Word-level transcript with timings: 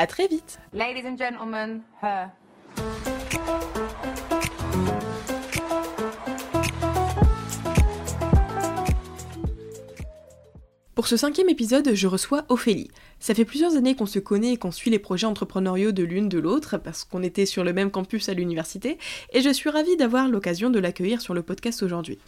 À 0.00 0.06
très 0.06 0.28
vite. 0.28 0.58
Ladies 0.72 1.06
and 1.06 1.18
gentlemen, 1.18 1.82
her. 2.02 2.30
Pour 10.94 11.06
ce 11.06 11.18
cinquième 11.18 11.50
épisode, 11.50 11.94
je 11.94 12.06
reçois 12.06 12.44
Ophélie. 12.48 12.90
Ça 13.20 13.34
fait 13.34 13.44
plusieurs 13.44 13.74
années 13.76 13.94
qu'on 13.94 14.06
se 14.06 14.18
connaît 14.18 14.54
et 14.54 14.56
qu'on 14.56 14.70
suit 14.70 14.90
les 14.90 14.98
projets 14.98 15.26
entrepreneuriaux 15.26 15.92
de 15.92 16.02
l'une 16.02 16.30
de 16.30 16.38
l'autre, 16.38 16.78
parce 16.78 17.04
qu'on 17.04 17.22
était 17.22 17.46
sur 17.46 17.64
le 17.64 17.72
même 17.74 17.90
campus 17.90 18.30
à 18.30 18.34
l'université, 18.34 18.96
et 19.32 19.42
je 19.42 19.50
suis 19.50 19.68
ravie 19.68 19.96
d'avoir 19.96 20.28
l'occasion 20.28 20.70
de 20.70 20.78
l'accueillir 20.78 21.20
sur 21.20 21.34
le 21.34 21.42
podcast 21.42 21.82
aujourd'hui. 21.82 22.18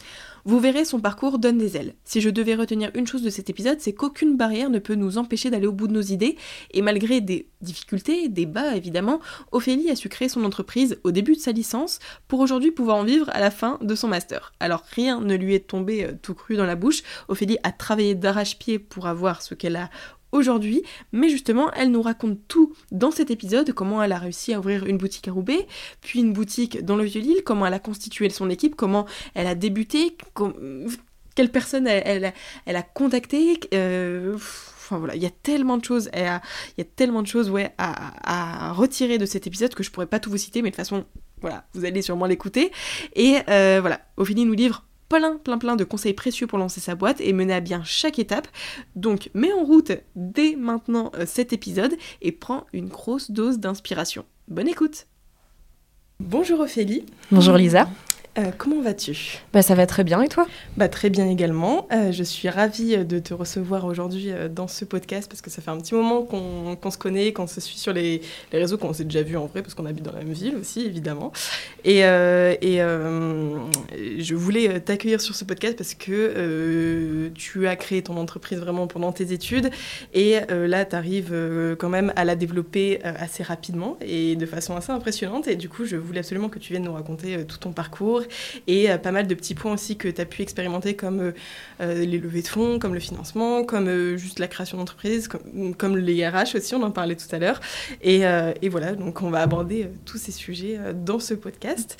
Vous 0.45 0.59
verrez, 0.59 0.83
son 0.83 0.99
parcours 0.99 1.39
donne 1.39 1.57
des 1.57 1.77
ailes. 1.77 1.95
Si 2.03 2.19
je 2.19 2.29
devais 2.29 2.55
retenir 2.55 2.91
une 2.95 3.07
chose 3.07 3.21
de 3.21 3.29
cet 3.29 3.49
épisode, 3.49 3.79
c'est 3.79 3.93
qu'aucune 3.93 4.35
barrière 4.35 4.69
ne 4.69 4.79
peut 4.79 4.95
nous 4.95 5.17
empêcher 5.17 5.49
d'aller 5.49 5.67
au 5.67 5.71
bout 5.71 5.87
de 5.87 5.93
nos 5.93 6.01
idées, 6.01 6.37
et 6.71 6.81
malgré 6.81 7.21
des 7.21 7.47
difficultés, 7.61 8.27
des 8.27 8.45
bas 8.45 8.75
évidemment, 8.75 9.21
Ophélie 9.53 9.89
a 9.89 9.95
su 9.95 10.09
créer 10.09 10.27
son 10.27 10.43
entreprise 10.43 10.99
au 11.05 11.11
début 11.11 11.35
de 11.35 11.39
sa 11.39 11.53
licence 11.53 11.99
pour 12.27 12.41
aujourd'hui 12.41 12.71
pouvoir 12.71 12.97
en 12.97 13.05
vivre 13.05 13.29
à 13.31 13.39
la 13.39 13.51
fin 13.51 13.79
de 13.81 13.95
son 13.95 14.09
master. 14.09 14.51
Alors 14.59 14.83
rien 14.91 15.21
ne 15.21 15.35
lui 15.35 15.55
est 15.55 15.67
tombé 15.67 16.03
euh, 16.03 16.11
tout 16.21 16.33
cru 16.33 16.57
dans 16.57 16.65
la 16.65 16.75
bouche, 16.75 17.03
Ophélie 17.29 17.57
a 17.63 17.71
travaillé 17.71 18.13
d'arrache-pied 18.13 18.79
pour 18.79 19.07
avoir 19.07 19.41
ce 19.41 19.55
qu'elle 19.55 19.77
a 19.77 19.89
aujourd'hui, 20.33 20.83
mais 21.11 21.29
justement, 21.29 21.71
elle 21.73 21.91
nous 21.91 22.01
raconte 22.01 22.39
tout 22.47 22.73
dans 22.91 23.11
cet 23.11 23.31
épisode, 23.31 23.71
comment 23.71 24.03
elle 24.03 24.11
a 24.11 24.17
réussi 24.17 24.53
à 24.53 24.59
ouvrir 24.59 24.85
une 24.85 24.97
boutique 24.97 25.27
à 25.27 25.31
Roubaix, 25.31 25.67
puis 26.01 26.19
une 26.19 26.33
boutique 26.33 26.83
dans 26.83 26.97
le 26.97 27.05
Vieux-Lille, 27.05 27.43
comment 27.45 27.65
elle 27.65 27.73
a 27.73 27.79
constitué 27.79 28.29
son 28.29 28.49
équipe, 28.49 28.75
comment 28.75 29.05
elle 29.35 29.47
a 29.47 29.55
débuté, 29.55 30.17
quelle 31.35 31.51
personne 31.51 31.87
elle, 31.87 32.33
a 32.65 32.81
contacté. 32.81 33.59
Euh, 33.73 34.35
enfin 34.35 34.97
voilà, 34.97 35.15
il 35.15 35.21
y 35.21 35.27
a 35.27 35.31
tellement 35.31 35.77
de 35.77 35.85
choses, 35.85 36.09
il 36.15 36.21
y 36.77 36.81
a 36.81 36.85
tellement 36.95 37.21
de 37.21 37.27
choses 37.27 37.49
ouais, 37.49 37.73
à, 37.77 38.73
retirer 38.73 39.17
de 39.17 39.25
cet 39.25 39.47
épisode 39.47 39.73
que 39.73 39.83
je 39.83 39.91
pourrais 39.91 40.07
pas 40.07 40.19
tout 40.19 40.29
vous 40.29 40.37
citer, 40.37 40.61
mais 40.61 40.69
de 40.69 40.75
toute 40.75 40.83
façon, 40.83 41.05
voilà, 41.41 41.65
vous 41.73 41.85
allez 41.85 42.01
sûrement 42.01 42.25
l'écouter. 42.25 42.71
Et 43.15 43.37
euh, 43.49 43.79
voilà, 43.81 44.01
Ophélie 44.17 44.45
nous 44.45 44.53
livre 44.53 44.83
plein, 45.19 45.37
plein, 45.37 45.57
plein 45.57 45.75
de 45.75 45.83
conseils 45.83 46.13
précieux 46.13 46.47
pour 46.47 46.57
lancer 46.57 46.79
sa 46.79 46.95
boîte 46.95 47.21
et 47.21 47.33
mener 47.33 47.53
à 47.53 47.59
bien 47.59 47.83
chaque 47.83 48.19
étape. 48.19 48.47
Donc, 48.95 49.29
mets 49.33 49.53
en 49.53 49.63
route 49.63 49.91
dès 50.15 50.55
maintenant 50.55 51.11
euh, 51.15 51.25
cet 51.27 51.53
épisode 51.53 51.95
et 52.21 52.31
prends 52.31 52.65
une 52.73 52.87
grosse 52.87 53.29
dose 53.29 53.59
d'inspiration. 53.59 54.25
Bonne 54.47 54.67
écoute 54.67 55.07
Bonjour 56.19 56.59
Ophélie. 56.61 57.05
Bonjour 57.31 57.57
Lisa. 57.57 57.87
Euh, 58.39 58.49
comment 58.57 58.81
vas-tu? 58.81 59.37
Bah, 59.53 59.61
Ça 59.61 59.75
va 59.75 59.85
très 59.85 60.03
bien 60.03 60.21
et 60.21 60.27
toi? 60.27 60.47
Bah, 60.75 60.89
Très 60.89 61.11
bien 61.11 61.29
également. 61.29 61.87
Euh, 61.91 62.11
je 62.11 62.23
suis 62.23 62.49
ravie 62.49 62.95
euh, 62.95 63.03
de 63.03 63.19
te 63.19 63.33
recevoir 63.33 63.85
aujourd'hui 63.85 64.31
dans 64.49 64.67
ce 64.67 64.85
podcast 64.85 65.29
parce 65.29 65.41
que 65.41 65.51
ça 65.51 65.61
fait 65.61 65.69
un 65.69 65.77
petit 65.77 65.93
moment 65.93 66.23
qu'on 66.23 66.91
se 66.91 66.97
connaît, 66.97 67.31
qu'on 67.31 67.45
se 67.45 67.61
suit 67.61 67.77
sur 67.77 67.93
les, 67.93 68.21
les 68.51 68.59
réseaux, 68.59 68.77
qu'on 68.77 68.93
s'est 68.93 69.03
déjà 69.03 69.21
vu 69.21 69.37
en 69.37 69.45
vrai 69.45 69.61
parce 69.61 69.75
qu'on 69.75 69.85
habite 69.85 70.03
dans 70.03 70.13
la 70.13 70.23
même 70.23 70.33
ville 70.33 70.55
aussi 70.55 70.81
évidemment. 70.81 71.31
Et, 71.83 71.99
et 71.99 72.77
je 72.79 74.35
voulais 74.35 74.79
t'accueillir 74.79 75.21
sur 75.21 75.35
ce 75.35 75.43
podcast 75.45 75.77
parce 75.77 75.93
que 75.93 77.29
tu 77.35 77.67
as 77.67 77.75
créé 77.75 78.01
ton 78.01 78.17
entreprise 78.17 78.59
vraiment 78.59 78.87
pendant 78.87 79.11
tes 79.11 79.31
études 79.31 79.69
et 80.13 80.39
là 80.49 80.85
tu 80.85 80.95
arrives 80.95 81.75
quand 81.77 81.89
même 81.89 82.13
à 82.15 82.25
la 82.25 82.35
développer 82.35 83.03
assez 83.03 83.43
rapidement 83.43 83.97
et 84.01 84.35
de 84.35 84.45
façon 84.45 84.75
assez 84.75 84.91
impressionnante 84.91 85.47
et 85.47 85.55
du 85.55 85.69
coup 85.69 85.85
je 85.85 85.95
voulais 85.95 86.19
absolument 86.19 86.49
que 86.49 86.59
tu 86.59 86.73
viennes 86.73 86.83
nous 86.83 86.93
raconter 86.93 87.45
tout 87.45 87.57
ton 87.57 87.71
parcours 87.71 88.22
et 88.67 88.89
euh, 88.89 88.97
pas 88.97 89.11
mal 89.11 89.27
de 89.27 89.35
petits 89.35 89.55
points 89.55 89.73
aussi 89.73 89.97
que 89.97 90.07
tu 90.07 90.21
as 90.21 90.25
pu 90.25 90.41
expérimenter 90.41 90.95
comme 90.95 91.19
euh, 91.19 91.31
euh, 91.81 92.05
les 92.05 92.17
levées 92.17 92.41
de 92.41 92.47
fonds, 92.47 92.79
comme 92.79 92.93
le 92.93 92.99
financement, 92.99 93.63
comme 93.63 94.15
juste 94.17 94.39
la 94.39 94.47
création 94.47 94.77
d'entreprise, 94.77 95.27
comme, 95.77 95.97
les 95.97 96.27
RH 96.27 96.55
aussi, 96.55 96.75
on 96.75 96.83
en 96.83 96.91
parlait 96.91 97.15
tout 97.15 97.33
à 97.33 97.39
l'heure. 97.39 97.59
Et, 98.01 98.23
voilà, 98.69 98.93
donc 98.93 99.21
on 99.21 99.29
va 99.29 99.41
aborder 99.41 99.89
tous 100.05 100.17
ces 100.17 100.31
sujets 100.31 100.79
dans 100.93 101.19
ce 101.19 101.33
podcast. 101.33 101.97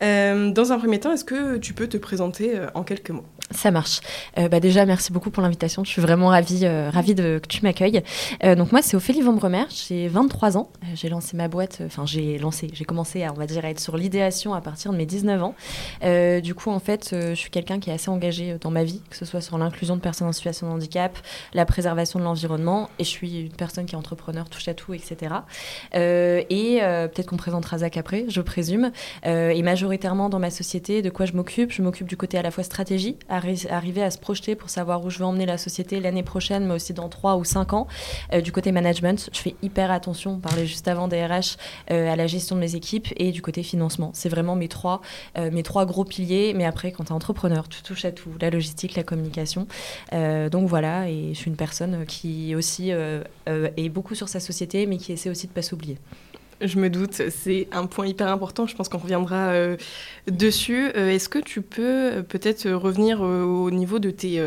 Dans 0.00 0.72
un 0.72 0.78
premier 0.78 1.00
temps, 1.00 1.12
est-ce 1.12 1.24
que 1.24 1.56
tu 1.56 1.72
peux 1.72 1.88
te 1.88 1.96
présenter 1.96 2.58
en 2.74 2.84
quelques 2.84 3.10
mots? 3.10 3.24
Ça 3.54 3.70
marche. 3.70 4.00
Euh, 4.38 4.48
bah 4.48 4.60
déjà, 4.60 4.84
merci 4.84 5.12
beaucoup 5.12 5.30
pour 5.30 5.42
l'invitation. 5.42 5.84
Je 5.84 5.90
suis 5.90 6.02
vraiment 6.02 6.28
ravie, 6.28 6.66
ravie 6.66 7.14
de, 7.14 7.38
que 7.38 7.46
tu 7.46 7.62
m'accueilles. 7.62 8.02
donc 8.42 8.72
moi, 8.72 8.82
c'est 8.82 8.96
Ophélie 8.96 9.22
Vambremer. 9.22 9.64
J'ai 9.70 10.08
23 10.08 10.56
ans. 10.56 10.70
j'ai 10.94 11.08
lancé 11.08 11.36
ma 11.36 11.48
boîte. 11.48 11.80
Enfin, 11.86 12.04
j'ai 12.06 12.38
lancé. 12.38 12.68
J'ai 12.72 12.84
commencé, 12.84 13.22
à, 13.22 13.32
on 13.32 13.36
va 13.36 13.46
dire, 13.46 13.64
à 13.64 13.70
être 13.70 13.80
sur 13.80 13.96
l'idéation 13.96 14.54
à 14.54 14.60
partir 14.60 14.92
de 14.92 14.96
mes 14.96 15.06
19 15.06 15.42
ans. 15.42 15.54
du 16.42 16.54
coup, 16.54 16.70
en 16.70 16.80
fait, 16.80 17.10
je 17.12 17.34
suis 17.34 17.50
quelqu'un 17.50 17.78
qui 17.78 17.90
est 17.90 17.92
assez 17.92 18.10
engagé 18.10 18.56
dans 18.60 18.70
ma 18.70 18.84
vie, 18.84 19.00
que 19.08 19.16
ce 19.16 19.24
soit 19.24 19.40
sur 19.40 19.56
l'inclusion 19.58 19.96
de 19.96 20.00
personnes 20.00 20.28
en 20.28 20.32
situation 20.32 20.68
de 20.68 20.72
handicap, 20.72 21.16
la 21.52 21.64
préservation 21.64 22.18
de 22.18 22.24
l'environnement. 22.24 22.90
Et 22.98 23.04
je 23.04 23.08
suis 23.08 23.40
une 23.42 23.52
personne 23.52 23.86
qui 23.86 23.94
est 23.94 23.98
entrepreneur, 23.98 24.48
touche 24.48 24.68
à 24.68 24.74
tout, 24.74 24.94
etc. 24.94 25.34
et 25.92 26.80
peut-être 26.80 27.26
qu'on 27.26 27.36
présentera 27.36 27.78
Zach 27.78 27.96
après, 27.96 28.24
je 28.28 28.40
présume. 28.40 28.90
et 29.24 29.62
majoritairement 29.62 30.28
dans 30.28 30.38
ma 30.38 30.50
société, 30.50 31.02
de 31.02 31.10
quoi 31.10 31.26
je 31.26 31.32
m'occupe? 31.32 31.70
Je 31.70 31.82
m'occupe 31.82 32.08
du 32.08 32.16
côté 32.16 32.36
à 32.38 32.42
la 32.42 32.50
fois 32.50 32.64
stratégie, 32.64 33.16
arriver 33.70 34.02
à 34.02 34.10
se 34.10 34.18
projeter 34.18 34.54
pour 34.54 34.70
savoir 34.70 35.04
où 35.04 35.10
je 35.10 35.18
veux 35.18 35.24
emmener 35.24 35.46
la 35.46 35.58
société 35.58 36.00
l'année 36.00 36.22
prochaine, 36.22 36.66
mais 36.66 36.74
aussi 36.74 36.92
dans 36.92 37.08
3 37.08 37.36
ou 37.36 37.44
5 37.44 37.72
ans. 37.72 37.86
Euh, 38.32 38.40
du 38.40 38.52
côté 38.52 38.72
management, 38.72 39.30
je 39.32 39.38
fais 39.38 39.54
hyper 39.62 39.90
attention, 39.90 40.32
on 40.32 40.38
parlait 40.38 40.66
juste 40.66 40.88
avant 40.88 41.08
des 41.08 41.24
RH, 41.24 41.56
euh, 41.90 42.12
à 42.12 42.16
la 42.16 42.26
gestion 42.26 42.56
de 42.56 42.60
mes 42.60 42.74
équipes 42.74 43.08
et 43.16 43.32
du 43.32 43.42
côté 43.42 43.62
financement. 43.62 44.10
C'est 44.14 44.28
vraiment 44.28 44.56
mes 44.56 44.68
trois, 44.68 45.00
euh, 45.38 45.50
mes 45.50 45.62
trois 45.62 45.86
gros 45.86 46.04
piliers. 46.04 46.52
Mais 46.54 46.64
après, 46.64 46.92
quand 46.92 47.04
tu 47.04 47.10
es 47.10 47.14
entrepreneur, 47.14 47.68
tu 47.68 47.82
touches 47.82 48.04
à 48.04 48.12
tout, 48.12 48.30
la 48.40 48.50
logistique, 48.50 48.96
la 48.96 49.02
communication. 49.02 49.66
donc 50.12 50.68
voilà, 50.68 51.08
et 51.08 51.30
je 51.34 51.38
suis 51.38 51.50
une 51.50 51.56
personne 51.56 52.04
qui 52.06 52.54
aussi 52.54 52.90
est 52.90 53.88
beaucoup 53.88 54.14
sur 54.14 54.28
sa 54.28 54.40
société, 54.40 54.86
mais 54.86 54.96
qui 54.96 55.12
essaie 55.12 55.30
aussi 55.30 55.46
de 55.46 55.52
ne 55.52 55.54
pas 55.54 55.62
s'oublier. 55.62 55.98
Je 56.60 56.78
me 56.78 56.88
doute, 56.88 57.20
c'est 57.30 57.68
un 57.72 57.86
point 57.86 58.06
hyper 58.06 58.28
important, 58.28 58.66
je 58.66 58.76
pense 58.76 58.88
qu'on 58.88 58.98
reviendra 58.98 59.48
euh, 59.48 59.76
dessus. 60.28 60.90
Euh, 60.96 61.10
est-ce 61.10 61.28
que 61.28 61.38
tu 61.38 61.62
peux 61.62 61.82
euh, 61.82 62.22
peut-être 62.22 62.70
revenir 62.70 63.20
au 63.20 63.70
niveau 63.70 63.98
de 63.98 64.10
tes, 64.10 64.40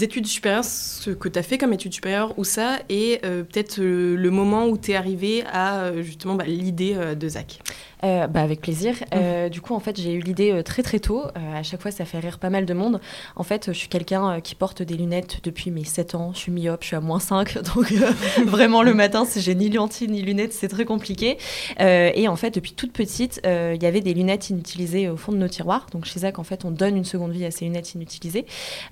études 0.00 0.26
supérieures, 0.26 0.64
ce 0.64 1.10
que 1.10 1.28
tu 1.28 1.38
as 1.38 1.42
fait 1.42 1.58
comme 1.58 1.72
études 1.72 1.94
supérieures, 1.94 2.36
où 2.38 2.44
ça, 2.44 2.78
et 2.88 3.20
peut-être 3.22 3.80
le 3.80 4.30
moment 4.30 4.66
où 4.66 4.76
tu 4.76 4.92
es 4.92 4.96
arrivé 4.96 5.44
à 5.52 5.92
justement 6.02 6.34
bah, 6.34 6.44
l'idée 6.44 6.96
de 7.16 7.28
Zach 7.28 7.60
euh, 8.04 8.26
bah 8.26 8.42
avec 8.42 8.60
plaisir. 8.60 8.94
Mmh. 8.94 9.06
Euh, 9.14 9.48
du 9.48 9.62
coup, 9.62 9.74
en 9.74 9.80
fait, 9.80 9.98
j'ai 9.98 10.12
eu 10.12 10.20
l'idée 10.20 10.52
euh, 10.52 10.62
très 10.62 10.82
très 10.82 10.98
tôt. 10.98 11.22
à 11.54 11.62
chaque 11.62 11.80
fois, 11.80 11.90
ça 11.90 12.04
fait 12.04 12.18
rire 12.18 12.38
pas 12.38 12.50
mal 12.50 12.66
de 12.66 12.74
monde. 12.74 13.00
En 13.34 13.44
fait, 13.44 13.68
je 13.68 13.72
suis 13.72 13.88
quelqu'un 13.88 14.40
qui 14.42 14.54
porte 14.54 14.82
des 14.82 14.94
lunettes 14.94 15.38
depuis 15.42 15.70
mes 15.70 15.84
7 15.84 16.14
ans. 16.14 16.32
Je 16.34 16.38
suis 16.38 16.52
myope, 16.52 16.82
je 16.82 16.88
suis 16.88 16.96
à 16.96 17.00
moins 17.00 17.18
5. 17.20 17.62
Donc, 17.74 17.92
vraiment, 18.46 18.82
le 18.82 18.92
matin, 18.92 19.24
si 19.24 19.40
j'ai 19.40 19.54
ni 19.54 19.70
lentilles 19.70 20.08
ni 20.08 20.20
lunettes, 20.20 20.52
c'est 20.52 20.68
très 20.68 20.84
compliqué. 20.84 21.38
et 21.78 22.28
en 22.28 22.36
fait, 22.36 22.50
depuis 22.50 22.72
toute 22.72 22.92
petite, 22.92 23.40
il 23.44 23.82
y 23.82 23.86
avait 23.86 24.02
des 24.02 24.12
lunettes 24.12 24.50
inutilisées 24.50 25.08
au 25.08 25.16
fond 25.16 25.32
de 25.32 25.38
nos 25.38 25.48
tiroirs. 25.48 25.86
Donc, 25.92 26.04
chez 26.04 26.20
Zach, 26.20 26.38
en 26.38 26.44
fait, 26.44 26.64
on 26.64 26.70
donne 26.70 26.96
une 26.96 27.04
seconde 27.04 27.32
vie 27.32 27.46
à 27.46 27.50
ces 27.50 27.64
lunettes 27.64 27.94
inutilisées. 27.94 28.44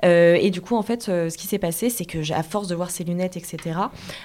et 0.03 0.51
du 0.51 0.61
coup, 0.63 0.77
en 0.77 0.83
fait, 0.83 0.92
ce 1.01 1.37
qui 1.37 1.47
s'est 1.47 1.59
passé, 1.59 1.89
c'est 1.89 2.05
que, 2.05 2.33
à 2.33 2.43
force 2.43 2.69
de 2.69 2.75
voir 2.75 2.91
ces 2.91 3.05
lunettes, 3.05 3.39
etc., 3.39 3.79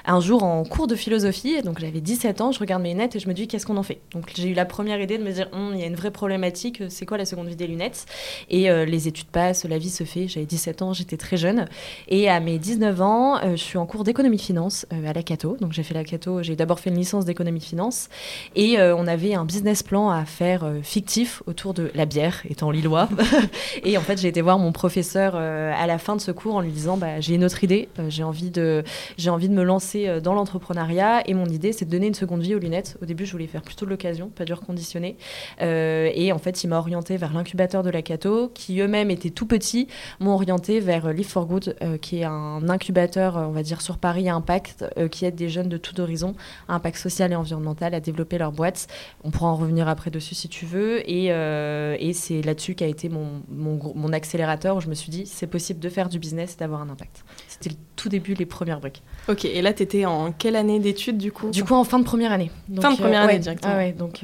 un 0.05 0.19
jour, 0.19 0.43
en 0.43 0.63
cours 0.65 0.87
de 0.87 0.95
philosophie, 0.95 1.61
donc 1.61 1.79
j'avais 1.79 2.01
17 2.01 2.41
ans, 2.41 2.51
je 2.51 2.59
regarde 2.59 2.81
mes 2.81 2.91
lunettes 2.91 3.15
et 3.15 3.19
je 3.19 3.27
me 3.29 3.33
dis, 3.33 3.47
qu'est-ce 3.47 3.65
qu'on 3.65 3.77
en 3.77 3.83
fait? 3.83 4.01
Donc, 4.11 4.31
j'ai 4.35 4.49
eu 4.49 4.53
la 4.53 4.65
première 4.65 4.99
idée 4.99 5.17
de 5.17 5.23
me 5.23 5.31
dire 5.31 5.47
hum, 5.53 5.71
il 5.73 5.79
y 5.79 5.83
a 5.83 5.87
une 5.87 5.95
vraie 5.95 6.11
problématique, 6.11 6.83
c'est 6.89 7.05
quoi 7.05 7.17
la 7.17 7.25
seconde 7.25 7.47
vie 7.47 7.55
des 7.55 7.67
lunettes? 7.67 8.05
Et 8.49 8.69
euh, 8.69 8.85
les 8.85 9.07
études 9.07 9.27
passent, 9.27 9.65
la 9.65 9.77
vie 9.77 9.89
se 9.89 10.03
fait. 10.03 10.27
J'avais 10.27 10.45
17 10.45 10.81
ans, 10.81 10.93
j'étais 10.93 11.17
très 11.17 11.37
jeune. 11.37 11.67
Et 12.07 12.29
à 12.29 12.39
mes 12.39 12.57
19 12.57 13.01
ans, 13.01 13.37
euh, 13.37 13.51
je 13.51 13.63
suis 13.63 13.77
en 13.77 13.85
cours 13.85 14.03
d'économie 14.03 14.39
finance 14.39 14.85
euh, 14.93 15.09
à 15.09 15.13
la 15.13 15.23
Cato. 15.23 15.57
Donc 15.61 15.73
j'ai 15.73 15.83
fait 15.83 15.93
la 15.93 16.03
Cato, 16.03 16.41
j'ai 16.43 16.55
d'abord 16.55 16.79
fait 16.79 16.89
une 16.89 16.97
licence 16.97 17.25
d'économie 17.25 17.61
finance. 17.61 18.09
Et 18.55 18.77
on 18.79 19.07
avait 19.07 19.33
un 19.33 19.45
business 19.45 19.83
plan 19.83 20.09
à 20.09 20.25
faire 20.25 20.69
fictif 20.81 21.41
autour 21.45 21.73
de 21.73 21.91
la 21.95 22.05
bière, 22.05 22.41
étant 22.49 22.71
lillois. 22.71 23.09
et 23.83 23.97
en 23.97 24.01
fait, 24.01 24.19
j'ai 24.19 24.27
été 24.27 24.41
voir 24.41 24.59
mon 24.59 24.71
professeur 24.71 25.35
à 25.35 25.87
la 25.87 25.97
fin 25.97 26.15
de 26.15 26.21
ce 26.21 26.31
cours 26.31 26.56
en 26.57 26.61
lui 26.61 26.71
disant 26.71 26.97
bah, 26.97 27.19
j'ai 27.19 27.35
une 27.35 27.43
autre 27.43 27.63
idée, 27.63 27.89
j'ai 28.07 28.23
envie, 28.23 28.51
de, 28.51 28.83
envie 29.27 29.49
de 29.49 29.53
me 29.53 29.63
lancer 29.63 30.21
dans 30.21 30.33
l'entrepreneuriat. 30.33 31.27
Et 31.27 31.33
mon 31.33 31.45
idée, 31.45 31.71
c'est 31.71 31.85
de 31.85 31.91
donner 31.91 32.07
une 32.07 32.13
seconde 32.13 32.41
vie 32.41 32.55
aux 32.55 32.59
lunettes. 32.59 32.97
Au 33.01 33.05
début, 33.05 33.25
je 33.25 33.31
voulais 33.31 33.47
faire 33.47 33.61
plutôt 33.61 33.85
de 33.85 33.91
l'occasion, 33.91 34.29
pas 34.29 34.45
du 34.45 34.53
reconditionné. 34.53 35.17
Euh, 35.61 36.09
et 36.13 36.31
en 36.31 36.39
fait, 36.39 36.63
il 36.63 36.67
m'a 36.67 36.77
orienté 36.77 37.17
vers 37.17 37.33
l'incubateur 37.33 37.83
de 37.83 37.89
la 37.89 38.01
Cato, 38.01 38.49
qui 38.53 38.79
eux-mêmes 38.79 39.11
étaient 39.11 39.29
tout 39.29 39.45
petits, 39.45 39.87
m'ont 40.19 40.33
orienté 40.33 40.79
vers 40.79 41.13
Live 41.13 41.27
for 41.27 41.45
Good, 41.45 41.75
euh, 41.81 41.97
qui 41.97 42.19
est 42.19 42.23
un 42.23 42.67
incubateur, 42.69 43.35
on 43.35 43.51
va 43.51 43.63
dire, 43.63 43.81
sur 43.81 43.97
Paris 43.97 44.29
à 44.29 44.35
impact, 44.35 44.85
euh, 44.97 45.07
qui 45.07 45.25
aide 45.25 45.35
des 45.35 45.49
jeunes 45.49 45.69
de 45.69 45.77
tout 45.77 45.99
horizon 45.99 46.35
à 46.67 46.75
impact 46.75 46.97
social 46.97 47.31
et 47.31 47.35
environnemental 47.35 47.93
à 47.93 47.99
développer 47.99 48.37
leur 48.37 48.51
boîte. 48.51 48.87
On 49.23 49.31
pourra 49.31 49.49
en 49.49 49.55
revenir 49.55 49.87
après 49.87 50.11
dessus 50.11 50.35
si 50.35 50.49
tu 50.49 50.65
veux. 50.65 51.07
Et, 51.09 51.25
et 51.27 52.13
c'est 52.13 52.41
là-dessus 52.41 52.75
qu'a 52.75 52.87
été 52.87 53.09
mon, 53.09 53.41
mon, 53.49 53.79
mon, 53.95 54.13
accélérateur 54.13 54.77
où 54.77 54.81
je 54.81 54.87
me 54.87 54.93
suis 54.93 55.11
dit, 55.11 55.25
c'est 55.25 55.47
possible 55.47 55.79
de 55.79 55.89
faire 55.89 56.09
du 56.09 56.19
business 56.19 56.46
et 56.53 56.57
d'avoir 56.57 56.81
un 56.81 56.89
impact. 56.89 57.23
C'était 57.47 57.69
le 57.69 57.75
tout 57.95 58.09
début, 58.09 58.33
les 58.33 58.45
premières 58.45 58.79
briques. 58.79 59.03
Ok, 59.27 59.45
et 59.45 59.61
là, 59.61 59.73
tu 59.73 59.83
étais 59.83 60.05
en 60.05 60.31
quelle 60.31 60.55
année 60.55 60.79
d'études 60.79 61.17
du 61.17 61.31
coup? 61.31 61.49
Du 61.49 61.63
coup, 61.63 61.73
en 61.73 61.83
fin 61.83 61.99
de 61.99 62.03
première 62.03 62.31
année. 62.31 62.51
fin 62.81 62.91
de 62.91 62.97
première 62.97 63.21
année 63.21 63.39
directement. 63.39 63.73
Ah 63.75 63.77
ouais, 63.77 63.91
donc 63.91 64.23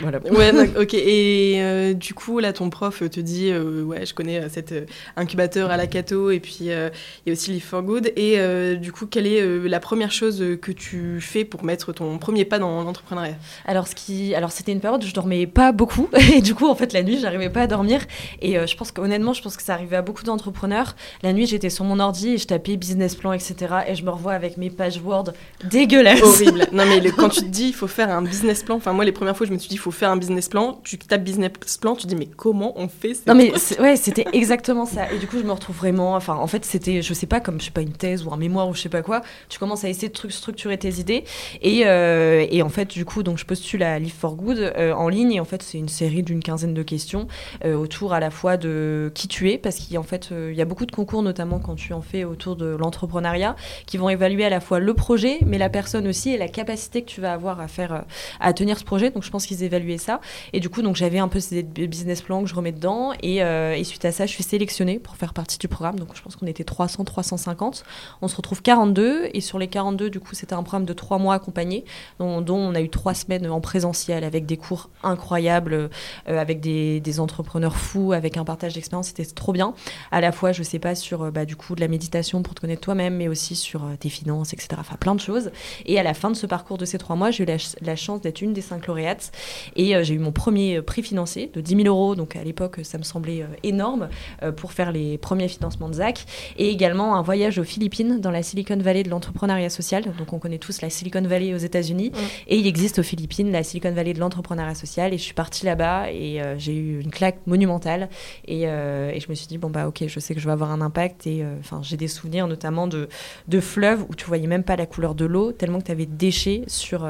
voilà. 0.00 0.20
Ouais, 0.30 0.52
ok. 0.80 0.94
Et 0.94 1.56
euh, 1.58 1.94
du 1.94 2.14
coup, 2.14 2.38
là, 2.38 2.52
ton 2.52 2.70
prof 2.70 3.02
te 3.10 3.20
dit, 3.20 3.50
euh, 3.50 3.82
ouais, 3.82 4.06
je 4.06 4.14
connais 4.14 4.38
euh, 4.38 4.48
cet 4.48 4.74
incubateur 5.16 5.70
à 5.70 5.76
la 5.76 5.86
Cato, 5.86 6.30
et 6.30 6.40
puis 6.40 6.58
il 6.60 6.66
y 6.66 6.72
a 6.72 6.90
aussi 7.32 7.52
Live 7.52 7.64
for 7.64 7.82
Good. 7.82 8.12
Et 8.16 8.38
du 8.76 8.92
coup, 8.92 9.06
quelle 9.06 9.26
est 9.26 9.68
la 9.68 9.80
première 9.80 10.12
chose 10.12 10.42
que 10.60 10.72
tu 10.72 11.20
fais 11.20 11.44
pour 11.44 11.64
mettre 11.64 11.92
ton 11.92 12.18
premier 12.18 12.44
pas 12.44 12.58
dans 12.58 12.82
l'entrepreneuriat? 12.82 13.36
Alors, 13.66 13.88
ce 13.88 13.94
qui, 13.94 14.34
alors 14.34 14.52
c'était 14.52 14.72
une 14.72 14.80
période 14.80 15.02
où 15.02 15.06
je 15.06 15.14
dormais 15.14 15.46
pas 15.46 15.72
beaucoup, 15.72 16.08
et 16.34 16.40
du 16.40 16.54
coup, 16.54 16.68
en 16.68 16.74
fait, 16.74 16.92
la 16.92 17.02
nuit, 17.02 17.18
j'arrivais 17.20 17.50
pas 17.50 17.62
à 17.62 17.66
dormir. 17.66 18.00
Et 18.40 18.54
je 18.66 18.76
pense 18.76 18.92
qu'honnêtement, 18.92 19.32
je 19.32 19.42
pense 19.42 19.56
que 19.56 19.62
ça 19.62 19.74
arrivait 19.74 19.96
à 19.96 20.02
beaucoup 20.02 20.24
d'entrepreneurs. 20.24 20.96
La 21.22 21.32
nuit, 21.32 21.46
j'étais 21.46 21.70
sur 21.70 21.84
mon 21.84 22.00
ordi 22.00 22.34
et 22.34 22.38
je 22.38 22.46
tapais 22.46 22.76
business 22.76 23.14
plan, 23.14 23.32
etc. 23.32 23.74
Et 23.88 23.94
je 23.94 24.04
me 24.04 24.10
revois 24.10 24.32
avec 24.32 24.56
mes 24.56 24.70
pages 24.70 25.00
Word 25.04 25.32
dégueulasses. 25.64 26.22
Horrible. 26.22 26.66
Non, 26.74 26.84
mais 26.86 27.00
quand 27.10 27.28
tu 27.28 27.42
te 27.42 27.46
dis, 27.46 27.68
il 27.68 27.72
faut 27.74 27.86
faire 27.86 28.10
un 28.10 28.22
business 28.22 28.64
plan. 28.64 28.76
Enfin, 28.76 28.92
moi, 28.92 29.04
les 29.04 29.12
premières 29.12 29.36
fois, 29.36 29.46
je 29.46 29.52
me 29.52 29.58
suis 29.58 29.63
dit, 29.68 29.74
il 29.74 29.78
faut 29.78 29.90
faire 29.90 30.10
un 30.10 30.16
business 30.16 30.48
plan. 30.48 30.80
Tu 30.84 30.98
tapes 30.98 31.24
business 31.24 31.50
plan, 31.80 31.94
tu 31.94 32.06
dis, 32.06 32.16
mais 32.16 32.26
comment 32.26 32.72
on 32.76 32.88
fait 32.88 33.14
Non, 33.26 33.34
mais 33.34 33.52
ouais, 33.80 33.96
c'était 33.96 34.26
exactement 34.32 34.86
ça. 34.86 35.12
Et 35.12 35.18
du 35.18 35.26
coup, 35.26 35.38
je 35.38 35.44
me 35.44 35.52
retrouve 35.52 35.76
vraiment. 35.76 36.14
Enfin, 36.14 36.34
en 36.34 36.46
fait, 36.46 36.64
c'était, 36.64 37.02
je 37.02 37.14
sais 37.14 37.26
pas, 37.26 37.40
comme 37.40 37.60
je 37.60 37.66
sais 37.66 37.70
pas, 37.70 37.82
une 37.82 37.92
thèse 37.92 38.24
ou 38.24 38.32
un 38.32 38.36
mémoire 38.36 38.68
ou 38.68 38.74
je 38.74 38.80
sais 38.80 38.88
pas 38.88 39.02
quoi. 39.02 39.22
Tu 39.48 39.58
commences 39.58 39.84
à 39.84 39.88
essayer 39.88 40.08
de 40.08 40.30
structurer 40.30 40.78
tes 40.78 41.00
idées. 41.00 41.24
Et, 41.62 41.82
euh, 41.86 42.46
et 42.50 42.62
en 42.62 42.68
fait, 42.68 42.88
du 42.88 43.04
coup, 43.04 43.22
donc 43.22 43.38
je 43.38 43.44
postule 43.44 43.82
à 43.82 43.98
Live 43.98 44.14
for 44.18 44.36
Good 44.36 44.58
euh, 44.58 44.92
en 44.92 45.08
ligne. 45.08 45.32
Et 45.32 45.40
en 45.40 45.44
fait, 45.44 45.62
c'est 45.62 45.78
une 45.78 45.88
série 45.88 46.22
d'une 46.22 46.42
quinzaine 46.42 46.74
de 46.74 46.82
questions 46.82 47.26
euh, 47.64 47.74
autour 47.74 48.12
à 48.12 48.20
la 48.20 48.30
fois 48.30 48.56
de 48.56 49.10
qui 49.14 49.28
tu 49.28 49.50
es, 49.50 49.58
parce 49.58 49.78
qu'en 49.78 50.02
fait, 50.02 50.30
il 50.30 50.54
y 50.54 50.62
a 50.62 50.64
beaucoup 50.64 50.86
de 50.86 50.92
concours, 50.92 51.22
notamment 51.22 51.58
quand 51.58 51.74
tu 51.74 51.92
en 51.92 52.02
fais 52.02 52.24
autour 52.24 52.56
de 52.56 52.66
l'entrepreneuriat, 52.66 53.56
qui 53.86 53.96
vont 53.96 54.08
évaluer 54.08 54.44
à 54.44 54.50
la 54.50 54.60
fois 54.60 54.78
le 54.78 54.94
projet, 54.94 55.38
mais 55.46 55.58
la 55.58 55.68
personne 55.68 56.06
aussi 56.06 56.30
et 56.30 56.38
la 56.38 56.48
capacité 56.48 57.02
que 57.02 57.08
tu 57.08 57.20
vas 57.20 57.32
avoir 57.32 57.60
à 57.60 57.68
faire, 57.68 58.04
à 58.40 58.52
tenir 58.52 58.78
ce 58.78 58.84
projet. 58.84 59.10
Donc, 59.10 59.22
je 59.22 59.30
pense 59.30 59.46
qu'ils 59.54 59.64
évaluent 59.64 59.98
ça. 59.98 60.20
Et 60.52 60.60
du 60.60 60.68
coup, 60.68 60.82
donc 60.82 60.96
j'avais 60.96 61.18
un 61.18 61.28
peu 61.28 61.40
ces 61.40 61.62
business 61.62 62.22
plans 62.22 62.42
que 62.42 62.48
je 62.48 62.54
remets 62.54 62.72
dedans. 62.72 63.12
Euh, 63.24 63.72
et, 63.72 63.84
suite 63.84 64.04
à 64.04 64.12
ça, 64.12 64.26
je 64.26 64.32
suis 64.32 64.42
sélectionnée 64.42 64.98
pour 64.98 65.16
faire 65.16 65.32
partie 65.32 65.58
du 65.58 65.68
programme. 65.68 65.98
Donc 65.98 66.08
je 66.14 66.22
pense 66.22 66.36
qu'on 66.36 66.46
était 66.46 66.64
300, 66.64 67.04
350. 67.04 67.84
On 68.22 68.28
se 68.28 68.36
retrouve 68.36 68.62
42. 68.62 69.30
Et 69.32 69.40
sur 69.40 69.58
les 69.58 69.68
42, 69.68 70.10
du 70.10 70.20
coup, 70.20 70.34
c'était 70.34 70.54
un 70.54 70.62
programme 70.62 70.84
de 70.84 70.92
trois 70.92 71.18
mois 71.18 71.34
accompagné, 71.34 71.84
dont, 72.18 72.44
on 72.48 72.74
a 72.74 72.80
eu 72.80 72.88
trois 72.88 73.14
semaines 73.14 73.48
en 73.48 73.60
présentiel 73.60 74.24
avec 74.24 74.46
des 74.46 74.56
cours 74.56 74.90
incroyables, 75.02 75.74
euh, 75.74 75.88
avec 76.26 76.60
des, 76.60 77.20
entrepreneurs 77.20 77.76
fous, 77.76 78.12
avec 78.12 78.36
un 78.36 78.44
partage 78.44 78.74
d'expérience. 78.74 79.08
C'était 79.08 79.24
trop 79.24 79.52
bien. 79.52 79.74
À 80.10 80.20
la 80.20 80.32
fois, 80.32 80.52
je 80.52 80.62
sais 80.62 80.78
pas, 80.78 80.94
sur 80.94 81.22
euh, 81.22 81.30
bah, 81.30 81.44
du 81.44 81.56
coup 81.56 81.74
de 81.74 81.80
la 81.80 81.88
méditation 81.88 82.42
pour 82.42 82.54
te 82.54 82.60
connaître 82.60 82.80
toi-même, 82.80 83.16
mais 83.16 83.28
aussi 83.28 83.54
sur 83.54 83.82
tes 84.00 84.08
finances, 84.08 84.52
etc. 84.52 84.68
Enfin, 84.78 84.96
plein 84.96 85.14
de 85.14 85.20
choses. 85.20 85.50
Et 85.86 85.98
à 85.98 86.02
la 86.02 86.14
fin 86.14 86.30
de 86.30 86.36
ce 86.36 86.46
parcours 86.46 86.78
de 86.78 86.84
ces 86.84 86.98
trois 86.98 87.16
mois, 87.16 87.30
j'ai 87.30 87.44
eu 87.44 87.46
la, 87.46 87.56
la 87.82 87.96
chance 87.96 88.20
d'être 88.20 88.40
une 88.40 88.52
des 88.52 88.60
cinq 88.60 88.86
lauréates. 88.86 89.32
Et 89.76 89.94
euh, 89.94 90.02
j'ai 90.02 90.14
eu 90.14 90.18
mon 90.18 90.32
premier 90.32 90.76
euh, 90.76 90.82
prix 90.82 91.02
financier 91.02 91.50
de 91.52 91.60
10 91.60 91.76
000 91.82 91.88
euros. 91.88 92.14
Donc 92.14 92.36
à 92.36 92.44
l'époque, 92.44 92.80
ça 92.82 92.98
me 92.98 93.02
semblait 93.02 93.42
euh, 93.42 93.46
énorme 93.62 94.08
pour 94.56 94.72
faire 94.72 94.92
les 94.92 95.18
premiers 95.18 95.48
financements 95.48 95.88
de 95.88 95.94
ZAC. 95.94 96.24
Et 96.58 96.68
également 96.68 97.16
un 97.16 97.22
voyage 97.22 97.58
aux 97.58 97.64
Philippines, 97.64 98.20
dans 98.20 98.30
la 98.30 98.42
Silicon 98.42 98.76
Valley 98.76 99.02
de 99.02 99.10
l'entrepreneuriat 99.10 99.70
social. 99.70 100.04
Donc 100.18 100.32
on 100.32 100.38
connaît 100.38 100.58
tous 100.58 100.82
la 100.82 100.90
Silicon 100.90 101.22
Valley 101.22 101.54
aux 101.54 101.58
États-Unis. 101.58 102.12
Et 102.48 102.56
il 102.56 102.66
existe 102.66 102.98
aux 102.98 103.02
Philippines 103.02 103.50
la 103.50 103.62
Silicon 103.62 103.92
Valley 103.92 104.12
de 104.12 104.20
l'entrepreneuriat 104.20 104.74
social. 104.74 105.14
Et 105.14 105.18
je 105.18 105.22
suis 105.22 105.34
partie 105.34 105.64
là-bas 105.64 106.10
et 106.12 106.40
j'ai 106.58 106.74
eu 106.74 107.00
une 107.00 107.10
claque 107.10 107.38
monumentale. 107.46 108.08
Et, 108.46 108.62
et, 108.62 109.20
je 109.20 109.28
me 109.28 109.34
suis 109.34 109.46
dit, 109.46 109.58
bon, 109.58 109.70
bah 109.70 109.88
ok, 109.88 110.04
je 110.06 110.20
sais 110.20 110.34
que 110.34 110.40
je 110.40 110.46
vais 110.46 110.52
avoir 110.52 110.70
un 110.70 110.80
impact. 110.80 111.26
Et 111.26 111.44
enfin, 111.60 111.80
j'ai 111.82 111.96
des 111.96 112.08
souvenirs 112.08 112.46
notamment 112.46 112.86
de, 112.86 113.08
de 113.48 113.60
fleuves 113.60 114.04
où 114.08 114.14
tu 114.14 114.26
voyais 114.26 114.46
même 114.46 114.64
pas 114.64 114.76
la 114.76 114.86
couleur 114.86 115.14
de 115.14 115.24
l'eau, 115.24 115.52
tellement 115.52 115.78
que 115.78 115.86
tu 115.86 115.92
avais 115.92 116.06
des 116.06 116.24
déchets 116.24 116.64
sur, 116.66 117.08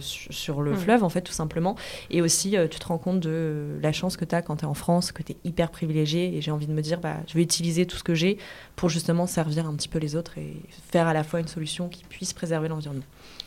sur, 0.00 0.62
le 0.62 0.74
fleuve, 0.74 1.04
en 1.04 1.08
fait, 1.08 1.22
tout 1.22 1.32
simplement. 1.32 1.73
Et 2.10 2.22
aussi, 2.22 2.56
euh, 2.56 2.68
tu 2.68 2.78
te 2.78 2.86
rends 2.86 2.98
compte 2.98 3.20
de 3.20 3.78
la 3.82 3.92
chance 3.92 4.16
que 4.16 4.24
tu 4.24 4.34
as 4.34 4.42
quand 4.42 4.56
tu 4.56 4.64
es 4.64 4.68
en 4.68 4.74
France, 4.74 5.12
que 5.12 5.22
tu 5.22 5.32
es 5.32 5.36
hyper 5.44 5.70
privilégié. 5.70 6.36
Et 6.36 6.40
j'ai 6.40 6.50
envie 6.50 6.66
de 6.66 6.72
me 6.72 6.82
dire, 6.82 7.00
bah, 7.00 7.16
je 7.26 7.34
vais 7.34 7.42
utiliser 7.42 7.86
tout 7.86 7.96
ce 7.96 8.04
que 8.04 8.14
j'ai 8.14 8.38
pour 8.76 8.88
justement 8.88 9.26
servir 9.26 9.66
un 9.66 9.74
petit 9.74 9.88
peu 9.88 9.98
les 9.98 10.16
autres 10.16 10.38
et 10.38 10.56
faire 10.90 11.06
à 11.06 11.12
la 11.12 11.24
fois 11.24 11.40
une 11.40 11.48
solution 11.48 11.88
qui 11.88 12.04
puisse 12.04 12.32
préserver 12.32 12.68
l'environnement. 12.68 13.04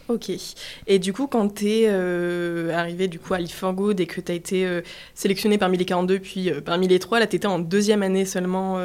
Ok. 0.09 0.31
Et 0.87 0.99
du 0.99 1.11
coup, 1.11 1.27
quand 1.27 1.55
tu 1.55 1.69
es 1.69 1.85
euh, 1.87 2.73
arrivé 2.73 3.09
du 3.09 3.19
coup, 3.19 3.33
à 3.33 3.39
Good 3.73 3.99
et 3.99 4.05
que 4.05 4.21
tu 4.21 4.31
as 4.31 4.35
été 4.35 4.65
euh, 4.65 4.81
sélectionné 5.15 5.57
parmi 5.57 5.77
les 5.77 5.83
42 5.83 6.19
puis 6.19 6.49
euh, 6.49 6.61
parmi 6.61 6.87
les 6.87 6.99
3, 6.99 7.19
là, 7.19 7.27
tu 7.27 7.35
étais 7.35 7.47
en 7.47 7.59
deuxième 7.59 8.03
année 8.03 8.23
seulement 8.23 8.77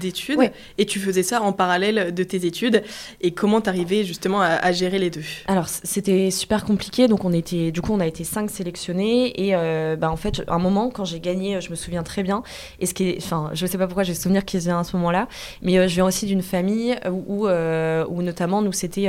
d'études 0.00 0.50
et 0.78 0.86
tu 0.86 0.98
faisais 0.98 1.22
ça 1.22 1.42
en 1.42 1.52
parallèle 1.52 2.14
de 2.14 2.22
tes 2.22 2.46
études. 2.46 2.82
Et 3.20 3.32
comment 3.32 3.60
tu 3.60 3.68
arrivais 3.68 4.04
justement 4.04 4.40
à, 4.40 4.72
gérer 4.72 4.98
les 4.98 5.10
deux? 5.10 5.24
Alors, 5.46 5.68
c'était 5.68 6.30
super 6.30 6.64
compliqué. 6.64 7.08
Donc, 7.08 7.24
on 7.24 7.32
était, 7.32 7.72
du 7.72 7.82
coup, 7.82 7.92
on 7.92 8.00
a 8.00 8.06
été 8.06 8.24
5 8.24 8.50
sélectionnés. 8.50 9.48
Et 9.48 9.52
bah, 9.96 10.10
en 10.10 10.16
fait, 10.16 10.42
un 10.48 10.58
moment, 10.58 10.90
quand 10.90 11.04
j'ai 11.04 11.20
gagné, 11.20 11.60
je 11.60 11.70
me 11.70 11.74
souviens 11.74 12.02
très 12.02 12.22
bien. 12.22 12.42
Et 12.78 12.86
ce 12.86 12.94
qui 12.94 13.10
est, 13.10 13.18
enfin, 13.18 13.50
je 13.52 13.66
sais 13.66 13.78
pas 13.78 13.86
pourquoi 13.86 14.02
j'ai 14.02 14.14
souvenir 14.14 14.44
qu'ils 14.44 14.60
vient 14.60 14.80
à 14.80 14.84
ce 14.84 14.96
moment-là, 14.96 15.28
mais 15.62 15.88
je 15.88 15.94
viens 15.94 16.06
aussi 16.06 16.26
d'une 16.26 16.42
famille 16.42 16.96
où, 17.10 17.48
où, 17.48 18.22
notamment, 18.22 18.62
nous, 18.62 18.72
c'était. 18.72 19.08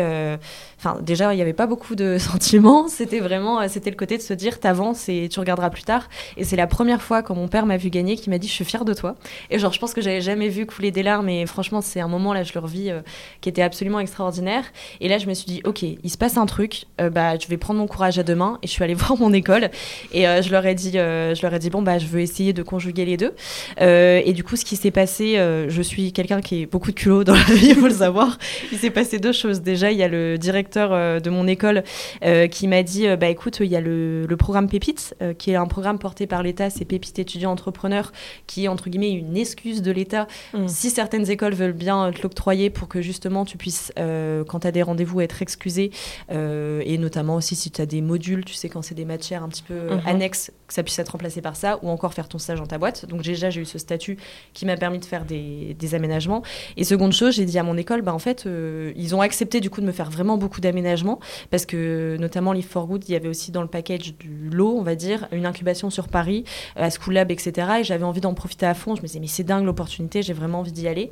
Enfin, 0.77 0.97
déjà, 1.01 1.33
il 1.33 1.37
n'y 1.37 1.41
avait 1.41 1.53
pas 1.53 1.60
beaucoup 1.67 1.95
de 1.95 2.17
sentiments. 2.19 2.87
C'était 2.87 3.19
vraiment, 3.19 3.61
euh, 3.61 3.65
c'était 3.69 3.89
le 3.89 3.95
côté 3.95 4.17
de 4.17 4.21
se 4.21 4.33
dire, 4.33 4.59
t'avances 4.59 5.09
et 5.09 5.29
tu 5.29 5.39
regarderas 5.39 5.69
plus 5.69 5.83
tard. 5.83 6.09
Et 6.37 6.43
c'est 6.43 6.55
la 6.55 6.67
première 6.67 7.01
fois 7.01 7.21
quand 7.21 7.35
mon 7.35 7.47
père 7.47 7.65
m'a 7.65 7.77
vu 7.77 7.89
gagner 7.89 8.15
qui 8.15 8.29
m'a 8.29 8.37
dit, 8.37 8.47
je 8.47 8.53
suis 8.53 8.65
fière 8.65 8.85
de 8.85 8.93
toi. 8.93 9.15
Et 9.49 9.59
genre, 9.59 9.73
je 9.73 9.79
pense 9.79 9.93
que 9.93 10.01
j'avais 10.01 10.21
jamais 10.21 10.49
vu 10.49 10.65
couler 10.65 10.91
des 10.91 11.03
larmes. 11.03 11.29
Et 11.29 11.45
franchement, 11.45 11.81
c'est 11.81 11.99
un 11.99 12.07
moment 12.07 12.33
là, 12.33 12.43
je 12.43 12.53
le 12.53 12.59
revis, 12.59 12.89
euh, 12.89 13.01
qui 13.41 13.49
était 13.49 13.61
absolument 13.61 13.99
extraordinaire. 13.99 14.65
Et 14.99 15.07
là, 15.07 15.17
je 15.17 15.27
me 15.27 15.33
suis 15.33 15.45
dit, 15.45 15.61
ok, 15.65 15.83
il 15.83 16.09
se 16.09 16.17
passe 16.17 16.37
un 16.37 16.45
truc. 16.45 16.85
Euh, 16.99 17.09
bah, 17.09 17.37
je 17.37 17.47
vais 17.47 17.57
prendre 17.57 17.79
mon 17.79 17.87
courage 17.87 18.19
à 18.19 18.23
deux 18.23 18.35
mains. 18.35 18.59
Et 18.63 18.67
je 18.67 18.71
suis 18.71 18.83
allée 18.83 18.93
voir 18.95 19.17
mon 19.17 19.33
école. 19.33 19.69
Et 20.13 20.23
je 20.23 20.51
leur 20.51 20.65
ai 20.65 20.75
dit, 20.75 20.93
je 20.93 21.41
leur 21.41 21.53
ai 21.53 21.59
dit, 21.59 21.69
bon 21.69 21.81
bah, 21.81 21.97
je 21.97 22.05
veux 22.05 22.19
essayer 22.19 22.53
de 22.53 22.63
conjuguer 22.63 23.05
les 23.05 23.17
deux. 23.17 23.33
et 23.79 24.33
du 24.33 24.43
coup, 24.43 24.55
ce 24.55 24.65
qui 24.65 24.75
s'est 24.75 24.91
passé, 24.91 25.35
je 25.67 25.81
suis 25.81 26.13
quelqu'un 26.13 26.41
qui 26.41 26.63
est 26.63 26.65
beaucoup 26.65 26.91
de 26.91 26.95
culot 26.95 27.23
dans 27.23 27.33
la 27.33 27.43
vie, 27.55 27.69
il 27.69 27.75
faut 27.75 27.87
le 27.87 27.93
savoir. 27.93 28.37
Il 28.71 28.77
s'est 28.77 28.89
passé 28.89 29.19
deux 29.19 29.31
choses. 29.31 29.61
Déjà, 29.61 29.91
il 29.91 29.97
y 29.97 30.03
a 30.03 30.07
le 30.07 30.37
directeur 30.37 31.21
de 31.21 31.29
mon 31.29 31.47
école 31.47 31.50
qui 31.57 32.67
m'a 32.67 32.83
dit 32.83 33.07
bah 33.17 33.27
écoute, 33.27 33.59
il 33.61 33.67
y 33.67 33.75
a 33.75 33.81
le, 33.81 34.25
le 34.25 34.37
programme 34.37 34.67
Pépites, 34.67 35.15
qui 35.37 35.51
est 35.51 35.55
un 35.55 35.67
programme 35.67 35.99
porté 35.99 36.27
par 36.27 36.43
l'État, 36.43 36.69
c'est 36.69 36.85
Pépites 36.85 37.19
étudiants 37.19 37.51
entrepreneurs, 37.51 38.11
qui 38.47 38.65
est 38.65 38.67
entre 38.67 38.89
guillemets 38.89 39.11
une 39.11 39.37
excuse 39.37 39.81
de 39.81 39.91
l'État. 39.91 40.27
Mm. 40.53 40.67
Si 40.67 40.89
certaines 40.89 41.29
écoles 41.29 41.53
veulent 41.53 41.73
bien 41.73 42.11
te 42.11 42.21
l'octroyer 42.21 42.69
pour 42.69 42.87
que 42.87 43.01
justement 43.01 43.45
tu 43.45 43.57
puisses, 43.57 43.91
quand 43.95 44.59
tu 44.61 44.67
as 44.67 44.71
des 44.71 44.83
rendez-vous, 44.83 45.21
être 45.21 45.41
excusé, 45.41 45.91
et 46.29 46.97
notamment 46.97 47.35
aussi 47.35 47.55
si 47.55 47.71
tu 47.71 47.81
as 47.81 47.85
des 47.85 48.01
modules, 48.01 48.45
tu 48.45 48.53
sais, 48.53 48.69
quand 48.69 48.81
c'est 48.81 48.95
des 48.95 49.05
matières 49.05 49.43
un 49.43 49.49
petit 49.49 49.63
peu 49.63 49.73
mm-hmm. 49.73 50.07
annexes, 50.07 50.51
que 50.67 50.73
ça 50.73 50.83
puisse 50.83 50.99
être 50.99 51.09
remplacé 51.09 51.41
par 51.41 51.55
ça, 51.55 51.79
ou 51.81 51.89
encore 51.89 52.13
faire 52.13 52.27
ton 52.27 52.37
stage 52.37 52.59
dans 52.59 52.65
ta 52.65 52.77
boîte. 52.77 53.05
Donc 53.05 53.21
déjà, 53.21 53.49
j'ai 53.49 53.61
eu 53.61 53.65
ce 53.65 53.77
statut 53.77 54.17
qui 54.53 54.65
m'a 54.65 54.77
permis 54.77 54.99
de 54.99 55.05
faire 55.05 55.25
des, 55.25 55.75
aménagements. 55.93 56.41
Et 56.77 56.85
seconde 56.85 57.11
chose, 57.11 57.35
j'ai 57.35 57.43
dit 57.43 57.59
à 57.59 57.63
mon 57.63 57.75
école, 57.75 58.01
bah, 58.01 58.13
en 58.13 58.19
fait, 58.19 58.45
euh, 58.45 58.93
ils 58.95 59.13
ont 59.13 59.21
accepté 59.21 59.59
du 59.59 59.69
coup 59.69 59.81
de 59.81 59.85
me 59.85 59.91
faire 59.91 60.09
vraiment 60.09 60.37
beaucoup 60.37 60.61
d'aménagements, 60.61 61.19
parce 61.49 61.65
que 61.65 62.17
notamment 62.19 62.53
Live 62.53 62.67
for 62.67 62.87
Good, 62.87 63.07
il 63.07 63.13
y 63.13 63.15
avait 63.15 63.27
aussi 63.27 63.51
dans 63.51 63.61
le 63.61 63.67
package 63.67 64.15
du 64.17 64.49
lot, 64.51 64.77
on 64.77 64.83
va 64.83 64.95
dire, 64.95 65.27
une 65.31 65.45
incubation 65.45 65.89
sur 65.89 66.07
Paris, 66.07 66.43
à 66.75 66.89
School 66.89 67.13
Lab, 67.13 67.31
etc. 67.31 67.67
Et 67.79 67.83
j'avais 67.83 68.03
envie 68.03 68.21
d'en 68.21 68.33
profiter 68.33 68.65
à 68.65 68.73
fond. 68.73 68.95
Je 68.95 69.01
me 69.01 69.07
disais, 69.07 69.19
mais 69.19 69.27
c'est 69.27 69.43
dingue 69.43 69.65
l'opportunité, 69.65 70.21
j'ai 70.21 70.33
vraiment 70.33 70.59
envie 70.59 70.71
d'y 70.71 70.87
aller. 70.87 71.11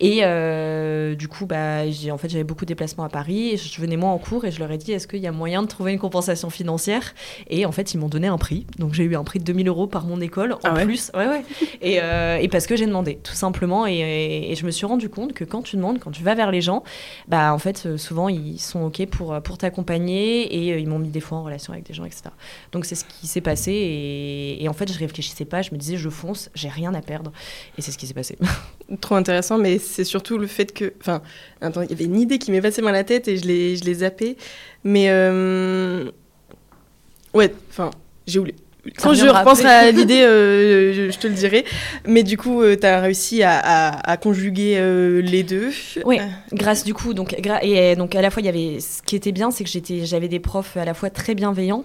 Et 0.00 0.20
euh, 0.22 1.14
du 1.14 1.28
coup, 1.28 1.46
bah, 1.46 1.82
en 2.10 2.18
fait, 2.18 2.30
j'avais 2.30 2.44
beaucoup 2.44 2.64
de 2.64 2.68
déplacements 2.68 3.04
à 3.04 3.08
Paris. 3.08 3.50
Et 3.50 3.56
je 3.56 3.80
venais 3.80 3.96
moi 3.96 4.10
en 4.10 4.18
cours 4.18 4.44
et 4.44 4.50
je 4.50 4.58
leur 4.58 4.70
ai 4.70 4.78
dit, 4.78 4.92
est-ce 4.92 5.06
qu'il 5.06 5.20
y 5.20 5.26
a 5.26 5.32
moyen 5.32 5.62
de 5.62 5.68
trouver 5.68 5.92
une 5.92 5.98
compensation 5.98 6.48
financière? 6.48 7.14
Et 7.48 7.66
en 7.66 7.72
fait, 7.72 7.94
ils 7.94 7.98
m'ont 7.98 8.08
donné 8.08 8.26
un 8.26 8.38
prix. 8.38 8.66
Donc 8.78 8.94
j'ai 8.94 9.04
eu 9.04 9.14
un 9.14 9.24
prix 9.24 9.38
de 9.38 9.44
2000 9.44 9.68
euros 9.68 9.86
par 9.86 10.04
mon 10.04 10.20
école 10.20 10.54
en 10.54 10.58
ah 10.64 10.84
plus. 10.84 11.10
Ouais, 11.14 11.28
ouais. 11.28 11.44
Et, 11.82 11.98
euh, 12.02 12.38
et, 12.40 12.48
parce 12.48 12.66
que 12.66 12.76
j'ai 12.76 12.86
demandé, 12.86 13.18
tout 13.22 13.34
simplement. 13.34 13.86
Et, 13.86 14.50
et, 14.50 14.54
je 14.54 14.64
me 14.64 14.70
suis 14.70 14.86
rendu 14.86 15.08
compte 15.08 15.34
que 15.34 15.44
quand 15.44 15.62
tu 15.62 15.76
demandes, 15.76 15.98
quand 15.98 16.10
tu 16.10 16.22
vas 16.22 16.34
vers 16.34 16.50
les 16.50 16.60
gens, 16.60 16.82
bah 17.28 17.52
en 17.52 17.58
fait, 17.58 17.84
euh, 17.86 17.96
souvent 17.98 18.28
ils 18.28 18.58
sont 18.58 18.84
ok 18.84 19.06
pour 19.06 19.40
pour 19.42 19.58
t'accompagner 19.60 20.42
et 20.42 20.78
ils 20.78 20.88
m'ont 20.88 20.98
mis 20.98 21.08
des 21.08 21.20
fois 21.20 21.38
en 21.38 21.44
relation 21.44 21.72
avec 21.72 21.86
des 21.86 21.94
gens, 21.94 22.04
etc. 22.04 22.24
Donc 22.72 22.84
c'est 22.84 22.94
ce 22.94 23.04
qui 23.04 23.26
s'est 23.26 23.40
passé. 23.40 23.72
Et, 24.60 24.68
en 24.68 24.72
fait, 24.72 24.92
je 24.92 24.98
réfléchissais 24.98 25.44
pas. 25.44 25.62
Je 25.62 25.70
me 25.72 25.78
disais, 25.78 25.96
je 25.96 26.08
fonce, 26.08 26.50
j'ai 26.54 26.68
rien 26.68 26.94
à 26.94 27.02
perdre. 27.02 27.32
Et 27.78 27.82
c'est 27.82 27.92
ce 27.92 27.98
qui 27.98 28.06
s'est 28.06 28.14
passé. 28.14 28.36
Trop 29.00 29.14
intéressant, 29.14 29.58
mais 29.58 29.78
c'est 29.78 30.04
surtout 30.04 30.38
le 30.38 30.46
fait 30.46 30.72
que. 30.72 30.92
Enfin, 31.00 31.22
il 31.62 31.90
y 31.90 31.92
avait 31.92 32.04
une 32.04 32.20
idée 32.20 32.38
qui 32.38 32.50
m'est 32.50 32.62
passée 32.62 32.82
dans 32.82 32.90
la 32.90 33.04
tête 33.04 33.28
et 33.28 33.36
je 33.36 33.44
l'ai, 33.46 33.76
je 33.76 33.84
l'ai 33.84 33.94
zappée. 33.94 34.36
Mais. 34.84 35.06
Euh, 35.10 36.10
ouais, 37.34 37.54
enfin, 37.70 37.90
j'ai 38.26 38.38
oublié. 38.38 38.56
Quand 38.98 39.14
je 39.14 39.26
repense 39.26 39.64
à 39.64 39.90
l'idée, 39.92 40.22
euh, 40.22 41.10
je, 41.10 41.18
te 41.18 41.26
le 41.26 41.34
dirai. 41.34 41.64
Mais 42.06 42.22
du 42.22 42.36
coup, 42.36 42.62
euh, 42.62 42.76
tu 42.78 42.86
as 42.86 43.00
réussi 43.00 43.42
à, 43.42 44.16
conjuguer 44.22 44.76
euh, 44.78 45.20
les 45.22 45.42
deux. 45.42 45.70
Oui, 46.04 46.18
grâce 46.52 46.84
du 46.84 46.94
coup. 46.94 47.14
Donc, 47.14 47.34
et 47.62 47.96
donc, 47.96 48.14
à 48.14 48.22
la 48.22 48.30
fois, 48.30 48.42
il 48.42 48.46
y 48.46 48.48
avait. 48.48 48.80
Ce 48.80 49.02
qui 49.02 49.16
était 49.16 49.32
bien, 49.32 49.50
c'est 49.50 49.64
que 49.64 49.70
j'avais 50.04 50.28
des 50.28 50.40
profs 50.40 50.76
à 50.76 50.84
la 50.84 50.94
fois 50.94 51.10
très 51.10 51.34
bienveillants. 51.34 51.84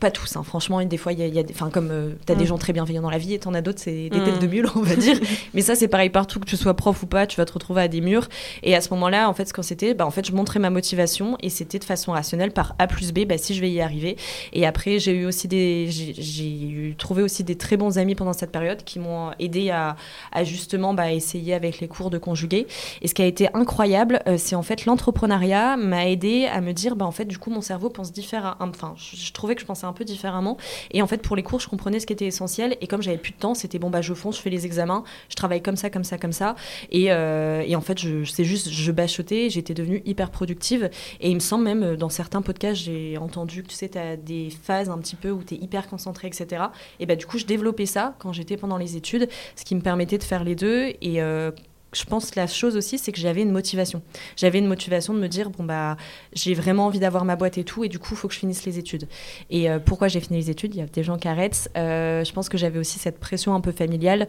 pas 0.00 0.10
tous, 0.10 0.36
hein, 0.36 0.42
franchement. 0.42 0.82
Des 0.84 0.96
fois, 0.96 1.12
il 1.12 1.20
y 1.20 1.38
a, 1.38 1.42
des. 1.42 1.52
Enfin, 1.52 1.70
comme 1.70 2.14
tu 2.26 2.32
as 2.32 2.36
des 2.36 2.44
mm. 2.44 2.46
gens 2.46 2.58
très 2.58 2.72
bienveillants 2.72 3.02
dans 3.02 3.10
la 3.10 3.18
vie 3.18 3.34
et 3.34 3.38
tu 3.38 3.48
en 3.48 3.54
as 3.54 3.62
d'autres, 3.62 3.80
c'est 3.80 4.08
des 4.08 4.22
têtes 4.22 4.40
de 4.40 4.46
mule, 4.46 4.66
on 4.74 4.82
va 4.82 4.96
dire. 4.96 5.18
Mais 5.54 5.62
ça, 5.62 5.74
c'est 5.74 5.88
pareil 5.88 6.10
partout, 6.10 6.40
que 6.40 6.46
tu 6.46 6.56
sois 6.56 6.74
prof 6.74 7.02
ou 7.02 7.06
pas, 7.06 7.26
tu 7.26 7.36
vas 7.36 7.44
te 7.44 7.52
retrouver 7.52 7.82
à 7.82 7.88
des 7.88 8.00
murs. 8.00 8.28
Et 8.62 8.74
à 8.74 8.80
ce 8.80 8.90
moment-là, 8.90 9.28
en 9.28 9.34
fait, 9.34 9.48
ce 9.48 9.52
qu'on 9.52 9.62
c'était, 9.62 9.94
bah, 9.94 10.06
en 10.06 10.10
fait, 10.10 10.26
je 10.26 10.32
montrais 10.32 10.58
ma 10.58 10.70
motivation 10.70 11.36
et 11.40 11.48
c'était 11.48 11.78
de 11.78 11.84
façon 11.84 12.12
rationnelle 12.12 12.50
par 12.50 12.74
A 12.78 12.86
plus 12.86 13.12
B, 13.12 13.20
bah, 13.26 13.38
si 13.38 13.54
je 13.54 13.60
vais 13.60 13.70
y 13.70 13.80
arriver. 13.80 14.16
Et 14.52 14.66
après, 14.66 14.98
j'ai 14.98 15.12
eu 15.12 15.24
aussi 15.24 15.48
des 15.48 15.88
j'ai 16.32 16.94
trouvé 16.98 17.22
aussi 17.22 17.44
des 17.44 17.56
très 17.56 17.76
bons 17.76 17.98
amis 17.98 18.14
pendant 18.14 18.32
cette 18.32 18.52
période 18.52 18.84
qui 18.84 18.98
m'ont 18.98 19.30
aidé 19.38 19.70
à, 19.70 19.96
justement 20.44 20.94
bah, 20.94 21.12
essayer 21.12 21.54
avec 21.54 21.80
les 21.80 21.88
cours 21.88 22.10
de 22.10 22.18
conjuguer. 22.18 22.66
Et 23.00 23.08
ce 23.08 23.14
qui 23.14 23.22
a 23.22 23.26
été 23.26 23.48
incroyable, 23.54 24.20
euh, 24.26 24.36
c'est 24.38 24.56
en 24.56 24.62
fait 24.62 24.84
l'entrepreneuriat 24.86 25.76
m'a 25.76 26.08
aidé 26.08 26.46
à 26.46 26.60
me 26.60 26.72
dire, 26.72 26.96
bah, 26.96 27.06
en 27.06 27.10
fait, 27.10 27.24
du 27.24 27.38
coup, 27.38 27.50
mon 27.50 27.60
cerveau 27.60 27.90
pense 27.90 28.12
différemment. 28.12 28.56
Enfin, 28.60 28.94
je, 28.96 29.32
trouvais 29.32 29.54
que 29.54 29.60
je 29.60 29.66
pensais 29.66 29.86
un 29.86 29.92
peu 29.92 30.04
différemment. 30.04 30.56
Et 30.90 31.02
en 31.02 31.06
fait, 31.06 31.18
pour 31.18 31.36
les 31.36 31.42
cours, 31.42 31.60
je 31.60 31.68
comprenais 31.68 32.00
ce 32.00 32.06
qui 32.06 32.12
était 32.12 32.26
essentiel. 32.26 32.76
Et 32.80 32.86
comme 32.86 33.02
j'avais 33.02 33.18
plus 33.18 33.32
de 33.32 33.38
temps, 33.38 33.54
c'était 33.54 33.78
bon, 33.78 33.90
bah, 33.90 34.02
je 34.02 34.14
fonce, 34.14 34.36
je 34.36 34.42
fais 34.42 34.50
les 34.50 34.66
examens, 34.66 35.04
je 35.28 35.36
travaille 35.36 35.62
comme 35.62 35.76
ça, 35.76 35.90
comme 35.90 36.04
ça, 36.04 36.18
comme 36.18 36.32
ça. 36.32 36.56
Et, 36.90 37.12
euh, 37.12 37.62
et 37.66 37.76
en 37.76 37.80
fait, 37.80 37.98
c'est 38.26 38.44
juste, 38.44 38.70
je 38.70 38.92
bachotais, 38.92 39.50
j'étais 39.50 39.74
devenue 39.74 40.02
hyper 40.04 40.30
productive. 40.30 40.90
Et 41.20 41.30
il 41.30 41.34
me 41.34 41.40
semble 41.40 41.64
même, 41.64 41.82
euh, 41.82 41.96
dans 41.96 42.08
certains 42.08 42.42
podcasts, 42.42 42.82
j'ai 42.82 43.18
entendu 43.18 43.62
que 43.62 43.68
tu 43.68 43.74
sais, 43.74 43.88
tu 43.88 43.98
as 43.98 44.16
des 44.16 44.50
phases 44.50 44.90
un 44.90 44.98
petit 44.98 45.16
peu 45.16 45.30
où 45.30 45.42
tu 45.42 45.54
es 45.54 45.58
hyper 45.58 45.88
concentré, 45.88 46.21
etc. 46.24 46.64
Et 47.00 47.06
bah, 47.06 47.16
du 47.16 47.26
coup, 47.26 47.38
je 47.38 47.46
développais 47.46 47.86
ça 47.86 48.14
quand 48.18 48.32
j'étais 48.32 48.56
pendant 48.56 48.76
les 48.76 48.96
études, 48.96 49.28
ce 49.56 49.64
qui 49.64 49.74
me 49.74 49.80
permettait 49.80 50.18
de 50.18 50.24
faire 50.24 50.44
les 50.44 50.54
deux. 50.54 50.92
Et 51.00 51.22
euh, 51.22 51.50
je 51.92 52.04
pense 52.04 52.34
la 52.34 52.46
chose 52.46 52.76
aussi, 52.76 52.98
c'est 52.98 53.12
que 53.12 53.20
j'avais 53.20 53.42
une 53.42 53.52
motivation. 53.52 54.02
J'avais 54.36 54.58
une 54.58 54.66
motivation 54.66 55.14
de 55.14 55.18
me 55.18 55.28
dire, 55.28 55.50
bon, 55.50 55.64
bah, 55.64 55.96
j'ai 56.32 56.54
vraiment 56.54 56.86
envie 56.86 57.00
d'avoir 57.00 57.24
ma 57.24 57.36
boîte 57.36 57.58
et 57.58 57.64
tout, 57.64 57.84
et 57.84 57.88
du 57.88 57.98
coup, 57.98 58.14
il 58.14 58.16
faut 58.16 58.28
que 58.28 58.34
je 58.34 58.38
finisse 58.38 58.64
les 58.64 58.78
études. 58.78 59.08
Et 59.50 59.70
euh, 59.70 59.78
pourquoi 59.78 60.08
j'ai 60.08 60.20
fini 60.20 60.38
les 60.38 60.50
études? 60.50 60.74
Il 60.74 60.78
y 60.78 60.82
a 60.82 60.86
des 60.86 61.02
gens 61.02 61.18
qui 61.18 61.28
arrêtent. 61.28 61.70
Euh, 61.76 62.24
je 62.24 62.32
pense 62.32 62.48
que 62.48 62.58
j'avais 62.58 62.78
aussi 62.78 62.98
cette 62.98 63.18
pression 63.18 63.54
un 63.54 63.60
peu 63.60 63.72
familiale. 63.72 64.26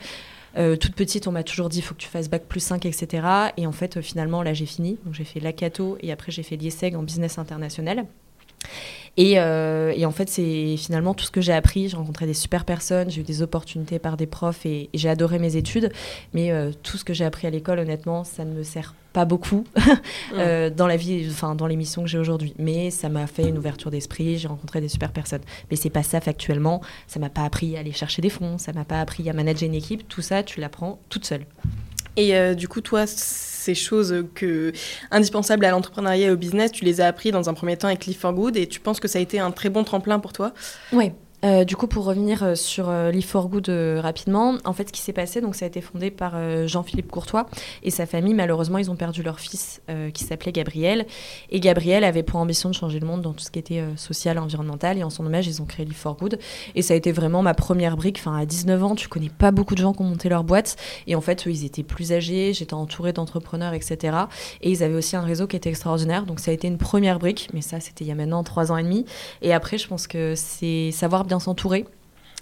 toute 0.55 0.95
petite, 0.95 1.27
on 1.27 1.31
m'a 1.31 1.43
toujours 1.43 1.69
dit 1.69 1.79
il 1.79 1.81
faut 1.81 1.95
que 1.95 2.01
tu 2.01 2.09
fasses 2.09 2.29
bac 2.29 2.43
plus 2.47 2.59
5, 2.59 2.85
etc. 2.85 3.27
Et 3.57 3.65
en 3.65 3.71
fait, 3.71 4.01
finalement, 4.01 4.43
là, 4.43 4.53
j'ai 4.53 4.65
fini. 4.65 5.00
Donc, 5.05 5.13
j'ai 5.13 5.23
fait 5.23 5.39
l'ACATO 5.39 5.97
et 6.01 6.12
après, 6.12 6.31
j'ai 6.31 6.43
fait 6.43 6.57
l'IESEG 6.57 6.95
en 6.95 7.03
business 7.03 7.38
international. 7.38 8.05
Euh, 9.20 9.93
et, 9.96 10.05
en 10.05 10.12
fait, 10.12 10.29
c'est 10.29 10.75
finalement 10.77 11.13
tout 11.13 11.25
ce 11.25 11.32
que 11.32 11.41
j'ai 11.41 11.53
appris. 11.53 11.89
J'ai 11.89 11.98
rencontré 11.98 12.25
des 12.25 12.34
super 12.34 12.65
personnes, 12.65 13.10
j'ai 13.10 13.22
eu 13.22 13.24
des 13.24 13.41
opportunités 13.41 14.00
par 14.00 14.17
des 14.17 14.25
profs 14.25 14.65
et, 14.65 14.89
j'ai 14.93 15.10
adoré 15.10 15.39
mes 15.39 15.55
études. 15.55 15.91
Mais 16.34 16.51
euh, 16.51 16.72
tout 16.84 16.98
ce 16.98 17.03
que 17.03 17.13
j'ai 17.13 17.25
appris 17.25 17.48
à 17.48 17.50
l'école, 17.50 17.79
honnêtement, 17.79 18.24
ça 18.24 18.46
ne 18.46 18.53
me 18.53 18.63
sert 18.63 18.96
pas 19.13 19.25
beaucoup 19.25 19.63
euh, 20.34 20.72
dans 20.72 20.88
la 20.88 20.98
vie, 20.98 21.27
enfin 21.29 21.53
dans 21.53 21.67
l'émission 21.67 22.01
que 22.01 22.10
j'ai 22.10 22.17
aujourd'hui. 22.17 22.55
Mais 22.58 22.89
ça 22.89 23.10
m'a 23.10 23.27
fait 23.27 23.48
une 23.48 23.58
ouverture 23.60 23.91
d'esprit. 23.91 24.39
J'ai 24.39 24.48
rencontré 24.48 24.82
des 24.82 24.89
super 24.89 25.12
personnes. 25.12 25.41
Mais 25.70 25.77
c'est 25.77 25.91
pas 25.91 26.03
ça 26.03 26.20
factuellement. 26.20 26.82
Ça 27.08 27.20
m'a 27.20 27.29
pas 27.29 27.43
appris 27.43 27.77
à 27.77 27.82
aller 27.82 27.91
chercher 27.91 28.22
des 28.22 28.29
fonds. 28.29 28.58
Ça 28.58 28.74
m'a 28.74 28.86
pas 28.86 29.00
appris 29.00 29.29
à 29.29 29.34
manager 29.34 29.67
une 29.67 29.75
équipe. 29.75 30.08
Tout 30.08 30.22
ça, 30.22 30.41
tu 30.41 30.60
l'apprends 30.60 31.00
toute 31.10 31.25
seule. 31.25 31.46
Et 32.15 32.53
du 32.53 32.67
coup, 32.67 32.82
toi, 32.82 33.08
ces 33.63 33.75
choses 33.75 34.25
que, 34.36 34.74
indispensables 35.12 35.65
à 35.65 35.72
l'entrepreneuriat 35.72 36.27
et 36.27 36.32
au 36.32 36.38
business, 36.38 36.72
tu 36.72 36.84
les 36.86 37.00
as 37.01 37.08
appris 37.08 37.32
dans 37.32 37.50
un 37.50 37.53
premier 37.53 37.77
temps 37.77 37.88
avec 37.88 38.05
Live 38.05 38.17
for 38.17 38.34
Good 38.34 38.58
et 38.58 38.67
tu 38.67 38.79
penses 38.79 39.00
que 39.00 39.08
ça 39.08 39.20
a 39.20 39.22
été 39.22 39.39
un 39.39 39.51
très 39.51 39.70
bon 39.70 39.84
tremplin 39.84 40.20
pour 40.20 40.34
toi? 40.34 40.53
Oui, 40.91 41.12
euh, 41.43 41.65
du 41.65 41.75
coup, 41.75 41.88
pour 41.88 42.05
revenir 42.05 42.43
euh, 42.43 42.55
sur 42.55 42.89
euh, 42.89 43.12
Live 43.12 43.25
for 43.25 43.50
Good 43.50 43.69
rapidement, 44.01 44.55
en 44.65 44.73
fait, 44.73 44.88
ce 44.88 44.93
qui 44.93 45.01
s'est 45.01 45.13
passé, 45.13 45.41
donc 45.41 45.55
ça 45.55 45.65
a 45.65 45.67
été 45.67 45.81
fondé 45.81 46.12
par 46.12 46.33
Jean-Philippe 46.67 47.12
Courtois 47.12 47.47
et 47.83 47.91
sa 47.91 48.05
famille. 48.05 48.33
Malheureusement, 48.33 48.77
ils 48.77 48.89
ont 48.89 48.95
perdu 48.95 49.23
leur 49.23 49.39
fils 49.39 49.81
qui 50.13 50.23
s'appelait 50.23 50.51
Gabriel. 50.51 51.05
Et 51.50 51.59
Gabriel 51.59 52.03
avait 52.03 52.23
pour 52.23 52.39
ambition 52.39 52.69
de 52.69 52.75
changer 52.75 53.00
le 53.00 53.07
monde 53.07 53.21
dans 53.21 53.33
tout 53.33 53.43
ce 53.43 53.51
qui 53.51 53.59
était 53.59 53.83
social, 53.95 54.38
environnemental. 54.38 54.97
Et 54.97 55.03
en 55.03 55.09
son 55.09 55.25
hommage, 55.25 55.47
ils 55.47 55.62
ont 55.62 55.65
créé 55.65 55.85
Live 55.85 55.95
for 55.95 56.15
Good. 56.15 56.39
Et 56.75 56.81
ça 56.81 56.93
a 56.93 56.97
été 56.97 57.12
vraiment 57.12 57.41
ma 57.41 57.53
première 57.53 57.97
brique. 57.97 58.17
Enfin, 58.19 58.38
à 58.38 58.45
19 58.45 58.83
ans, 58.83 58.95
tu 58.95 59.07
connais 59.07 59.29
pas 59.29 59.51
beaucoup 59.51 59.75
de 59.75 59.81
gens 59.81 59.93
qui 59.93 60.01
ont 60.01 60.05
monté 60.05 60.29
leur 60.29 60.43
boîte. 60.43 60.75
Et 61.07 61.15
en 61.15 61.21
fait, 61.21 61.47
eux, 61.47 61.51
ils 61.51 61.65
étaient 61.65 61.83
plus 61.83 62.12
âgés. 62.12 62.53
J'étais 62.53 62.73
entourée 62.73 63.13
d'entrepreneurs, 63.13 63.73
etc. 63.73 64.17
Et 64.62 64.71
ils 64.71 64.83
avaient 64.83 64.95
aussi 64.95 65.15
un 65.15 65.21
réseau 65.21 65.47
qui 65.47 65.55
était 65.55 65.69
extraordinaire. 65.69 66.25
Donc 66.25 66.39
ça 66.39 66.51
a 66.51 66.53
été 66.53 66.67
une 66.67 66.77
première 66.77 67.19
brique. 67.19 67.50
Mais 67.53 67.62
ça, 67.62 67.79
c'était 67.79 68.05
il 68.05 68.07
y 68.07 68.12
a 68.12 68.15
maintenant 68.15 68.43
trois 68.43 68.71
ans 68.71 68.77
et 68.77 68.83
demi. 68.83 69.05
Et 69.41 69.53
après, 69.53 69.77
je 69.77 69.88
pense 69.88 70.07
que 70.07 70.33
c'est 70.35 70.91
savoir 70.91 71.25
bien 71.25 71.33
s'entourer 71.40 71.86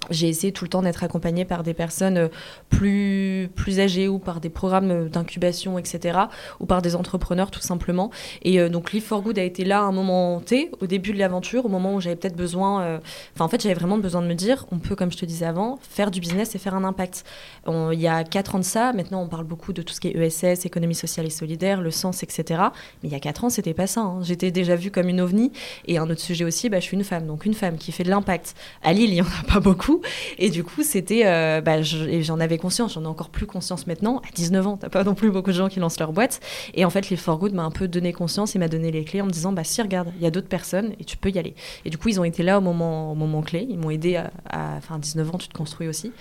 j'ai 0.10 0.27
essayé 0.27 0.51
tout 0.51 0.65
le 0.65 0.70
temps 0.70 0.81
d'être 0.81 1.03
accompagnée 1.03 1.46
par 1.46 1.63
des 1.63 1.74
personnes 1.74 2.17
euh, 2.17 2.27
plus, 2.70 3.50
plus 3.55 3.79
âgées 3.79 4.08
ou 4.08 4.20
par 4.20 4.39
des 4.39 4.50
programmes 4.50 5.10
d'incubation, 5.10 5.77
etc. 5.77 6.20
ou 6.60 6.65
par 6.65 6.81
des 6.81 6.96
entrepreneurs 6.96 7.51
tout 7.51 7.62
simplement. 7.62 8.12
Et 8.41 8.60
euh, 8.60 8.70
donc 8.70 8.91
Live 8.91 9.03
for 9.03 9.22
Good 9.22 9.38
a 9.38 9.43
été 9.43 9.63
là 9.63 9.79
à 9.79 9.84
un 9.84 9.91
moment 9.91 10.39
T, 10.39 10.72
au 10.81 10.88
début 10.88 11.13
de 11.13 11.20
l'aventure, 11.20 11.65
au 11.65 11.70
moment 11.70 11.96
où 11.96 12.01
j'avais 12.01 12.15
peut-être 12.15 12.36
besoin... 12.36 12.81
Euh, 12.81 13.00
enfin 13.36 13.46
en 13.46 13.48
fait 13.48 13.62
j'avais 13.62 13.75
vraiment 13.75 13.98
besoin 13.98 14.22
de 14.22 14.27
me 14.27 14.34
dire, 14.34 14.65
on 14.72 14.79
peut 14.79 14.96
comme 14.96 15.12
je 15.12 15.17
te 15.17 15.25
disais 15.25 15.46
avant, 15.46 15.79
faire 15.81 16.12
du 16.12 16.20
business 16.20 16.55
et 16.55 16.58
faire 16.58 16.75
un 16.75 16.84
impact. 16.84 17.24
il 17.67 18.00
y 18.00 18.08
a 18.08 18.24
quatre 18.24 18.55
ans 18.55 18.60
de 18.60 18.63
ça, 18.63 18.93
maintenant 18.93 19.22
on 19.22 19.27
parle 19.27 19.46
beaucoup 19.46 19.74
de 19.74 19.81
tout 19.81 19.93
ce 19.93 20.00
qui 20.00 20.08
est 20.08 20.15
ESS, 20.15 20.65
économie 20.65 20.96
sociale 20.96 21.25
et 21.25 21.29
solidaire, 21.29 21.81
le 21.81 21.91
sens, 21.91 22.24
etc. 22.24 22.62
Mais 23.03 23.10
il 23.10 23.12
y 23.12 23.15
a 23.15 23.20
quatre 23.20 23.43
ans 23.43 23.50
c'était 23.50 23.74
pas 23.74 23.88
ça. 23.88 24.01
Hein. 24.01 24.20
J'étais 24.24 24.51
déjà 24.51 24.75
vue 24.75 24.91
comme 24.91 25.10
une 25.10 25.22
ovni. 25.22 25.51
Et 25.86 25.98
un 25.98 26.10
autre 26.10 26.22
sujet 26.22 26.46
aussi, 26.46 26.70
bah, 26.70 26.79
je 26.79 26.86
suis 26.86 26.98
une 26.98 27.03
femme. 27.03 27.27
Donc 27.27 27.46
une 27.46 27.53
femme 27.53 27.77
qui 27.77 27.91
fait 27.91 28.03
de 28.03 28.10
l'impact. 28.10 28.55
À 28.81 28.93
Lille 28.93 29.12
il 29.12 29.15
n'y 29.15 29.22
en 29.22 29.25
a 29.25 29.53
pas 29.53 29.60
beaucoup. 29.60 29.91
Et 30.38 30.50
du 30.50 30.64
coup, 30.64 30.84
c'était, 30.84 31.26
euh, 31.26 31.62
bah, 31.62 31.82
j'en 31.82 32.40
avais 32.40 32.58
conscience, 32.58 32.94
j'en 32.94 33.04
ai 33.04 33.08
encore 33.08 33.30
plus 33.30 33.46
conscience 33.46 33.88
maintenant. 33.88 34.20
À 34.20 34.32
19 34.34 34.68
ans, 34.68 34.78
t'as 34.78 34.90
pas 34.90 35.04
non 35.04 35.16
plus 35.16 35.32
beaucoup 35.32 35.52
de 35.52 35.56
gens 35.56 35.70
qui 35.70 35.80
lancent 35.80 36.00
leur 36.00 36.14
boîte. 36.14 36.40
Et 36.74 36.86
en 36.86 36.90
fait, 36.90 37.10
les 37.10 37.18
For 37.18 37.38
Good 37.38 37.54
m'a 37.54 37.64
un 37.64 37.72
peu 37.72 37.88
donné 37.88 38.14
conscience 38.14 38.56
et 38.56 38.60
m'a 38.60 38.68
donné 38.68 38.92
les 38.92 39.04
clés 39.04 39.22
en 39.22 39.26
me 39.26 39.32
disant, 39.32 39.52
bah 39.52 39.64
si, 39.64 39.82
regarde, 39.82 40.12
il 40.18 40.24
y 40.24 40.28
a 40.28 40.32
d'autres 40.32 40.48
personnes 40.48 40.94
et 41.00 41.04
tu 41.04 41.18
peux 41.18 41.30
y 41.30 41.40
aller. 41.40 41.56
Et 41.86 41.90
du 41.90 41.98
coup, 41.98 42.10
ils 42.10 42.20
ont 42.20 42.24
été 42.24 42.44
là 42.44 42.58
au 42.58 42.62
moment, 42.62 43.12
au 43.12 43.16
moment 43.16 43.42
clé. 43.42 43.66
Ils 43.70 43.78
m'ont 43.78 43.90
aidé 43.90 44.16
à, 44.16 44.32
enfin, 44.78 45.00
19 45.00 45.36
ans, 45.36 45.38
tu 45.38 45.48
te 45.48 45.58
construis 45.58 45.88
aussi. 45.88 46.12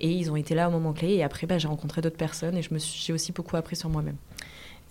Et 0.00 0.10
ils 0.10 0.30
ont 0.30 0.36
été 0.36 0.54
là 0.54 0.68
au 0.68 0.72
moment 0.72 0.92
clé. 0.92 1.14
Et 1.14 1.22
après, 1.22 1.46
bah, 1.46 1.58
j'ai 1.58 1.68
rencontré 1.68 2.00
d'autres 2.00 2.16
personnes 2.16 2.56
et 2.56 2.62
j'ai 2.62 3.12
aussi 3.12 3.32
beaucoup 3.32 3.56
appris 3.56 3.76
sur 3.76 3.88
moi-même. 3.88 4.16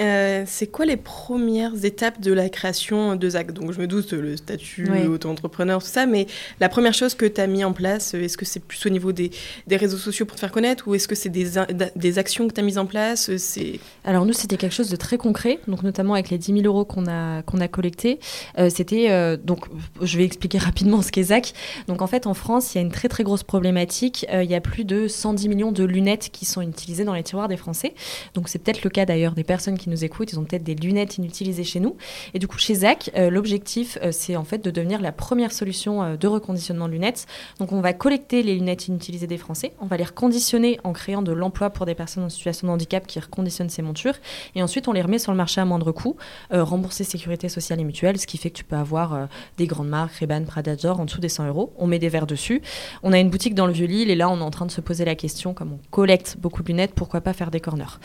Euh, 0.01 0.43
c'est 0.45 0.67
quoi 0.67 0.85
les 0.85 0.97
premières 0.97 1.83
étapes 1.83 2.21
de 2.21 2.31
la 2.33 2.49
création 2.49 3.15
de 3.15 3.29
ZAC? 3.29 3.51
Donc 3.51 3.71
je 3.71 3.79
me 3.79 3.87
doute 3.87 4.13
le 4.13 4.37
statut 4.37 4.87
Oui. 4.91 5.07
auto-entrepreneur, 5.07 5.81
tout 5.81 5.89
ça, 5.89 6.05
mais 6.05 6.27
la 6.59 6.69
première 6.69 6.93
chose 6.93 7.15
que 7.15 7.25
tu 7.25 7.41
as 7.41 7.47
mis 7.47 7.63
en 7.63 7.73
place, 7.73 8.13
euh, 8.13 8.21
est-ce 8.21 8.37
que 8.37 8.45
c'est 8.45 8.59
plus 8.59 8.85
au 8.85 8.89
niveau 8.89 9.11
des, 9.11 9.31
des 9.65 9.77
réseaux 9.77 9.97
sociaux 9.97 10.25
pour 10.25 10.35
te 10.35 10.41
faire 10.41 10.51
connaître 10.51 10.87
ou 10.87 10.95
est-ce 10.95 11.07
que 11.07 11.15
c'est 11.15 11.29
des, 11.29 11.57
actions 12.17 12.47
que 12.47 12.53
tu 12.53 12.59
as 12.59 12.63
mises 12.63 12.77
en 12.77 12.85
place 12.85 13.29
Euh, 13.29 13.37
c'est... 13.37 13.79
Alors 14.03 14.25
nous, 14.25 14.33
c'était 14.33 14.57
quelque 14.57 14.73
chose 14.73 14.89
de 14.89 14.95
très 14.95 15.17
concret, 15.17 15.59
donc 15.67 15.83
notamment 15.83 16.13
avec 16.13 16.29
les 16.29 16.37
10 16.37 16.61
000 16.61 16.65
euros 16.65 16.85
qu'on 16.85 17.07
a, 17.07 17.41
qu'on 17.43 17.59
a 17.59 17.67
collectés. 17.67 18.19
Euh, 18.57 18.69
c'était, 18.69 19.11
euh, 19.11 19.37
donc 19.37 19.65
je 20.01 20.17
vais 20.17 20.23
expliquer 20.25 20.57
rapidement 20.69 21.01
ce 21.01 21.11
qu'est 21.11 21.23
ZAC. 21.23 21.53
Donc 21.87 22.01
en 22.01 22.07
fait, 22.07 22.27
en 22.27 22.33
France, 22.33 22.73
il 22.73 22.77
y 22.77 22.79
a 22.79 22.81
une 22.81 22.91
très 22.91 23.09
très 23.09 23.23
grosse 23.23 23.43
problématique. 23.43 24.25
Il 24.31 24.49
y 24.49 24.55
a 24.55 24.61
plus 24.61 24.85
de 24.85 25.07
110 25.07 25.49
millions 25.49 25.71
de 25.71 25.83
lunettes 25.83 26.29
qui 26.31 26.45
sont 26.45 26.61
utilisées 26.61 27.03
dans 27.03 27.13
les 27.13 27.23
tiroirs 27.23 27.47
des 27.47 27.57
Français. 27.57 27.93
Donc 28.33 28.49
c'est 28.49 28.59
peut-être 28.59 28.83
le 28.83 28.89
cas 28.89 29.05
d'ailleurs 29.05 29.33
des 29.33 29.43
personnes 29.43 29.77
qui 29.77 29.86
nous 29.87 30.03
écoutent. 30.03 30.31
Ils 30.31 30.39
ont 30.39 30.45
peut-être 30.45 30.63
des 30.63 30.75
lunettes 30.75 31.17
inutilisées 31.17 31.63
chez 31.63 31.79
nous. 31.79 31.97
Et 32.33 32.39
du 32.39 32.47
coup, 32.47 32.57
chez 32.57 32.75
ZAC, 32.75 33.11
euh, 33.15 33.29
l'objectif, 33.29 33.97
euh, 34.01 34.11
c'est 34.11 34.35
en 34.35 34.43
fait 34.43 34.63
de 34.63 34.71
devenir 34.71 35.01
la 35.01 35.11
première 35.11 35.51
solution 35.51 36.03
euh, 36.03 36.17
de 36.17 36.27
reconditionnement 36.27 36.87
de 36.87 36.93
lunettes. 36.93 37.25
Donc 37.59 37.71
on 37.71 37.81
va 37.81 37.93
collecter 37.93 38.43
les 38.43 38.55
lunettes 38.55 38.87
inutilisées 38.87 39.27
des 39.27 39.37
Français, 39.37 39.73
on 39.79 39.85
va 39.85 39.97
les 39.97 40.03
reconditionner 40.03 40.79
en 40.83 40.93
créant 40.93 41.21
de 41.21 41.31
l'emploi 41.31 41.69
pour 41.69 41.85
des 41.85 41.95
personnes 41.95 42.23
en 42.23 42.29
situation 42.29 42.67
de 42.67 42.73
handicap 42.73 43.05
qui 43.07 43.19
reconditionnent 43.19 43.69
ces 43.69 43.81
montures, 43.81 44.15
et 44.55 44.63
ensuite 44.63 44.87
on 44.87 44.91
les 44.91 45.01
remet 45.01 45.19
sur 45.19 45.31
le 45.31 45.37
marché 45.37 45.61
à 45.61 45.65
moindre 45.65 45.91
coût, 45.91 46.15
remboursé 46.51 47.03
sécurité 47.03 47.49
sociale 47.49 47.79
et 47.79 47.83
mutuelle, 47.83 48.17
ce 48.19 48.27
qui 48.27 48.37
fait 48.37 48.49
que 48.49 48.57
tu 48.57 48.63
peux 48.63 48.75
avoir 48.75 49.27
des 49.57 49.67
grandes 49.67 49.89
marques, 49.89 50.15
Ray-Ban, 50.15 50.43
Prada, 50.45 50.75
Dior, 50.75 50.99
en 50.99 51.05
dessous 51.05 51.19
des 51.19 51.29
100 51.29 51.47
euros. 51.47 51.73
On 51.77 51.87
met 51.87 51.99
des 51.99 52.09
verres 52.09 52.27
dessus. 52.27 52.61
On 53.03 53.13
a 53.13 53.19
une 53.19 53.29
boutique 53.29 53.55
dans 53.55 53.67
le 53.67 53.73
Vieux-Lille, 53.73 54.09
et 54.09 54.15
là 54.15 54.29
on 54.29 54.39
est 54.39 54.43
en 54.43 54.51
train 54.51 54.65
de 54.65 54.71
se 54.71 54.81
poser 54.81 55.05
la 55.05 55.15
question, 55.15 55.53
comme 55.53 55.73
on 55.73 55.79
collecte 55.91 56.37
beaucoup 56.39 56.63
de 56.63 56.67
lunettes, 56.67 56.93
pourquoi 56.93 57.21
pas 57.21 57.33
faire 57.33 57.51
des 57.51 57.59
corners? 57.59 57.99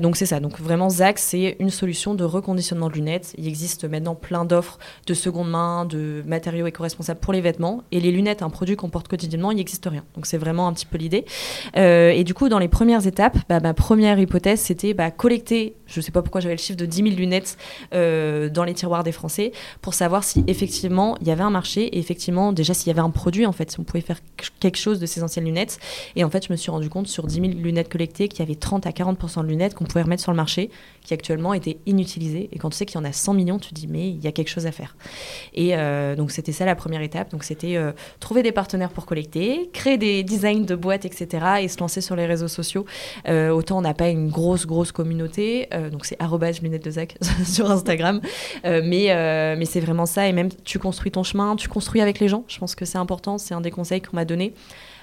Donc 0.00 0.16
c'est 0.16 0.26
ça, 0.26 0.40
donc 0.40 0.60
vraiment 0.60 0.88
ZAC, 0.88 1.18
c'est 1.26 1.56
une 1.58 1.70
solution 1.70 2.14
de 2.14 2.22
reconditionnement 2.22 2.88
de 2.88 2.94
lunettes. 2.94 3.34
Il 3.36 3.48
existe 3.48 3.84
maintenant 3.84 4.14
plein 4.14 4.44
d'offres 4.44 4.78
de 5.06 5.14
seconde 5.14 5.50
main, 5.50 5.84
de 5.84 6.22
matériaux 6.24 6.66
éco-responsables 6.66 7.18
pour 7.18 7.32
les 7.32 7.40
vêtements. 7.40 7.82
Et 7.90 7.98
les 7.98 8.12
lunettes, 8.12 8.42
un 8.42 8.50
produit 8.50 8.76
qu'on 8.76 8.90
porte 8.90 9.08
quotidiennement, 9.08 9.50
il 9.50 9.56
n'existe 9.56 9.86
rien. 9.86 10.04
Donc 10.14 10.26
c'est 10.26 10.38
vraiment 10.38 10.68
un 10.68 10.72
petit 10.72 10.86
peu 10.86 10.98
l'idée. 10.98 11.24
Euh, 11.76 12.10
et 12.10 12.22
du 12.22 12.32
coup, 12.32 12.48
dans 12.48 12.60
les 12.60 12.68
premières 12.68 13.06
étapes, 13.08 13.38
bah, 13.48 13.58
ma 13.58 13.74
première 13.74 14.20
hypothèse, 14.20 14.60
c'était 14.60 14.94
bah, 14.94 15.10
collecter, 15.10 15.74
je 15.86 15.98
ne 15.98 16.04
sais 16.04 16.12
pas 16.12 16.22
pourquoi 16.22 16.40
j'avais 16.40 16.54
le 16.54 16.60
chiffre 16.60 16.78
de 16.78 16.86
10 16.86 16.96
000 17.02 17.16
lunettes 17.16 17.58
euh, 17.92 18.48
dans 18.48 18.62
les 18.62 18.74
tiroirs 18.74 19.02
des 19.02 19.12
Français, 19.12 19.50
pour 19.82 19.94
savoir 19.94 20.22
si 20.22 20.44
effectivement 20.46 21.16
il 21.20 21.26
y 21.26 21.32
avait 21.32 21.42
un 21.42 21.50
marché 21.50 21.86
et 21.86 21.98
effectivement 21.98 22.52
déjà 22.52 22.72
s'il 22.72 22.86
y 22.86 22.90
avait 22.90 23.00
un 23.00 23.10
produit, 23.10 23.46
en 23.46 23.52
fait, 23.52 23.72
si 23.72 23.80
on 23.80 23.84
pouvait 23.84 24.00
faire 24.00 24.20
quelque 24.60 24.78
chose 24.78 25.00
de 25.00 25.06
ces 25.06 25.24
anciennes 25.24 25.44
lunettes. 25.44 25.80
Et 26.14 26.22
en 26.22 26.30
fait, 26.30 26.46
je 26.46 26.52
me 26.52 26.56
suis 26.56 26.70
rendu 26.70 26.88
compte 26.88 27.08
sur 27.08 27.26
10 27.26 27.34
000 27.34 27.46
lunettes 27.54 27.88
collectées 27.88 28.28
qu'il 28.28 28.40
y 28.40 28.42
avait 28.42 28.54
30 28.54 28.86
à 28.86 28.90
40% 28.90 29.42
de 29.42 29.48
lunettes 29.48 29.74
qu'on 29.74 29.84
pouvait 29.84 30.02
remettre 30.02 30.22
sur 30.22 30.30
le 30.30 30.36
marché 30.36 30.70
qui 31.02 31.14
actuellement 31.16 31.54
étaient 31.54 31.78
inutilisées. 31.86 32.48
Et 32.52 32.58
quand 32.58 32.70
tu 32.70 32.76
sais 32.76 32.86
qu'il 32.86 33.00
y 33.00 33.02
en 33.02 33.04
a 33.04 33.12
100 33.12 33.34
millions, 33.34 33.58
tu 33.58 33.74
dis 33.74 33.86
mais 33.88 34.10
il 34.10 34.22
y 34.22 34.26
a 34.26 34.32
quelque 34.32 34.48
chose 34.48 34.66
à 34.66 34.72
faire. 34.72 34.96
Et 35.54 35.76
euh, 35.76 36.14
donc 36.14 36.30
c'était 36.30 36.52
ça 36.52 36.64
la 36.64 36.76
première 36.76 37.00
étape. 37.00 37.30
Donc 37.30 37.42
c'était 37.42 37.76
euh, 37.76 37.92
trouver 38.20 38.42
des 38.42 38.52
partenaires 38.52 38.90
pour 38.90 39.06
collecter, 39.06 39.70
créer 39.72 39.98
des 39.98 40.22
designs 40.22 40.64
de 40.64 40.74
boîtes, 40.74 41.04
etc. 41.04 41.46
et 41.62 41.68
se 41.68 41.80
lancer 41.80 42.00
sur 42.00 42.16
les 42.16 42.26
réseaux 42.26 42.48
sociaux. 42.48 42.84
Euh, 43.28 43.50
autant 43.50 43.78
on 43.78 43.82
n'a 43.82 43.94
pas 43.94 44.08
une 44.08 44.28
grosse, 44.28 44.66
grosse 44.66 44.92
communauté. 44.92 45.68
donc 45.90 46.04
c'est 46.04 46.18
lunettes 46.62 46.84
de 46.84 46.90
Zach 46.90 47.16
sur 47.44 47.70
Instagram. 47.70 48.20
Mais 48.64 49.56
mais 49.56 49.64
c'est 49.64 49.80
vraiment 49.80 50.06
ça. 50.06 50.28
Et 50.28 50.32
même 50.32 50.50
tu 50.64 50.78
construis 50.78 51.10
ton 51.10 51.22
chemin, 51.22 51.56
tu 51.56 51.68
construis 51.68 52.00
avec 52.00 52.20
les 52.20 52.28
gens. 52.28 52.44
Je 52.48 52.58
pense 52.58 52.74
que 52.74 52.84
c'est 52.84 52.98
important. 52.98 53.38
C'est 53.38 53.54
un 53.54 53.60
des 53.60 53.70
conseils 53.70 54.00
qu'on 54.00 54.16
m'a 54.16 54.24
donné. 54.24 54.54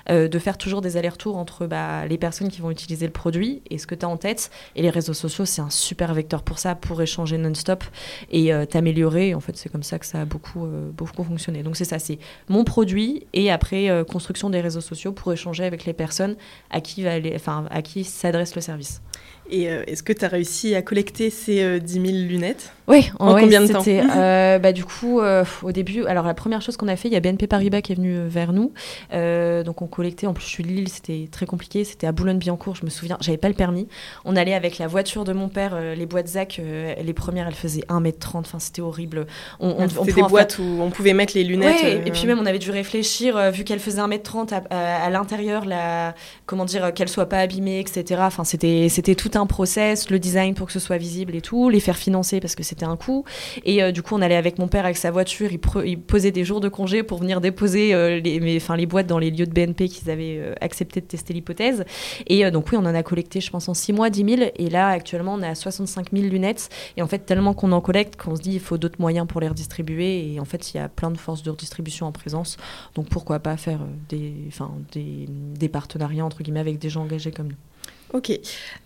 Euh, 0.09 0.27
de 0.27 0.39
faire 0.39 0.57
toujours 0.57 0.81
des 0.81 0.97
allers-retours 0.97 1.37
entre 1.37 1.65
bah, 1.67 2.05
les 2.05 2.17
personnes 2.17 2.49
qui 2.49 2.61
vont 2.61 2.71
utiliser 2.71 3.05
le 3.05 3.11
produit 3.11 3.61
et 3.69 3.77
ce 3.77 3.87
que 3.87 3.95
tu 3.95 4.05
as 4.05 4.09
en 4.09 4.17
tête. 4.17 4.51
Et 4.75 4.81
les 4.81 4.89
réseaux 4.89 5.13
sociaux, 5.13 5.45
c'est 5.45 5.61
un 5.61 5.69
super 5.69 6.13
vecteur 6.13 6.43
pour 6.43 6.59
ça, 6.59 6.75
pour 6.75 7.01
échanger 7.01 7.37
non-stop 7.37 7.83
et 8.31 8.53
euh, 8.53 8.65
t'améliorer. 8.65 9.33
En 9.33 9.39
fait, 9.39 9.55
c'est 9.55 9.69
comme 9.69 9.83
ça 9.83 9.99
que 9.99 10.05
ça 10.05 10.21
a 10.21 10.25
beaucoup, 10.25 10.65
euh, 10.65 10.89
beaucoup 10.91 11.23
fonctionné. 11.23 11.63
Donc 11.63 11.77
c'est 11.77 11.85
ça, 11.85 11.99
c'est 11.99 12.19
mon 12.49 12.63
produit 12.63 13.25
et 13.33 13.51
après 13.51 14.03
construction 14.07 14.49
des 14.49 14.61
réseaux 14.61 14.81
sociaux 14.81 15.11
pour 15.11 15.31
échanger 15.33 15.63
avec 15.63 15.85
les 15.85 15.93
personnes 15.93 16.35
à 16.69 16.81
qui, 16.81 17.03
va 17.03 17.13
aller, 17.13 17.33
enfin, 17.35 17.65
à 17.69 17.81
qui 17.81 18.03
s'adresse 18.03 18.55
le 18.55 18.61
service. 18.61 19.01
Et 19.49 19.63
est-ce 19.63 20.03
que 20.03 20.13
tu 20.13 20.23
as 20.23 20.29
réussi 20.29 20.73
à 20.73 20.81
collecter 20.81 21.29
ces 21.29 21.61
euh, 21.61 21.79
10 21.79 21.93
000 21.93 22.05
lunettes? 22.27 22.73
Oui, 22.87 23.09
En 23.19 23.35
combien 23.35 23.61
de 23.61 23.67
temps 23.71 23.79
c'était, 23.79 24.01
euh, 24.15 24.59
bah, 24.59 24.73
Du 24.73 24.83
coup, 24.83 25.21
euh, 25.21 25.45
au 25.63 25.71
début, 25.71 26.05
alors 26.05 26.25
la 26.25 26.33
première 26.33 26.61
chose 26.61 26.75
qu'on 26.75 26.87
a 26.89 26.95
fait, 26.97 27.07
il 27.07 27.13
y 27.13 27.17
a 27.17 27.21
BNP 27.21 27.47
Paribas 27.47 27.81
qui 27.81 27.93
est 27.93 27.95
venu 27.95 28.15
euh, 28.17 28.27
vers 28.27 28.51
nous. 28.51 28.73
Euh, 29.13 29.63
donc 29.63 29.81
on 29.81 29.87
collectait, 29.87 30.27
en 30.27 30.33
plus 30.33 30.43
je 30.43 30.49
suis 30.49 30.63
de 30.63 30.67
Lille, 30.67 30.89
c'était 30.89 31.29
très 31.31 31.45
compliqué. 31.45 31.83
C'était 31.85 32.07
à 32.07 32.11
Boulogne-Billancourt, 32.11 32.75
je 32.75 32.83
me 32.85 32.89
souviens, 32.89 33.17
j'avais 33.21 33.37
pas 33.37 33.47
le 33.47 33.53
permis. 33.53 33.87
On 34.25 34.35
allait 34.35 34.53
avec 34.53 34.77
la 34.79 34.87
voiture 34.87 35.23
de 35.23 35.31
mon 35.33 35.47
père, 35.47 35.79
les 35.95 36.05
boîtes 36.05 36.27
ZAC, 36.27 36.59
les 37.01 37.13
premières 37.13 37.47
elles 37.47 37.53
faisaient 37.55 37.83
1m30, 37.89 38.39
enfin 38.39 38.59
c'était 38.59 38.81
horrible. 38.81 39.27
On, 39.59 39.69
on- 39.69 39.83
on 39.85 39.89
C'était 40.05 40.21
des 40.21 40.27
boîtes 40.27 40.59
où 40.59 40.63
on 40.81 40.89
pouvait 40.89 41.13
mettre 41.13 41.33
les 41.35 41.43
lunettes. 41.45 41.81
Ouais, 41.81 42.01
et 42.05 42.11
puis 42.11 42.25
même 42.27 42.39
on 42.39 42.45
avait 42.45 42.59
dû 42.59 42.71
réfléchir, 42.71 43.51
vu 43.51 43.63
qu'elle 43.63 43.79
faisait 43.79 44.01
1m30 44.01 44.53
à, 44.53 44.61
à- 44.69 45.05
à 45.05 45.09
l'intérieur, 45.09 45.65
la, 45.65 46.15
comment 46.45 46.65
dire, 46.65 46.85
euh, 46.85 46.91
qu'elle 46.91 47.09
soit 47.09 47.27
pas 47.29 47.39
abîmée, 47.39 47.79
etc. 47.79 48.21
Enfin, 48.25 48.43
c'était, 48.43 48.87
c'était 48.89 49.15
tout 49.15 49.31
un 49.35 49.45
process, 49.45 50.09
le 50.09 50.19
design 50.19 50.53
pour 50.53 50.67
que 50.67 50.73
ce 50.73 50.79
soit 50.79 50.97
visible 50.97 51.35
et 51.35 51.41
tout, 51.41 51.69
les 51.69 51.79
faire 51.79 51.97
financer 51.97 52.39
parce 52.41 52.55
que 52.55 52.63
c'était 52.73 52.85
un 52.85 52.97
coût. 52.97 53.23
Et 53.65 53.83
euh, 53.83 53.91
du 53.91 54.01
coup, 54.01 54.15
on 54.15 54.21
allait 54.21 54.35
avec 54.35 54.57
mon 54.57 54.67
père 54.67 54.85
avec 54.85 54.97
sa 54.97 55.11
voiture, 55.11 55.49
il, 55.51 55.99
posait 55.99 56.31
des 56.31 56.43
jours 56.43 56.59
de 56.59 56.69
congé 56.69 57.03
pour 57.03 57.19
venir 57.19 57.39
déposer 57.39 57.93
euh, 57.93 58.19
les, 58.19 58.39
les 58.39 58.85
boîtes 58.87 59.05
dans 59.05 59.19
les 59.19 59.29
lieux 59.29 59.45
de 59.45 59.51
BNP 59.51 59.87
qu'ils 59.89 60.09
avaient 60.09 60.37
euh, 60.39 60.55
accepté 60.59 60.99
de 60.99 61.05
tester 61.05 61.33
l'hypothèse. 61.33 61.85
Et 62.27 62.49
donc 62.49 62.71
oui, 62.71 62.77
on 62.81 62.85
en 62.85 62.95
a 62.95 63.03
collecté, 63.03 63.41
je 63.41 63.51
pense, 63.51 63.69
en 63.69 63.73
6 63.73 63.93
mois, 63.93 64.09
10 64.09 64.37
000. 64.37 64.51
Et 64.55 64.69
là, 64.69 64.87
actuellement, 64.89 65.35
on 65.35 65.43
à 65.43 65.53
65 65.53 66.07
000 66.11 66.27
lunettes. 66.27 66.69
Et 66.97 67.01
en 67.01 67.07
fait, 67.07 67.19
tellement 67.19 67.53
qu'on 67.53 67.71
en 67.71 67.81
collecte 67.81 68.15
qu'on 68.15 68.35
se 68.35 68.41
dit 68.41 68.53
il 68.53 68.59
faut 68.59 68.77
d'autres 68.77 68.99
moyens 68.99 69.27
pour 69.27 69.39
les 69.39 69.47
redistribuer. 69.47 70.33
Et 70.33 70.39
en 70.39 70.45
fait, 70.45 70.73
il 70.73 70.77
y 70.77 70.79
a 70.79 70.89
plein 70.89 71.11
de 71.11 71.17
forces 71.17 71.43
de 71.43 71.51
redistribution 71.51 72.07
en 72.07 72.11
présence. 72.11 72.57
Donc 72.95 73.07
pourquoi 73.09 73.39
pas 73.39 73.57
faire 73.57 73.79
des 74.09 75.69
partenariats 75.69 76.25
entre 76.25 76.41
guillemets 76.41 76.59
avec 76.59 76.79
des 76.79 76.89
gens 76.89 77.03
engagés 77.03 77.31
comme 77.31 77.49
nous. 77.49 77.72
Ok. 78.13 78.31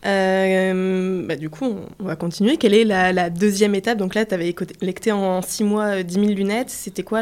Euh, 0.06 1.28
bah, 1.28 1.36
du 1.36 1.50
coup, 1.50 1.66
on, 2.00 2.04
va 2.04 2.16
continuer. 2.16 2.58
Quelle 2.58 2.74
est 2.74 2.86
la, 2.86 3.30
deuxième 3.30 3.76
étape? 3.76 3.98
Donc 3.98 4.16
là, 4.16 4.26
tu 4.26 4.34
avais 4.34 4.54
collecté 4.54 5.12
en 5.12 5.42
6 5.42 5.63
mois 5.66 5.98
euh, 5.98 6.04
10 6.04 6.13
000 6.13 6.26
lunettes. 6.28 6.70
C'était 6.70 7.04
quoi 7.04 7.22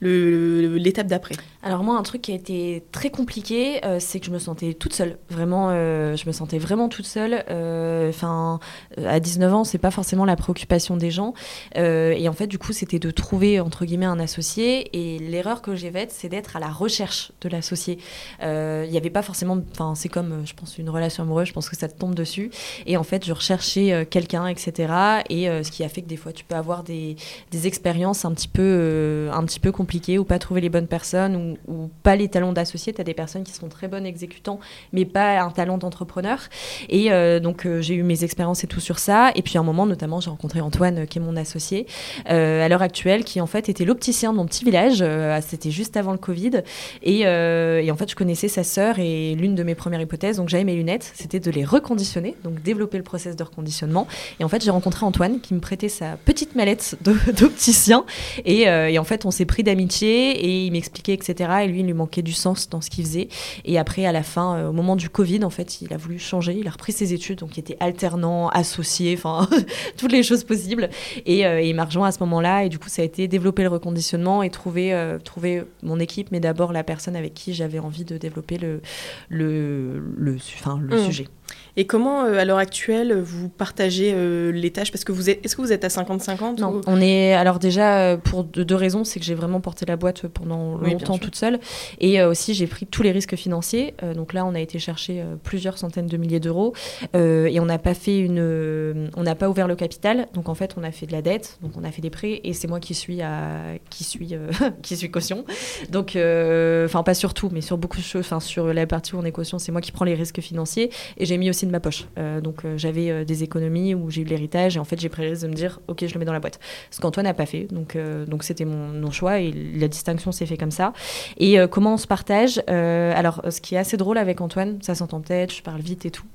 l'étape 0.00 1.06
d'après? 1.08 1.34
Alors 1.62 1.82
moi, 1.82 1.96
un 1.96 2.02
truc 2.02 2.22
qui 2.22 2.32
a 2.32 2.34
été 2.36 2.84
très 2.92 3.10
compliqué, 3.10 3.84
euh, 3.84 3.98
c'est 3.98 4.20
que 4.20 4.26
je 4.26 4.30
me 4.30 4.38
sentais 4.38 4.74
toute 4.74 4.94
seule. 4.94 5.18
Vraiment, 5.28 5.68
euh, 5.70 6.16
je 6.16 6.26
me 6.26 6.32
sentais 6.32 6.58
vraiment 6.58 6.88
toute 6.88 7.06
seule. 7.06 7.44
Euh, 7.50 8.10
Enfin, 8.10 8.60
euh, 8.98 9.08
à 9.08 9.20
19 9.20 9.54
ans, 9.54 9.64
c'est 9.64 9.78
pas 9.78 9.90
forcément 9.90 10.24
la 10.24 10.36
préoccupation 10.36 10.96
des 10.96 11.10
gens. 11.10 11.32
Euh, 11.76 12.12
et 12.12 12.28
en 12.28 12.32
fait, 12.32 12.46
du 12.46 12.58
coup, 12.58 12.72
c'était 12.72 12.98
de 12.98 13.10
trouver 13.10 13.60
entre 13.60 13.84
guillemets 13.84 14.06
un 14.06 14.18
associé. 14.18 14.90
Et 14.92 15.18
l'erreur 15.18 15.62
que 15.62 15.74
j'ai 15.74 15.90
faite, 15.90 16.10
c'est 16.10 16.28
d'être 16.28 16.56
à 16.56 16.60
la 16.60 16.68
recherche 16.68 17.32
de 17.40 17.48
l'associé. 17.48 17.98
Euh, 18.42 18.84
Il 18.86 18.90
n'y 18.90 18.98
avait 18.98 19.10
pas 19.10 19.22
forcément, 19.22 19.58
enfin, 19.72 19.94
c'est 19.94 20.08
comme, 20.08 20.32
euh, 20.32 20.44
je 20.44 20.54
pense, 20.54 20.76
une 20.78 20.90
relation 20.90 21.22
amoureuse. 21.22 21.39
Je 21.44 21.52
pense 21.52 21.68
que 21.68 21.76
ça 21.76 21.88
te 21.88 21.98
tombe 21.98 22.14
dessus. 22.14 22.50
Et 22.86 22.96
en 22.96 23.02
fait, 23.02 23.24
je 23.24 23.32
recherchais 23.32 23.92
euh, 23.92 24.04
quelqu'un, 24.04 24.46
etc. 24.46 24.92
Et 25.28 25.48
euh, 25.48 25.62
ce 25.62 25.70
qui 25.70 25.84
a 25.84 25.88
fait 25.88 26.02
que 26.02 26.08
des 26.08 26.16
fois, 26.16 26.32
tu 26.32 26.44
peux 26.44 26.54
avoir 26.54 26.82
des, 26.82 27.16
des 27.50 27.66
expériences 27.66 28.24
un 28.24 28.32
petit 28.32 28.48
peu, 28.48 28.62
euh, 28.62 29.32
un 29.32 29.44
petit 29.44 29.60
peu 29.60 29.72
compliquées 29.72 30.18
ou 30.18 30.24
pas 30.24 30.38
trouver 30.38 30.60
les 30.60 30.68
bonnes 30.68 30.86
personnes 30.86 31.56
ou, 31.66 31.90
pas 32.02 32.16
les 32.16 32.28
talents 32.28 32.52
d'associés. 32.52 32.92
Tu 32.92 33.00
as 33.00 33.04
des 33.04 33.14
personnes 33.14 33.44
qui 33.44 33.52
sont 33.52 33.68
très 33.68 33.88
bonnes 33.88 34.06
exécutants, 34.06 34.60
mais 34.92 35.04
pas 35.04 35.40
un 35.40 35.50
talent 35.50 35.78
d'entrepreneur. 35.78 36.40
Et 36.88 37.10
donc, 37.40 37.66
j'ai 37.80 37.94
eu 37.94 38.02
mes 38.02 38.24
expériences 38.24 38.64
et 38.64 38.66
tout 38.66 38.80
sur 38.80 38.98
ça. 38.98 39.30
Et 39.34 39.42
puis, 39.42 39.56
à 39.58 39.60
un 39.60 39.64
moment, 39.64 39.86
notamment, 39.86 40.20
j'ai 40.20 40.30
rencontré 40.30 40.60
Antoine, 40.60 41.06
qui 41.06 41.18
est 41.18 41.20
mon 41.20 41.36
associé, 41.36 41.86
à 42.26 42.68
l'heure 42.68 42.82
actuelle, 42.82 43.24
qui 43.24 43.40
en 43.40 43.46
fait 43.46 43.68
était 43.68 43.84
l'opticien 43.84 44.32
de 44.32 44.38
mon 44.38 44.46
petit 44.46 44.64
village. 44.64 45.04
C'était 45.46 45.70
juste 45.70 45.96
avant 45.96 46.12
le 46.12 46.18
Covid. 46.18 46.62
Et, 47.02 47.20
et 47.20 47.90
en 47.90 47.96
fait, 47.96 48.10
je 48.10 48.16
connaissais 48.16 48.48
sa 48.48 48.64
sœur 48.64 48.98
et 48.98 49.34
l'une 49.34 49.54
de 49.54 49.62
mes 49.62 49.74
premières 49.74 50.00
hypothèses, 50.00 50.36
donc 50.36 50.48
j'avais 50.48 50.64
mes 50.64 50.74
lunettes, 50.74 51.12
c'était 51.30 51.50
de 51.50 51.54
les 51.54 51.64
reconditionner, 51.64 52.34
donc 52.42 52.60
développer 52.62 52.96
le 52.98 53.04
process 53.04 53.36
de 53.36 53.42
reconditionnement. 53.44 54.08
Et 54.40 54.44
en 54.44 54.48
fait, 54.48 54.64
j'ai 54.64 54.70
rencontré 54.70 55.06
Antoine 55.06 55.40
qui 55.40 55.54
me 55.54 55.60
prêtait 55.60 55.88
sa 55.88 56.16
petite 56.16 56.54
mallette 56.56 56.96
d'opticien. 57.38 58.04
Et, 58.44 58.68
euh, 58.68 58.88
et 58.88 58.98
en 58.98 59.04
fait, 59.04 59.24
on 59.24 59.30
s'est 59.30 59.44
pris 59.44 59.62
d'amitié 59.62 60.30
et 60.44 60.66
il 60.66 60.72
m'expliquait, 60.72 61.12
etc. 61.14 61.50
Et 61.62 61.66
lui, 61.68 61.80
il 61.80 61.86
lui 61.86 61.92
manquait 61.92 62.22
du 62.22 62.32
sens 62.32 62.68
dans 62.68 62.80
ce 62.80 62.90
qu'il 62.90 63.04
faisait. 63.04 63.28
Et 63.64 63.78
après, 63.78 64.06
à 64.06 64.12
la 64.12 64.22
fin, 64.22 64.56
euh, 64.56 64.68
au 64.68 64.72
moment 64.72 64.96
du 64.96 65.08
Covid, 65.08 65.44
en 65.44 65.50
fait, 65.50 65.80
il 65.82 65.92
a 65.92 65.96
voulu 65.96 66.18
changer. 66.18 66.54
Il 66.58 66.66
a 66.66 66.70
repris 66.72 66.92
ses 66.92 67.12
études, 67.12 67.38
donc 67.38 67.56
il 67.56 67.60
était 67.60 67.76
alternant, 67.80 68.48
associé, 68.48 69.14
enfin, 69.16 69.48
toutes 69.96 70.12
les 70.12 70.22
choses 70.22 70.44
possibles. 70.44 70.90
Et, 71.26 71.46
euh, 71.46 71.60
et 71.62 71.68
il 71.68 71.74
m'a 71.76 71.84
rejoint 71.84 72.08
à 72.08 72.12
ce 72.12 72.18
moment-là. 72.20 72.64
Et 72.64 72.68
du 72.68 72.78
coup, 72.78 72.88
ça 72.88 73.02
a 73.02 73.04
été 73.04 73.28
développer 73.28 73.62
le 73.62 73.68
reconditionnement 73.68 74.42
et 74.42 74.50
trouver, 74.50 74.92
euh, 74.92 75.18
trouver 75.18 75.62
mon 75.82 76.00
équipe, 76.00 76.28
mais 76.32 76.40
d'abord 76.40 76.72
la 76.72 76.82
personne 76.82 77.14
avec 77.14 77.34
qui 77.34 77.54
j'avais 77.54 77.78
envie 77.78 78.04
de 78.04 78.18
développer 78.18 78.58
le, 78.58 78.80
le, 79.28 80.02
le, 80.16 80.36
enfin, 80.56 80.78
le 80.82 80.96
Mm. 81.00 81.04
sujet. 81.06 81.19
étrangers. 81.20 81.28
Et 81.76 81.86
comment, 81.86 82.24
euh, 82.24 82.38
à 82.38 82.44
l'heure 82.44 82.58
actuelle, 82.58 83.18
vous 83.20 83.48
partagez 83.48 84.12
euh, 84.14 84.50
les 84.52 84.70
tâches? 84.70 84.90
Parce 84.90 85.04
que 85.04 85.12
vous 85.12 85.30
êtes, 85.30 85.44
est-ce 85.44 85.56
que 85.56 85.62
vous 85.62 85.72
êtes 85.72 85.84
à 85.84 85.88
50-50 85.88 86.60
Non, 86.60 86.80
on 86.86 87.00
est. 87.00 87.32
Alors, 87.34 87.58
déjà, 87.58 88.00
euh, 88.00 88.16
pour 88.16 88.44
deux, 88.44 88.74
raisons. 88.74 89.04
C'est 89.04 89.20
que 89.20 89.26
j'ai 89.26 89.34
vraiment 89.34 89.60
porté 89.60 89.84
la 89.86 89.96
boîte 89.96 90.26
pendant 90.28 90.76
longtemps 90.78 91.18
toute 91.18 91.36
seule. 91.36 91.58
Et 92.00 92.22
aussi, 92.22 92.54
j'ai 92.54 92.66
pris 92.66 92.86
tous 92.86 93.02
les 93.02 93.10
risques 93.10 93.36
financiers. 93.36 93.94
donc 94.14 94.32
là, 94.32 94.46
on 94.46 94.54
a 94.54 94.60
été 94.60 94.78
chercher 94.78 95.22
plusieurs 95.42 95.76
centaines 95.76 96.06
de 96.06 96.16
milliers 96.16 96.40
d'euros. 96.40 96.74
et 97.14 97.60
on 97.60 97.66
n'a 97.66 97.78
pas 97.78 97.94
fait 97.94 98.18
une. 98.18 99.10
on 99.16 99.22
n'a 99.22 99.34
pas 99.34 99.48
ouvert 99.48 99.68
le 99.68 99.76
capital. 99.76 100.28
Donc, 100.34 100.48
en 100.48 100.54
fait, 100.54 100.74
on 100.76 100.82
a 100.82 100.90
fait 100.92 101.06
de 101.06 101.12
la 101.12 101.22
dette. 101.22 101.58
Donc, 101.62 101.72
on 101.76 101.84
a 101.84 101.90
fait 101.90 102.02
des 102.02 102.10
prêts. 102.10 102.40
Et 102.44 102.52
c'est 102.52 102.68
moi 102.68 102.80
qui 102.80 102.94
suis, 102.94 103.20
à, 103.22 103.50
qui 103.90 104.04
suis, 104.04 104.34
qui 104.82 104.96
suis 104.96 105.10
caution. 105.10 105.44
Donc, 105.90 106.10
enfin, 106.10 107.02
pas 107.02 107.14
sur 107.14 107.34
tout, 107.34 107.50
mais 107.52 107.60
sur 107.60 107.76
beaucoup 107.76 107.98
de 107.98 108.02
choses. 108.02 108.20
Enfin, 108.20 108.40
sur 108.40 108.72
la 108.72 108.86
partie 108.86 109.14
où 109.14 109.18
on 109.18 109.24
est 109.24 109.32
caution, 109.32 109.58
c'est 109.58 109.72
moi 109.72 109.80
qui 109.80 109.92
prends 109.92 110.04
les 110.04 110.14
risques 110.14 110.40
financiers. 110.40 110.90
Et 111.18 111.26
j'ai 111.26 111.36
mis 111.36 111.50
aussi 111.50 111.59
de 111.66 111.72
ma 111.72 111.80
poche. 111.80 112.06
Euh, 112.18 112.40
donc 112.40 112.64
euh, 112.64 112.76
j'avais 112.76 113.10
euh, 113.10 113.24
des 113.24 113.42
économies 113.42 113.94
où 113.94 114.10
j'ai 114.10 114.22
eu 114.22 114.24
l'héritage 114.24 114.76
et 114.76 114.80
en 114.80 114.84
fait 114.84 115.00
j'ai 115.00 115.08
pris 115.08 115.22
le 115.22 115.30
risque 115.30 115.42
de 115.42 115.48
me 115.48 115.54
dire 115.54 115.80
ok 115.88 116.04
je 116.06 116.14
le 116.14 116.18
mets 116.18 116.24
dans 116.24 116.32
la 116.32 116.40
boîte. 116.40 116.60
Ce 116.90 117.00
qu'Antoine 117.00 117.24
n'a 117.24 117.34
pas 117.34 117.46
fait. 117.46 117.66
Donc 117.70 117.96
donc 118.26 118.44
c'était 118.44 118.64
mon, 118.64 119.10
choix 119.10 119.40
et 119.40 119.52
la 119.52 119.88
distinction 119.88 120.30
s'est 120.30 120.46
fait 120.46 120.56
comme 120.56 120.70
ça. 120.70 120.92
Et 121.38 121.58
comment 121.70 121.94
on 121.94 121.96
se 121.96 122.06
partage 122.06 122.62
Alors 122.68 123.42
ce 123.50 123.60
qui 123.60 123.74
est 123.74 123.78
assez 123.78 123.96
drôle 123.96 124.18
avec 124.18 124.40
Antoine, 124.40 124.78
ça 124.82 124.94
s'entend 124.94 125.20
peut-être, 125.20 125.54
je 125.54 125.62
parle 125.62 125.80
vite 125.80 126.06
et 126.06 126.10
tout. 126.10 126.26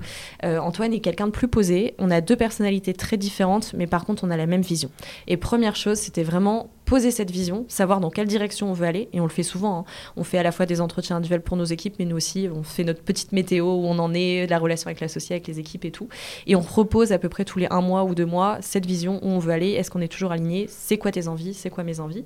Antoine 0.43 0.93
est 0.93 0.99
quelqu'un 0.99 1.27
de 1.27 1.31
plus 1.31 1.47
posé. 1.47 1.95
On 1.99 2.11
a 2.11 2.19
deux 2.21 2.35
personnalités 2.35 2.93
très 2.93 3.17
différentes, 3.17 3.73
mais 3.77 3.87
par 3.87 4.05
contre 4.05 4.25
on 4.25 4.31
a 4.31 4.37
la 4.37 4.45
même 4.45 4.61
vision. 4.61 4.89
Et 5.27 5.37
première 5.37 5.75
chose, 5.75 5.97
c'était 5.97 6.23
vraiment 6.23 6.69
poser 6.85 7.11
cette 7.11 7.31
vision, 7.31 7.65
savoir 7.67 7.99
dans 7.99 8.09
quelle 8.09 8.27
direction 8.27 8.69
on 8.69 8.73
veut 8.73 8.85
aller, 8.85 9.09
et 9.11 9.19
on 9.19 9.23
le 9.23 9.29
fait 9.29 9.43
souvent. 9.43 9.79
Hein. 9.79 9.85
On 10.15 10.23
fait 10.23 10.37
à 10.37 10.43
la 10.43 10.51
fois 10.51 10.65
des 10.65 10.81
entretiens 10.81 11.17
individuels 11.17 11.41
pour 11.41 11.57
nos 11.57 11.65
équipes, 11.65 11.95
mais 11.99 12.05
nous 12.05 12.15
aussi, 12.15 12.47
on 12.53 12.63
fait 12.63 12.83
notre 12.83 13.01
petite 13.01 13.31
météo 13.31 13.65
où 13.65 13.85
on 13.85 13.99
en 13.99 14.13
est, 14.13 14.47
la 14.47 14.59
relation 14.59 14.87
avec 14.87 15.01
l'associé, 15.01 15.35
avec 15.35 15.47
les 15.47 15.59
équipes 15.59 15.85
et 15.85 15.91
tout. 15.91 16.07
Et 16.47 16.55
on 16.55 16.61
repose 16.61 17.11
à 17.11 17.17
peu 17.17 17.29
près 17.29 17.45
tous 17.45 17.59
les 17.59 17.67
un 17.71 17.81
mois 17.81 18.03
ou 18.03 18.15
deux 18.15 18.25
mois 18.25 18.57
cette 18.61 18.85
vision 18.85 19.19
où 19.23 19.27
on 19.27 19.39
veut 19.39 19.51
aller, 19.51 19.71
est-ce 19.71 19.89
qu'on 19.89 20.01
est 20.01 20.07
toujours 20.07 20.31
aligné, 20.31 20.67
c'est 20.69 20.97
quoi 20.97 21.11
tes 21.11 21.27
envies, 21.27 21.53
c'est 21.53 21.69
quoi 21.69 21.83
mes 21.83 21.99
envies. 21.99 22.25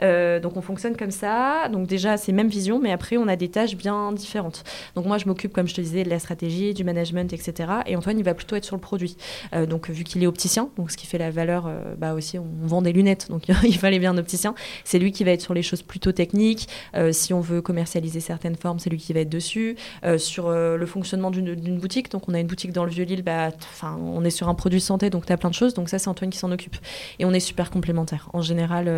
Euh, 0.00 0.40
donc 0.40 0.56
on 0.56 0.62
fonctionne 0.62 0.96
comme 0.96 1.10
ça. 1.10 1.68
Donc 1.70 1.86
déjà, 1.86 2.16
c'est 2.16 2.32
même 2.32 2.48
vision, 2.48 2.80
mais 2.80 2.92
après, 2.92 3.16
on 3.16 3.28
a 3.28 3.36
des 3.36 3.48
tâches 3.48 3.76
bien 3.76 4.12
différentes. 4.12 4.64
Donc 4.94 5.06
moi, 5.06 5.18
je 5.18 5.26
m'occupe, 5.26 5.52
comme 5.52 5.68
je 5.68 5.74
te 5.74 5.80
disais, 5.80 6.04
de 6.04 6.10
la 6.10 6.18
stratégie, 6.18 6.74
du 6.74 6.84
management, 6.84 7.32
etc. 7.32 7.70
Et 7.86 7.96
Antoine, 7.96 8.18
il 8.18 8.24
va 8.24 8.34
plutôt 8.34 8.56
être 8.56 8.64
sur 8.64 8.76
le 8.76 8.80
produit. 8.80 9.16
Euh, 9.54 9.66
donc 9.66 9.90
vu 9.90 10.04
qu'il 10.04 10.22
est 10.22 10.26
opticien, 10.26 10.70
donc 10.76 10.90
ce 10.90 10.96
qui 10.96 11.06
fait 11.06 11.18
la 11.18 11.30
valeur, 11.30 11.66
euh, 11.66 11.94
bah 11.96 12.14
aussi, 12.14 12.38
on 12.38 12.46
vend 12.62 12.82
des 12.82 12.92
lunettes, 12.92 13.28
donc 13.30 13.48
il 13.64 13.78
fallait 13.78 13.98
bien 13.98 14.12
un 14.12 14.18
opticien. 14.18 14.54
C'est 14.84 14.98
lui 14.98 15.12
qui 15.12 15.24
va 15.24 15.32
être 15.32 15.40
sur 15.40 15.54
les 15.54 15.62
choses 15.62 15.82
plutôt 15.82 16.12
techniques. 16.12 16.68
si 17.12 17.32
on 17.32 17.40
veut 17.40 17.62
commercialiser 17.62 18.20
certaines 18.20 18.56
formes, 18.56 18.78
c'est 18.78 18.90
lui 18.90 18.98
qui 18.98 19.12
va 19.12 19.20
être 19.20 19.28
dessus. 19.28 19.76
sur 20.18 20.50
le 20.50 20.86
fonctionnement 20.86 21.30
d'une 21.30 21.78
boutique, 21.78 22.10
donc 22.10 22.28
on 22.28 22.34
a 22.34 22.40
une 22.40 22.46
boutique 22.46 22.72
dans 22.72 22.84
le 22.84 22.90
Vieux-Lille, 22.90 23.22
bah, 23.22 23.50
on 23.82 24.24
est 24.24 24.30
sur 24.30 24.48
un 24.48 24.54
produit 24.54 24.80
santé, 24.80 25.10
donc 25.10 25.26
tu 25.26 25.32
as 25.32 25.36
plein 25.36 25.50
de 25.50 25.54
choses. 25.54 25.74
Donc 25.74 25.88
ça, 25.88 25.98
c'est 25.98 26.08
Antoine 26.08 26.30
qui 26.30 26.38
s'en 26.38 26.50
occupe. 26.52 26.76
Et 27.18 27.24
on 27.24 27.32
est 27.32 27.40
super 27.40 27.70
complémentaires. 27.70 28.28
En 28.32 28.42
général, 28.42 28.90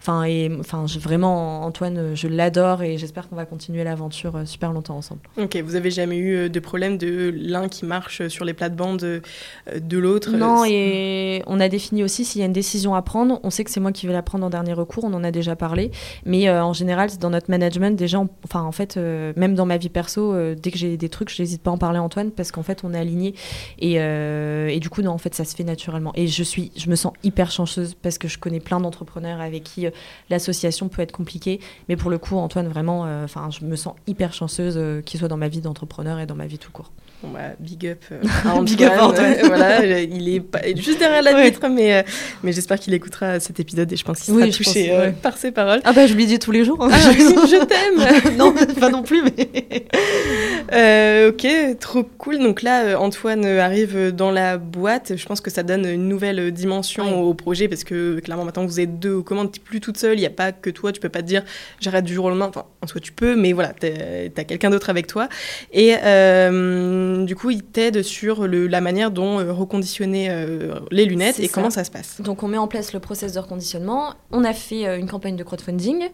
enfin, 0.00 0.23
enfin, 0.60 0.86
vraiment, 0.98 1.62
Antoine, 1.62 2.14
je 2.14 2.28
l'adore 2.28 2.82
et 2.82 2.98
j'espère 2.98 3.28
qu'on 3.28 3.36
va 3.36 3.46
continuer 3.46 3.84
l'aventure 3.84 4.36
euh, 4.36 4.44
super 4.44 4.72
longtemps 4.72 4.96
ensemble. 4.96 5.20
Ok, 5.38 5.56
vous 5.64 5.76
avez 5.76 5.90
jamais 5.90 6.16
eu 6.16 6.36
euh, 6.36 6.48
de 6.48 6.60
problème 6.60 6.98
de 6.98 7.32
l'un 7.36 7.68
qui 7.68 7.84
marche 7.84 8.26
sur 8.28 8.44
les 8.44 8.54
plates-bandes 8.54 9.02
euh, 9.02 9.20
de 9.80 9.98
l'autre 9.98 10.30
Non, 10.32 10.64
et 10.64 11.42
on 11.46 11.60
a 11.60 11.68
défini 11.68 12.02
aussi 12.02 12.24
s'il 12.24 12.40
y 12.40 12.42
a 12.42 12.46
une 12.46 12.52
décision 12.52 12.94
à 12.94 13.02
prendre. 13.02 13.40
On 13.42 13.50
sait 13.50 13.64
que 13.64 13.70
c'est 13.70 13.80
moi 13.80 13.92
qui 13.92 14.06
vais 14.06 14.12
la 14.12 14.22
prendre 14.22 14.44
en 14.44 14.50
dernier 14.50 14.72
recours, 14.72 15.04
on 15.04 15.14
en 15.14 15.24
a 15.24 15.30
déjà 15.30 15.56
parlé. 15.56 15.90
Mais 16.24 16.50
en 16.50 16.72
général, 16.72 17.10
dans 17.20 17.30
notre 17.30 17.50
management, 17.50 17.96
déjà, 17.96 18.22
enfin, 18.44 18.62
en 18.62 18.72
fait, 18.72 18.96
même 18.96 19.54
dans 19.54 19.66
ma 19.66 19.76
vie 19.76 19.88
perso, 19.88 20.34
dès 20.54 20.70
que 20.70 20.78
j'ai 20.78 20.96
des 20.96 21.08
trucs, 21.08 21.30
je 21.30 21.42
n'hésite 21.42 21.62
pas 21.62 21.70
à 21.70 21.74
en 21.74 21.78
parler 21.78 21.98
à 21.98 22.02
Antoine 22.02 22.30
parce 22.30 22.52
qu'en 22.52 22.62
fait, 22.62 22.82
on 22.84 22.94
est 22.94 22.98
aligné 22.98 23.34
et, 23.78 23.94
et, 23.94 24.80
du 24.80 24.88
coup, 24.88 25.02
non, 25.02 25.12
en 25.12 25.18
fait, 25.18 25.34
ça 25.34 25.44
se 25.44 25.54
fait 25.54 25.64
naturellement. 25.64 26.12
Et 26.14 26.26
je 26.26 26.42
suis, 26.42 26.70
je 26.76 26.88
me 26.88 26.94
sens 26.94 27.12
hyper 27.22 27.50
chanceuse 27.50 27.94
parce 27.94 28.18
que 28.18 28.28
je 28.28 28.38
connais 28.38 28.60
plein 28.60 28.80
d'entrepreneurs 28.80 29.40
avec 29.40 29.64
qui 29.64 29.86
l'association 30.30 30.88
peut 30.88 31.02
être 31.02 31.12
compliquée. 31.12 31.60
Mais 31.88 31.96
pour 31.96 32.10
le 32.10 32.18
coup, 32.18 32.36
Antoine, 32.36 32.68
vraiment, 32.68 33.06
euh, 33.06 33.24
enfin, 33.24 33.48
je 33.50 33.64
me 33.64 33.76
sens 33.76 33.94
hyper 34.06 34.32
chanceuse 34.32 34.74
euh, 34.76 35.00
qu'il 35.02 35.18
soit 35.20 35.28
dans 35.28 35.36
ma 35.36 35.48
vie 35.48 35.60
d'entrepreneur 35.60 36.18
et 36.18 36.26
dans 36.26 36.34
ma 36.34 36.46
vie 36.46 36.58
tout 36.58 36.70
court. 36.72 36.92
Bon 37.22 37.30
bah, 37.30 37.52
big 37.58 37.86
up 37.86 38.04
euh, 38.12 38.60
big 38.62 38.82
up 38.84 38.92
voilà, 39.44 39.82
il 40.02 40.28
est 40.28 40.40
pas, 40.40 40.60
juste 40.76 40.98
derrière 40.98 41.22
la 41.22 41.42
vitre, 41.42 41.68
mais, 41.68 42.04
mais 42.42 42.52
j'espère 42.52 42.78
qu'il 42.78 42.92
écoutera 42.92 43.40
cet 43.40 43.60
épisode 43.60 43.90
et 43.90 43.96
je 43.96 44.04
pense 44.04 44.20
qu'il 44.20 44.34
sera 44.34 44.46
touché 44.48 45.12
par 45.22 45.38
ses 45.38 45.50
paroles. 45.50 45.80
Ah 45.84 45.92
bah 45.92 46.06
je 46.06 46.12
lui 46.14 46.26
dis 46.26 46.38
tous 46.38 46.50
les 46.50 46.64
jours. 46.64 46.82
Hein. 46.82 46.90
Ah, 46.92 46.98
je 47.12 47.64
t'aime. 47.64 48.36
non, 48.36 48.52
pas 48.78 48.90
non 48.90 49.02
plus, 49.02 49.22
mais. 49.22 49.86
ok, 51.28 51.78
trop 51.78 52.04
cool. 52.18 52.40
Donc 52.40 52.60
là, 52.60 53.00
Antoine 53.00 53.46
arrive 53.46 54.10
dans 54.12 54.30
la 54.30 54.58
boîte. 54.58 55.16
Je 55.16 55.26
pense 55.26 55.40
que 55.40 55.50
ça 55.50 55.62
donne 55.62 55.86
une 55.86 56.08
nouvelle 56.08 56.50
dimension 56.52 57.22
au 57.22 57.32
projet 57.32 57.68
parce 57.68 57.84
que 57.84 58.20
clairement 58.20 58.44
maintenant 58.44 58.66
vous 58.66 58.80
êtes 58.80 58.98
deux 58.98 59.14
aux 59.14 59.22
commandes, 59.22 59.50
plus 59.64 59.80
toute 59.80 59.96
seule. 59.96 60.03
Il 60.12 60.20
n'y 60.20 60.26
a 60.26 60.30
pas 60.30 60.52
que 60.52 60.70
toi. 60.70 60.92
Tu 60.92 61.00
peux 61.00 61.08
pas 61.08 61.22
te 61.22 61.26
dire 61.26 61.44
j'arrête 61.80 62.04
du 62.04 62.14
jour 62.14 62.26
au 62.26 62.28
lendemain. 62.28 62.48
Enfin, 62.48 62.66
en 62.82 62.86
soi, 62.86 63.00
tu 63.00 63.12
peux, 63.12 63.36
mais 63.36 63.52
voilà, 63.52 63.72
tu 63.72 63.86
as 63.86 64.44
quelqu'un 64.44 64.70
d'autre 64.70 64.90
avec 64.90 65.06
toi. 65.06 65.28
Et 65.72 65.96
euh, 66.02 67.24
du 67.24 67.36
coup, 67.36 67.50
il 67.50 67.62
t'aide 67.62 68.02
sur 68.02 68.46
le, 68.46 68.66
la 68.66 68.80
manière 68.80 69.10
dont 69.10 69.38
euh, 69.38 69.52
reconditionner 69.52 70.28
euh, 70.30 70.74
les 70.90 71.04
lunettes 71.04 71.40
et 71.40 71.48
comment 71.48 71.70
ça 71.70 71.84
se 71.84 71.90
passe. 71.90 72.20
Donc, 72.20 72.42
on 72.42 72.48
met 72.48 72.58
en 72.58 72.68
place 72.68 72.92
le 72.92 73.00
process 73.00 73.32
de 73.32 73.38
reconditionnement. 73.38 74.14
On 74.30 74.44
a 74.44 74.52
fait 74.52 74.98
une 74.98 75.08
campagne 75.08 75.36
de 75.36 75.44
crowdfunding. 75.44 76.08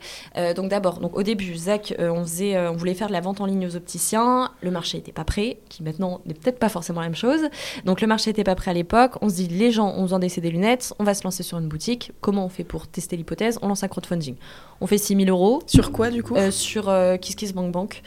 donc, 0.57 0.69
d'abord, 0.69 1.01
donc 1.01 1.17
au 1.17 1.23
début, 1.23 1.55
Zach, 1.57 1.95
on, 1.99 2.23
faisait, 2.25 2.59
on 2.59 2.77
voulait 2.77 2.95
faire 2.95 3.09
de 3.09 3.13
la 3.13 3.21
vente 3.21 3.41
en 3.41 3.47
ligne 3.47 3.67
aux 3.67 3.77
opticiens. 3.77 4.51
Le 4.63 4.71
marché 4.71 4.99
n'était 4.99 5.13
pas 5.13 5.25
prêt, 5.25 5.59
qui 5.69 5.83
maintenant 5.83 6.21
n'est 6.27 6.35
peut-être 6.35 6.59
pas 6.59 6.69
forcément 6.69 7.01
la 7.01 7.07
même 7.07 7.17
chose. 7.17 7.41
Donc, 7.85 8.01
le 8.01 8.07
marché 8.07 8.31
n'était 8.31 8.45
pas 8.45 8.55
prêt 8.55 8.71
à 8.71 8.75
l'époque. 8.75 9.13
On 9.21 9.29
se 9.29 9.37
dit, 9.37 9.49
les 9.49 9.71
gens 9.71 9.95
ont 9.97 10.03
besoin 10.03 10.19
d'essayer 10.19 10.43
des 10.43 10.51
lunettes. 10.51 10.95
On 10.99 11.05
va 11.05 11.15
se 11.15 11.25
lancer 11.25 11.43
sur 11.43 11.59
une 11.59 11.69
boutique. 11.69 12.13
Comment 12.21 12.45
on 12.45 12.49
fait 12.49 12.65
pour 12.65 12.87
tester 12.87 13.17
l'hypothèse? 13.17 13.59
On 13.63 13.69
lance 13.69 13.80
un 13.85 13.89
crowdfunding. 13.89 14.37
On 14.81 14.87
fait 14.87 14.99
6 14.99 15.17
000 15.17 15.29
euros. 15.29 15.63
Sur 15.67 15.93
quoi, 15.93 16.11
du 16.11 16.23
coup 16.23 16.37
Sur 16.51 16.89
euh, 16.89 17.17
KissKissBankBank. 17.17 18.03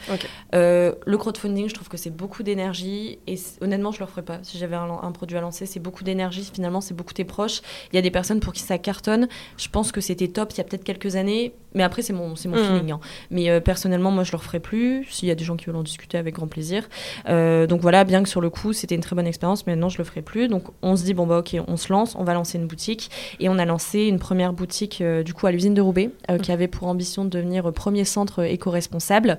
Euh, 0.54 0.92
le 1.06 1.18
crowdfunding, 1.18 1.68
je 1.68 1.74
trouve 1.74 1.88
que 1.88 1.96
c'est 1.96 2.10
beaucoup 2.10 2.42
d'énergie. 2.42 3.18
Et 3.26 3.38
honnêtement, 3.60 3.92
je 3.92 4.00
ne 4.00 4.06
le 4.06 4.10
ferais 4.10 4.22
pas. 4.22 4.38
Si 4.42 4.58
j'avais 4.58 4.76
un, 4.76 5.12
produit 5.12 5.36
à 5.36 5.40
lancer, 5.40 5.66
c'est 5.66 5.80
beaucoup 5.80 6.04
d'énergie. 6.04 6.48
Finalement, 6.52 6.80
c'est 6.80 6.94
beaucoup 6.94 7.12
tes 7.12 7.24
proches. 7.24 7.60
Il 7.92 7.96
y 7.96 7.98
a 7.98 8.02
des 8.02 8.10
personnes 8.10 8.40
pour 8.40 8.52
qui 8.52 8.62
ça 8.62 8.78
cartonne. 8.78 9.28
Je 9.56 9.68
pense 9.68 9.92
que 9.92 10.00
c'était 10.00 10.28
top 10.28 10.52
il 10.52 10.58
y 10.58 10.60
a 10.60 10.64
peut-être 10.64 10.84
quelques 10.84 11.16
années. 11.16 11.54
Mais 11.74 11.82
après, 11.82 12.02
c'est 12.02 12.12
mon, 12.12 12.36
c'est 12.36 12.48
mon 12.48 12.56
mmh. 12.56 12.64
feeling. 12.64 12.92
Hein. 12.92 13.00
Mais 13.30 13.50
euh, 13.50 13.60
personnellement, 13.60 14.10
moi, 14.10 14.24
je 14.24 14.30
ne 14.30 14.32
le 14.32 14.38
referai 14.38 14.60
plus. 14.60 15.06
S'il 15.10 15.28
y 15.28 15.32
a 15.32 15.34
des 15.34 15.44
gens 15.44 15.56
qui 15.56 15.66
veulent 15.66 15.76
en 15.76 15.82
discuter, 15.82 16.18
avec 16.18 16.34
grand 16.34 16.46
plaisir. 16.46 16.88
donc 17.26 17.80
voilà, 17.80 18.04
bien 18.04 18.22
que 18.22 18.28
sur 18.28 18.40
le 18.40 18.50
coup, 18.50 18.72
c'était 18.72 18.94
une 18.94 19.00
très 19.00 19.16
bonne 19.16 19.26
expérience. 19.26 19.66
Mais 19.66 19.74
maintenant, 19.74 19.88
je 19.88 19.96
ne 19.96 19.98
le 19.98 20.04
ferai 20.04 20.22
plus. 20.22 20.48
Donc 20.48 20.64
on 20.82 20.96
se 20.96 21.04
dit, 21.04 21.14
bon, 21.14 21.26
bah 21.26 21.38
ok, 21.38 21.56
on 21.66 21.76
se 21.76 21.92
lance. 21.92 22.14
On 22.18 22.24
va 22.24 22.34
lancer 22.34 22.58
une 22.58 22.66
boutique. 22.66 23.10
Et 23.40 23.48
on 23.48 23.58
a 23.58 23.64
lancé 23.64 24.00
une 24.04 24.18
première 24.18 24.52
boutique, 24.52 25.02
du 25.02 25.34
coup, 25.34 25.46
à 25.46 25.52
l'usine 25.52 25.74
de 25.74 25.80
Roubaix, 25.80 26.10
qui 26.42 26.52
avait 26.52 26.68
pour 26.68 26.88
ambition 26.88 27.24
de 27.24 27.30
devenir 27.30 27.72
premier 27.72 28.04
centre 28.04 28.42
éco-responsable. 28.42 29.38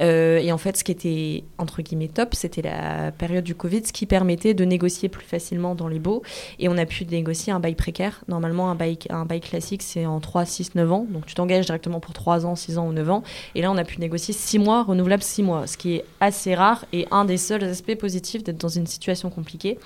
Euh, 0.00 0.38
et 0.38 0.52
en 0.52 0.58
fait, 0.58 0.76
ce 0.76 0.84
qui 0.84 0.92
était 0.92 1.44
entre 1.58 1.80
guillemets 1.80 2.08
top, 2.08 2.34
c'était 2.34 2.62
la 2.62 3.12
période 3.12 3.44
du 3.44 3.54
Covid, 3.54 3.86
ce 3.86 3.92
qui 3.92 4.06
permettait 4.06 4.54
de 4.54 4.64
négocier 4.64 5.08
plus 5.08 5.24
facilement 5.24 5.74
dans 5.74 5.88
les 5.88 5.98
baux. 5.98 6.22
Et 6.58 6.68
on 6.68 6.76
a 6.76 6.84
pu 6.84 7.06
négocier 7.06 7.52
un 7.52 7.60
bail 7.60 7.74
précaire. 7.74 8.22
Normalement, 8.28 8.70
un 8.70 8.74
bail, 8.74 8.98
un 9.08 9.24
bail 9.24 9.40
classique, 9.40 9.82
c'est 9.82 10.04
en 10.04 10.20
3, 10.20 10.44
6, 10.44 10.74
9 10.74 10.92
ans. 10.92 11.06
Donc 11.08 11.26
tu 11.26 11.34
t'engages 11.34 11.70
directement 11.76 12.00
pour 12.00 12.14
3 12.14 12.46
ans, 12.46 12.56
6 12.56 12.78
ans 12.78 12.88
ou 12.88 12.92
9 12.92 13.10
ans. 13.10 13.22
Et 13.54 13.62
là, 13.62 13.70
on 13.70 13.76
a 13.76 13.84
pu 13.84 14.00
négocier 14.00 14.32
6 14.32 14.58
mois, 14.58 14.82
renouvelable 14.82 15.22
6 15.22 15.42
mois, 15.42 15.66
ce 15.66 15.76
qui 15.76 15.94
est 15.94 16.04
assez 16.20 16.54
rare 16.54 16.84
et 16.92 17.06
un 17.10 17.24
des 17.24 17.36
seuls 17.36 17.64
aspects 17.64 17.94
positifs 17.94 18.42
d'être 18.42 18.58
dans 18.58 18.68
une 18.68 18.86
situation 18.86 19.30
compliquée. 19.30 19.78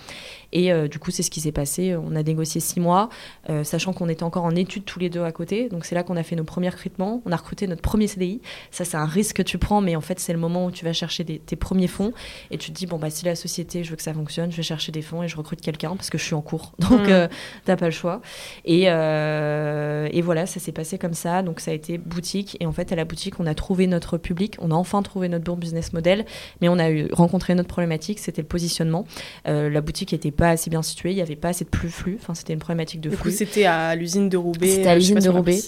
Et 0.53 0.73
euh, 0.73 0.89
du 0.89 0.99
coup, 0.99 1.11
c'est 1.11 1.23
ce 1.23 1.31
qui 1.31 1.41
s'est 1.41 1.53
passé. 1.53 1.97
On 1.97 2.15
a 2.15 2.23
négocié 2.23 2.61
six 2.61 2.81
mois, 2.81 3.09
euh, 3.49 3.65
sachant 3.65 3.93
qu'on 3.93 4.09
était 4.09 4.23
encore 4.23 4.45
en 4.45 4.55
études 4.55 4.85
tous 4.85 4.99
les 4.99 5.11
deux 5.11 5.23
à 5.23 5.33
côté. 5.33 5.69
Donc 5.69 5.85
c'est 5.85 5.95
là 5.95 6.03
qu'on 6.03 6.17
a 6.17 6.23
fait 6.23 6.37
nos 6.37 6.45
premiers 6.45 6.69
recrutements. 6.69 7.23
On 7.25 7.33
a 7.33 7.37
recruté 7.37 7.67
notre 7.67 7.83
premier 7.83 8.07
CDI. 8.07 8.41
Ça, 8.71 8.85
c'est 8.85 8.97
un 8.97 9.07
risque 9.07 9.37
que 9.37 9.43
tu 9.43 9.59
prends, 9.59 9.81
mais 9.81 9.97
en 9.97 10.01
fait, 10.01 10.19
c'est 10.19 10.33
le 10.33 10.39
moment 10.39 10.67
où 10.67 10.71
tu 10.71 10.85
vas 10.85 10.93
chercher 10.93 11.25
tes 11.25 11.57
premiers 11.57 11.87
fonds 11.87 12.13
et 12.51 12.59
tu 12.59 12.71
te 12.71 12.77
dis 12.77 12.87
bon 12.87 12.99
bah 12.99 13.11
si 13.11 13.25
la 13.25 13.35
société, 13.35 13.85
je 13.85 13.91
veux 13.91 13.97
que 13.97 14.03
ça 14.03 14.15
fonctionne, 14.15 14.51
je 14.51 14.57
vais 14.57 14.63
chercher 14.63 14.93
des 14.93 15.03
fonds 15.03 15.23
et 15.23 15.29
je 15.29 15.37
recrute 15.37 15.61
quelqu'un 15.61 15.95
parce 15.97 16.11
que 16.11 16.19
je 16.19 16.25
suis 16.25 16.35
en 16.35 16.43
cours. 16.43 16.73
Donc 16.79 17.03
tu 17.05 17.11
mmh. 17.11 17.13
euh, 17.13 17.29
t'as 17.65 17.77
pas 17.77 17.87
le 17.87 17.93
choix. 17.93 18.21
Et, 18.65 18.83
et 18.85 20.23
voilà, 20.23 20.47
ça 20.47 20.61
s'est 20.61 20.73
passé 20.73 20.99
comme 20.99 21.15
ça. 21.15 21.43
Donc 21.43 21.61
ça 21.61 21.71
a 21.71 21.75
été 21.75 21.99
boutique. 21.99 22.57
Et 22.61 22.67
en 22.67 22.73
fait, 22.73 22.93
à 22.93 22.97
la 22.97 23.05
boutique, 23.05 23.39
on 23.41 23.47
a 23.47 23.55
trouvé 23.55 23.87
notre 23.87 24.19
public. 24.19 24.57
On 24.61 24.71
a 24.71 24.75
enfin 24.75 25.03
trouvé 25.03 25.29
notre 25.29 25.45
bon 25.45 25.57
business 25.57 25.93
model, 25.93 26.25
mais 26.61 26.69
on 26.69 26.79
a 26.79 26.91
eu 26.91 27.09
rencontré 27.13 27.55
notre 27.55 27.69
problématique, 27.69 28.19
c'était 28.19 28.43
le 28.43 28.49
positionnement. 28.49 29.07
la 29.45 29.81
boutique 29.81 30.13
était 30.13 30.31
pas 30.41 30.49
assez 30.49 30.71
bien 30.71 30.81
situé, 30.81 31.11
il 31.11 31.17
n'y 31.17 31.21
avait 31.21 31.37
pas 31.37 31.49
assez 31.49 31.67
de 31.67 31.69
plus 31.69 31.91
flux, 31.91 32.17
enfin 32.19 32.33
c'était 32.35 32.55
une 32.55 32.61
problématique 32.61 33.03
de 33.03 33.11
flux. 33.11 33.31
c'était 33.31 33.67
à 33.67 33.95
l'usine 33.95 34.31
de 34.31 34.39
Roubaix. 34.39 34.69
C'était 34.69 34.89
à 34.89 34.95
l'usine 34.95 35.19
de 35.19 35.29
Roubaix. 35.29 35.61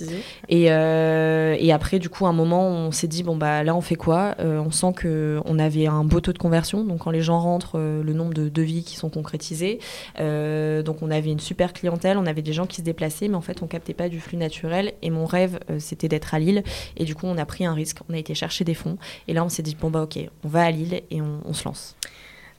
Et, 0.48 0.72
euh, 0.72 1.54
et, 1.58 1.72
après, 1.72 1.98
du 1.98 2.08
coup, 2.08 2.24
à 2.24 2.30
un 2.30 2.32
moment, 2.32 2.66
on 2.68 2.90
s'est 2.90 3.06
dit 3.06 3.22
bon 3.22 3.36
bah 3.36 3.62
là, 3.64 3.76
on 3.76 3.82
fait 3.82 3.96
quoi? 3.96 4.34
Euh, 4.40 4.58
On 4.64 4.70
sent 4.70 4.94
que 4.96 5.40
on 5.44 5.58
avait 5.58 5.86
un 5.86 6.04
beau 6.04 6.20
taux 6.20 6.32
de 6.32 6.38
conversion, 6.38 6.84
donc 6.84 7.00
quand 7.00 7.10
les 7.10 7.20
gens 7.20 7.38
rentrent, 7.38 7.78
euh, 7.78 8.02
le 8.02 8.14
nombre 8.14 8.32
de 8.32 8.48
devis 8.48 8.82
qui 8.82 8.96
sont 8.96 9.10
concrétisés. 9.10 9.78
donc 10.18 11.02
on 11.02 11.10
avait 11.10 11.30
une 11.30 11.40
super 11.40 11.74
clientèle, 11.74 12.16
on 12.16 12.24
avait 12.24 12.40
des 12.40 12.54
gens 12.54 12.66
qui 12.66 12.76
se 12.76 12.82
déplaçaient, 12.82 13.28
mais 13.28 13.36
en 13.36 13.42
fait, 13.42 13.62
on 13.62 13.66
captait 13.66 13.92
pas 13.92 14.08
du 14.08 14.20
flux 14.20 14.38
naturel. 14.38 14.94
Et 15.02 15.10
mon 15.10 15.26
rêve, 15.26 15.60
c'était 15.80 16.08
d'être 16.08 16.32
à 16.32 16.38
Lille. 16.38 16.62
Et 16.96 17.04
du 17.04 17.14
coup, 17.14 17.26
on 17.26 17.36
a 17.36 17.44
pris 17.44 17.66
un 17.66 17.74
risque, 17.74 17.98
on 18.08 18.14
a 18.14 18.18
été 18.18 18.34
chercher 18.34 18.64
des 18.64 18.74
fonds. 18.74 18.96
Et 19.28 19.34
là, 19.34 19.44
on 19.44 19.50
s'est 19.50 19.62
dit 19.62 19.76
bon 19.78 19.90
bah 19.90 20.02
ok, 20.02 20.18
on 20.44 20.48
va 20.48 20.62
à 20.62 20.70
Lille 20.70 21.02
et 21.10 21.20
on 21.20 21.52
se 21.52 21.64
lance. 21.66 21.94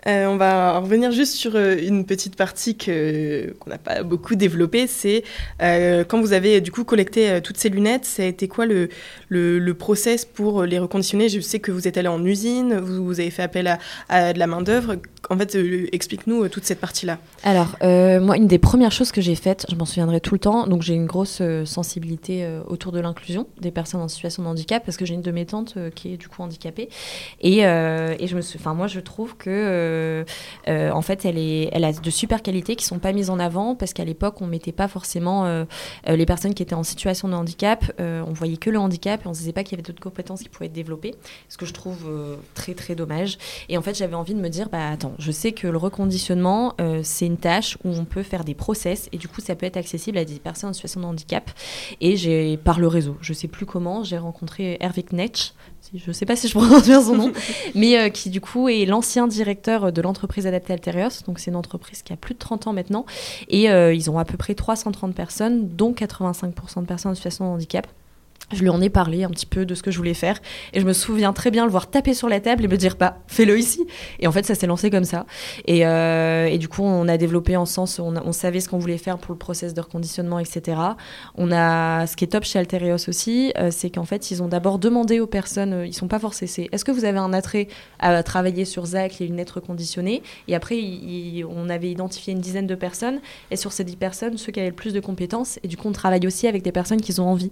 Euh, 0.08 0.26
on 0.28 0.38
va 0.38 0.80
revenir 0.80 1.12
juste 1.12 1.34
sur 1.34 1.56
euh, 1.56 1.76
une 1.78 2.06
petite 2.06 2.36
partie 2.36 2.76
que, 2.76 3.54
qu'on 3.60 3.70
n'a 3.70 3.78
pas 3.78 4.04
beaucoup 4.04 4.36
développée. 4.36 4.88
C'est 4.88 5.24
euh, 5.62 6.04
quand 6.04 6.20
vous 6.20 6.34
avez 6.34 6.62
du 6.62 6.72
coup 6.72 6.84
collecté 6.84 7.40
toutes 7.42 7.58
ces 7.58 7.70
lunettes, 7.70 8.06
ça 8.06 8.24
a 8.24 8.26
été 8.26 8.48
quoi 8.48 8.66
le, 8.66 8.90
le, 9.30 9.74
process 9.74 10.26
pour 10.26 10.64
les 10.64 10.80
reconditionner? 10.80 11.30
Je 11.30 11.40
sais 11.40 11.60
que 11.60 11.72
vous 11.72 11.88
êtes 11.88 11.98
allé 11.98 12.08
en 12.08 12.24
usine, 12.24 12.80
vous, 12.80 13.20
avez 13.20 13.32
fait 13.32 13.42
appel 13.42 13.80
à, 14.10 14.34
de 14.34 14.40
la 14.40 14.48
main-d'œuvre. 14.48 14.96
En 15.30 15.38
fait, 15.38 15.58
explique-nous 15.92 16.48
toute 16.50 16.66
cette 16.66 16.80
partie-là. 16.80 17.18
Alors, 17.44 17.76
moi, 17.82 18.38
une 18.38 18.48
des 18.48 18.60
premières 18.60 18.92
choses 18.92 19.12
que 19.12 19.22
j'ai 19.22 19.36
faites, 19.36 19.66
je 19.70 19.76
m'en 19.76 19.86
souviendrai 19.86 20.20
tout 20.20 20.36
le 20.36 20.40
temps, 20.40 20.68
donc 20.68 20.84
j'ai 20.84 20.94
une 20.94 21.06
grosse 21.06 21.42
sensibilité 21.66 22.48
autour 22.68 22.92
de 22.92 23.00
l'inclusion 23.00 23.48
des 23.60 23.72
personnes 23.72 24.02
en 24.02 24.08
situation 24.08 24.44
de 24.44 24.48
handicap, 24.48 24.84
parce 24.86 24.98
que 24.98 25.06
j'ai 25.06 25.16
une 25.16 25.22
de 25.22 25.32
mes 25.32 25.46
tantes 25.46 25.78
qui 25.96 26.14
est 26.14 26.18
du 26.18 26.28
coup 26.28 26.42
handicapée. 26.42 26.90
Et, 27.42 27.60
et 27.60 28.28
je 28.28 28.36
me 28.36 28.42
suis, 28.42 28.60
moi, 28.76 28.88
je 28.88 29.00
trouve 29.00 29.36
que, 29.38 29.93
en 30.68 31.02
fait, 31.02 31.26
elle, 31.26 31.38
est, 31.38 31.70
elle 31.72 31.84
a 31.84 31.92
de 31.92 32.10
super 32.10 32.42
qualités 32.42 32.76
qui 32.76 32.86
sont 32.86 33.00
pas 33.00 33.14
mises 33.14 33.30
en 33.30 33.40
avant, 33.40 33.76
parce 33.76 33.94
qu'à 33.94 34.06
l'époque, 34.06 34.42
on 34.42 34.48
mettait 34.48 34.72
pas 34.72 34.88
forcément 34.88 35.46
euh, 35.46 35.66
euh, 36.08 36.16
les 36.16 36.26
personnes 36.26 36.54
qui 36.54 36.64
étaient 36.64 36.76
en 36.76 36.84
situation 36.84 37.28
de 37.28 37.34
handicap, 37.34 37.92
euh, 38.00 38.24
on 38.28 38.34
voyait 38.34 38.58
que 38.58 38.70
le 38.70 38.80
handicap, 38.80 39.24
et 39.24 39.28
on 39.28 39.34
se 39.34 39.40
disait 39.40 39.54
pas 39.54 39.64
qu'il 39.64 39.74
y 39.74 39.76
avait 39.76 39.84
d'autres 39.84 40.02
compétences 40.02 40.42
qui 40.42 40.50
pouvaient 40.50 40.68
être 40.68 40.74
développées, 40.74 41.16
ce 41.50 41.58
que 41.58 41.66
je 41.66 41.74
trouve 41.74 42.06
euh, 42.08 42.36
très, 42.54 42.74
très 42.74 42.96
dommage. 42.96 43.38
Et 43.70 43.78
en 43.78 43.82
fait, 43.82 43.96
j'avais 43.98 44.16
envie 44.16 44.34
de 44.34 44.40
me 44.40 44.50
dire, 44.50 44.70
bah 44.70 44.90
attends, 44.90 45.14
je 45.20 45.32
sais 45.32 45.52
que 45.52 45.68
le 45.68 45.78
reconditionnement, 45.78 46.74
euh, 46.82 47.02
c'est 47.04 47.26
une 47.26 47.38
tâche 47.38 47.78
où 47.84 47.90
on 47.90 48.06
peut 48.06 48.24
faire 48.24 48.44
des 48.44 48.56
process 48.56 49.10
et 49.12 49.18
du 49.18 49.28
coup, 49.28 49.42
ça 49.42 49.56
peut 49.56 49.66
être 49.66 49.78
accessible 49.78 50.18
à 50.18 50.26
des 50.26 50.40
personnes 50.40 50.70
en 50.70 50.74
situation 50.74 51.02
de 51.02 51.06
handicap. 51.06 51.50
Et 52.02 52.18
j'ai, 52.18 52.58
par 52.58 52.80
le 52.80 52.88
réseau, 52.88 53.18
je 53.22 53.34
sais 53.34 53.48
plus 53.48 53.66
comment, 53.66 54.04
j'ai 54.04 54.18
rencontré 54.18 54.78
Hervé 54.80 55.04
Knetsch, 55.04 55.54
je 55.94 56.12
sais 56.12 56.26
pas 56.26 56.36
si 56.36 56.48
je 56.48 56.54
prononce 56.54 56.84
bien 56.84 57.02
son 57.02 57.16
nom, 57.16 57.32
mais 57.76 58.00
euh, 58.00 58.10
qui 58.10 58.30
du 58.30 58.42
coup 58.42 58.70
est 58.70 58.86
l'ancien 58.86 59.28
directeur 59.28 59.92
de 59.92 60.02
l'entreprise 60.02 60.48
adaptée 60.48 60.74
Alterios. 60.74 61.24
Donc, 61.28 61.40
c'est 61.40 61.52
une 61.52 61.58
entreprise 61.58 62.02
qui 62.02 62.14
a 62.14 62.18
plus 62.18 62.34
de 62.34 62.40
30 62.40 62.68
ans 62.68 62.74
maintenant. 62.74 63.06
Et 63.50 63.70
euh, 63.70 63.94
ils 63.94 64.10
ont 64.10 64.18
à 64.18 64.26
peu 64.26 64.38
près 64.38 64.56
330 64.56 65.14
personnes, 65.14 65.70
dont 65.70 65.92
85% 65.92 66.82
de 66.82 66.86
personnes 66.86 67.12
en 67.12 67.16
situation 67.16 67.46
de 67.46 67.50
handicap. 67.52 67.88
Je 68.54 68.62
lui 68.62 68.70
en 68.70 68.82
ai 68.82 68.90
parlé 68.90 69.24
un 69.24 69.30
petit 69.30 69.46
peu 69.46 69.66
de 69.66 69.76
ce 69.76 69.84
que 69.84 69.92
je 69.92 69.98
voulais 69.98 70.14
faire. 70.14 70.40
Et 70.74 70.80
je 70.80 70.86
me 70.86 70.94
souviens 70.94 71.34
très 71.34 71.52
bien 71.52 71.66
le 71.66 71.72
voir 71.72 71.90
taper 71.90 72.14
sur 72.14 72.30
la 72.30 72.40
table 72.40 72.66
et 72.66 72.68
me 72.68 72.78
dire, 72.78 72.96
bah, 73.00 73.18
fais-le 73.28 73.58
ici. 73.58 73.86
Et 74.20 74.28
en 74.28 74.32
fait, 74.32 74.46
ça 74.46 74.56
s'est 74.56 74.68
lancé 74.68 74.90
comme 74.90 75.04
ça. 75.04 75.26
Et, 75.66 75.86
euh, 75.86 76.46
et 76.46 76.58
du 76.58 76.68
coup, 76.68 76.84
on 76.84 77.08
a 77.08 77.18
développé 77.18 77.58
en 77.58 77.66
sens, 77.66 78.00
on, 78.00 78.32
savait 78.32 78.60
ce 78.60 78.70
qu'on 78.70 78.80
voulait 78.80 78.98
faire 78.98 79.18
pour 79.18 79.34
le 79.34 79.38
process 79.38 79.74
de 79.74 79.82
reconditionnement, 79.82 80.40
etc. 80.40 80.78
On 81.36 81.52
a, 81.52 82.08
ce 82.08 82.16
qui 82.16 82.24
est 82.24 82.28
top 82.28 82.44
chez 82.44 82.60
Alterios 82.60 83.08
aussi, 83.08 83.54
euh, 83.58 83.70
c'est 83.72 83.90
qu'en 83.90 84.06
fait, 84.06 84.32
ils 84.32 84.42
ont 84.42 84.48
d'abord 84.48 84.80
demandé 84.80 85.20
aux 85.20 85.28
personnes, 85.28 85.74
euh, 85.74 85.86
ils 85.86 85.94
sont 85.94 86.08
pas 86.08 86.20
forcés, 86.20 86.48
c'est 86.48 86.70
est-ce 86.72 86.84
que 86.84 86.92
vous 86.92 87.06
avez 87.06 87.20
un 87.20 87.34
attrait 87.34 87.68
à 88.00 88.24
travailler 88.24 88.66
sur 88.66 88.86
ZAC, 88.86 89.20
les 89.20 89.28
lunettes 89.28 89.52
reconditionnées? 89.52 90.24
Et 90.48 90.56
après, 90.56 90.80
on 91.48 91.70
avait 91.70 91.92
identifié 91.92 92.34
une 92.34 92.40
dizaine 92.40 92.68
de 92.68 92.76
personnes. 92.76 93.20
Et 93.52 93.56
sur 93.56 93.72
ces 93.72 93.84
dix 93.84 93.96
personnes, 93.96 94.38
ceux 94.38 94.52
qui 94.52 94.60
avaient 94.60 94.70
le 94.70 94.76
plus 94.76 94.94
de 94.94 95.00
compétences. 95.00 95.60
Et 95.64 95.68
du 95.68 95.78
coup, 95.78 95.88
on 95.88 95.92
travaille 95.92 96.26
aussi 96.28 96.48
avec 96.48 96.64
des 96.64 96.72
personnes 96.72 97.02
qui 97.02 97.20
ont 97.20 97.30
envie. 97.30 97.52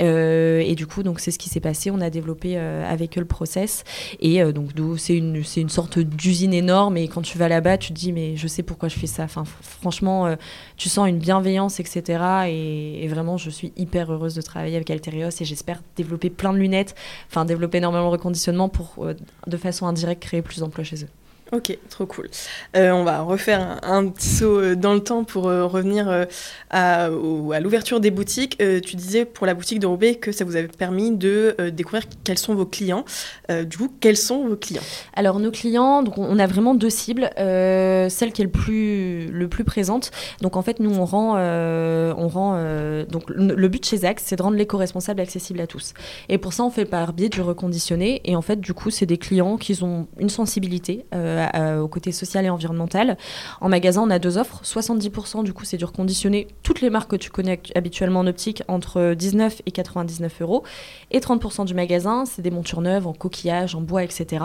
Euh, 0.00 0.41
et 0.64 0.74
du 0.74 0.86
coup, 0.86 1.02
donc 1.02 1.20
c'est 1.20 1.30
ce 1.30 1.38
qui 1.38 1.48
s'est 1.48 1.60
passé. 1.60 1.90
On 1.90 2.00
a 2.00 2.10
développé 2.10 2.54
euh, 2.56 2.84
avec 2.90 3.16
eux 3.16 3.20
le 3.20 3.26
process. 3.26 3.84
Et 4.20 4.42
euh, 4.42 4.52
donc, 4.52 4.70
c'est 4.98 5.16
une, 5.16 5.42
une 5.56 5.68
sorte 5.68 5.98
d'usine 5.98 6.52
énorme. 6.54 6.96
Et 6.96 7.08
quand 7.08 7.22
tu 7.22 7.38
vas 7.38 7.48
là-bas, 7.48 7.78
tu 7.78 7.92
te 7.92 7.98
dis, 7.98 8.12
mais 8.12 8.36
je 8.36 8.46
sais 8.48 8.62
pourquoi 8.62 8.88
je 8.88 8.96
fais 8.98 9.06
ça. 9.06 9.24
Enfin, 9.24 9.42
fr- 9.42 9.62
franchement, 9.80 10.26
euh, 10.26 10.36
tu 10.76 10.88
sens 10.88 11.08
une 11.08 11.18
bienveillance, 11.18 11.80
etc. 11.80 12.22
Et, 12.48 13.04
et 13.04 13.08
vraiment, 13.08 13.36
je 13.36 13.50
suis 13.50 13.72
hyper 13.76 14.12
heureuse 14.12 14.34
de 14.34 14.42
travailler 14.42 14.76
avec 14.76 14.90
Alterios. 14.90 15.28
Et 15.40 15.44
j'espère 15.44 15.80
développer 15.96 16.30
plein 16.30 16.52
de 16.52 16.58
lunettes, 16.58 16.94
enfin, 17.28 17.44
développer 17.44 17.78
énormément 17.78 18.04
le 18.04 18.10
reconditionnement 18.10 18.68
pour, 18.68 18.94
euh, 19.04 19.14
de 19.46 19.56
façon 19.56 19.86
indirecte, 19.86 20.22
créer 20.22 20.42
plus 20.42 20.58
d'emplois 20.60 20.84
chez 20.84 21.04
eux. 21.04 21.08
Ok, 21.54 21.76
trop 21.90 22.06
cool. 22.06 22.30
Euh, 22.76 22.92
on 22.92 23.04
va 23.04 23.20
refaire 23.20 23.78
un, 23.82 24.08
petit 24.08 24.30
saut 24.30 24.58
euh, 24.58 24.74
dans 24.74 24.94
le 24.94 25.00
temps 25.00 25.22
pour 25.22 25.48
euh, 25.48 25.66
revenir 25.66 26.26
à, 26.70 27.10
l'ouverture 27.10 28.00
des 28.00 28.10
boutiques. 28.10 28.56
Tu 28.58 28.96
disais 28.96 29.26
pour 29.26 29.46
la 29.46 29.52
boutique 29.52 29.78
de 29.78 29.86
Roubaix 29.86 30.14
que 30.14 30.32
ça 30.32 30.46
vous 30.46 30.56
avait 30.56 30.68
permis 30.68 31.10
de 31.10 31.54
découvrir 31.70 32.04
quels 32.24 32.38
sont 32.38 32.54
vos 32.54 32.64
clients. 32.64 33.04
Du 33.66 33.76
coup, 33.76 33.92
quels 34.00 34.16
sont 34.16 34.48
vos 34.48 34.56
clients? 34.56 34.82
Alors 35.14 35.38
nos 35.38 35.50
clients, 35.50 36.02
donc 36.02 36.16
on 36.16 36.38
a 36.38 36.46
vraiment 36.46 36.74
deux 36.74 36.88
cibles. 36.88 37.28
Celle 37.36 38.32
qui 38.32 38.40
est 38.40 38.46
le 38.46 38.50
plus 38.50 39.26
le 39.26 39.48
plus 39.48 39.64
présente. 39.64 40.10
Donc 40.40 40.56
en 40.56 40.62
fait 40.62 40.80
nous 40.80 40.94
on 40.94 41.04
rend 41.04 41.36
on 41.36 42.28
rend 42.28 42.56
donc 43.04 43.28
le, 43.28 43.54
le 43.54 43.68
but 43.68 43.84
chez 43.84 43.98
Zax 43.98 44.22
c'est 44.24 44.36
de 44.36 44.42
rendre 44.42 44.56
l'éco-responsable 44.56 45.20
accessible 45.20 45.60
à 45.60 45.66
tous. 45.66 45.92
Et 46.30 46.38
pour 46.38 46.52
ça 46.54 46.64
on 46.64 46.70
fait 46.70 46.86
par 46.86 47.12
biais 47.12 47.28
du 47.28 47.42
reconditionné. 47.42 48.22
Et 48.24 48.36
en 48.36 48.42
fait 48.42 48.60
du 48.60 48.72
coup 48.72 48.90
c'est 48.90 49.06
des 49.06 49.18
clients 49.18 49.58
qui 49.58 49.82
ont 49.82 50.08
une 50.18 50.30
sensibilité 50.30 51.04
euh, 51.54 51.80
au 51.80 51.88
côté 51.88 52.12
social 52.12 52.44
et 52.44 52.50
environnemental. 52.50 53.16
En 53.60 53.68
magasin 53.68 54.02
on 54.02 54.10
a 54.10 54.18
deux 54.18 54.38
offres. 54.38 54.60
70% 54.64 55.44
du 55.44 55.52
coup 55.52 55.64
c'est 55.64 55.76
du 55.76 55.84
reconditionné. 55.84 56.48
Toutes 56.62 56.80
les 56.80 56.90
marques 56.90 57.10
que 57.10 57.16
tu 57.16 57.30
connais 57.30 57.60
habituellement 57.74 58.20
en 58.20 58.26
optique 58.26 58.62
entre 58.68 59.14
19 59.14 59.62
et 59.66 59.70
99 59.70 60.42
euros. 60.42 60.62
Et 61.10 61.20
30% 61.20 61.64
du 61.64 61.74
magasin 61.74 62.24
c'est 62.24 62.42
des 62.42 62.50
montures 62.50 62.80
neuves 62.80 63.06
en 63.06 63.12
coquillage, 63.12 63.74
en 63.74 63.80
bois, 63.80 64.04
etc 64.04 64.42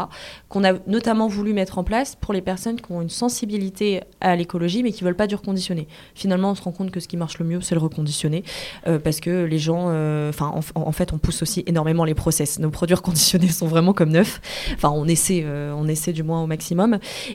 qu'on 0.49 0.63
a 0.63 0.73
notamment 0.87 1.27
voulu 1.27 1.53
mettre 1.53 1.77
en 1.77 1.83
place 1.83 2.15
pour 2.15 2.33
les 2.33 2.41
personnes 2.41 2.79
qui 2.79 2.91
ont 2.91 3.01
une 3.01 3.09
sensibilité 3.09 4.01
à 4.21 4.35
l'écologie 4.35 4.83
mais 4.83 4.91
qui 4.91 5.03
veulent 5.03 5.15
pas 5.15 5.27
du 5.27 5.35
reconditionné. 5.35 5.87
Finalement, 6.15 6.51
on 6.51 6.55
se 6.55 6.61
rend 6.61 6.71
compte 6.71 6.91
que 6.91 6.99
ce 6.99 7.07
qui 7.07 7.17
marche 7.17 7.39
le 7.39 7.45
mieux, 7.45 7.61
c'est 7.61 7.75
le 7.75 7.81
reconditionné 7.81 8.43
euh, 8.87 8.99
parce 8.99 9.19
que 9.19 9.43
les 9.43 9.59
gens, 9.59 9.87
euh, 9.89 10.29
enfin, 10.29 10.53
en, 10.75 10.91
fait, 10.91 11.13
on 11.13 11.17
pousse 11.17 11.41
aussi 11.41 11.63
énormément 11.67 12.05
les 12.05 12.13
process. 12.13 12.59
Nos 12.59 12.69
produits 12.69 12.95
reconditionnés 12.95 13.49
sont 13.49 13.67
vraiment 13.67 13.93
comme 13.93 14.09
neufs. 14.09 14.41
Enfin, 14.73 14.89
on 14.89 15.07
essaie, 15.07 15.45
on 15.45 15.87
essaie 15.87 16.13
du 16.13 16.23
moins 16.23 16.43
au 16.43 16.47
maximum. 16.47 16.86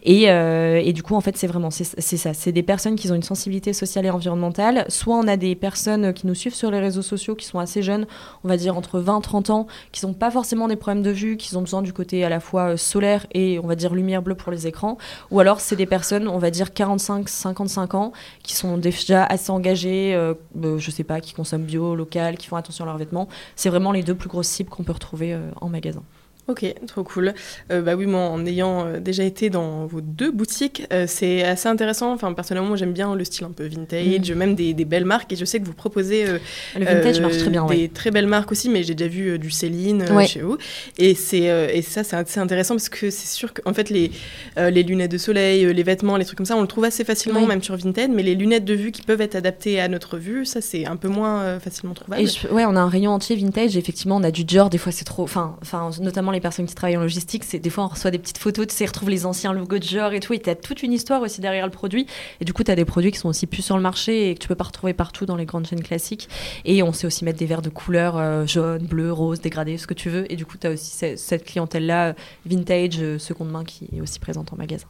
Et, 0.03 0.31
euh, 0.31 0.81
et 0.83 0.93
du 0.93 1.03
coup, 1.03 1.15
en 1.15 1.21
fait, 1.21 1.37
c'est 1.37 1.47
vraiment 1.47 1.71
c'est 1.71 2.17
ça. 2.17 2.35
C'est 2.35 2.53
des 2.53 2.63
personnes 2.63 2.97
qui 2.97 3.11
ont 3.11 3.15
une 3.15 3.23
sensibilité 3.23 3.73
sociale 3.73 4.07
et 4.07 4.11
environnementale. 4.11 4.85
Soit 4.89 5.17
on 5.17 5.27
a 5.27 5.37
des 5.37 5.55
personnes 5.55 6.13
qui 6.13 6.27
nous 6.27 6.35
suivent 6.35 6.55
sur 6.55 6.71
les 6.71 6.81
réseaux 6.81 7.03
sociaux 7.03 7.35
qui 7.35 7.47
sont 7.47 7.59
assez 7.59 7.83
jeunes, 7.83 8.07
on 8.45 8.49
va 8.49 8.57
dire 8.57 8.77
entre 8.77 9.01
20 9.01 9.23
30 9.23 9.51
ans, 9.51 9.67
qui 9.93 10.05
n'ont 10.05 10.13
pas 10.13 10.31
forcément 10.31 10.69
des 10.69 10.77
problèmes 10.77 11.03
de 11.03 11.11
vue, 11.11 11.37
qui 11.37 11.57
ont 11.57 11.63
besoin 11.63 11.83
du 11.83 11.93
côté 11.93 12.25
à 12.25 12.29
la 12.29 12.41
fois 12.41 12.73
euh, 12.73 12.77
solaire 12.77 13.27
et 13.33 13.59
on 13.59 13.67
va 13.67 13.77
dire 13.77 13.95
lumière 13.95 14.23
bleue 14.23 14.35
pour 14.35 14.53
les 14.53 14.67
écrans. 14.67 14.99
Ou 15.31 15.41
alors 15.41 15.61
c'est 15.61 15.77
des 15.77 15.87
personnes, 15.87 16.29
on 16.29 16.39
va 16.39 16.51
dire 16.51 16.75
45 16.75 17.29
55 17.29 17.95
ans, 17.95 18.13
qui 18.43 18.55
sont 18.55 18.77
déjà 18.77 19.25
assez 19.25 19.51
engagées, 19.51 20.15
euh, 20.15 20.35
euh, 20.63 20.79
je 20.79 20.91
sais 20.91 21.05
pas, 21.05 21.21
qui 21.21 21.33
consomment 21.33 21.65
bio, 21.65 21.95
local, 21.95 22.37
qui 22.37 22.49
font 22.49 22.57
attention 22.57 22.85
à 22.85 22.89
leurs 22.89 22.99
vêtements. 22.99 23.29
C'est 23.57 23.71
vraiment 23.71 23.93
les 23.93 24.03
deux 24.03 24.15
plus 24.15 24.29
grosses 24.29 24.49
cibles 24.49 24.71
qu'on 24.71 24.85
peut 24.85 24.93
retrouver 24.93 25.39
en 25.61 25.69
magasin. 25.69 26.03
Ok, 26.49 26.65
trop 26.89 27.05
cool. 27.05 27.35
Euh, 27.71 27.83
bah 27.83 27.95
oui, 27.95 28.07
moi, 28.07 28.23
en 28.23 28.45
ayant 28.45 28.85
euh, 28.85 28.99
déjà 28.99 29.23
été 29.23 29.49
dans 29.49 29.87
vos 29.87 30.01
deux 30.01 30.33
boutiques, 30.33 30.85
euh, 30.93 31.05
c'est 31.07 31.45
assez 31.45 31.69
intéressant. 31.69 32.13
Enfin, 32.13 32.33
personnellement, 32.33 32.69
moi, 32.71 32.77
j'aime 32.77 32.93
bien 32.93 33.15
le 33.15 33.25
style 33.25 33.45
un 33.45 33.53
peu 33.53 33.65
vintage, 33.69 34.33
Mm. 34.33 34.35
même 34.35 34.55
des, 34.57 34.75
des 34.75 34.85
belles 34.85 35.05
marques. 35.05 35.33
Et 35.33 35.37
je 35.37 35.45
sais 35.45 35.61
que 35.61 35.65
vous 35.67 35.73
proposez 35.73 36.27
euh, 36.27 36.39
Le 36.77 36.85
vintage 36.85 37.21
marche 37.21 37.39
très 37.39 37.49
bien, 37.51 37.65
des 37.67 37.83
ouais. 37.83 37.89
très 37.95 38.11
belles 38.11 38.27
marques 38.27 38.51
aussi, 38.51 38.69
mais 38.69 38.83
j'ai 38.83 38.95
déjà 38.95 39.09
vu 39.09 39.39
du 39.39 39.51
Céline 39.53 40.05
Ouais. 40.11 40.27
chez 40.27 40.41
vous. 40.41 40.59
Et 40.99 41.15
c'est 41.15 41.43
et 41.43 41.81
ça, 41.83 42.03
c'est 42.03 42.17
assez 42.17 42.41
intéressant 42.41 42.75
parce 42.75 42.89
que 42.89 43.09
c'est 43.11 43.29
sûr 43.29 43.55
qu'en 43.55 43.73
fait, 43.73 43.89
les 43.89 44.11
les 44.57 44.83
lunettes 44.83 45.13
de 45.13 45.19
soleil, 45.19 45.73
les 45.73 45.83
vêtements, 45.85 46.17
les 46.17 46.25
trucs 46.25 46.39
comme 46.39 46.47
ça, 46.47 46.57
on 46.57 46.61
le 46.63 46.67
trouve 46.67 46.85
assez 46.85 47.05
facilement, 47.05 47.41
Oui. 47.41 47.47
même 47.47 47.63
sur 47.63 47.77
Vinted. 47.77 48.11
Mais 48.11 48.25
les 48.25 48.35
lunettes 48.35 48.65
de 48.65 48.75
vue 48.75 48.91
qui 48.91 49.03
peuvent 49.03 49.21
être 49.21 49.37
adaptées 49.37 49.81
à 49.81 49.87
notre 49.89 50.19
vue, 50.19 50.45
ça, 50.45 50.61
c'est 50.61 50.87
un 50.87 50.97
peu 50.97 51.09
moins 51.09 51.61
facilement 51.61 51.95
trouvable. 51.95 52.21
Et 52.23 52.27
je- 52.27 52.49
ouais, 52.49 52.65
on 52.67 52.75
a 52.75 52.81
un 52.81 52.89
rayon 52.89 53.13
entier 53.13 53.37
vintage. 53.37 53.77
Effectivement, 53.77 54.17
on 54.17 54.25
a 54.25 54.31
du 54.33 54.43
Dior. 54.45 54.71
Des 54.71 54.79
fois, 54.79 54.91
c'est 54.93 55.05
trop. 55.05 55.23
Enfin, 55.23 55.57
enfin, 55.63 55.91
notamment 56.01 56.33
les 56.33 56.41
personnes 56.43 56.67
qui 56.67 56.75
travaillent 56.75 56.97
en 56.99 57.03
logistique, 57.03 57.45
c'est 57.45 57.59
des 57.59 57.71
fois 57.71 57.85
on 57.85 57.89
reçoit 57.89 58.11
des 58.11 58.19
petites 58.19 58.37
photos, 58.39 58.67
tu 58.67 58.75
sais, 58.75 58.85
ils 58.85 58.89
retrouvent 58.89 59.09
les 59.09 59.25
anciens 59.25 59.53
logos 59.55 59.79
de 59.79 59.85
Dior 59.85 60.13
et 60.13 60.21
tout. 60.21 60.35
Et 60.35 60.39
t'as 60.39 60.55
toute 60.55 60.83
une 60.83 60.93
histoire 60.93 61.23
aussi 61.23 61.41
derrière 61.41 61.65
le 61.65 61.73
produit. 61.73 62.07
Et 62.41 62.45
du 62.45 62.53
coup, 62.53 62.63
t'as 62.65 62.75
des 62.75 62.85
produits 62.85 63.11
qui 63.13 63.19
sont 63.19 63.29
aussi 63.31 63.47
plus 63.47 63.63
sur 63.63 63.77
le 63.77 63.83
marché 63.83 64.31
et 64.31 64.35
que 64.35 64.41
tu 64.41 64.49
peux 64.49 64.55
pas 64.55 64.65
retrouver 64.65 64.93
partout 64.93 65.25
dans 65.25 65.37
les 65.37 65.47
grandes 65.47 65.67
chaînes 65.67 65.83
classiques. 65.83 66.29
Et 66.65 66.83
on 66.83 66.93
sait 66.93 67.07
aussi 67.07 67.25
mettre 67.25 67.39
des 67.39 67.47
verres 67.47 67.63
de 67.63 67.71
couleur 67.71 68.17
euh, 68.19 68.47
jaune, 68.47 68.85
bleu, 68.85 69.13
rose, 69.13 69.41
dégradé, 69.41 69.79
ce 69.79 69.87
que 69.87 69.95
tu 69.95 70.11
veux. 70.11 70.31
Et 70.31 70.37
du 70.37 70.45
coup, 70.45 70.59
t'as 70.59 70.73
aussi 70.73 70.91
ce- 70.97 71.17
cette 71.17 71.45
clientèle-là 71.45 72.15
vintage, 72.45 72.97
euh, 73.01 73.19
seconde 73.19 73.51
main, 73.51 73.65
qui 73.65 73.89
est 73.97 74.01
aussi 74.01 74.19
présente 74.19 74.53
en 74.53 74.57
magasin. 74.57 74.87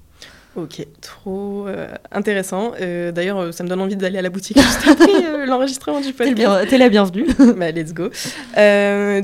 Ok, 0.55 0.87
trop 1.01 1.67
euh, 1.67 1.87
intéressant. 2.11 2.73
Euh, 2.79 3.11
D'ailleurs, 3.11 3.39
euh, 3.39 3.53
ça 3.53 3.65
me 3.65 3.71
donne 3.71 3.81
envie 3.81 3.97
d'aller 3.97 4.19
à 4.19 4.23
la 4.23 4.29
boutique 4.29 4.59
juste 4.61 4.81
après 4.87 5.25
euh, 5.25 5.47
l'enregistrement 5.47 5.99
du 6.01 6.09
T'es 6.09 6.13
podcast. 6.13 6.37
bien- 6.37 6.67
t'es 6.67 6.77
la 6.77 6.91
bienvenue. 6.91 7.27
bah, 7.57 7.71
let's 7.71 7.95
go. 7.95 8.11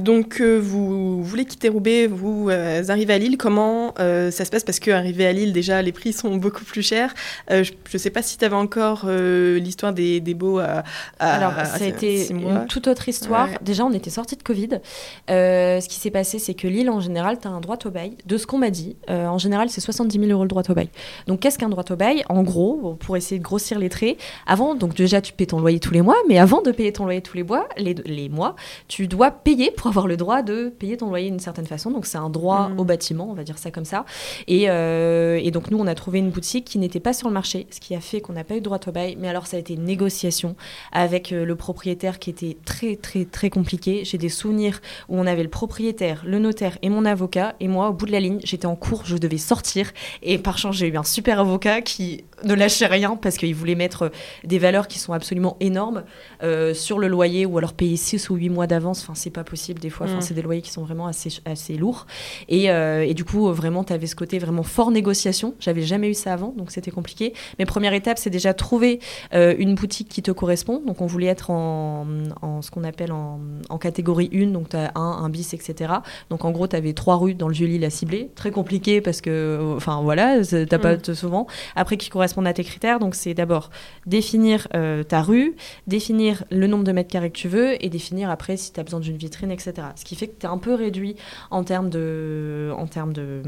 Donc, 0.03 0.41
vous 0.41 1.23
voulez 1.23 1.45
quitter 1.45 1.69
Roubaix, 1.69 2.07
vous 2.07 2.49
arrivez 2.89 3.13
à 3.13 3.19
Lille. 3.19 3.37
Comment 3.37 3.93
ça 3.99 4.31
se 4.45 4.51
passe? 4.51 4.65
Parce 4.65 4.81
qu'arriver 4.81 5.27
à 5.27 5.33
Lille, 5.33 5.53
déjà, 5.53 5.83
les 5.83 5.93
prix 5.93 6.15
sont 6.15 6.37
beaucoup 6.37 6.65
plus 6.65 6.83
chers. 6.83 7.13
Je 7.51 7.73
ne 7.93 7.99
sais 7.99 8.11
pas 8.11 8.23
si 8.23 8.39
tu 8.39 8.45
avais 8.47 8.55
encore 8.57 9.07
l'histoire 9.07 9.93
des, 9.93 10.21
des 10.21 10.35
beaux 10.35 10.59
à, 10.61 10.83
à- 11.19 11.35
Alors, 11.35 11.59
à 11.59 11.67
ça 11.67 11.85
a 11.85 11.89
été 11.89 12.31
une 12.31 12.67
toute 12.69 12.89
autre 12.89 13.07
histoire. 13.09 13.49
Ouais. 13.49 13.59
Déjà, 13.63 13.85
on 13.85 13.93
était 13.93 14.09
sorti 14.11 14.35
de 14.37 14.43
Covid. 14.43 14.81
Ce 15.29 15.87
qui 15.89 15.97
s'est 16.01 16.11
passé, 16.11 16.39
c'est 16.39 16.55
que 16.55 16.67
Lille, 16.67 16.89
en 16.89 17.01
général, 17.01 17.39
tu 17.39 17.49
as 17.49 17.51
un 17.51 17.61
droit 17.61 17.77
au 17.85 17.91
bail. 17.91 18.17
De 18.25 18.39
ce 18.39 18.47
qu'on 18.47 18.59
m'a 18.59 18.71
dit, 18.71 18.97
en 19.09 19.37
général, 19.39 19.69
c'est 19.69 19.83
70 19.83 20.19
000 20.19 20.31
euros 20.31 20.45
le 20.45 20.49
droit 20.49 20.63
au 20.69 20.75
bail. 20.75 20.89
Donc 21.27 21.41
qu'est-ce 21.41 21.59
qu'un 21.59 21.69
droit 21.69 21.85
au 21.91 21.97
bail 21.97 22.25
En 22.29 22.43
gros, 22.43 22.97
pour 23.01 23.17
essayer 23.17 23.39
de 23.39 23.45
grossir 23.45 23.79
les 23.79 23.89
traits, 23.89 24.17
avant, 24.47 24.75
donc 24.75 24.95
déjà 24.95 25.21
tu 25.21 25.33
payes 25.33 25.47
ton 25.47 25.61
loyer 25.61 25.81
tous 25.81 25.93
les 25.93 26.03
mois, 26.03 26.17
mais 26.29 26.39
avant 26.39 26.63
de 26.63 26.71
payer 26.73 26.93
ton 26.93 27.05
loyer 27.05 27.21
tous 27.23 27.37
les 27.37 27.43
mois, 27.43 27.69
les, 27.77 27.95
les 27.95 28.29
mois, 28.29 28.57
tu 28.89 29.07
dois 29.09 29.31
payer 29.31 29.71
pour 29.71 29.89
avoir 29.89 30.07
le 30.07 30.17
droit 30.17 30.43
de 30.43 30.69
payer 30.69 30.97
ton 30.97 31.09
loyer 31.09 31.31
d'une 31.31 31.41
certaine 31.41 31.67
façon. 31.67 31.91
Donc 31.91 32.07
c'est 32.07 32.19
un 32.19 32.31
droit 32.31 32.69
Mhm. 32.69 32.79
au 32.81 32.85
bâtiment, 32.85 33.29
on 33.31 33.35
va 33.35 33.45
dire 33.45 33.59
ça 33.59 33.71
comme 33.71 33.85
ça. 33.85 34.05
Et, 34.47 34.69
euh, 34.71 35.41
et 35.43 35.51
donc 35.51 35.71
nous, 35.71 35.79
on 35.79 35.87
a 35.87 35.95
trouvé 35.95 36.19
une 36.19 36.31
boutique 36.31 36.65
qui 36.65 36.79
n'était 36.79 37.01
pas 37.01 37.13
sur 37.13 37.29
le 37.29 37.35
marché, 37.35 37.67
ce 37.71 37.81
qui 37.81 37.95
a 37.95 38.01
fait 38.01 38.21
qu'on 38.21 38.33
n'a 38.33 38.45
pas 38.45 38.57
eu 38.57 38.61
droit 38.61 38.79
au 38.87 38.91
bail. 38.93 39.17
Mais 39.19 39.29
alors 39.29 39.47
ça 39.47 39.57
a 39.57 39.61
été 39.61 39.75
une 39.75 39.85
négociation 39.85 40.57
avec 40.93 41.33
euh, 41.33 41.45
le 41.45 41.57
propriétaire 41.57 42.19
qui 42.19 42.31
était 42.31 42.57
très 42.65 42.97
très 42.97 43.25
très 43.25 43.51
compliqué. 43.51 44.05
J'ai 44.05 44.19
des 44.19 44.29
souvenirs 44.29 44.81
où 45.09 45.19
on 45.19 45.27
avait 45.27 45.43
le 45.43 45.49
propriétaire, 45.49 46.23
le 46.27 46.39
notaire 46.39 46.79
et 46.83 46.89
mon 46.91 47.05
avocat. 47.05 47.55
Et 47.61 47.69
moi, 47.69 47.89
au 47.91 47.93
bout 47.93 48.07
de 48.07 48.13
la 48.13 48.21
ligne, 48.21 48.41
j'étais 48.45 48.67
en 48.67 48.77
cours, 48.77 49.03
je 49.05 49.17
devais 49.17 49.39
sortir. 49.39 49.93
Et 50.23 50.39
par 50.39 50.59
chance, 50.59 50.77
j'ai 50.77 50.89
eu 50.89 50.97
un 50.97 51.03
super 51.09 51.41
avocat 51.41 51.81
qui 51.83 52.25
ne 52.45 52.55
lâchait 52.55 52.87
rien 52.87 53.17
parce 53.17 53.37
qu'il 53.37 53.55
voulait 53.55 53.75
mettre 53.75 54.03
euh, 54.03 54.09
des 54.45 54.59
valeurs 54.59 54.87
qui 54.87 54.99
sont 55.01 55.13
absolument 55.13 55.57
énormes 55.61 56.05
euh, 56.45 56.73
sur 56.75 56.99
le 57.01 57.09
loyer 57.09 57.47
ou 57.47 57.59
alors 57.59 57.73
payer 57.73 57.97
6 57.97 58.31
ou 58.31 58.37
8 58.37 58.49
mois 58.51 58.67
d'avance. 58.69 59.03
Enfin, 59.03 59.15
c'est 59.17 59.31
pas 59.31 59.43
possible 59.45 59.81
des 59.81 59.91
fois. 59.91 60.07
Enfin, 60.07 60.19
Mm. 60.19 60.21
c'est 60.21 60.35
des 60.35 60.43
loyers 60.43 60.63
qui 60.63 60.71
sont 60.71 60.85
vraiment 60.85 61.07
assez, 61.07 61.31
assez 61.45 61.75
lourds. 61.77 62.07
Et, 62.49 62.71
euh, 62.71 63.05
et 63.05 63.15
du 63.15 63.25
coup, 63.25 63.51
vraiment, 63.53 63.83
tu 63.85 63.93
avais 63.93 64.07
ce 64.07 64.15
côté 64.15 64.39
vraiment 64.39 64.63
fort 64.63 64.91
négociation. 64.91 65.55
J'avais 65.59 65.83
jamais 65.83 66.11
eu 66.11 66.15
ça 66.15 66.33
avant, 66.33 66.55
donc 66.57 66.71
c'était 66.71 66.91
compliqué. 66.91 67.33
Mais 67.59 67.65
première 67.67 67.93
étape, 67.93 68.19
c'est 68.19 68.31
déjà 68.31 68.55
trouver 68.55 69.01
euh, 69.35 69.55
une 69.59 69.75
boutique 69.75 70.09
qui 70.09 70.23
te 70.23 70.31
correspond. 70.31 70.83
Donc, 70.87 71.01
on 71.01 71.07
voulait 71.07 71.27
être 71.27 71.51
en, 71.51 72.07
en 72.43 72.63
ce 72.63 72.71
qu'on 72.71 72.85
appelle 72.85 73.11
en, 73.13 73.41
en 73.69 73.79
catégorie 73.79 74.31
1. 74.33 74.49
Donc, 74.53 74.69
tu 74.69 74.77
as 74.77 74.93
un, 74.95 75.01
un 75.25 75.29
bis, 75.29 75.55
etc. 75.55 75.93
Donc, 76.31 76.45
en 76.45 76.51
gros, 76.53 76.69
tu 76.69 76.77
avais 76.77 76.93
trois 76.93 77.17
rues 77.17 77.35
dans 77.35 77.49
le 77.49 77.55
Vieux-Lille 77.55 77.85
à 77.85 77.91
cibler. 77.91 78.31
Très 78.35 78.51
compliqué 78.51 79.01
parce 79.01 79.21
que, 79.21 79.75
enfin, 79.77 80.01
voilà, 80.03 80.37
t'as 80.69 80.79
pas 80.79 80.98
Souvent. 81.15 81.47
Après, 81.77 81.97
qui 81.97 82.11
correspondent 82.11 82.47
à 82.47 82.53
tes 82.53 82.65
critères. 82.65 82.99
Donc, 82.99 83.15
c'est 83.15 83.35
d'abord 83.35 83.71
définir 84.07 84.69
euh, 84.75 85.03
ta 85.03 85.23
rue, 85.23 85.57
définir 85.87 86.45
le 86.51 86.67
nombre 86.67 86.85
de 86.85 86.93
mètres 86.93 87.11
carrés 87.11 87.31
que 87.31 87.39
tu 87.39 87.49
veux 87.49 87.83
et 87.85 87.89
définir 87.89 88.31
après 88.31 88.57
si 88.57 88.73
tu 88.73 88.81
as 88.81 88.85
besoin 88.85 89.01
d'une 89.01 89.17
vitrine, 89.17 89.51
etc. 89.51 89.75
Ce 89.97 90.05
qui 90.05 90.17
fait 90.17 90.29
que 90.29 90.41
tu 90.41 90.47
es 90.47 90.49
un 90.49 90.59
peu 90.59 90.75
réduit 90.75 91.17
en 91.51 91.65
termes 91.65 91.91
de, 91.91 92.73
en 92.77 92.87
termes 92.87 93.13
de, 93.13 93.43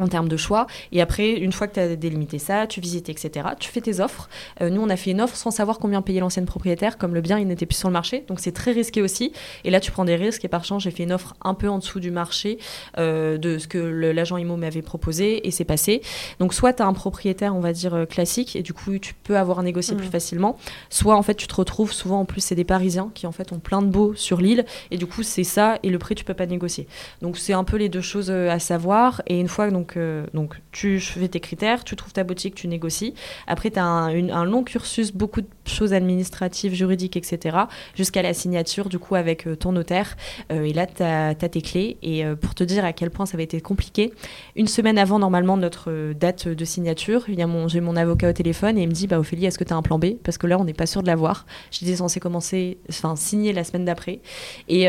en 0.00 0.08
termes 0.08 0.28
de 0.28 0.36
choix. 0.36 0.66
Et 0.92 1.00
après, 1.00 1.30
une 1.34 1.52
fois 1.52 1.68
que 1.68 1.74
tu 1.74 1.80
as 1.80 1.94
délimité 1.96 2.38
ça, 2.38 2.66
tu 2.66 2.80
visites, 2.80 3.08
etc., 3.08 3.48
tu 3.58 3.70
fais 3.70 3.80
tes 3.80 4.00
offres. 4.00 4.28
Euh, 4.60 4.70
nous, 4.70 4.80
on 4.80 4.88
a 4.88 4.96
fait 4.96 5.10
une 5.12 5.20
offre 5.20 5.36
sans 5.36 5.50
savoir 5.50 5.78
combien 5.78 6.02
payait 6.02 6.20
l'ancienne 6.20 6.46
propriétaire, 6.46 6.98
comme 6.98 7.14
le 7.14 7.20
bien, 7.20 7.38
il 7.38 7.46
n'était 7.46 7.66
plus 7.66 7.76
sur 7.76 7.88
le 7.88 7.92
marché. 7.92 8.24
Donc, 8.28 8.40
c'est 8.40 8.52
très 8.52 8.72
risqué 8.72 9.02
aussi. 9.02 9.32
Et 9.64 9.70
là, 9.70 9.78
tu 9.80 9.90
prends 9.90 10.04
des 10.04 10.16
risques. 10.16 10.44
Et 10.44 10.48
par 10.48 10.64
chance, 10.64 10.82
j'ai 10.82 10.90
fait 10.90 11.02
une 11.04 11.12
offre 11.12 11.34
un 11.42 11.54
peu 11.54 11.68
en 11.68 11.78
dessous 11.78 12.00
du 12.00 12.10
marché 12.10 12.58
euh, 12.98 13.38
de 13.38 13.58
ce 13.58 13.68
que 13.68 13.78
l'agent 13.78 14.36
IMO 14.36 14.56
m'avait 14.56 14.82
proposé. 14.82 15.46
Et 15.46 15.50
c'est 15.50 15.64
passé. 15.64 16.02
Donc, 16.40 16.54
soit 16.54 16.72
tu 16.72 16.82
as 16.82 16.86
un 16.86 16.92
propriétaire, 16.92 17.54
on 17.54 17.60
va 17.60 17.72
dire, 17.72 17.94
euh, 17.94 18.06
classique. 18.06 18.56
Et 18.56 18.62
du 18.62 18.72
coup, 18.72 18.98
tu 18.98 19.14
peux 19.14 19.36
avoir 19.36 19.58
à 19.58 19.62
négocier 19.62 19.94
Mhm. 19.94 20.00
plus 20.00 20.10
facilement. 20.10 20.56
Soit, 20.88 21.16
en 21.16 21.22
fait, 21.22 21.34
tu 21.34 21.46
te 21.46 21.54
retrouves, 21.54 21.92
souvent, 21.92 22.20
en 22.20 22.24
plus, 22.24 22.40
c'est 22.40 22.54
des 22.54 22.64
Parisiens 22.64 23.10
qui, 23.14 23.26
en 23.26 23.32
fait, 23.32 23.52
ont 23.52 23.58
plein 23.58 23.82
de 23.82 23.88
beaux 23.88 24.14
sur 24.14 24.40
l'île. 24.40 24.64
Et 24.90 24.96
du 24.96 25.06
coup, 25.06 25.22
c'est 25.22 25.44
ça. 25.44 25.78
Et 25.82 25.90
le 25.90 25.98
prix, 25.98 26.14
tu 26.14 26.24
peux 26.24 26.34
pas 26.34 26.46
négocier. 26.46 26.86
Donc 27.22 27.36
c'est 27.38 27.52
un 27.52 27.64
peu 27.64 27.76
les 27.76 27.88
deux 27.88 28.00
choses 28.00 28.30
à 28.30 28.58
savoir. 28.58 29.22
Et 29.26 29.38
une 29.40 29.48
fois 29.48 29.70
donc, 29.70 29.89
euh, 29.96 30.26
donc 30.34 30.60
tu 30.72 31.00
fais 31.00 31.28
tes 31.28 31.40
critères, 31.40 31.84
tu 31.84 31.96
trouves 31.96 32.12
ta 32.12 32.24
boutique, 32.24 32.54
tu 32.54 32.68
négocies. 32.68 33.14
Après, 33.46 33.70
tu 33.70 33.78
as 33.78 33.84
un, 33.84 34.44
long 34.44 34.62
cursus, 34.62 35.12
beaucoup 35.12 35.40
de 35.40 35.48
choses 35.70 35.92
administratives, 35.92 36.74
juridiques, 36.74 37.16
etc. 37.16 37.56
Jusqu'à 37.94 38.22
la 38.22 38.34
signature 38.34 38.88
du 38.88 38.98
coup 38.98 39.14
avec 39.14 39.46
euh, 39.46 39.56
ton 39.56 39.72
notaire. 39.72 40.16
Euh, 40.52 40.64
et 40.64 40.72
là, 40.72 40.86
tu 40.86 41.02
as, 41.02 41.34
tes 41.34 41.62
clés. 41.62 41.98
Et 42.02 42.24
euh, 42.24 42.36
pour 42.36 42.54
te 42.54 42.64
dire 42.64 42.84
à 42.84 42.92
quel 42.92 43.10
point 43.10 43.26
ça 43.26 43.36
avait 43.36 43.44
été 43.44 43.60
compliqué, 43.60 44.12
une 44.56 44.66
semaine 44.66 44.98
avant 44.98 45.18
normalement 45.18 45.56
notre 45.56 46.12
date 46.12 46.48
de 46.48 46.64
signature, 46.64 47.24
j'ai 47.66 47.80
mon 47.80 47.96
avocat 47.96 48.30
au 48.30 48.32
téléphone 48.32 48.78
et 48.78 48.82
il 48.82 48.88
me 48.88 48.92
dit, 48.92 49.06
bah 49.06 49.18
Ophélie, 49.18 49.46
est-ce 49.46 49.58
que 49.58 49.64
tu 49.64 49.72
as 49.72 49.76
un 49.76 49.82
plan 49.82 49.98
B? 49.98 50.16
Parce 50.22 50.38
que 50.38 50.46
là, 50.46 50.58
on 50.58 50.64
n'est 50.64 50.74
pas 50.74 50.86
sûr 50.86 51.02
de 51.02 51.06
l'avoir. 51.06 51.46
J'étais 51.70 51.96
censée 51.96 52.20
commencer, 52.20 52.78
enfin 52.88 53.16
signer 53.16 53.52
la 53.52 53.64
semaine 53.64 53.84
d'après. 53.84 54.20
Et 54.68 54.86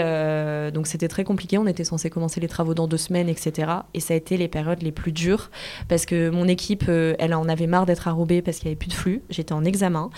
donc 0.72 0.88
c'était 0.88 1.08
très 1.08 1.24
compliqué. 1.24 1.58
On 1.58 1.68
était 1.68 1.84
censé 1.84 2.10
commencer 2.10 2.40
les 2.40 2.48
travaux 2.48 2.74
dans 2.74 2.88
deux 2.88 2.98
semaines, 2.98 3.30
etc. 3.30 3.72
Et 3.94 4.00
ça 4.00 4.14
a 4.14 4.18
été 4.18 4.38
les 4.38 4.48
périodes 4.48 4.82
les 4.82 4.92
plus 4.92 5.12
dures 5.12 5.50
parce 5.88 6.06
que 6.06 6.30
mon 6.30 6.48
équipe, 6.48 6.90
elle 6.90 7.34
en 7.34 7.48
avait 7.48 7.68
marre 7.68 7.86
d'être 7.86 8.08
à 8.08 8.12
Roubaix 8.12 8.42
parce 8.42 8.58
qu'il 8.58 8.68
n'y 8.68 8.72
avait 8.72 8.80
plus 8.80 8.90
de 8.90 8.94
flux. 8.94 9.22
J'étais 9.30 9.54
en 9.54 9.64
examen. 9.64 10.10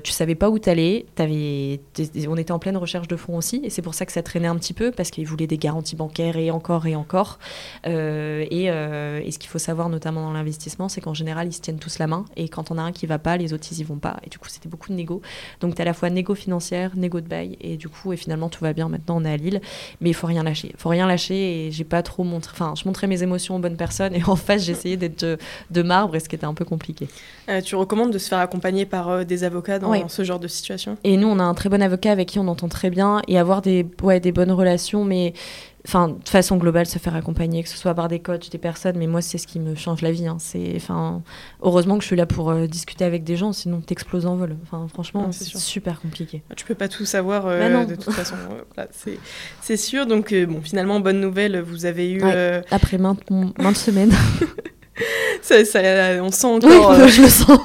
Tu 0.00 0.12
savais 0.12 0.34
pas 0.34 0.50
où 0.50 0.58
t'allais. 0.58 1.06
T'avais, 1.14 1.80
on 2.28 2.36
était 2.36 2.52
en 2.52 2.58
pleine 2.58 2.76
recherche 2.76 3.08
de 3.08 3.16
fonds 3.16 3.36
aussi. 3.36 3.60
Et 3.64 3.70
c'est 3.70 3.82
pour 3.82 3.94
ça 3.94 4.06
que 4.06 4.12
ça 4.12 4.22
traînait 4.22 4.48
un 4.48 4.56
petit 4.56 4.74
peu 4.74 4.90
parce 4.90 5.10
qu'ils 5.10 5.26
voulaient 5.26 5.46
des 5.46 5.58
garanties 5.58 5.96
bancaires 5.96 6.36
et 6.36 6.50
encore 6.50 6.86
et 6.86 6.96
encore. 6.96 7.38
Euh, 7.86 8.44
et, 8.50 8.70
euh, 8.70 9.20
et 9.24 9.30
ce 9.30 9.38
qu'il 9.38 9.50
faut 9.50 9.58
savoir 9.58 9.88
notamment 9.88 10.22
dans 10.22 10.32
l'investissement, 10.32 10.88
c'est 10.88 11.00
qu'en 11.00 11.14
général, 11.14 11.48
ils 11.48 11.52
se 11.52 11.60
tiennent 11.60 11.78
tous 11.78 11.98
la 11.98 12.06
main. 12.06 12.24
Et 12.36 12.48
quand 12.48 12.70
on 12.70 12.78
a 12.78 12.82
un 12.82 12.92
qui 12.92 13.06
va 13.06 13.18
pas, 13.18 13.36
les 13.36 13.52
autres, 13.52 13.66
ils 13.70 13.80
y 13.80 13.84
vont 13.84 13.96
pas. 13.96 14.16
Et 14.24 14.30
du 14.30 14.38
coup, 14.38 14.48
c'était 14.48 14.68
beaucoup 14.68 14.90
de 14.90 14.94
négo. 14.94 15.22
Donc, 15.60 15.74
tu 15.74 15.80
as 15.80 15.82
à 15.82 15.86
la 15.86 15.94
fois 15.94 16.10
négo 16.10 16.34
financière, 16.34 16.92
négo 16.96 17.20
de 17.20 17.28
bail. 17.28 17.56
Et 17.60 17.76
du 17.76 17.88
coup, 17.88 18.12
et 18.12 18.16
finalement, 18.16 18.48
tout 18.48 18.62
va 18.62 18.72
bien. 18.72 18.88
Maintenant, 18.88 19.16
on 19.18 19.24
est 19.24 19.32
à 19.32 19.36
Lille. 19.36 19.60
Mais 20.00 20.10
il 20.10 20.14
faut 20.14 20.26
rien 20.26 20.42
lâcher. 20.42 20.70
Il 20.72 20.80
faut 20.80 20.88
rien 20.88 21.06
lâcher. 21.06 21.66
Et 21.66 21.72
j'ai 21.72 21.84
pas 21.84 22.02
trop 22.02 22.24
montré. 22.24 22.52
Enfin, 22.54 22.74
je 22.76 22.84
montrais 22.86 23.06
mes 23.06 23.22
émotions 23.22 23.56
aux 23.56 23.60
bonnes 23.60 23.76
personnes. 23.76 24.14
Et 24.14 24.24
en 24.24 24.36
face, 24.36 24.64
j'essayais 24.64 24.96
d'être 24.96 25.24
de, 25.24 25.38
de 25.70 25.82
marbre. 25.82 26.16
Et 26.16 26.20
ce 26.20 26.28
qui 26.28 26.36
était 26.36 26.46
un 26.46 26.54
peu 26.54 26.64
compliqué. 26.64 27.08
Euh, 27.48 27.60
tu 27.60 27.76
recommandes 27.76 28.12
de 28.12 28.18
se 28.18 28.28
faire 28.28 28.38
accompagner 28.38 28.86
par 28.86 29.08
euh, 29.08 29.24
des 29.24 29.44
avocats 29.44 29.78
dans 29.82 29.90
Oui. 29.90 30.02
ce 30.08 30.24
genre 30.24 30.40
de 30.40 30.48
situation 30.48 30.96
Et 31.04 31.16
nous, 31.18 31.28
on 31.28 31.38
a 31.38 31.42
un 31.44 31.54
très 31.54 31.68
bon 31.68 31.82
avocat 31.82 32.10
avec 32.12 32.28
qui 32.28 32.38
on 32.38 32.48
entend 32.48 32.68
très 32.68 32.88
bien. 32.90 33.20
Et 33.28 33.38
avoir 33.38 33.60
des, 33.62 33.86
ouais, 34.02 34.18
des 34.20 34.32
bonnes 34.32 34.52
relations. 34.52 35.04
Mais. 35.04 35.34
Enfin, 35.84 36.10
de 36.10 36.28
façon 36.28 36.58
globale, 36.58 36.86
se 36.86 37.00
faire 37.00 37.16
accompagner, 37.16 37.64
que 37.64 37.68
ce 37.68 37.76
soit 37.76 37.92
par 37.92 38.06
des 38.06 38.20
coachs, 38.20 38.48
des 38.52 38.58
personnes, 38.58 38.94
mais 38.96 39.08
moi, 39.08 39.20
c'est 39.20 39.36
ce 39.36 39.48
qui 39.48 39.58
me 39.58 39.74
change 39.74 40.00
la 40.00 40.12
vie. 40.12 40.28
hein. 40.28 40.36
C'est, 40.38 40.74
enfin, 40.76 41.22
heureusement 41.60 41.96
que 41.96 42.02
je 42.02 42.06
suis 42.06 42.14
là 42.14 42.24
pour 42.24 42.50
euh, 42.50 42.68
discuter 42.68 43.04
avec 43.04 43.24
des 43.24 43.36
gens, 43.36 43.52
sinon 43.52 43.80
t'exploses 43.80 44.24
en 44.26 44.36
vol. 44.36 44.54
Enfin, 44.62 44.86
franchement, 44.86 45.22
Ouais, 45.22 45.32
c'est 45.32 45.56
super 45.58 46.00
compliqué. 46.00 46.44
Tu 46.54 46.64
peux 46.66 46.76
pas 46.76 46.86
tout 46.86 47.04
savoir 47.04 47.46
euh, 47.48 47.68
Bah 47.68 47.84
de 47.84 47.96
toute 47.96 48.14
façon. 48.14 48.36
voilà, 48.76 48.88
c'est, 49.60 49.76
sûr. 49.76 50.06
Donc, 50.06 50.32
euh, 50.32 50.46
bon, 50.46 50.60
finalement, 50.62 51.00
bonne 51.00 51.18
nouvelle, 51.20 51.60
vous 51.60 51.84
avez 51.84 52.12
eu. 52.12 52.22
Ouais. 52.22 52.30
euh, 52.32 52.62
Après 52.70 52.96
maintes, 52.96 53.28
maintes 53.58 53.76
semaines. 53.76 54.12
ça, 55.42 55.64
ça- 55.64 56.22
on 56.22 56.30
sent 56.30 56.46
oui, 56.62 56.76
encore. 56.76 56.90
euh, 56.92 57.08
je 57.08 57.22
le 57.22 57.28
sens. 57.28 57.58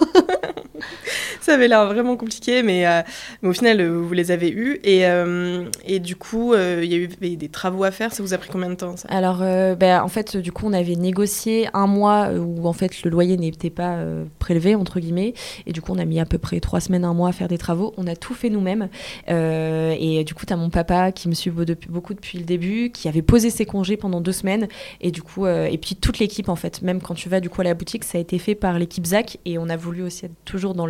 Ça 1.47 1.53
avait 1.53 1.69
l'air 1.69 1.85
vraiment 1.85 2.17
compliqué, 2.17 2.61
mais, 2.61 2.85
euh, 2.85 3.01
au 3.41 3.53
final, 3.53 3.79
euh, 3.79 4.01
vous 4.01 4.13
les 4.13 4.31
avez 4.31 4.51
eus. 4.51 4.81
Et, 4.83 5.05
euh, 5.07 5.63
du 5.99 6.17
coup, 6.17 6.53
il 6.53 6.85
y 6.85 6.93
a 6.93 6.97
eu 6.97 7.07
des 7.07 7.49
travaux 7.49 7.85
à 7.85 7.91
faire. 7.91 8.13
Ça 8.13 8.21
vous 8.21 8.33
a 8.33 8.37
pris 8.37 8.49
combien 8.51 8.69
de 8.69 8.75
temps 8.75 8.95
Alors, 9.07 9.39
bah, 9.77 10.03
en 10.03 10.07
fait, 10.09 10.35
du 10.35 10.51
coup, 10.51 10.65
on 10.67 10.73
avait 10.73 10.95
négocié 10.95 11.69
un 11.73 11.87
mois 11.87 12.29
où 12.31 12.67
en 12.67 12.73
fait 12.73 13.03
le 13.03 13.09
loyer 13.09 13.37
n'était 13.37 13.69
pas 13.69 13.97
prélevé 14.39 14.75
entre 14.75 14.99
guillemets, 14.99 15.33
et 15.65 15.71
du 15.71 15.81
coup, 15.81 15.93
on 15.93 15.99
a 15.99 16.05
mis 16.05 16.19
à 16.19 16.25
peu 16.25 16.37
près 16.37 16.59
trois 16.59 16.79
semaines, 16.79 17.05
un 17.05 17.13
mois 17.13 17.29
à 17.29 17.31
faire 17.31 17.47
des 17.47 17.57
travaux. 17.57 17.93
On 17.97 18.07
a 18.07 18.15
tout 18.15 18.33
fait 18.33 18.49
nous-mêmes, 18.49 18.89
et 19.27 20.23
du 20.25 20.33
coup, 20.33 20.45
tu 20.45 20.53
as 20.53 20.57
mon 20.57 20.69
papa 20.69 21.11
qui 21.11 21.29
me 21.29 21.33
suit 21.33 21.51
beaucoup 21.51 22.13
depuis 22.13 22.37
le 22.37 22.43
début, 22.43 22.91
qui 22.91 23.07
avait 23.07 23.21
posé 23.21 23.49
ses 23.49 23.65
congés 23.65 23.97
pendant 23.97 24.21
deux 24.21 24.31
semaines, 24.33 24.67
et 25.01 25.11
du 25.11 25.21
coup, 25.21 25.47
et 25.47 25.77
puis 25.77 25.95
toute 25.95 26.19
l'équipe 26.19 26.49
en 26.49 26.55
fait, 26.55 26.81
même 26.81 27.01
quand 27.01 27.15
tu 27.15 27.29
vas 27.29 27.39
du 27.39 27.49
coup 27.49 27.61
à 27.61 27.65
la 27.65 27.73
boutique, 27.73 28.03
ça 28.03 28.17
a 28.17 28.21
été 28.21 28.37
fait 28.37 28.55
par 28.55 28.77
l'équipe 28.77 29.05
Zach, 29.05 29.37
et 29.45 29.57
on 29.57 29.69
a 29.69 29.77
voulu 29.77 30.03
aussi 30.03 30.25
être 30.25 30.35
toujours 30.45 30.73
dans 30.73 30.87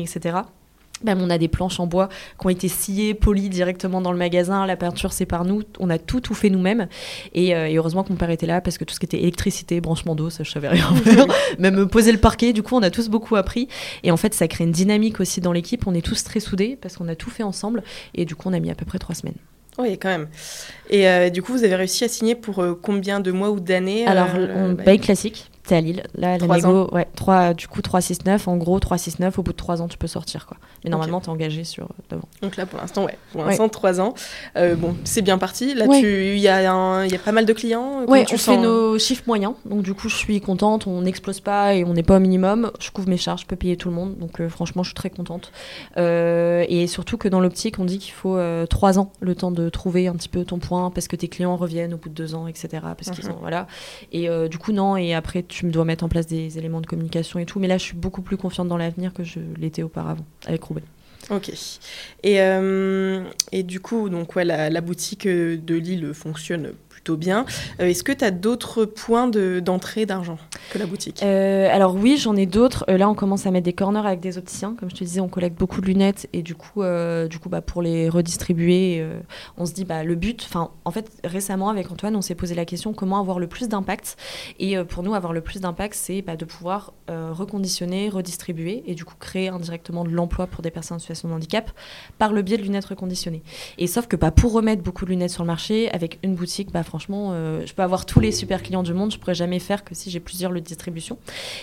etc. 0.00 0.38
Même 1.04 1.20
on 1.20 1.30
a 1.30 1.38
des 1.38 1.48
planches 1.48 1.80
en 1.80 1.86
bois 1.86 2.08
qui 2.38 2.46
ont 2.46 2.48
été 2.48 2.68
sciées, 2.68 3.14
polies 3.14 3.48
directement 3.48 4.00
dans 4.00 4.12
le 4.12 4.18
magasin. 4.18 4.66
La 4.66 4.76
peinture, 4.76 5.12
c'est 5.12 5.26
par 5.26 5.44
nous. 5.44 5.62
On 5.80 5.90
a 5.90 5.98
tout, 5.98 6.20
tout 6.20 6.34
fait 6.34 6.50
nous-mêmes. 6.50 6.86
Et, 7.34 7.54
euh, 7.54 7.68
et 7.68 7.76
heureusement 7.76 8.04
que 8.04 8.10
mon 8.10 8.16
père 8.16 8.30
était 8.30 8.46
là 8.46 8.60
parce 8.60 8.78
que 8.78 8.84
tout 8.84 8.94
ce 8.94 9.00
qui 9.00 9.06
était 9.06 9.20
électricité, 9.20 9.80
branchement 9.80 10.14
d'eau, 10.14 10.30
ça, 10.30 10.44
je 10.44 10.50
savais 10.50 10.68
rien 10.68 10.94
faire. 10.94 11.26
Même 11.58 11.80
euh, 11.80 11.86
poser 11.86 12.12
le 12.12 12.18
parquet, 12.18 12.52
du 12.52 12.62
coup, 12.62 12.76
on 12.76 12.82
a 12.82 12.90
tous 12.90 13.08
beaucoup 13.08 13.36
appris. 13.36 13.68
Et 14.04 14.10
en 14.10 14.16
fait, 14.16 14.34
ça 14.34 14.46
crée 14.48 14.64
une 14.64 14.72
dynamique 14.72 15.20
aussi 15.20 15.40
dans 15.40 15.52
l'équipe. 15.52 15.86
On 15.86 15.94
est 15.94 16.06
tous 16.06 16.22
très 16.24 16.40
soudés 16.40 16.78
parce 16.80 16.96
qu'on 16.96 17.08
a 17.08 17.16
tout 17.16 17.30
fait 17.30 17.42
ensemble. 17.42 17.82
Et 18.14 18.24
du 18.24 18.36
coup, 18.36 18.48
on 18.48 18.52
a 18.52 18.60
mis 18.60 18.70
à 18.70 18.74
peu 18.74 18.84
près 18.84 18.98
trois 18.98 19.14
semaines. 19.14 19.34
Oui, 19.78 19.98
quand 19.98 20.08
même. 20.08 20.28
Et 20.90 21.08
euh, 21.08 21.30
du 21.30 21.42
coup, 21.42 21.52
vous 21.52 21.64
avez 21.64 21.76
réussi 21.76 22.04
à 22.04 22.08
signer 22.08 22.34
pour 22.34 22.58
euh, 22.58 22.78
combien 22.80 23.20
de 23.20 23.32
mois 23.32 23.50
ou 23.50 23.58
d'années 23.58 24.06
Alors, 24.06 24.28
on 24.34 24.72
bah, 24.72 24.82
paye 24.84 25.00
classique. 25.00 25.50
T'es 25.64 25.76
à 25.76 25.80
Lille. 25.80 26.02
Là, 26.16 26.38
la 26.38 26.46
négo, 26.48 26.88
ouais, 26.92 27.06
3, 27.14 27.54
du 27.54 27.68
coup, 27.68 27.82
3, 27.82 28.00
6, 28.00 28.24
9. 28.24 28.48
En 28.48 28.56
gros, 28.56 28.80
3, 28.80 28.98
6, 28.98 29.20
9. 29.20 29.38
Au 29.38 29.42
bout 29.44 29.52
de 29.52 29.56
3 29.56 29.80
ans, 29.80 29.86
tu 29.86 29.96
peux 29.96 30.08
sortir, 30.08 30.46
quoi. 30.46 30.56
Mais 30.82 30.90
normalement, 30.90 31.20
t'es 31.20 31.28
engagé 31.28 31.62
sur 31.62 31.84
euh, 31.84 31.88
devant. 32.10 32.28
Donc 32.42 32.56
là, 32.56 32.66
pour 32.66 32.80
l'instant, 32.80 33.04
ouais. 33.04 33.16
Pour 33.30 33.42
Ouais. 33.42 33.46
l'instant, 33.48 33.68
trois 33.68 34.00
ans. 34.00 34.14
Euh, 34.56 34.74
bon, 34.74 34.96
c'est 35.04 35.22
bien 35.22 35.38
parti. 35.38 35.74
Là, 35.74 35.86
Ouais. 35.86 36.00
il 36.00 36.38
y, 36.40 36.48
a 36.48 36.72
un- 36.72 37.06
y 37.06 37.14
a 37.14 37.18
pas 37.20 37.30
mal 37.30 37.46
de 37.46 37.52
clients. 37.52 38.00
Comment 38.00 38.06
Ouais, 38.12 38.24
tu 38.24 38.34
on 38.34 38.38
sens 38.38 38.56
fait 38.56 38.60
nos 38.60 38.98
chiffres 38.98 39.22
moyens. 39.28 39.54
Donc, 39.64 39.82
du 39.82 39.94
coup, 39.94 40.08
je 40.08 40.16
suis 40.16 40.40
contente. 40.40 40.88
On 40.88 41.02
n'explose 41.02 41.38
pas 41.38 41.74
et 41.76 41.84
on 41.84 41.92
n'est 41.94 42.02
pas 42.02 42.16
au 42.16 42.20
minimum. 42.20 42.72
Je 42.80 42.90
couvre 42.90 43.08
mes 43.08 43.16
charges, 43.16 43.42
je 43.42 43.46
peux 43.46 43.54
payer 43.56 43.76
tout 43.76 43.88
le 43.88 43.94
monde. 43.94 44.16
Donc, 44.18 44.40
euh, 44.40 44.48
franchement, 44.48 44.82
je 44.82 44.88
suis 44.88 44.94
très 44.96 45.10
contente. 45.10 45.52
Euh, 45.96 46.64
et 46.68 46.86
surtout 46.88 47.18
que 47.18 47.28
dans 47.28 47.40
l'optique, 47.40 47.78
on 47.78 47.84
dit 47.84 47.98
qu'il 47.98 48.12
faut 48.12 48.36
euh, 48.36 48.66
trois 48.66 48.98
ans 48.98 49.12
le 49.20 49.34
temps 49.36 49.50
de 49.52 49.68
trouver 49.68 50.08
un 50.08 50.14
petit 50.14 50.28
peu 50.28 50.44
ton 50.44 50.58
point 50.58 50.90
parce 50.90 51.06
que 51.08 51.14
tes 51.16 51.28
clients 51.28 51.56
reviennent 51.56 51.94
au 51.94 51.98
bout 51.98 52.08
de 52.08 52.14
deux 52.14 52.34
ans, 52.34 52.46
etc. 52.48 52.68
Parce 52.82 53.10
qu'ils 53.10 53.26
Mhm. 53.26 53.32
ont, 53.36 53.38
voilà. 53.40 53.66
Et 54.12 54.28
euh, 54.28 54.48
du 54.48 54.58
coup, 54.58 54.72
non. 54.72 54.96
Et 54.96 55.14
après, 55.14 55.44
tu 55.52 55.66
me 55.66 55.70
dois 55.70 55.84
mettre 55.84 56.02
en 56.02 56.08
place 56.08 56.26
des 56.26 56.58
éléments 56.58 56.80
de 56.80 56.86
communication 56.86 57.38
et 57.38 57.44
tout. 57.44 57.60
Mais 57.60 57.68
là, 57.68 57.76
je 57.76 57.82
suis 57.82 57.96
beaucoup 57.96 58.22
plus 58.22 58.36
confiante 58.38 58.68
dans 58.68 58.78
l'avenir 58.78 59.12
que 59.12 59.22
je 59.22 59.38
l'étais 59.60 59.82
auparavant 59.82 60.24
avec 60.46 60.62
Roubaix. 60.64 60.82
Ok. 61.30 61.52
Et, 62.22 62.40
euh, 62.40 63.22
et 63.52 63.62
du 63.62 63.78
coup, 63.78 64.08
donc, 64.08 64.34
ouais, 64.34 64.44
la, 64.44 64.70
la 64.70 64.80
boutique 64.80 65.26
euh, 65.26 65.56
de 65.56 65.74
Lille 65.74 66.12
fonctionne 66.14 66.72
plutôt 67.02 67.16
bien. 67.16 67.44
Est-ce 67.80 68.04
que 68.04 68.12
tu 68.12 68.24
as 68.24 68.30
d'autres 68.30 68.84
points 68.84 69.26
d'entrée 69.26 70.06
d'argent 70.06 70.38
que 70.70 70.78
la 70.78 70.86
boutique? 70.86 71.20
Alors 71.22 71.96
oui, 71.96 72.16
j'en 72.16 72.36
ai 72.36 72.46
d'autres. 72.46 72.84
là, 72.86 73.08
on 73.08 73.14
commence 73.14 73.44
à 73.46 73.50
mettre 73.50 73.64
des 73.64 73.72
corners 73.72 74.06
avec 74.06 74.20
des 74.20 74.38
opticiens. 74.38 74.76
Comme 74.78 74.88
je 74.88 74.94
te 74.94 75.02
disais, 75.02 75.20
on 75.20 75.28
collecte 75.28 75.58
beaucoup 75.58 75.80
de 75.80 75.86
lunettes 75.86 76.28
et 76.32 76.42
du 76.42 76.54
coup, 76.54 76.82
du 77.28 77.38
coup 77.40 77.48
bah, 77.48 77.60
pour 77.60 77.82
les 77.82 78.08
redistribuer, 78.08 79.04
on 79.56 79.66
se 79.66 79.72
dit 79.72 79.84
bah, 79.84 80.04
le 80.04 80.14
but, 80.14 80.48
en 80.84 80.90
fait 80.92 81.10
récemment 81.24 81.70
avec 81.70 81.90
Antoine, 81.90 82.14
on 82.14 82.22
s'est 82.22 82.36
posé 82.36 82.54
la 82.54 82.64
question 82.64 82.92
comment 82.92 83.18
avoir 83.18 83.40
le 83.40 83.48
plus 83.48 83.68
d'impact? 83.68 84.16
Et 84.60 84.76
pour 84.84 85.02
nous, 85.02 85.14
avoir 85.14 85.32
le 85.32 85.40
plus 85.40 85.60
d'impact, 85.60 85.94
c'est 85.94 86.22
bah, 86.22 86.36
de 86.36 86.44
pouvoir 86.44 86.92
reconditionner, 87.08 88.10
redistribuer 88.10 88.84
et 88.86 88.94
du 88.94 89.04
coup 89.04 89.14
créer 89.18 89.48
indirectement 89.48 90.04
de 90.04 90.10
l'emploi 90.10 90.46
pour 90.46 90.62
des 90.62 90.70
personnes 90.70 90.96
en 90.96 91.00
situation 91.00 91.28
de 91.28 91.34
handicap 91.34 91.72
par 92.18 92.32
le 92.32 92.42
biais 92.42 92.58
de 92.58 92.62
lunettes 92.62 92.84
reconditionnées. 92.84 93.42
Et 93.78 93.88
sauf 93.88 94.06
que 94.06 94.14
bah, 94.14 94.30
pour 94.30 94.52
remettre 94.52 94.82
beaucoup 94.82 95.04
de 95.04 95.10
lunettes 95.10 95.30
sur 95.30 95.42
le 95.42 95.48
marché, 95.48 95.90
avec 95.90 96.20
une 96.22 96.36
boutique, 96.36 96.70
bah, 96.72 96.84
franchement, 96.92 97.30
euh, 97.32 97.62
je 97.64 97.72
peux 97.72 97.80
avoir 97.80 98.04
tous 98.04 98.20
les 98.20 98.32
super 98.32 98.62
clients 98.62 98.82
du 98.82 98.92
monde, 98.92 99.10
je 99.10 99.18
pourrais 99.18 99.34
jamais 99.34 99.58
faire 99.60 99.82
que 99.82 99.94
si 99.94 100.10
j'ai 100.10 100.20
plusieurs 100.20 100.52
lieux 100.52 100.60
de 100.60 100.66
distribution. 100.66 101.16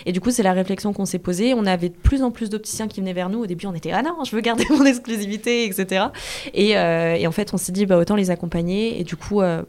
Et 0.08 0.12
du 0.12 0.20
coup, 0.20 0.32
c'est 0.32 0.42
la 0.42 0.54
réflexion 0.54 0.92
qu'on 0.92 1.06
s'est 1.06 1.20
posée. 1.20 1.54
On 1.54 1.68
avait 1.68 1.90
de 1.90 1.94
plus 1.94 2.24
en 2.24 2.32
plus 2.32 2.50
d'opticiens 2.50 2.88
qui 2.88 3.00
venaient 3.00 3.14
vers 3.14 3.30
nous. 3.30 3.44
Au 3.44 3.46
début, 3.46 3.68
on 3.68 3.76
était 3.76 3.92
ah 3.92 4.02
non, 4.02 4.24
je 4.24 4.36
veux 4.36 4.42
garder 4.42 4.66
mon 4.72 4.84
exclusivité, 4.86 5.66
etc. 5.66 6.06
Euh, 6.58 7.14
et, 7.14 7.28
en 7.28 7.32
fait, 7.32 7.54
on 7.54 7.58
s'est 7.58 7.72
dit 7.72 7.86
bah, 7.86 8.00
autant 8.00 8.16
les 8.16 8.32
accompagner. 8.32 9.00
Et 9.00 9.04
du 9.04 9.18
coup, 9.18 9.42
euh, 9.42 9.62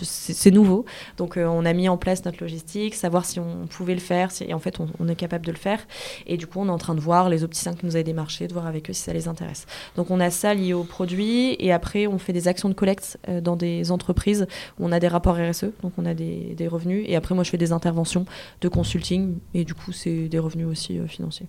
c'est 0.00 0.50
nouveau. 0.50 0.84
Donc, 1.16 1.36
on 1.36 1.64
a 1.64 1.72
mis 1.72 1.88
en 1.88 1.96
place 1.96 2.24
notre 2.24 2.42
logistique, 2.42 2.94
savoir 2.94 3.24
si 3.24 3.40
on 3.40 3.66
pouvait 3.66 3.94
le 3.94 4.00
faire. 4.00 4.30
Et 4.40 4.54
en 4.54 4.58
fait, 4.58 4.78
on, 4.80 5.08
est 5.08 5.16
capable 5.16 5.46
de 5.46 5.52
le 5.52 5.58
faire. 5.58 5.80
Et 6.26 6.36
du 6.36 6.46
coup, 6.46 6.60
on 6.60 6.66
est 6.66 6.70
en 6.70 6.78
train 6.78 6.94
de 6.94 7.00
voir 7.00 7.28
les 7.28 7.44
opticiens 7.44 7.74
qui 7.74 7.86
nous 7.86 7.96
avaient 7.96 8.04
démarché, 8.04 8.46
de 8.46 8.52
voir 8.52 8.66
avec 8.66 8.90
eux 8.90 8.92
si 8.92 9.02
ça 9.02 9.12
les 9.12 9.28
intéresse. 9.28 9.66
Donc, 9.96 10.10
on 10.10 10.20
a 10.20 10.30
ça 10.30 10.54
lié 10.54 10.72
aux 10.72 10.84
produits. 10.84 11.56
Et 11.58 11.72
après, 11.72 12.06
on 12.06 12.18
fait 12.18 12.32
des 12.32 12.48
actions 12.48 12.68
de 12.68 12.74
collecte 12.74 13.18
dans 13.42 13.56
des 13.56 13.90
entreprises 13.90 14.46
où 14.78 14.86
on 14.86 14.92
a 14.92 15.00
des 15.00 15.08
rapports 15.08 15.36
RSE, 15.36 15.66
donc 15.82 15.92
on 15.98 16.06
a 16.06 16.14
des, 16.14 16.54
des, 16.56 16.68
revenus. 16.68 17.04
Et 17.08 17.16
après, 17.16 17.34
moi, 17.34 17.44
je 17.44 17.50
fais 17.50 17.58
des 17.58 17.72
interventions 17.72 18.26
de 18.60 18.68
consulting, 18.68 19.38
et 19.54 19.64
du 19.64 19.74
coup, 19.74 19.92
c'est 19.92 20.28
des 20.28 20.38
revenus 20.38 20.66
aussi 20.66 20.98
euh, 20.98 21.06
financiers. 21.06 21.46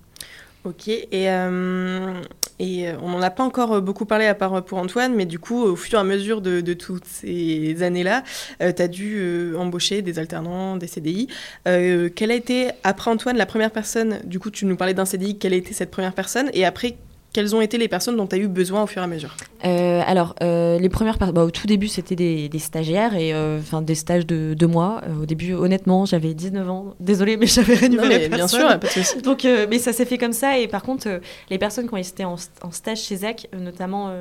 Ok, 0.66 0.88
et, 0.88 1.06
euh, 1.14 2.22
et 2.58 2.90
euh, 2.90 2.96
on 3.04 3.10
n'en 3.10 3.22
a 3.22 3.30
pas 3.30 3.44
encore 3.44 3.84
beaucoup 3.84 4.06
parlé 4.06 4.26
à 4.26 4.34
part 4.34 4.66
pour 4.66 4.80
Antoine, 4.80 5.14
mais 5.14 5.28
du 5.28 5.38
coup, 5.38 5.62
au 5.62 5.76
fur 5.76 6.00
et 6.00 6.02
à 6.02 6.04
mesure 6.04 6.42
de, 6.42 6.60
de 6.60 6.74
toutes 6.74 7.06
ces 7.06 7.84
années-là, 7.84 8.24
tu 8.60 8.82
as 8.82 8.88
dû 8.88 9.54
embaucher 9.56 10.02
des 10.02 10.18
alternants, 10.18 10.76
des 10.76 10.88
CDI. 10.88 11.28
quelle 11.64 12.32
a 12.32 12.36
été, 12.36 12.72
après 12.84 13.12
Antoine, 13.12 13.38
la 13.38 13.46
première 13.46 13.70
personne, 13.70 14.20
du 14.24 14.40
coup, 14.40 14.50
tu 14.50 14.66
nous 14.66 14.76
parlais 14.76 14.96
d'un 14.96 15.06
CDI, 15.06 15.38
quelle 15.38 15.54
a 15.54 15.58
été 15.58 15.74
cette 15.76 15.92
première 15.92 16.14
personne? 16.14 16.50
Et 16.54 16.66
après, 16.66 16.98
quelles 17.36 17.54
ont 17.54 17.60
été 17.60 17.78
les 17.78 17.90
personnes 17.90 18.16
dont 18.16 18.28
tu 18.28 18.36
as 18.36 18.38
eu 18.38 18.48
besoin 18.48 18.84
au 18.84 18.88
fur 18.88 19.02
et 19.02 19.04
à 19.04 19.08
mesure 19.08 19.36
euh, 19.66 20.02
Alors, 20.08 20.36
euh, 20.42 20.80
les 20.80 20.88
premières 20.88 21.18
bah, 21.18 21.44
au 21.44 21.52
tout 21.52 21.68
début, 21.68 21.90
c'était 21.90 22.16
des, 22.16 22.60
stagiaires 22.60 23.14
et 23.14 23.34
euh, 23.34 23.60
des 23.82 23.96
stages 23.96 24.26
de 24.26 24.54
deux 24.54 24.68
mois. 24.68 25.02
au 25.22 25.26
début, 25.26 25.52
honnêtement, 25.52 26.06
j'avais 26.06 26.34
19 26.34 26.70
ans. 26.70 26.96
Désolée, 27.02 27.36
mais 27.36 27.46
j'avais 27.56 27.76
renouvelé 27.76 28.30
Bien 28.30 28.48
sûr, 28.48 28.66
pas 28.70 28.78
de 28.78 28.88
souci. 28.88 29.22
Donc, 29.22 29.46
mais 29.70 29.80
ça 29.80 29.92
s'est 29.92 30.06
fait 30.06 30.18
comme 30.18 30.32
ça. 30.32 30.58
Et 30.58 30.70
par 30.70 30.82
contre, 30.82 31.20
les 31.50 31.58
personnes 31.58 31.90
qui 31.90 31.94
ont 31.94 31.98
été 31.98 32.24
en, 32.24 32.38
stage 32.38 33.02
chez 33.02 33.18
Zach, 33.18 33.50
notamment 33.54 34.14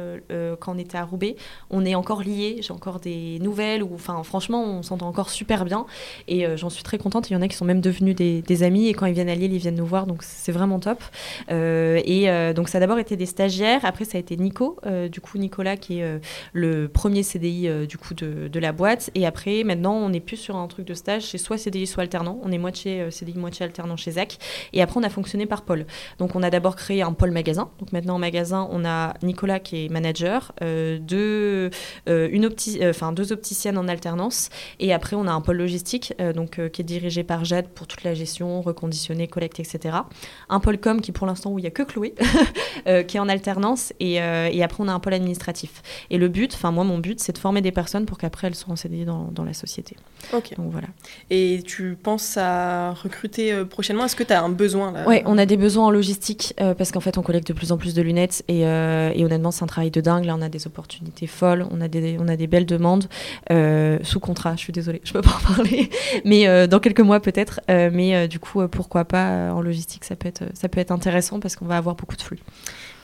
quand 0.58 0.74
on 0.74 0.78
était 0.78 0.98
à 0.98 1.04
Roubaix, 1.04 1.36
on 1.70 1.84
est 1.84 1.94
encore 1.94 2.24
liés. 2.24 2.58
J'ai 2.62 2.72
encore 2.72 2.98
des 2.98 3.38
nouvelles. 3.38 3.84
Enfin, 3.84 4.24
franchement, 4.24 4.64
on 4.64 4.82
s'entend 4.82 5.06
encore 5.06 5.30
super 5.30 5.64
bien. 5.64 5.86
Et 6.26 6.46
j'en 6.56 6.68
suis 6.68 6.82
très 6.82 6.98
contente. 6.98 7.30
Il 7.30 7.34
y 7.34 7.36
en 7.36 7.42
a 7.42 7.46
qui 7.46 7.56
sont 7.56 7.64
même 7.64 7.80
devenus 7.80 8.16
des, 8.16 8.42
des, 8.42 8.62
amis. 8.64 8.88
Et 8.88 8.94
quand 8.94 9.06
ils 9.06 9.14
viennent 9.14 9.28
à 9.28 9.36
Lille, 9.36 9.52
ils 9.52 9.60
viennent 9.60 9.76
nous 9.76 9.86
voir. 9.86 10.08
Donc, 10.08 10.24
c'est 10.24 10.50
vraiment 10.50 10.80
top. 10.80 10.98
et 11.48 12.52
donc, 12.56 12.68
ça 12.68 12.78
a 12.78 12.80
d'abord 12.80 12.98
été 13.04 13.16
des 13.16 13.26
stagiaires. 13.26 13.84
Après, 13.84 14.04
ça 14.04 14.16
a 14.16 14.20
été 14.20 14.36
Nico, 14.36 14.78
euh, 14.86 15.08
du 15.08 15.20
coup, 15.20 15.36
Nicolas, 15.36 15.76
qui 15.76 15.98
est 15.98 16.02
euh, 16.02 16.18
le 16.52 16.88
premier 16.88 17.22
CDI 17.22 17.68
euh, 17.68 17.86
du 17.86 17.98
coup 17.98 18.14
de, 18.14 18.58
la 18.58 18.72
boîte. 18.72 19.10
Et 19.14 19.26
après, 19.26 19.62
maintenant, 19.62 19.94
on 19.94 20.08
n'est 20.08 20.20
plus 20.20 20.38
sur 20.38 20.56
un 20.56 20.66
truc 20.68 20.86
de 20.86 20.94
stage, 20.94 21.24
c'est 21.24 21.38
soit 21.38 21.58
CDI, 21.58 21.86
soit 21.86 22.02
alternant. 22.02 22.40
On 22.42 22.50
est 22.50 22.58
moitié 22.58 23.10
CDI, 23.10 23.36
moitié 23.36 23.64
alternant 23.64 23.96
chez 23.96 24.12
Zach. 24.12 24.38
Et 24.72 24.80
après, 24.80 24.98
on 24.98 25.02
a 25.02 25.10
fonctionné 25.10 25.44
par 25.44 25.62
pôle. 25.62 25.86
Donc, 26.18 26.34
on 26.34 26.42
a 26.42 26.48
d'abord 26.48 26.76
créé 26.76 27.02
un 27.02 27.12
pôle 27.12 27.30
magasin. 27.30 27.70
Donc, 27.78 27.92
maintenant, 27.92 28.14
en 28.14 28.18
magasin, 28.18 28.66
on 28.70 28.84
a 28.86 29.14
Nicolas 29.22 29.60
qui 29.60 29.84
est 29.84 29.88
manager, 29.90 30.52
deux, 30.62 31.70
une 32.06 32.46
opti 32.46 32.80
deux 33.12 33.32
opticiennes 33.32 33.76
en 33.76 33.88
alternance. 33.88 34.48
Et 34.80 34.94
après, 34.94 35.16
on 35.16 35.26
a 35.26 35.32
un 35.32 35.42
pôle 35.42 35.58
logistique, 35.58 36.14
donc, 36.34 36.60
qui 36.70 36.80
est 36.80 36.84
dirigé 36.84 37.22
par 37.22 37.44
Jade 37.44 37.68
pour 37.68 37.86
toute 37.86 38.04
la 38.04 38.14
gestion, 38.14 38.62
reconditionner, 38.62 39.28
collecte, 39.28 39.60
etc. 39.60 39.96
Un 40.48 40.60
pôle 40.60 40.78
com 40.78 41.02
qui, 41.02 41.12
pour 41.12 41.26
l'instant, 41.26 41.50
où 41.50 41.58
il 41.58 41.62
n'y 41.62 41.68
a 41.68 41.72
que 41.72 41.82
Chloé, 41.82 42.14
qui 43.02 43.16
est 43.16 43.20
en 43.20 43.28
alternance 43.28 43.92
euh, 44.02 44.48
et, 44.52 44.62
après 44.62 44.82
on 44.82 44.88
a 44.88 44.92
un 44.92 45.00
pôle 45.00 45.14
administratif. 45.14 45.82
Et 46.10 46.18
le 46.18 46.28
but, 46.28 46.54
enfin 46.54 46.70
moi 46.70 46.84
mon 46.84 46.98
but, 46.98 47.20
c'est 47.20 47.32
de 47.32 47.38
former 47.38 47.60
des 47.60 47.72
personnes 47.72 48.06
pour 48.06 48.18
qu'après 48.18 48.46
elles 48.46 48.54
soient 48.54 48.72
en 48.72 48.76
CDI 48.76 49.04
dans, 49.04 49.30
dans, 49.32 49.44
la 49.44 49.54
société. 49.54 49.96
Ok. 50.32 50.54
Donc 50.56 50.70
voilà. 50.70 50.88
Et 51.30 51.62
tu 51.66 51.96
penses 52.00 52.36
à 52.36 52.92
recruter 52.92 53.52
euh, 53.52 53.64
prochainement? 53.64 54.04
Est-ce 54.04 54.16
que 54.16 54.22
tu 54.22 54.32
as 54.32 54.42
un 54.42 54.48
besoin 54.48 54.92
là? 54.92 55.04
Oui, 55.06 55.22
on 55.26 55.38
a 55.38 55.46
des 55.46 55.56
besoins 55.56 55.86
en 55.86 55.90
logistique 55.90 56.54
euh, 56.60 56.74
parce 56.74 56.92
qu'en 56.92 57.00
fait 57.00 57.18
on 57.18 57.22
collecte 57.22 57.48
de 57.48 57.52
plus 57.52 57.72
en 57.72 57.78
plus 57.78 57.94
de 57.94 58.02
lunettes 58.02 58.44
et, 58.48 58.60
et 58.60 59.24
honnêtement 59.24 59.50
c'est 59.50 59.64
un 59.64 59.68
travail 59.68 59.90
de 59.90 60.00
dingue. 60.00 60.24
Là 60.24 60.34
on 60.36 60.42
a 60.42 60.48
des 60.48 60.66
opportunités 60.66 61.26
folles, 61.26 61.66
on 61.70 61.80
a 61.80 61.88
des, 61.88 62.16
on 62.18 62.28
a 62.28 62.36
des 62.36 62.46
belles 62.46 62.66
demandes 62.66 63.08
sous 64.02 64.20
contrat. 64.20 64.54
Je 64.56 64.60
suis 64.60 64.72
désolée, 64.72 65.00
je 65.04 65.12
peux 65.12 65.22
pas 65.22 65.36
en 65.36 65.54
parler, 65.54 65.90
mais 66.24 66.68
dans 66.68 66.80
quelques 66.80 67.00
mois 67.00 67.20
peut-être. 67.20 67.60
mais 67.68 68.28
du 68.28 68.38
coup 68.38 68.66
pourquoi 68.68 69.04
pas 69.04 69.52
en 69.52 69.60
logistique 69.60 70.04
ça 70.04 70.16
peut 70.16 70.28
être 70.28 70.44
ça 70.54 70.68
peut 70.68 70.80
être 70.80 70.90
intéressant 70.90 71.40
parce 71.40 71.56
qu'on 71.56 71.66
va 71.66 71.76
avoir 71.76 71.94
beaucoup 71.94 72.16
de 72.16 72.22
flux. 72.22 72.40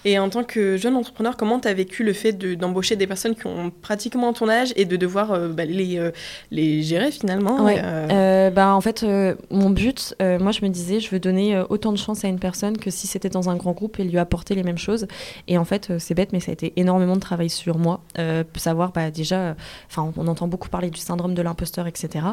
Et 0.05 0.19
en 0.19 0.31
tant 0.31 0.45
que 0.45 0.77
jeune 0.77 0.97
entrepreneur, 0.97 1.37
comment 1.37 1.61
tu 1.61 1.69
as 1.69 1.75
vécu 1.75 2.05
le 2.05 2.13
fait 2.13 2.33
d'embaucher 2.33 2.97
des 2.97 3.07
personnes 3.07 3.35
qui 3.35 3.47
ont 3.47 3.71
pratiquement 3.83 4.33
ton 4.33 4.49
âge 4.49 4.73
et 4.77 4.85
de 4.85 4.97
devoir 4.97 5.33
euh, 5.33 5.49
bah, 5.49 5.65
les, 5.65 5.99
euh, 5.99 6.11
les 6.51 6.83
gérer 6.83 7.11
finalement 7.11 7.67
euh, 7.69 8.51
bah, 8.51 8.75
En 8.75 8.81
fait, 8.81 9.05
mon 9.51 9.71
but, 9.71 10.15
moi 10.21 10.53
je 10.53 10.65
me 10.65 10.69
disais, 10.69 11.01
je 11.01 11.11
veux 11.11 11.21
donner 11.21 11.61
autant 11.69 11.93
de 11.93 11.99
chance 11.99 12.25
à 12.25 12.29
une 12.29 12.39
personne 12.39 12.79
que 12.79 12.91
si 12.91 13.07
c'était 13.07 13.29
dans 13.29 13.51
un 13.51 13.57
grand 13.57 13.73
groupe 13.73 13.99
et 14.01 14.05
lui 14.05 14.19
apporter 14.19 14.55
les 14.55 14.63
mêmes 14.63 14.79
choses. 14.79 15.07
Et 15.49 15.59
en 15.59 15.65
fait, 15.65 15.93
c'est 15.99 16.15
bête, 16.15 16.33
mais 16.33 16.41
ça 16.41 16.51
a 16.51 16.55
été 16.55 16.73
énormément 16.77 17.15
de 17.15 17.21
travail 17.21 17.51
sur 17.51 17.79
moi. 17.79 18.01
savoir, 18.57 18.93
bah, 18.93 19.11
déjà, 19.11 19.55
enfin, 19.89 20.13
on 20.17 20.27
entend 20.29 20.49
beaucoup 20.49 20.69
parler 20.69 20.91
du 20.91 21.01
syndrome 21.01 21.35
de 21.35 21.43
l'imposteur, 21.43 21.87
etc. 21.87 22.25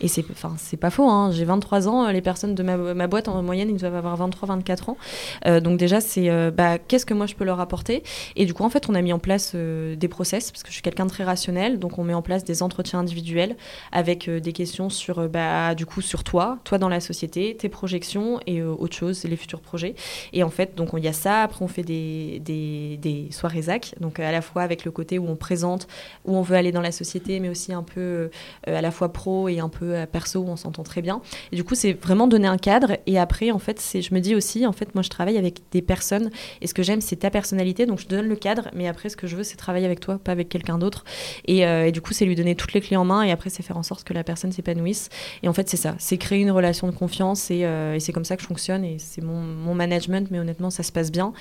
Et 0.00 0.08
c'est 0.08 0.76
pas 0.76 0.90
faux, 0.90 1.08
hein. 1.08 1.30
j'ai 1.32 1.44
23 1.44 1.88
ans, 1.88 2.08
les 2.08 2.22
personnes 2.22 2.54
de 2.54 2.62
ma, 2.62 2.76
ma, 2.76 3.06
boîte 3.06 3.28
en 3.28 3.42
moyenne, 3.42 3.70
ils 3.70 3.76
doivent 3.76 3.96
avoir 3.96 4.28
23-24 4.28 4.90
ans. 4.90 5.60
donc 5.60 5.78
déjà, 5.78 6.00
c'est 6.00 6.30
bah, 6.52 6.78
qu'est-ce 6.78 7.06
que 7.06 7.15
moi 7.16 7.26
je 7.26 7.34
peux 7.34 7.44
leur 7.44 7.60
apporter. 7.60 8.02
Et 8.36 8.46
du 8.46 8.54
coup, 8.54 8.64
en 8.64 8.70
fait, 8.70 8.88
on 8.88 8.94
a 8.94 9.02
mis 9.02 9.12
en 9.12 9.18
place 9.18 9.52
euh, 9.54 9.96
des 9.96 10.08
process 10.08 10.50
parce 10.50 10.62
que 10.62 10.68
je 10.68 10.74
suis 10.74 10.82
quelqu'un 10.82 11.06
de 11.06 11.10
très 11.10 11.24
rationnel. 11.24 11.78
Donc, 11.78 11.98
on 11.98 12.04
met 12.04 12.14
en 12.14 12.22
place 12.22 12.44
des 12.44 12.62
entretiens 12.62 13.00
individuels 13.00 13.56
avec 13.92 14.28
euh, 14.28 14.40
des 14.40 14.52
questions 14.52 14.90
sur, 14.90 15.20
euh, 15.20 15.28
bah, 15.28 15.74
du 15.74 15.86
coup, 15.86 16.00
sur 16.00 16.24
toi, 16.24 16.58
toi 16.64 16.78
dans 16.78 16.88
la 16.88 17.00
société, 17.00 17.56
tes 17.56 17.68
projections 17.68 18.40
et 18.46 18.62
autre 18.62 18.96
chose, 18.96 19.24
les 19.24 19.36
futurs 19.36 19.60
projets. 19.60 19.94
Et 20.32 20.42
en 20.42 20.50
fait, 20.50 20.74
donc, 20.74 20.90
il 20.96 21.04
y 21.04 21.08
a 21.08 21.12
ça. 21.12 21.42
Après, 21.42 21.64
on 21.64 21.68
fait 21.68 21.82
des, 21.82 22.40
des, 22.44 22.98
des 22.98 23.28
soirées 23.30 23.62
ZAC. 23.62 23.94
Donc, 24.00 24.20
à 24.20 24.32
la 24.32 24.42
fois 24.42 24.62
avec 24.62 24.84
le 24.84 24.90
côté 24.90 25.18
où 25.18 25.28
on 25.28 25.36
présente, 25.36 25.86
où 26.24 26.36
on 26.36 26.42
veut 26.42 26.56
aller 26.56 26.72
dans 26.72 26.80
la 26.80 26.92
société, 26.92 27.40
mais 27.40 27.48
aussi 27.48 27.72
un 27.72 27.82
peu 27.82 28.30
à 28.66 28.80
la 28.80 28.90
fois 28.90 29.12
pro 29.12 29.48
et 29.48 29.60
un 29.60 29.68
peu 29.68 29.94
perso 30.10 30.40
où 30.40 30.48
on 30.48 30.56
s'entend 30.56 30.82
très 30.82 31.02
bien. 31.02 31.20
Et 31.52 31.56
du 31.56 31.64
coup, 31.64 31.74
c'est 31.74 31.92
vraiment 31.92 32.26
donner 32.26 32.48
un 32.48 32.58
cadre. 32.58 32.96
Et 33.06 33.18
après, 33.18 33.50
en 33.50 33.58
fait, 33.58 33.80
je 33.94 34.14
me 34.14 34.20
dis 34.20 34.34
aussi, 34.34 34.66
en 34.66 34.72
fait, 34.72 34.94
moi, 34.94 35.02
je 35.02 35.10
travaille 35.10 35.38
avec 35.38 35.60
des 35.72 35.82
personnes. 35.82 36.30
Et 36.60 36.66
ce 36.66 36.74
que 36.74 36.82
j'aime, 36.82 37.00
c'est 37.06 37.16
ta 37.16 37.30
personnalité. 37.30 37.86
Donc 37.86 38.00
je 38.00 38.06
donne 38.06 38.26
le 38.26 38.36
cadre, 38.36 38.68
mais 38.74 38.88
après 38.88 39.08
ce 39.08 39.16
que 39.16 39.26
je 39.26 39.36
veux, 39.36 39.44
c'est 39.44 39.56
travailler 39.56 39.86
avec 39.86 40.00
toi, 40.00 40.18
pas 40.18 40.32
avec 40.32 40.48
quelqu'un 40.48 40.78
d'autre. 40.78 41.04
Et, 41.46 41.66
euh, 41.66 41.90
du 41.90 42.00
coup, 42.00 42.12
c'est 42.12 42.24
lui 42.24 42.34
donner 42.34 42.54
toutes 42.54 42.72
les 42.72 42.80
clés 42.80 42.96
en 42.96 43.04
main 43.04 43.22
et 43.22 43.30
après, 43.30 43.50
c'est 43.50 43.62
faire 43.62 43.76
en 43.76 43.82
sorte 43.82 44.04
que 44.04 44.12
la 44.12 44.24
personne 44.24 44.52
s'épanouisse. 44.52 45.08
Et 45.42 45.48
en 45.48 45.52
fait, 45.52 45.68
c'est 45.68 45.76
ça, 45.76 45.94
c'est 45.98 46.18
créer 46.18 46.40
une 46.40 46.50
relation 46.50 46.88
de 46.88 46.92
confiance 46.92 47.50
et, 47.50 47.64
euh, 47.64 47.98
c'est 47.98 48.12
comme 48.12 48.24
ça 48.24 48.36
que 48.36 48.42
je 48.42 48.48
fonctionne 48.48 48.84
et 48.84 48.98
c'est 48.98 49.22
mon, 49.22 49.74
management, 49.76 50.30
mais 50.30 50.38
honnêtement, 50.38 50.70
ça 50.70 50.82
se 50.82 50.90
passe 50.90 51.12
bien. 51.12 51.34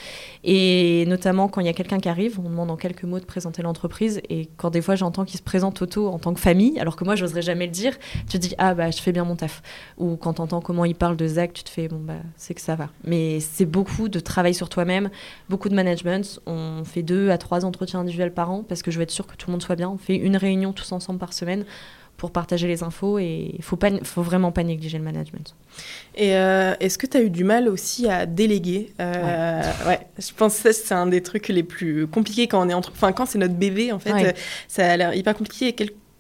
Et 0.44 1.06
notamment 1.08 1.48
quand 1.48 1.62
il 1.62 1.68
y 1.68 1.70
a 1.70 1.74
quelqu'un 1.74 2.00
qui 2.00 2.10
arrive, 2.10 2.38
on 2.40 2.50
demande 2.50 2.70
en 2.70 2.76
quelques 2.76 3.04
mots 3.04 3.20
de 3.20 3.26
présenter 3.26 3.62
l'entreprise 3.62 4.20
et 4.30 4.50
quand 4.58 4.72
des 4.72 4.82
fois 4.82 4.96
j'entends 4.96 5.24
qu'il 5.24 5.38
se 5.38 5.44
présente 5.44 5.82
auto 5.82 6.08
en 6.08 6.20
tant 6.20 6.34
que 6.34 6.40
famille, 6.40 6.78
alors 6.80 6.98
que 6.98 7.06
moi, 7.06 7.16
j'oserais 7.16 7.42
jamais 7.42 7.66
le 7.66 7.72
dire, 7.72 7.98
tu 8.28 8.38
te 8.38 8.38
dis, 8.38 8.56
ah 8.58 8.74
bah, 8.74 8.92
je 8.92 9.02
fais 9.02 9.14
bien 9.14 9.24
mon 9.24 9.36
taf. 9.36 9.62
Ou 9.98 10.18
quand 10.18 10.34
t'entends 10.34 10.60
comment 10.60 10.84
il 10.84 10.96
parle 10.96 11.16
de 11.16 11.28
Zach, 11.28 11.54
tu 11.54 11.64
te 11.64 11.70
fais, 11.70 11.88
bon 11.88 12.00
bah, 12.00 12.16
c'est 12.36 12.54
que 12.54 12.62
ça 12.62 12.76
va. 12.76 12.90
Mais 13.04 13.40
c'est 13.40 13.66
beaucoup 13.66 14.10
de 14.10 14.20
travail 14.20 14.54
sur 14.54 14.70
toi-même, 14.70 15.10
de 15.70 15.76
management. 15.76 16.40
On 16.46 16.84
fait 16.84 17.04
deux 17.04 17.30
à 17.30 17.38
trois 17.38 17.66
entretiens 17.66 18.02
individuels 18.02 18.34
par 18.34 18.52
an 18.52 18.64
parce 18.68 18.82
que 18.82 18.92
je 18.92 18.98
veux 18.98 19.04
être 19.04 19.12
sûre 19.12 19.28
que 19.28 19.36
tout 19.36 19.48
le 19.48 19.52
monde 19.54 19.64
soit 19.64 19.76
bien. 19.76 19.90
On 19.90 19.98
fait 19.98 20.16
une 20.16 20.38
réunion 20.38 20.74
tous 20.74 20.92
ensemble 20.92 21.20
par 21.20 21.34
semaine 21.34 21.66
pour 22.18 22.32
partager 22.32 22.68
les 22.68 22.84
infos 22.84 23.20
et 23.20 23.54
il 23.58 23.64
faut, 23.64 23.76
pas, 23.76 23.90
faut 24.04 24.22
vraiment 24.22 24.52
pas 24.52 24.64
négliger 24.64 24.98
le 24.98 25.04
management. 25.04 25.56
Et 26.16 26.36
euh, 26.36 26.74
est-ce 26.80 26.98
que 26.98 27.08
tu 27.08 27.18
as 27.18 27.22
eu 27.22 27.30
du 27.30 27.44
mal 27.44 27.68
aussi 27.68 28.08
à 28.08 28.26
déléguer? 28.26 28.94
Euh, 29.02 29.62
ouais. 29.86 30.00
je 30.18 30.32
pense 30.34 30.62
que 30.62 30.72
c'est 30.72 30.94
un 30.94 31.08
des 31.08 31.22
trucs 31.22 31.50
les 31.50 31.64
plus 31.64 32.08
compliqués 32.08 32.48
quand 32.48 32.66
on 32.66 32.70
est 32.70 32.74
entre... 32.74 32.92
Enfin, 32.92 33.12
quand 33.12 33.26
c'est 33.26 33.38
notre 33.38 33.56
bébé, 33.56 33.92
en 33.92 34.00
fait, 34.00 34.36
ça 34.68 34.90
a 34.90 34.98
l'air 34.98 35.14
hyper 35.14 35.36
compliqué. 35.36 35.68
Et 35.68 35.74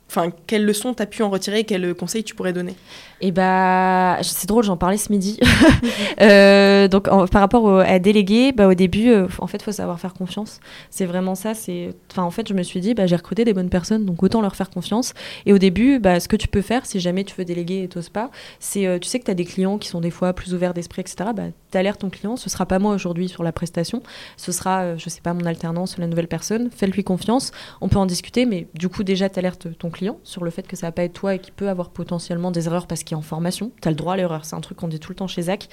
enfin, 0.09 0.31
quelles 0.47 0.65
leçons 0.65 0.93
tu 0.93 1.03
as 1.03 1.05
pu 1.05 1.23
en 1.23 1.29
retirer 1.29 1.63
Quels 1.63 1.93
conseils 1.95 2.23
tu 2.23 2.35
pourrais 2.35 2.53
donner? 2.53 2.75
Et 3.21 3.31
bah, 3.31 4.17
c'est 4.21 4.47
drôle, 4.47 4.63
j'en 4.63 4.75
parlais 4.75 4.97
ce 4.97 5.11
midi. 5.11 5.39
euh, 6.21 6.87
donc, 6.87 7.05
par 7.05 7.41
rapport 7.41 7.63
au, 7.63 7.77
à 7.77 7.97
déléguer, 7.97 8.51
bah, 8.51 8.67
au 8.67 8.73
début, 8.73 9.09
euh, 9.09 9.27
en 9.39 9.47
fait, 9.47 9.61
faut 9.61 9.71
savoir 9.71 9.99
faire 9.99 10.13
confiance. 10.13 10.59
C'est 10.89 11.05
vraiment 11.05 11.33
ça. 11.33 11.53
C'est, 11.53 11.95
en 12.17 12.29
fait, 12.29 12.47
je 12.47 12.53
me 12.53 12.61
suis 12.61 12.81
dit, 12.81 12.93
bah, 12.93 13.07
j'ai 13.07 13.15
recruté 13.15 13.45
des 13.45 13.53
bonnes 13.53 13.69
personnes, 13.69 14.05
donc 14.05 14.21
autant 14.21 14.41
leur 14.41 14.55
faire 14.55 14.69
confiance. 14.69 15.13
Et 15.45 15.53
au 15.53 15.57
début, 15.57 15.99
bah, 15.99 16.19
ce 16.19 16.27
que 16.27 16.35
tu 16.35 16.47
peux 16.47 16.61
faire, 16.61 16.85
si 16.85 16.99
jamais 16.99 17.23
tu 17.23 17.35
veux 17.37 17.45
déléguer 17.45 17.83
et 17.83 17.87
t'oses 17.87 18.09
pas, 18.09 18.31
c'est, 18.59 18.85
euh, 18.85 18.99
tu 18.99 19.07
sais 19.07 19.19
que 19.19 19.25
tu 19.25 19.31
as 19.31 19.35
des 19.35 19.45
clients 19.45 19.77
qui 19.77 19.87
sont 19.87 20.01
des 20.01 20.11
fois 20.11 20.33
plus 20.33 20.53
ouverts 20.53 20.73
d'esprit, 20.73 21.01
etc. 21.01 21.29
Bah, 21.33 21.43
t'alertes 21.71 22.01
ton 22.01 22.09
client. 22.09 22.35
Ce 22.35 22.49
sera 22.49 22.65
pas 22.65 22.79
moi 22.79 22.93
aujourd'hui 22.93 23.29
sur 23.29 23.43
la 23.43 23.53
prestation. 23.53 24.03
Ce 24.37 24.51
sera, 24.51 24.81
euh, 24.81 24.95
je 24.97 25.09
sais 25.09 25.21
pas, 25.21 25.33
mon 25.33 25.45
alternance 25.45 25.97
la 25.97 26.07
nouvelle 26.07 26.27
personne. 26.27 26.69
Fais-lui 26.69 27.03
confiance. 27.03 27.51
On 27.81 27.87
peut 27.87 27.97
en 27.97 28.05
discuter, 28.05 28.45
mais 28.45 28.67
du 28.73 28.89
coup, 28.89 29.03
déjà, 29.03 29.29
t'alertes 29.29 29.67
ton 29.77 29.89
client 29.89 30.04
sur 30.23 30.43
le 30.43 30.51
fait 30.51 30.67
que 30.67 30.75
ça 30.75 30.87
va 30.87 30.91
pas 30.91 31.03
être 31.03 31.13
toi 31.13 31.35
et 31.35 31.39
qu'il 31.39 31.53
peut 31.53 31.69
avoir 31.69 31.89
potentiellement 31.89 32.51
des 32.51 32.67
erreurs 32.67 32.87
parce 32.87 33.03
qu'il 33.03 33.15
est 33.15 33.19
en 33.19 33.21
formation. 33.21 33.71
Tu 33.81 33.87
as 33.87 33.91
le 33.91 33.97
droit 33.97 34.13
à 34.13 34.17
l'erreur. 34.17 34.45
C'est 34.45 34.55
un 34.55 34.61
truc 34.61 34.77
qu'on 34.77 34.87
dit 34.87 34.99
tout 34.99 35.11
le 35.11 35.15
temps 35.15 35.27
chez 35.27 35.43
Zach. 35.43 35.67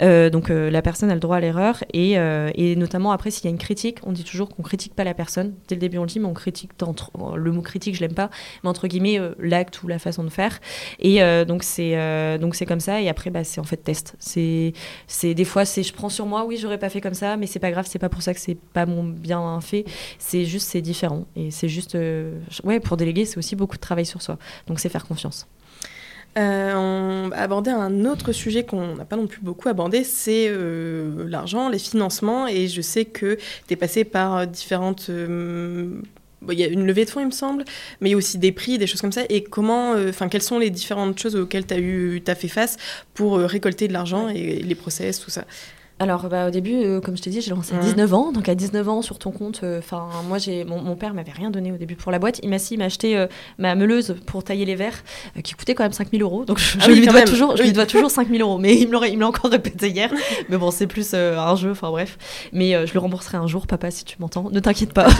Euh, 0.00 0.30
donc 0.30 0.50
euh, 0.50 0.70
la 0.70 0.82
personne 0.82 1.10
a 1.10 1.14
le 1.14 1.20
droit 1.20 1.36
à 1.36 1.40
l'erreur 1.40 1.82
et, 1.92 2.18
euh, 2.18 2.50
et, 2.54 2.76
notamment 2.76 3.12
après 3.12 3.30
s'il 3.30 3.44
y 3.44 3.48
a 3.48 3.50
une 3.50 3.58
critique, 3.58 3.98
on 4.04 4.12
dit 4.12 4.24
toujours 4.24 4.48
qu'on 4.48 4.62
critique 4.62 4.94
pas 4.94 5.04
la 5.04 5.14
personne. 5.14 5.54
Dès 5.68 5.74
le 5.74 5.80
début 5.80 5.98
on 5.98 6.02
le 6.02 6.08
dit, 6.08 6.20
mais 6.20 6.26
on 6.26 6.34
critique 6.34 6.70
le 7.36 7.52
mot 7.52 7.62
critique 7.62 7.94
je 7.94 8.00
l'aime 8.00 8.14
pas, 8.14 8.30
mais 8.62 8.70
entre 8.70 8.86
guillemets 8.86 9.20
l'acte 9.38 9.82
ou 9.82 9.88
la 9.88 9.98
façon 9.98 10.24
de 10.24 10.28
faire. 10.28 10.60
Et 10.98 11.20
donc 11.46 11.62
c'est 11.62 12.38
donc 12.38 12.54
c'est 12.54 12.66
comme 12.66 12.80
ça 12.80 13.00
et 13.00 13.08
après 13.08 13.30
bah, 13.30 13.44
c'est 13.44 13.60
en 13.60 13.64
fait 13.64 13.76
test. 13.76 14.16
C'est 14.18 14.72
des 15.34 15.44
fois 15.44 15.64
c'est 15.64 15.82
je 15.82 15.92
prends 15.92 16.08
sur 16.08 16.26
moi, 16.26 16.44
oui 16.44 16.56
j'aurais 16.56 16.78
pas 16.78 16.88
fait 16.88 17.00
comme 17.00 17.14
ça, 17.14 17.36
mais 17.36 17.46
c'est 17.46 17.58
pas 17.58 17.70
grave, 17.70 17.86
c'est 17.88 17.98
pas 17.98 18.08
pour 18.08 18.22
ça 18.22 18.34
que 18.34 18.40
c'est 18.40 18.56
pas 18.72 18.86
mon 18.86 19.04
bien 19.04 19.60
fait. 19.60 19.84
C'est 20.18 20.44
juste 20.44 20.68
c'est 20.68 20.82
différent 20.82 21.26
et 21.34 21.50
c'est 21.50 21.68
juste 21.68 21.96
ouais 22.64 22.80
pour 22.80 22.96
déléguer 22.96 23.24
c'est 23.24 23.38
aussi 23.38 23.56
beaucoup 23.56 23.65
de 23.74 23.80
travail 23.80 24.06
sur 24.06 24.22
soi. 24.22 24.38
Donc 24.68 24.78
c'est 24.80 24.88
faire 24.88 25.04
confiance. 25.04 25.46
Euh, 26.36 26.74
on 26.74 27.28
va 27.28 27.40
aborder 27.40 27.70
un 27.70 28.04
autre 28.04 28.32
sujet 28.32 28.64
qu'on 28.64 28.96
n'a 28.96 29.06
pas 29.06 29.16
non 29.16 29.26
plus 29.26 29.40
beaucoup 29.40 29.68
abordé, 29.68 30.04
c'est 30.04 30.48
euh, 30.48 31.26
l'argent, 31.28 31.68
les 31.68 31.78
financements. 31.78 32.46
Et 32.46 32.68
je 32.68 32.82
sais 32.82 33.06
que 33.06 33.38
tu 33.66 33.72
es 33.72 33.76
passé 33.76 34.04
par 34.04 34.46
différentes... 34.46 35.06
Euh, 35.08 36.00
il 36.48 36.60
y 36.60 36.62
a 36.62 36.66
une 36.66 36.86
levée 36.86 37.06
de 37.06 37.10
fonds, 37.10 37.20
il 37.20 37.26
me 37.26 37.30
semble, 37.32 37.64
mais 38.00 38.10
il 38.10 38.12
y 38.12 38.14
a 38.14 38.16
aussi 38.16 38.38
des 38.38 38.52
prix, 38.52 38.76
des 38.76 38.86
choses 38.86 39.00
comme 39.00 39.10
ça. 39.10 39.22
Et 39.30 39.42
comment, 39.42 39.92
enfin, 39.92 40.28
quelles 40.28 40.42
sont 40.42 40.58
les 40.58 40.70
différentes 40.70 41.18
choses 41.18 41.34
auxquelles 41.34 41.66
tu 41.66 41.74
as, 41.74 41.78
eu, 41.78 42.22
as 42.26 42.34
fait 42.34 42.46
face 42.46 42.76
pour 43.14 43.38
récolter 43.38 43.88
de 43.88 43.94
l'argent 43.94 44.28
et 44.28 44.62
les 44.62 44.74
process, 44.74 45.18
tout 45.18 45.30
ça? 45.30 45.44
Alors, 45.98 46.28
bah, 46.28 46.48
au 46.48 46.50
début, 46.50 46.74
euh, 46.74 47.00
comme 47.00 47.16
je 47.16 47.22
te 47.22 47.30
dis, 47.30 47.40
j'ai 47.40 47.50
lancé 47.50 47.74
à 47.74 47.78
19 47.78 48.12
ans. 48.12 48.30
Donc, 48.30 48.50
à 48.50 48.54
19 48.54 48.86
ans, 48.86 49.00
sur 49.00 49.18
ton 49.18 49.30
compte, 49.30 49.62
enfin, 49.78 50.08
moi, 50.28 50.36
j'ai 50.36 50.64
mon, 50.64 50.82
mon, 50.82 50.94
père 50.94 51.14
m'avait 51.14 51.32
rien 51.32 51.50
donné 51.50 51.72
au 51.72 51.78
début 51.78 51.96
pour 51.96 52.12
la 52.12 52.18
boîte. 52.18 52.38
Il 52.42 52.50
m'a 52.50 52.58
si, 52.58 52.76
m'a 52.76 52.84
acheté 52.84 53.16
euh, 53.16 53.26
ma 53.56 53.74
meuleuse 53.74 54.14
pour 54.26 54.44
tailler 54.44 54.66
les 54.66 54.74
verres, 54.74 55.02
euh, 55.38 55.40
qui 55.40 55.54
coûtait 55.54 55.74
quand 55.74 55.84
même 55.84 55.92
5000 55.92 56.20
euros. 56.20 56.44
Donc, 56.44 56.58
je, 56.58 56.76
ah 56.78 56.84
je 56.84 56.90
oui, 56.90 56.98
lui, 57.00 57.06
dois 57.06 57.22
toujours, 57.22 57.52
oui. 57.52 57.56
je 57.58 57.62
lui 57.62 57.72
dois 57.72 57.86
toujours 57.86 58.10
5000 58.10 58.42
euros. 58.42 58.58
Mais 58.58 58.76
il 58.76 58.88
me 58.88 59.20
l'a 59.20 59.26
encore 59.26 59.50
répété 59.50 59.88
hier. 59.88 60.12
mais 60.50 60.58
bon, 60.58 60.70
c'est 60.70 60.86
plus 60.86 61.14
un 61.14 61.56
jeu, 61.56 61.70
enfin, 61.70 61.90
bref. 61.90 62.18
Mais 62.52 62.86
je 62.86 62.92
le 62.92 63.00
rembourserai 63.00 63.38
un 63.38 63.46
jour, 63.46 63.66
papa, 63.66 63.90
si 63.90 64.04
tu 64.04 64.16
m'entends. 64.20 64.50
Ne 64.50 64.60
t'inquiète 64.60 64.92
pas. 64.92 65.08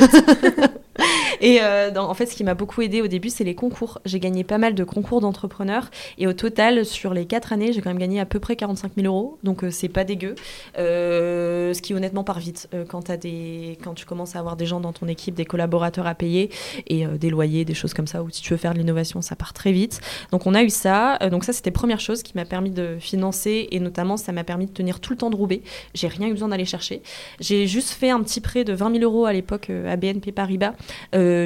Et 1.41 1.61
euh, 1.63 1.91
en 1.97 2.15
fait, 2.15 2.27
ce 2.27 2.35
qui 2.35 2.45
m'a 2.45 2.55
beaucoup 2.55 2.83
aidé 2.83 3.03
au 3.03 3.07
début, 3.07 3.31
c'est 3.31 3.45
les 3.45 3.55
concours. 3.55 4.01
J'ai 4.05 4.21
gagné 4.21 4.45
pas 4.45 4.59
mal 4.59 4.75
de 4.75 4.85
concours 4.85 5.21
d'entrepreneurs. 5.21 5.91
Et 6.19 6.27
au 6.27 6.33
total, 6.33 6.85
sur 6.85 7.15
les 7.15 7.27
quatre 7.27 7.53
années, 7.53 7.73
j'ai 7.73 7.81
quand 7.81 7.91
même 7.91 7.99
gagné 7.99 8.21
à 8.21 8.27
peu 8.27 8.41
près 8.41 8.57
45 8.57 8.93
000 8.97 9.07
euros. 9.07 9.39
Donc, 9.43 9.65
euh, 9.65 9.71
c'est 9.71 9.89
pas 9.89 10.05
dégueu. 10.05 10.35
Euh, 10.79 11.75
ce 11.75 11.83
qui, 11.83 11.95
honnêtement, 11.95 12.25
part 12.25 12.39
vite. 12.39 12.69
Euh, 12.75 12.85
quand, 12.85 13.11
as 13.11 13.17
des... 13.17 13.79
quand 13.83 13.95
tu 13.95 14.07
commences 14.07 14.37
à 14.37 14.39
avoir 14.39 14.57
des 14.57 14.67
gens 14.67 14.81
dans 14.81 14.93
ton 14.93 15.09
équipe, 15.09 15.35
des 15.35 15.45
collaborateurs 15.45 16.07
à 16.07 16.15
payer 16.15 16.51
et 16.87 17.07
euh, 17.07 17.19
des 17.19 17.31
loyers, 17.31 17.65
des 17.65 17.75
choses 17.75 17.95
comme 17.95 18.07
ça, 18.07 18.23
ou 18.23 18.31
si 18.31 18.43
tu 18.43 18.53
veux 18.53 18.57
faire 18.57 18.73
de 18.73 18.79
l'innovation, 18.79 19.23
ça 19.23 19.37
part 19.37 19.53
très 19.53 19.73
vite. 19.73 20.01
Donc, 20.33 20.47
on 20.47 20.55
a 20.55 20.63
eu 20.63 20.71
ça. 20.71 21.19
Euh, 21.23 21.31
donc, 21.31 21.45
ça, 21.45 21.53
c'était 21.53 21.71
première 21.71 22.01
chose 22.01 22.23
qui 22.23 22.33
m'a 22.35 22.45
permis 22.45 22.71
de 22.71 22.97
financer. 22.99 23.69
Et 23.71 23.81
notamment, 23.81 24.17
ça 24.17 24.33
m'a 24.33 24.45
permis 24.45 24.67
de 24.67 24.73
tenir 24.73 25.01
tout 25.01 25.13
le 25.13 25.19
temps 25.19 25.31
de 25.31 25.37
Roubaix. 25.37 25.63
J'ai 25.95 26.09
rien 26.09 26.29
eu 26.29 26.33
besoin 26.33 26.49
d'aller 26.49 26.65
chercher. 26.65 27.03
J'ai 27.41 27.67
juste 27.67 27.91
fait 27.91 28.11
un 28.11 28.23
petit 28.23 28.41
prêt 28.41 28.65
de 28.65 28.73
20 28.73 28.93
000 28.99 29.05
euros 29.05 29.27
à 29.27 29.33
l'époque 29.33 29.71
à 29.71 29.97
BNP 29.97 30.33
Paribas. 30.33 30.75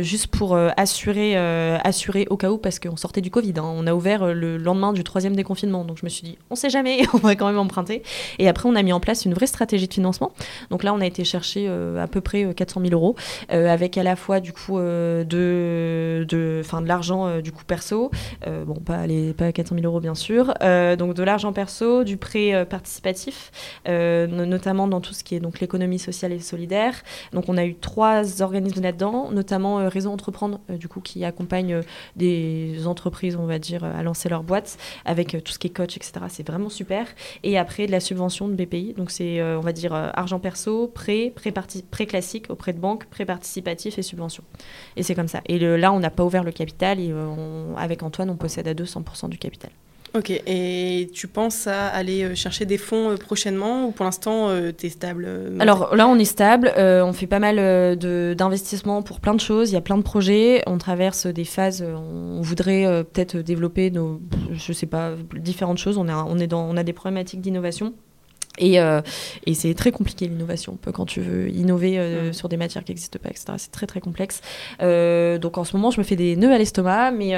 Juste 0.03 0.29
pour 0.29 0.55
euh, 0.55 0.71
assurer, 0.77 1.37
euh, 1.37 1.79
assurer 1.85 2.27
au 2.31 2.37
cas 2.37 2.51
où, 2.51 2.59
parce 2.59 2.79
qu'on 2.79 2.97
sortait 2.97 3.21
du 3.21 3.31
Covid. 3.31 3.55
Hein. 3.57 3.65
On 3.65 3.87
a 3.87 3.95
ouvert 3.95 4.23
euh, 4.23 4.33
le 4.33 4.57
lendemain 4.57 4.93
du 4.93 5.05
troisième 5.05 5.37
déconfinement. 5.37 5.85
Donc 5.85 5.99
je 5.99 6.05
me 6.05 6.09
suis 6.09 6.23
dit, 6.23 6.39
on 6.51 6.55
sait 6.55 6.71
jamais, 6.71 7.03
on 7.15 7.19
va 7.19 7.37
quand 7.37 7.47
même 7.47 7.59
emprunter. 7.59 8.03
Et 8.39 8.49
après, 8.49 8.69
on 8.69 8.75
a 8.75 8.83
mis 8.83 8.93
en 8.93 9.01
place 9.01 9.25
une 9.25 9.35
vraie 9.35 9.47
stratégie 9.47 9.89
de 9.89 9.95
financement. 9.95 10.33
Donc 10.71 10.83
là, 10.83 10.93
on 10.95 11.01
a 11.01 11.07
été 11.07 11.25
chercher 11.25 11.69
à 11.69 12.07
peu 12.07 12.21
près 12.21 12.55
400 12.55 12.81
000 12.81 12.93
euros, 12.93 13.17
avec 13.49 13.99
à 13.99 14.03
la 14.03 14.17
fois 14.17 14.41
du 14.41 14.53
coup 14.53 14.79
de, 14.79 15.25
de, 15.25 16.27
de 16.27 16.87
l'argent 16.87 17.41
du 17.41 17.53
coup 17.53 17.65
perso. 17.65 18.11
bon, 18.47 18.75
pas, 18.75 19.07
les, 19.07 19.33
pas 19.33 19.53
400 19.53 19.77
000 19.77 19.87
euros 19.87 20.01
bien 20.01 20.15
sûr. 20.15 20.55
donc 20.99 21.15
de 21.15 21.23
l'argent 21.23 21.53
perso, 21.53 22.05
du 22.05 22.17
prêt 22.17 22.65
participatif, 22.67 23.51
notamment 23.87 24.89
dans 24.89 25.01
tout 25.01 25.15
ce 25.15 25.25
qui 25.25 25.35
est 25.35 25.41
l'économie 25.61 25.99
sociale 25.99 26.33
et 26.33 26.41
solidaire. 26.41 26.95
Donc 27.33 27.49
on 27.49 27.57
a 27.57 27.65
eu 27.65 27.75
trois 27.75 28.43
organismes 28.43 28.83
là-dedans, 28.83 29.31
notamment 29.31 29.70
euh, 29.79 29.89
Réseau 29.89 30.11
Entreprendre, 30.11 30.61
euh, 30.71 30.77
du 30.77 30.89
coup, 30.89 31.01
qui 31.01 31.25
accompagne 31.25 31.75
euh, 31.75 31.83
des 32.17 32.87
entreprises, 32.87 33.37
on 33.37 33.47
va 33.47 33.59
dire, 33.59 33.85
à 33.85 34.03
lancer 34.03 34.29
leur 34.29 34.43
boîte 34.43 34.79
avec 35.05 35.37
tout 35.45 35.53
ce 35.53 35.59
qui 35.59 35.69
est 35.69 35.71
coach, 35.71 35.97
etc. 35.97 36.13
C'est 36.29 36.47
vraiment 36.47 36.69
super. 36.69 37.07
Et 37.43 37.59
après, 37.59 37.87
de 37.87 37.93
la 37.93 38.01
subvention 38.01 38.49
de 38.49 38.55
BPI. 38.55 38.95
Donc, 38.95 39.11
c'est, 39.11 39.43
on 39.43 39.61
va 39.61 39.73
dire, 39.73 39.93
argent 39.93 40.39
perso, 40.39 40.89
prêt, 40.89 41.33
prêt, 41.35 42.07
classique 42.07 42.47
auprès 42.49 42.73
de 42.73 42.79
banques, 42.79 43.07
prêt 43.07 43.25
participatif 43.25 43.99
et 43.99 44.03
subvention. 44.03 44.43
Et 44.97 45.03
c'est 45.03 45.15
comme 45.15 45.29
ça. 45.29 45.41
Et 45.47 45.59
là, 45.59 45.93
on 45.93 46.01
n'a 46.01 46.11
pas 46.11 46.25
ouvert 46.25 46.45
le 46.45 46.53
capital 46.53 47.01
et 47.01 47.13
avec 47.77 48.03
Antoine, 48.03 48.31
on 48.31 48.37
possède 48.37 48.69
à 48.69 48.75
200% 48.75 49.29
du 49.29 49.39
capital. 49.39 49.71
Ok, 50.13 50.31
et 50.31 51.09
tu 51.15 51.29
penses 51.29 51.69
à 51.69 51.87
aller 51.87 52.25
euh, 52.25 52.35
chercher 52.35 52.65
des 52.65 52.79
fonds 52.79 53.11
euh, 53.11 53.17
prochainement 53.17 53.87
ou 53.87 53.93
pour 53.93 54.05
l'instant 54.05 54.49
euh, 54.49 54.73
tu 54.77 54.87
es 54.87 54.89
stable 54.89 55.29
Alors 55.61 55.95
là 55.95 56.09
on 56.09 56.17
est 56.19 56.25
stable, 56.25 56.73
euh, 56.77 57.05
on 57.05 57.13
fait 57.13 57.29
pas 57.29 57.39
mal 57.39 57.97
d'investissements 58.35 59.03
pour 59.03 59.21
plein 59.21 59.35
de 59.35 59.41
choses, 59.41 59.71
il 59.71 59.75
y 59.75 59.79
a 59.79 59.81
plein 59.81 59.97
de 59.97 60.03
projets, 60.03 60.63
on 60.67 60.79
traverse 60.79 61.27
des 61.27 61.45
phases, 61.45 61.83
on 61.83 62.41
voudrait 62.41 63.05
peut-être 63.05 63.37
développer 63.37 63.93
nos, 63.93 64.21
je 64.53 64.73
sais 64.73 64.87
pas, 64.87 65.13
différentes 65.37 65.79
choses, 65.79 65.97
on, 65.97 66.09
a, 66.09 66.25
on, 66.25 66.39
est 66.39 66.49
dans, 66.49 66.69
on 66.69 66.77
a 66.77 66.83
des 66.83 66.93
problématiques 66.93 67.41
d'innovation. 67.41 67.95
Et, 68.61 68.79
euh, 68.79 69.01
et 69.47 69.55
c'est 69.55 69.75
très 69.75 69.91
compliqué 69.91 70.29
l'innovation. 70.29 70.79
Quand 70.93 71.07
tu 71.07 71.21
veux 71.21 71.49
innover 71.51 71.99
euh, 71.99 72.33
sur 72.33 72.49
des 72.49 72.57
matières 72.57 72.85
qui 72.85 72.93
n'existent 72.93 73.19
pas, 73.21 73.31
etc., 73.31 73.47
c'est 73.57 73.73
très 73.73 73.87
très 73.87 74.01
complexe. 74.01 74.43
Euh, 74.83 75.39
donc 75.39 75.59
en 75.59 75.65
ce 75.65 75.77
moment, 75.77 75.91
je 75.91 75.99
me 75.99 76.05
fais 76.05 76.15
des 76.15 76.37
nœuds 76.37 76.53
à 76.53 76.59
l'estomac, 76.59 77.11
mais 77.11 77.33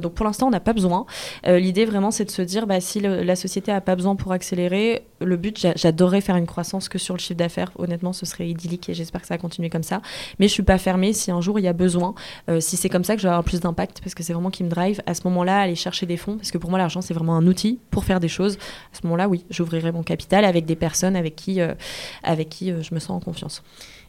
donc 0.00 0.14
pour 0.14 0.26
l'instant, 0.26 0.46
on 0.46 0.50
n'a 0.50 0.60
pas 0.60 0.74
besoin. 0.74 1.06
L'idée 1.46 1.86
vraiment, 1.86 2.10
c'est 2.10 2.26
de 2.26 2.30
se 2.30 2.42
dire, 2.42 2.66
bah, 2.66 2.80
si 2.80 3.00
le, 3.00 3.22
la 3.22 3.36
société 3.36 3.72
n'a 3.72 3.80
pas 3.80 3.96
besoin 3.96 4.14
pour 4.14 4.32
accélérer, 4.32 5.04
le 5.20 5.36
but, 5.36 5.66
j'adorerais 5.76 6.20
faire 6.20 6.36
une 6.36 6.46
croissance 6.46 6.90
que 6.90 6.98
sur 6.98 7.14
le 7.14 7.20
chiffre 7.20 7.38
d'affaires. 7.38 7.72
Honnêtement, 7.76 8.12
ce 8.12 8.26
serait 8.26 8.48
idyllique 8.48 8.90
et 8.90 8.94
j'espère 8.94 9.22
que 9.22 9.26
ça 9.26 9.34
va 9.34 9.38
continuer 9.38 9.70
comme 9.70 9.82
ça. 9.82 10.02
Mais 10.38 10.46
je 10.46 10.52
suis 10.52 10.62
pas 10.62 10.76
fermée 10.76 11.14
si 11.14 11.30
un 11.30 11.40
jour 11.40 11.58
il 11.58 11.62
y 11.62 11.68
a 11.68 11.72
besoin, 11.72 12.14
si 12.60 12.76
c'est 12.76 12.90
comme 12.90 13.04
ça 13.04 13.14
que 13.14 13.22
je 13.22 13.26
vais 13.26 13.30
avoir 13.30 13.44
plus 13.44 13.60
d'impact, 13.60 14.00
parce 14.02 14.14
que 14.14 14.22
c'est 14.22 14.34
vraiment 14.34 14.50
qui 14.50 14.62
me 14.62 14.68
drive. 14.68 15.00
À 15.06 15.14
ce 15.14 15.22
moment-là, 15.24 15.60
aller 15.60 15.74
chercher 15.74 16.04
des 16.04 16.18
fonds, 16.18 16.36
parce 16.36 16.50
que 16.50 16.58
pour 16.58 16.68
moi, 16.68 16.78
l'argent, 16.78 17.00
c'est 17.00 17.14
vraiment 17.14 17.36
un 17.36 17.46
outil 17.46 17.78
pour 17.90 18.04
faire 18.04 18.20
des 18.20 18.28
choses. 18.28 18.58
À 18.92 19.00
ce 19.00 19.06
moment-là, 19.06 19.28
oui, 19.28 19.46
j'ouvrirai 19.48 19.90
mon 19.92 20.02
capital 20.02 20.44
avec 20.44 20.65
des 20.66 20.76
personnes 20.76 21.16
avec 21.16 21.36
qui, 21.36 21.60
euh, 21.60 21.74
avec 22.22 22.48
qui 22.48 22.70
euh, 22.70 22.82
je 22.82 22.94
me 22.94 23.00
sens 23.00 23.10
en 23.10 23.20
confiance. 23.20 23.62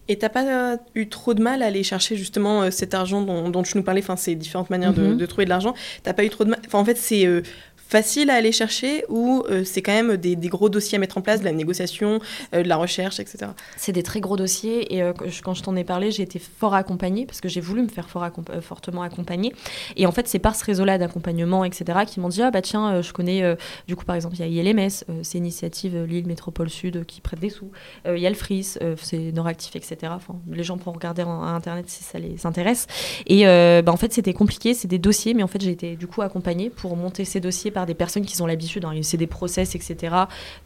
Et 0.10 0.18
t'as 0.18 0.30
pas 0.30 0.46
euh, 0.46 0.78
eu 0.96 1.10
trop 1.10 1.34
de 1.34 1.42
mal 1.42 1.62
à 1.62 1.66
aller 1.66 1.84
chercher 1.84 2.16
justement 2.16 2.72
cet 2.72 2.94
argent 2.94 3.22
dont, 3.22 3.50
dont, 3.50 3.64
tu 3.64 3.78
nous 3.78 3.84
parlais, 3.84 4.02
enfin 4.02 4.16
ces 4.16 4.36
différentes 4.36 4.70
manières 4.70 4.92
mm 4.92 4.96
-hmm. 4.96 5.10
de, 5.10 5.16
de, 5.16 5.26
trouver 5.26 5.46
de 5.46 5.50
l'argent? 5.50 5.74
T'as 6.04 6.14
pas 6.14 6.24
eu 6.24 6.30
trop 6.30 6.46
de 6.46 6.52
mal. 6.52 6.60
Enfin, 6.66 6.80
en 6.80 6.86
fait, 6.86 6.98
c'est 6.98 7.26
euh, 7.26 7.42
facile 7.88 8.30
à 8.30 8.36
aller 8.36 8.52
chercher 8.52 9.06
ou 9.10 9.44
euh, 9.50 9.64
c'est 9.64 9.82
quand 9.82 9.94
même 9.94 10.18
des, 10.18 10.36
gros 10.48 10.70
dossiers 10.70 10.98
à 10.98 11.00
mettre 11.00 11.18
en 11.18 11.22
place, 11.22 11.40
de 11.40 11.46
la 11.46 11.52
négociation, 11.52 12.20
euh, 12.54 12.64
de 12.64 12.68
la 12.68 12.76
recherche, 12.76 13.20
etc. 13.20 13.52
C'est 13.78 13.92
des 13.92 14.04
très 14.04 14.20
gros 14.20 14.36
dossiers 14.36 14.94
et 14.94 15.02
euh, 15.02 15.14
quand 15.44 15.54
je 15.54 15.64
t'en 15.64 15.76
ai 15.76 15.84
parlé, 15.84 16.12
j'ai 16.12 16.24
été 16.24 16.40
fort 16.40 16.74
accompagnée 16.74 17.26
parce 17.26 17.42
que 17.42 17.50
j'ai 17.50 17.62
voulu 17.62 17.82
me 17.82 17.88
faire 17.88 18.10
fort 18.10 18.28
fortement 18.62 19.04
accompagner. 19.04 19.54
Et 19.96 20.06
en 20.06 20.12
fait, 20.12 20.28
c'est 20.28 20.40
par 20.40 20.56
ce 20.56 20.66
réseau-là 20.66 20.98
d'accompagnement, 20.98 21.64
etc., 21.64 22.00
qui 22.06 22.20
m'ont 22.20 22.30
dit 22.30 22.42
Ah 22.42 22.52
bah 22.52 22.62
tiens, 22.62 23.02
je 23.02 23.14
connais, 23.14 23.56
du 23.88 23.96
coup, 23.96 24.06
par 24.06 24.16
exemple, 24.16 24.36
il 24.38 24.54
y 24.54 24.60
a 24.60 24.64
ILMS, 24.64 25.04
c'est 25.22 25.38
Initiative 25.38 26.04
Lille 26.04 26.28
Métropole 26.28 26.70
Sud 26.70 27.06
qui 27.06 27.22
prête 27.22 27.40
des 27.40 27.50
sous. 27.50 27.72
Il 28.06 28.18
y 28.18 28.26
a 28.26 28.30
le 28.30 28.36
FRIS, 28.36 28.78
c'est 29.02 29.32
Noractif, 29.32 29.76
etc. 29.76 30.14
Les 30.52 30.64
gens 30.64 30.78
pourront 30.78 30.96
regarder 30.96 31.22
à 31.22 31.28
Internet 31.28 31.90
si 31.90 32.04
ça 32.04 32.20
les 32.20 32.46
intéresse. 32.46 32.88
Et 33.28 33.44
bah, 33.46 33.92
en 33.92 33.98
fait, 33.98 34.12
c'était 34.14 34.34
compliqué, 34.34 34.74
c'est 34.74 34.88
des 34.88 35.00
dossiers, 35.00 35.34
mais 35.34 35.44
en 35.44 35.48
fait, 35.48 35.62
j'ai 35.62 35.72
été 35.72 35.96
du 35.96 36.08
coup 36.08 36.22
accompagnée 36.22 36.70
pour 36.70 36.96
monter 36.96 37.26
ces 37.26 37.40
dossiers 37.40 37.72
par 37.78 37.86
des 37.86 37.94
personnes 37.94 38.26
qui 38.26 38.42
ont 38.42 38.48
l'habitude. 38.48 38.86
hein, 38.86 38.94
c'est 39.04 39.18
des 39.18 39.28
process, 39.28 39.76
etc. 39.76 40.16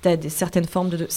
Tu 0.02 0.08
as 0.08 0.16
des, 0.16 0.30
certaines 0.30 0.64
formes 0.64 0.88
de. 0.88 1.08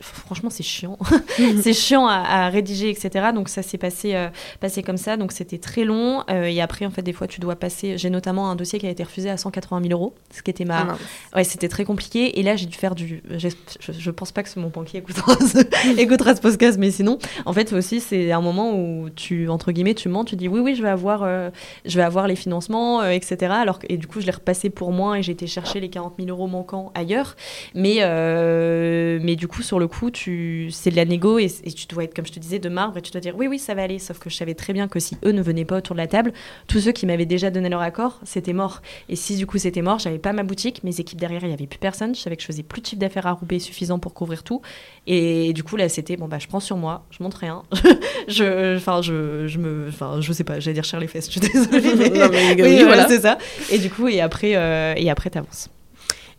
franchement, 0.00 0.48
c'est 0.48 0.62
chiant. 0.62 0.96
c'est 1.60 1.74
chiant 1.74 2.06
à, 2.06 2.46
à 2.46 2.48
rédiger, 2.48 2.88
etc. 2.88 3.32
Donc 3.34 3.50
ça 3.50 3.62
s'est 3.62 3.76
passé, 3.76 4.14
euh, 4.14 4.28
passé 4.60 4.82
comme 4.82 4.96
ça. 4.96 5.18
Donc 5.18 5.30
c'était 5.30 5.58
très 5.58 5.84
long. 5.84 6.24
Euh, 6.30 6.44
et 6.44 6.62
après, 6.62 6.86
en 6.86 6.90
fait, 6.90 7.02
des 7.02 7.12
fois, 7.12 7.26
tu 7.26 7.38
dois 7.38 7.56
passer. 7.56 7.98
J'ai 7.98 8.08
notamment 8.08 8.50
un 8.50 8.56
dossier 8.56 8.78
qui 8.78 8.86
a 8.86 8.90
été 8.90 9.02
refusé 9.02 9.28
à 9.28 9.36
180 9.36 9.82
000 9.82 9.92
euros, 9.92 10.14
ce 10.30 10.40
qui 10.40 10.50
était 10.50 10.64
ma. 10.64 10.86
Ah. 10.88 11.36
Ouais, 11.36 11.44
c'était 11.44 11.68
très 11.68 11.84
compliqué. 11.84 12.40
Et 12.40 12.42
là, 12.42 12.56
j'ai 12.56 12.64
dû 12.64 12.78
faire 12.78 12.94
du. 12.94 13.22
Je, 13.28 13.48
je, 13.90 14.10
pense 14.10 14.32
pas 14.32 14.42
que 14.42 14.58
mon 14.58 14.68
banquier 14.68 15.00
écoutera 15.00 15.36
ce, 15.36 15.98
écoutera 16.00 16.34
ce 16.34 16.40
podcast, 16.40 16.78
mais 16.78 16.90
sinon, 16.90 17.18
en 17.44 17.52
fait, 17.52 17.74
aussi, 17.74 18.00
c'est 18.00 18.32
un 18.32 18.40
moment 18.40 18.74
où 18.74 19.10
tu, 19.10 19.50
entre 19.50 19.70
guillemets, 19.70 19.94
tu 19.94 20.08
mens, 20.08 20.24
tu 20.24 20.34
dis 20.34 20.48
oui, 20.48 20.60
oui, 20.60 20.76
je 20.76 20.82
vais 20.82 20.88
avoir, 20.88 21.24
euh, 21.24 21.50
je 21.84 21.98
vais 21.98 22.04
avoir 22.04 22.26
les 22.26 22.36
financements, 22.36 23.04
etc. 23.04 23.52
Alors 23.52 23.80
que, 23.80 23.86
et 23.90 23.98
du 23.98 24.06
coup, 24.06 24.22
je 24.22 24.24
l'ai 24.24 24.32
repassé 24.32 24.70
pour 24.70 24.92
moi 24.92 25.18
et 25.18 25.22
j'ai 25.22 25.32
été 25.42 25.50
chercher 25.50 25.80
les 25.80 25.88
40 25.90 26.14
000 26.18 26.28
euros 26.30 26.46
manquants 26.46 26.92
ailleurs. 26.94 27.36
Mais, 27.74 27.96
euh, 28.00 29.18
mais 29.22 29.36
du 29.36 29.48
coup, 29.48 29.62
sur 29.62 29.78
le 29.78 29.88
coup, 29.88 30.10
tu, 30.10 30.68
c'est 30.70 30.90
de 30.90 30.96
la 30.96 31.04
négo 31.04 31.38
et, 31.38 31.50
et 31.64 31.72
tu 31.72 31.86
dois 31.86 32.04
être, 32.04 32.14
comme 32.14 32.26
je 32.26 32.32
te 32.32 32.38
disais, 32.38 32.58
de 32.58 32.68
marbre 32.68 32.96
et 32.98 33.02
tu 33.02 33.10
dois 33.10 33.20
dire 33.20 33.34
oui, 33.36 33.46
oui, 33.48 33.58
ça 33.58 33.74
va 33.74 33.82
aller. 33.82 33.98
Sauf 33.98 34.18
que 34.18 34.30
je 34.30 34.36
savais 34.36 34.54
très 34.54 34.72
bien 34.72 34.88
que 34.88 35.00
si 35.00 35.16
eux 35.24 35.32
ne 35.32 35.42
venaient 35.42 35.64
pas 35.64 35.78
autour 35.78 35.94
de 35.96 36.00
la 36.00 36.06
table, 36.06 36.32
tous 36.68 36.80
ceux 36.80 36.92
qui 36.92 37.06
m'avaient 37.06 37.26
déjà 37.26 37.50
donné 37.50 37.68
leur 37.68 37.80
accord, 37.80 38.20
c'était 38.24 38.52
mort. 38.52 38.82
Et 39.08 39.16
si 39.16 39.36
du 39.36 39.46
coup 39.46 39.58
c'était 39.58 39.82
mort, 39.82 39.98
j'avais 39.98 40.18
pas 40.18 40.32
ma 40.32 40.42
boutique, 40.44 40.84
mes 40.84 41.00
équipes 41.00 41.18
derrière, 41.20 41.42
il 41.44 41.50
y 41.50 41.54
avait 41.54 41.66
plus 41.66 41.78
personne. 41.78 42.14
Je 42.14 42.20
savais 42.20 42.36
que 42.36 42.42
je 42.42 42.46
faisais 42.46 42.62
plus 42.62 42.80
de 42.80 42.86
chiffre 42.86 43.00
d'affaires 43.00 43.26
à 43.26 43.32
Roubaix 43.32 43.58
suffisant 43.58 43.98
pour 43.98 44.14
couvrir 44.14 44.42
tout. 44.44 44.62
Et 45.06 45.52
du 45.52 45.64
coup 45.64 45.76
là, 45.76 45.88
c'était 45.88 46.16
bon 46.16 46.28
bah 46.28 46.38
je 46.38 46.46
prends 46.46 46.60
sur 46.60 46.76
moi, 46.76 47.04
je 47.10 47.22
montre 47.22 47.38
rien. 47.38 47.62
je, 48.28 48.76
enfin 48.76 49.02
je, 49.02 49.46
je 49.48 49.58
me, 49.58 49.86
enfin 49.88 50.20
je 50.20 50.32
sais 50.32 50.44
pas, 50.44 50.60
j'allais 50.60 50.74
dire 50.74 50.84
chercher 50.84 51.00
les 51.04 51.08
fesses. 51.08 51.26
Je 51.26 51.32
suis 51.32 51.40
désolée. 51.40 51.94
mais- 52.10 52.18
Non, 52.18 52.28
mais 52.30 52.62
oui, 52.62 52.82
voilà. 52.84 53.08
c'est 53.08 53.20
ça. 53.20 53.38
Et 53.70 53.78
du 53.78 53.90
coup 53.90 54.06
et 54.08 54.20
après 54.20 54.52
euh, 54.54 54.94
et 54.96 55.10
après 55.10 55.30
t'avances. 55.32 55.68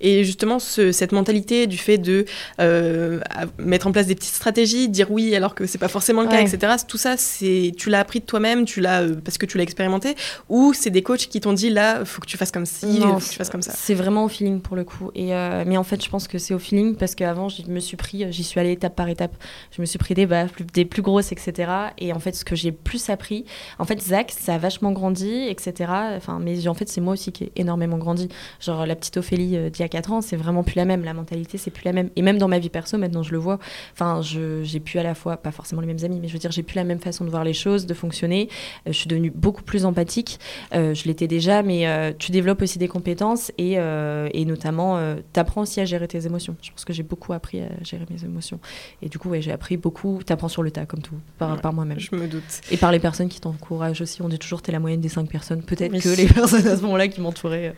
Et 0.03 0.23
justement, 0.23 0.59
ce- 0.59 0.91
cette 0.91 1.11
mentalité 1.13 1.65
du 1.65 1.77
fait 1.77 1.97
de 1.97 2.25
euh, 2.59 3.19
mettre 3.57 3.87
en 3.87 3.91
place 3.91 4.05
des 4.07 4.15
petites 4.15 4.35
stratégies, 4.35 4.89
dire 4.89 5.09
oui 5.09 5.35
alors 5.35 5.55
que 5.55 5.65
c'est 5.65 5.77
pas 5.79 5.87
forcément 5.87 6.21
le 6.21 6.27
cas, 6.27 6.43
Ouais. 6.43 6.47
etc. 6.53 6.73
Tout 6.87 6.97
ça, 6.97 7.15
c'est 7.17 7.71
tu 7.77 7.89
l'as 7.89 7.99
appris 8.01 8.19
de 8.19 8.25
toi-même, 8.25 8.65
tu 8.65 8.81
l'as 8.81 9.01
euh, 9.01 9.15
parce 9.23 9.37
que 9.37 9.45
tu 9.45 9.57
l'as 9.57 9.63
expérimenté, 9.63 10.15
ou 10.49 10.73
c'est 10.73 10.89
des 10.89 11.01
coachs 11.01 11.27
qui 11.27 11.39
t'ont 11.41 11.53
dit 11.53 11.69
là, 11.69 12.03
faut 12.05 12.21
que 12.21 12.27
tu 12.27 12.37
fasses 12.37 12.51
comme 12.51 12.65
ci, 12.65 12.85
Non, 12.99 13.17
faut 13.19 13.25
que 13.25 13.31
tu 13.31 13.37
fasses 13.37 13.49
comme 13.49 13.61
ça. 13.61 13.71
C'est 13.75 13.93
vraiment 13.95 14.25
au 14.25 14.27
feeling 14.27 14.59
pour 14.61 14.75
le 14.75 14.83
coup. 14.83 15.09
Et 15.15 15.33
euh, 15.33 15.63
mais 15.65 15.77
en 15.77 15.83
fait, 15.83 16.03
je 16.03 16.09
pense 16.09 16.27
que 16.27 16.37
c'est 16.37 16.53
au 16.53 16.59
feeling 16.59 16.95
parce 16.95 17.15
qu'avant, 17.15 17.49
je 17.49 17.63
me 17.63 17.79
suis 17.79 17.97
pris, 17.97 18.25
j'y 18.31 18.43
suis 18.43 18.59
allée 18.59 18.71
étape 18.73 18.95
par 18.95 19.07
étape. 19.09 19.35
Je 19.75 19.81
me 19.81 19.85
suis 19.85 19.97
pris 19.99 20.13
des 20.13 20.25
baffes, 20.25 20.51
des 20.73 20.85
plus 20.85 21.01
grosses, 21.01 21.31
etc. 21.31 21.71
Et 21.97 22.11
en 22.13 22.19
fait, 22.19 22.35
ce 22.35 22.43
que 22.45 22.55
j'ai 22.55 22.71
plus 22.71 23.09
appris, 23.09 23.45
en 23.79 23.85
fait, 23.85 24.01
Zach, 24.01 24.33
ça 24.37 24.55
a 24.55 24.57
vachement 24.57 24.91
grandi, 24.91 25.47
etc. 25.47 25.91
Enfin, 26.17 26.39
mais 26.41 26.67
en 26.67 26.73
fait, 26.73 26.89
c'est 26.89 27.01
moi 27.01 27.13
aussi 27.13 27.31
qui 27.31 27.45
ai 27.45 27.51
énormément 27.55 27.97
grandi. 27.97 28.27
Genre 28.59 28.85
la 28.85 28.95
petite 28.95 29.17
Ophélie 29.17 29.57
a 29.57 29.69
4 29.93 30.11
ans, 30.11 30.21
c'est 30.21 30.35
vraiment 30.35 30.63
plus 30.63 30.75
la 30.75 30.85
même. 30.85 31.03
La 31.03 31.13
mentalité, 31.13 31.59
c'est 31.59 31.69
plus 31.69 31.85
la 31.85 31.93
même. 31.93 32.09
Et 32.15 32.23
même 32.23 32.39
dans 32.39 32.47
ma 32.47 32.57
vie 32.57 32.69
perso, 32.69 32.97
maintenant, 32.97 33.21
je 33.21 33.31
le 33.31 33.37
vois. 33.37 33.59
Enfin, 33.93 34.21
j'ai 34.23 34.79
plus 34.79 34.97
à 34.97 35.03
la 35.03 35.13
fois, 35.13 35.37
pas 35.37 35.51
forcément 35.51 35.81
les 35.81 35.87
mêmes 35.87 36.03
amis, 36.03 36.19
mais 36.19 36.27
je 36.27 36.33
veux 36.33 36.39
dire, 36.39 36.51
j'ai 36.51 36.63
plus 36.63 36.75
la 36.77 36.83
même 36.83 36.99
façon 36.99 37.25
de 37.25 37.29
voir 37.29 37.43
les 37.43 37.53
choses, 37.53 37.85
de 37.85 37.93
fonctionner. 37.93 38.49
Euh, 38.87 38.91
je 38.91 38.97
suis 38.97 39.07
devenue 39.07 39.29
beaucoup 39.29 39.61
plus 39.61 39.85
empathique. 39.85 40.39
Euh, 40.73 40.95
je 40.95 41.03
l'étais 41.05 41.27
déjà, 41.27 41.61
mais 41.61 41.87
euh, 41.87 42.11
tu 42.17 42.31
développes 42.31 42.63
aussi 42.63 42.79
des 42.79 42.87
compétences 42.87 43.51
et, 43.59 43.73
et 43.73 44.45
notamment, 44.45 44.99
tu 45.33 45.39
apprends 45.39 45.61
aussi 45.61 45.79
à 45.79 45.85
gérer 45.85 46.07
tes 46.07 46.25
émotions. 46.25 46.55
Je 46.61 46.71
pense 46.71 46.85
que 46.85 46.93
j'ai 46.93 47.03
beaucoup 47.03 47.33
appris 47.33 47.61
à 47.61 47.67
gérer 47.83 48.05
mes 48.09 48.23
émotions. 48.23 48.59
Et 49.03 49.09
du 49.09 49.19
coup, 49.19 49.29
ouais, 49.29 49.41
j'ai 49.41 49.51
appris 49.51 49.77
beaucoup. 49.77 50.21
Tu 50.25 50.33
apprends 50.33 50.47
sur 50.49 50.63
le 50.63 50.71
tas, 50.71 50.85
comme 50.87 51.01
tout, 51.01 51.15
par, 51.37 51.53
Ouais. 51.53 51.61
par 51.61 51.71
moi-même. 51.73 51.99
Je 51.99 52.15
me 52.15 52.27
doute. 52.27 52.61
Et 52.71 52.77
par 52.77 52.91
les 52.91 52.99
personnes 52.99 53.29
qui 53.29 53.39
t'encouragent 53.39 54.01
aussi. 54.01 54.21
On 54.23 54.29
dit 54.29 54.39
toujours, 54.39 54.61
tu 54.63 54.71
es 54.71 54.73
la 54.73 54.79
moyenne 54.79 55.01
des 55.01 55.09
cinq 55.09 55.29
personnes. 55.29 55.61
Peut-être 55.61 55.91
que 56.01 56.15
les 56.17 56.25
personnes 56.33 56.65
à 56.67 56.75
ce 56.77 56.81
moment-là 56.81 57.07
qui 57.09 57.21
m'entouraient. 57.21 57.75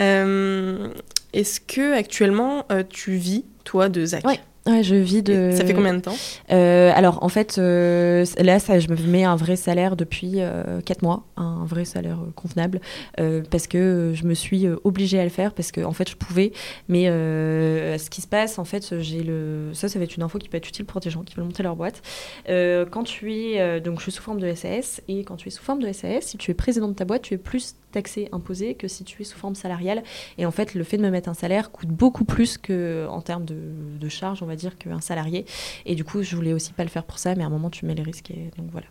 Euh, 0.00 0.88
Est-ce 1.32 1.60
que 1.60 1.94
actuellement 1.94 2.66
euh, 2.70 2.82
tu 2.88 3.12
vis 3.12 3.44
toi 3.64 3.88
de 3.88 4.04
Zach? 4.04 4.24
Ouais. 4.26 4.40
Ouais, 4.64 4.84
je 4.84 4.94
vis 4.94 5.22
de. 5.24 5.50
Ça 5.52 5.64
fait 5.64 5.74
combien 5.74 5.94
de 5.94 6.00
temps? 6.00 6.14
Euh, 6.52 6.92
alors 6.94 7.24
en 7.24 7.28
fait, 7.28 7.56
euh, 7.58 8.24
là, 8.38 8.60
ça, 8.60 8.78
je 8.78 8.88
me 8.88 8.96
mets 9.08 9.24
un 9.24 9.34
vrai 9.34 9.56
salaire 9.56 9.96
depuis 9.96 10.38
4 10.84 11.02
mois, 11.02 11.24
un 11.36 11.64
vrai 11.64 11.84
salaire 11.84 12.20
euh, 12.20 12.30
convenable, 12.36 12.80
euh, 13.18 13.42
parce 13.50 13.66
que 13.66 13.78
euh, 13.78 14.14
je 14.14 14.24
me 14.24 14.34
suis 14.34 14.66
euh, 14.66 14.76
obligée 14.84 15.18
à 15.18 15.24
le 15.24 15.30
faire, 15.30 15.52
parce 15.52 15.72
que 15.72 15.80
en 15.80 15.92
fait 15.92 16.08
je 16.08 16.16
pouvais. 16.16 16.52
Mais 16.88 17.08
euh, 17.08 17.98
ce 17.98 18.08
qui 18.08 18.20
se 18.20 18.28
passe, 18.28 18.60
en 18.60 18.64
fait, 18.64 19.00
j'ai 19.00 19.24
le. 19.24 19.70
Ça, 19.72 19.88
ça 19.88 19.98
va 19.98 20.04
être 20.04 20.16
une 20.16 20.22
info 20.22 20.38
qui 20.38 20.48
peut 20.48 20.58
être 20.58 20.68
utile 20.68 20.84
pour 20.84 21.00
des 21.00 21.10
gens 21.10 21.22
qui 21.22 21.34
veulent 21.34 21.44
monter 21.44 21.64
leur 21.64 21.74
boîte. 21.74 22.00
Euh, 22.48 22.86
quand 22.88 23.02
tu 23.02 23.34
es. 23.34 23.60
euh, 23.60 23.80
donc 23.80 23.98
je 23.98 24.02
suis 24.04 24.12
sous 24.12 24.22
forme 24.22 24.38
de 24.38 24.54
SAS, 24.54 25.00
et 25.08 25.24
quand 25.24 25.34
tu 25.36 25.48
es 25.48 25.50
sous 25.50 25.62
forme 25.64 25.82
de 25.82 25.90
SAS, 25.92 26.20
si 26.26 26.38
tu 26.38 26.52
es 26.52 26.54
président 26.54 26.86
de 26.86 26.94
ta 26.94 27.04
boîte, 27.04 27.22
tu 27.22 27.34
es 27.34 27.38
plus 27.38 27.74
taxé, 27.90 28.28
imposé 28.32 28.74
que 28.74 28.88
si 28.88 29.04
tu 29.04 29.20
es 29.20 29.24
sous 29.24 29.36
forme 29.36 29.54
salariale. 29.54 30.02
Et 30.38 30.46
en 30.46 30.50
fait, 30.50 30.74
le 30.74 30.82
fait 30.82 30.96
de 30.96 31.02
me 31.02 31.10
mettre 31.10 31.28
un 31.28 31.34
salaire 31.34 31.70
coûte 31.70 31.90
beaucoup 31.90 32.24
plus 32.24 32.56
que 32.56 33.06
en 33.10 33.20
termes 33.20 33.44
de, 33.44 33.54
de 34.00 34.08
charge, 34.08 34.42
on 34.42 34.46
va 34.46 34.51
dire, 34.56 34.76
qu'un 34.78 35.00
salarié. 35.00 35.44
Et 35.86 35.94
du 35.94 36.04
coup, 36.04 36.22
je 36.22 36.34
voulais 36.36 36.52
aussi 36.52 36.72
pas 36.72 36.82
le 36.84 36.90
faire 36.90 37.04
pour 37.04 37.18
ça, 37.18 37.34
mais 37.34 37.42
à 37.42 37.46
un 37.46 37.50
moment, 37.50 37.70
tu 37.70 37.86
mets 37.86 37.94
les 37.94 38.02
risques. 38.02 38.30
Et 38.30 38.50
donc 38.56 38.68
voilà. 38.70 38.86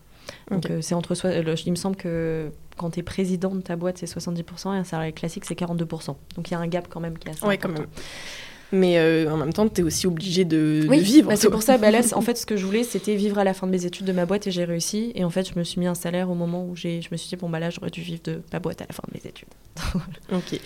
Donc 0.49 0.69
euh, 0.69 0.81
c'est 0.81 0.93
entre 0.95 1.15
soi. 1.15 1.41
le- 1.41 1.55
il 1.65 1.71
me 1.71 1.75
semble 1.75 1.95
que 1.95 2.51
quand 2.77 2.91
tu 2.91 2.99
es 2.99 3.03
président 3.03 3.53
de 3.53 3.61
ta 3.61 3.75
boîte, 3.75 3.97
c'est 3.97 4.05
70% 4.05 4.73
et 4.73 4.77
un 4.77 4.83
salarié 4.83 5.11
classique, 5.13 5.45
c'est 5.45 5.55
42%. 5.59 6.15
Donc 6.35 6.49
il 6.49 6.51
y 6.51 6.55
a 6.55 6.59
un 6.59 6.67
gap 6.67 6.87
quand 6.89 6.99
même 6.99 7.17
qui 7.17 7.27
est 7.27 7.31
assez 7.31 7.45
Ouais, 7.45 7.57
quand 7.57 7.69
important. 7.69 7.89
même. 7.89 8.03
Mais 8.71 8.97
euh, 8.97 9.29
en 9.29 9.37
même 9.37 9.51
temps, 9.53 9.67
tu 9.67 9.81
es 9.81 9.83
aussi 9.83 10.07
obligé 10.07 10.45
de, 10.45 10.81
de 10.83 10.87
Oui, 10.89 10.99
vivre. 11.01 11.29
bah, 11.29 11.35
c'est 11.35 11.49
pour 11.49 11.61
ça. 11.61 11.77
Bah, 11.77 11.91
là, 11.91 11.99
en 12.13 12.21
fait, 12.21 12.37
ce 12.37 12.45
que 12.45 12.55
je 12.55 12.65
voulais, 12.65 12.83
c'était 12.83 13.15
vivre 13.15 13.37
à 13.37 13.43
la 13.43 13.53
fin 13.53 13.67
de 13.67 13.71
mes 13.71 13.85
études 13.85 14.05
de 14.05 14.13
ma 14.13 14.25
boîte 14.25 14.47
et 14.47 14.51
j'ai 14.51 14.63
réussi. 14.63 15.11
Et 15.15 15.23
en 15.25 15.29
fait, 15.29 15.49
je 15.51 15.59
me 15.59 15.63
suis 15.63 15.79
mis 15.79 15.87
un 15.87 15.95
salaire 15.95 16.29
au 16.29 16.35
moment 16.35 16.65
où 16.65 16.75
je 16.75 16.87
me 17.11 17.17
suis 17.17 17.29
dit, 17.29 17.35
bon, 17.35 17.49
bah 17.49 17.59
là, 17.59 17.69
j'aurais 17.69 17.89
dû 17.89 18.01
vivre 18.01 18.21
de 18.23 18.41
ma 18.53 18.59
boîte 18.59 18.81
à 18.81 18.85
la 18.87 18.93
fin 18.93 19.03
de 19.11 19.19
mes 19.21 19.29
études. 19.29 19.49
Ok. 20.31 20.59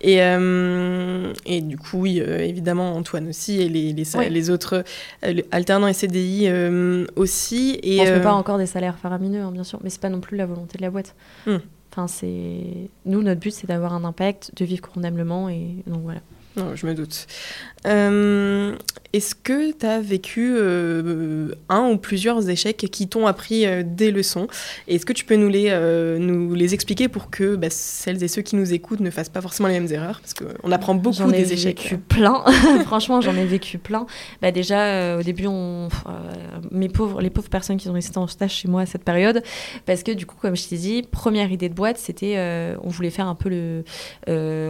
Et, 0.00 0.22
euh, 0.22 1.32
et 1.46 1.60
du 1.60 1.76
coup, 1.78 1.98
oui, 2.00 2.20
euh, 2.20 2.38
évidemment, 2.40 2.94
Antoine 2.94 3.28
aussi, 3.28 3.60
et 3.60 3.68
les, 3.68 3.92
les, 3.92 4.16
Ouais. 4.16 4.28
les 4.28 4.50
autres 4.50 4.84
alternants 5.52 5.86
et 5.86 5.92
CDI 5.92 6.48
aussi. 7.16 7.78
Et, 7.82 8.00
on 8.00 8.06
euh, 8.06 8.16
met 8.16 8.22
pas 8.22 8.32
encore 8.32 8.58
des 8.58 8.66
salaires 8.66 8.98
faramineux, 8.98 9.40
hein, 9.42 9.52
bien 9.52 9.64
sûr, 9.64 9.78
mais 9.84 9.90
c'est 9.90 10.00
pas 10.00 10.08
non 10.08 10.20
plus 10.20 10.36
la 10.36 10.46
volonté 10.46 10.78
de 10.78 10.82
la 10.82 10.90
boîte. 10.90 11.14
Hmm. 11.46 11.58
Enfin, 11.92 12.08
c'est 12.08 12.88
nous, 13.04 13.22
notre 13.22 13.40
but, 13.40 13.50
c'est 13.52 13.66
d'avoir 13.66 13.92
un 13.94 14.04
impact, 14.04 14.50
de 14.56 14.64
vivre 14.64 14.82
convenablement, 14.82 15.48
et 15.48 15.76
donc 15.86 16.02
voilà. 16.02 16.20
Non, 16.56 16.76
je 16.76 16.86
me 16.86 16.94
doute. 16.94 17.26
Euh, 17.86 18.76
Est-ce 19.12 19.34
que 19.34 19.72
tu 19.72 19.86
as 19.86 20.00
vécu 20.00 20.54
euh, 20.56 21.54
un 21.68 21.88
ou 21.88 21.96
plusieurs 21.96 22.48
échecs 22.48 22.86
qui 22.90 23.08
t'ont 23.08 23.26
appris 23.26 23.66
euh, 23.66 23.82
des 23.84 24.10
leçons? 24.10 24.46
Est-ce 24.86 25.04
que 25.04 25.12
tu 25.12 25.24
peux 25.24 25.36
nous 25.36 25.48
les, 25.48 25.70
nous 26.18 26.54
les 26.54 26.74
expliquer 26.74 27.08
pour 27.08 27.30
que 27.30 27.56
bah, 27.56 27.68
celles 27.70 28.22
et 28.22 28.28
ceux 28.28 28.42
qui 28.42 28.56
nous 28.56 28.72
écoutent 28.72 29.00
ne 29.00 29.10
fassent 29.10 29.28
pas 29.28 29.40
forcément 29.40 29.68
les 29.68 29.80
mêmes 29.80 29.92
erreurs? 29.92 30.20
Parce 30.20 30.34
qu'on 30.34 30.70
apprend 30.70 30.94
beaucoup 30.94 31.16
J'en 31.16 31.30
ai 31.30 31.42
des 31.42 31.54
échecs. 31.54 31.82
vécu 31.82 31.98
plein. 31.98 32.44
Franchement, 32.84 33.20
j'en 33.20 33.34
ai 33.34 33.44
vécu 33.44 33.78
plein. 33.78 34.06
Bah 34.40 34.50
déjà, 34.50 35.18
au 35.18 35.22
début, 35.22 35.46
on, 35.46 35.88
mes 36.70 36.88
pauvres, 36.88 37.20
les 37.20 37.30
pauvres 37.30 37.48
personnes 37.48 37.78
qui 37.78 37.88
ont 37.88 37.94
resté 37.94 38.18
en 38.18 38.26
stage 38.26 38.52
chez 38.52 38.68
moi 38.68 38.82
à 38.82 38.86
cette 38.86 39.04
période, 39.04 39.42
parce 39.86 40.02
que 40.02 40.12
du 40.12 40.26
coup, 40.26 40.36
comme 40.40 40.56
je 40.56 40.68
t'ai 40.68 40.76
dit, 40.76 41.02
première 41.02 41.50
idée 41.50 41.68
de 41.68 41.74
boîte, 41.74 41.98
c'était, 41.98 42.36
on 42.82 42.88
voulait 42.88 43.10
faire 43.10 43.26
un 43.26 43.34
peu 43.34 43.48
le, 43.48 43.84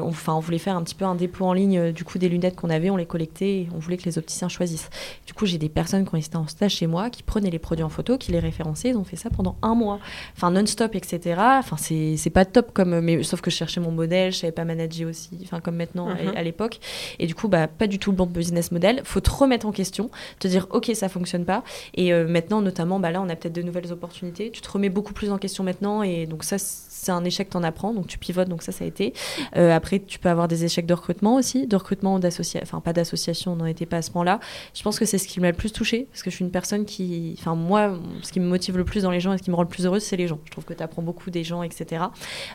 enfin, 0.02 0.34
on, 0.34 0.40
voulait 0.40 0.58
faire 0.58 0.76
un 0.76 0.82
petit 0.82 0.94
peu 0.94 1.04
un 1.04 1.14
dépôt 1.14 1.44
en 1.44 1.52
ligne 1.52 1.71
euh, 1.78 1.92
du 1.92 2.04
coup 2.04 2.18
des 2.18 2.28
lunettes 2.28 2.56
qu'on 2.56 2.70
avait, 2.70 2.90
on 2.90 2.96
les 2.96 3.06
collectait, 3.06 3.50
et 3.60 3.68
on 3.74 3.78
voulait 3.78 3.96
que 3.96 4.04
les 4.04 4.18
opticiens 4.18 4.48
choisissent. 4.48 4.90
Du 5.26 5.34
coup, 5.34 5.46
j'ai 5.46 5.58
des 5.58 5.68
personnes 5.68 6.04
qui 6.04 6.10
ont 6.14 6.18
resté 6.18 6.36
en 6.36 6.46
stage 6.46 6.72
chez 6.72 6.86
moi, 6.86 7.10
qui 7.10 7.22
prenaient 7.22 7.50
les 7.50 7.58
produits 7.58 7.84
en 7.84 7.88
photo, 7.88 8.18
qui 8.18 8.32
les 8.32 8.38
référençaient, 8.40 8.90
ils 8.90 8.96
ont 8.96 9.04
fait 9.04 9.16
ça 9.16 9.30
pendant 9.30 9.56
un 9.62 9.74
mois, 9.74 9.98
enfin 10.36 10.50
non-stop, 10.50 10.94
etc. 10.94 11.36
Enfin, 11.58 11.76
c'est 11.76 12.30
pas 12.30 12.44
top 12.44 12.72
comme, 12.72 13.00
mais 13.00 13.22
sauf 13.22 13.40
que 13.40 13.50
je 13.50 13.56
cherchais 13.56 13.80
mon 13.80 13.90
modèle, 13.90 14.32
je 14.32 14.38
savais 14.38 14.52
pas 14.52 14.64
manager 14.64 15.08
aussi, 15.08 15.30
enfin 15.42 15.60
comme 15.60 15.76
maintenant 15.76 16.08
à- 16.08 16.14
Mhm. 16.14 16.32
à 16.36 16.42
l'époque. 16.42 16.80
Et 17.18 17.26
du 17.26 17.34
coup, 17.34 17.48
bah, 17.48 17.66
pas 17.68 17.86
du 17.86 17.98
tout 17.98 18.10
le 18.10 18.16
bon 18.16 18.26
business 18.26 18.72
model. 18.72 19.00
Faut 19.04 19.20
te 19.20 19.30
remettre 19.30 19.66
en 19.66 19.72
question, 19.72 20.10
te 20.38 20.48
dire, 20.48 20.66
OK, 20.70 20.90
ça 20.94 21.08
fonctionne 21.08 21.44
pas. 21.44 21.62
Et 21.94 22.12
euh, 22.12 22.26
maintenant, 22.28 22.60
notamment, 22.60 22.98
bah, 23.00 23.10
là, 23.10 23.20
on 23.22 23.28
a 23.28 23.36
peut-être 23.36 23.54
de 23.54 23.62
nouvelles 23.62 23.92
opportunités. 23.92 24.50
Tu 24.50 24.60
te 24.60 24.70
remets 24.70 24.88
beaucoup 24.88 25.12
plus 25.12 25.30
en 25.30 25.38
question 25.38 25.64
maintenant. 25.64 26.02
Et 26.02 26.26
donc, 26.26 26.44
ça, 26.44 26.56
c'est 27.03 27.11
un 27.11 27.24
échec, 27.24 27.50
t'en 27.50 27.64
apprends. 27.64 27.92
Donc, 27.92 28.07
tu 28.07 28.16
pivotes. 28.16 28.48
Donc, 28.48 28.62
ça, 28.62 28.70
ça 28.70 28.84
a 28.84 28.86
été. 28.86 29.12
Euh, 29.57 29.74
après, 29.74 29.98
tu 29.98 30.20
peux 30.20 30.28
avoir 30.28 30.46
des 30.46 30.64
échecs 30.64 30.86
de 30.86 30.94
recrutement 30.94 31.34
aussi. 31.34 31.66
De 31.66 31.74
recrutement 31.74 32.14
ou 32.14 32.18
d'association. 32.20 32.61
Enfin, 32.62 32.80
pas 32.80 32.92
d'association, 32.92 33.55
on 33.55 33.57
n'en 33.57 33.66
était 33.66 33.86
pas 33.86 33.96
à 33.96 34.03
ce 34.03 34.12
moment-là. 34.12 34.38
Je 34.72 34.82
pense 34.84 35.00
que 35.00 35.05
c'est 35.05 35.18
ce 35.18 35.26
qui 35.26 35.40
m'a 35.40 35.50
le 35.50 35.57
plus 35.57 35.72
touché 35.72 36.07
Parce 36.12 36.22
que 36.22 36.30
je 36.30 36.36
suis 36.36 36.44
une 36.44 36.53
personne 36.53 36.84
qui. 36.84 37.34
Enfin, 37.40 37.57
moi, 37.57 37.98
ce 38.22 38.30
qui 38.30 38.38
me 38.38 38.46
motive 38.46 38.76
le 38.76 38.84
plus 38.84 39.03
dans 39.03 39.11
les 39.11 39.18
gens 39.18 39.32
et 39.32 39.38
ce 39.38 39.42
qui 39.42 39.50
me 39.50 39.57
rend 39.57 39.62
le 39.62 39.68
plus 39.68 39.84
heureuse, 39.84 40.05
c'est 40.05 40.16
les 40.16 40.28
gens. 40.28 40.38
Je 40.44 40.53
trouve 40.53 40.64
que 40.64 40.74
tu 40.74 40.82
apprends 40.82 41.03
beaucoup 41.03 41.30
des 41.32 41.42
gens, 41.42 41.64
etc. 41.64 42.05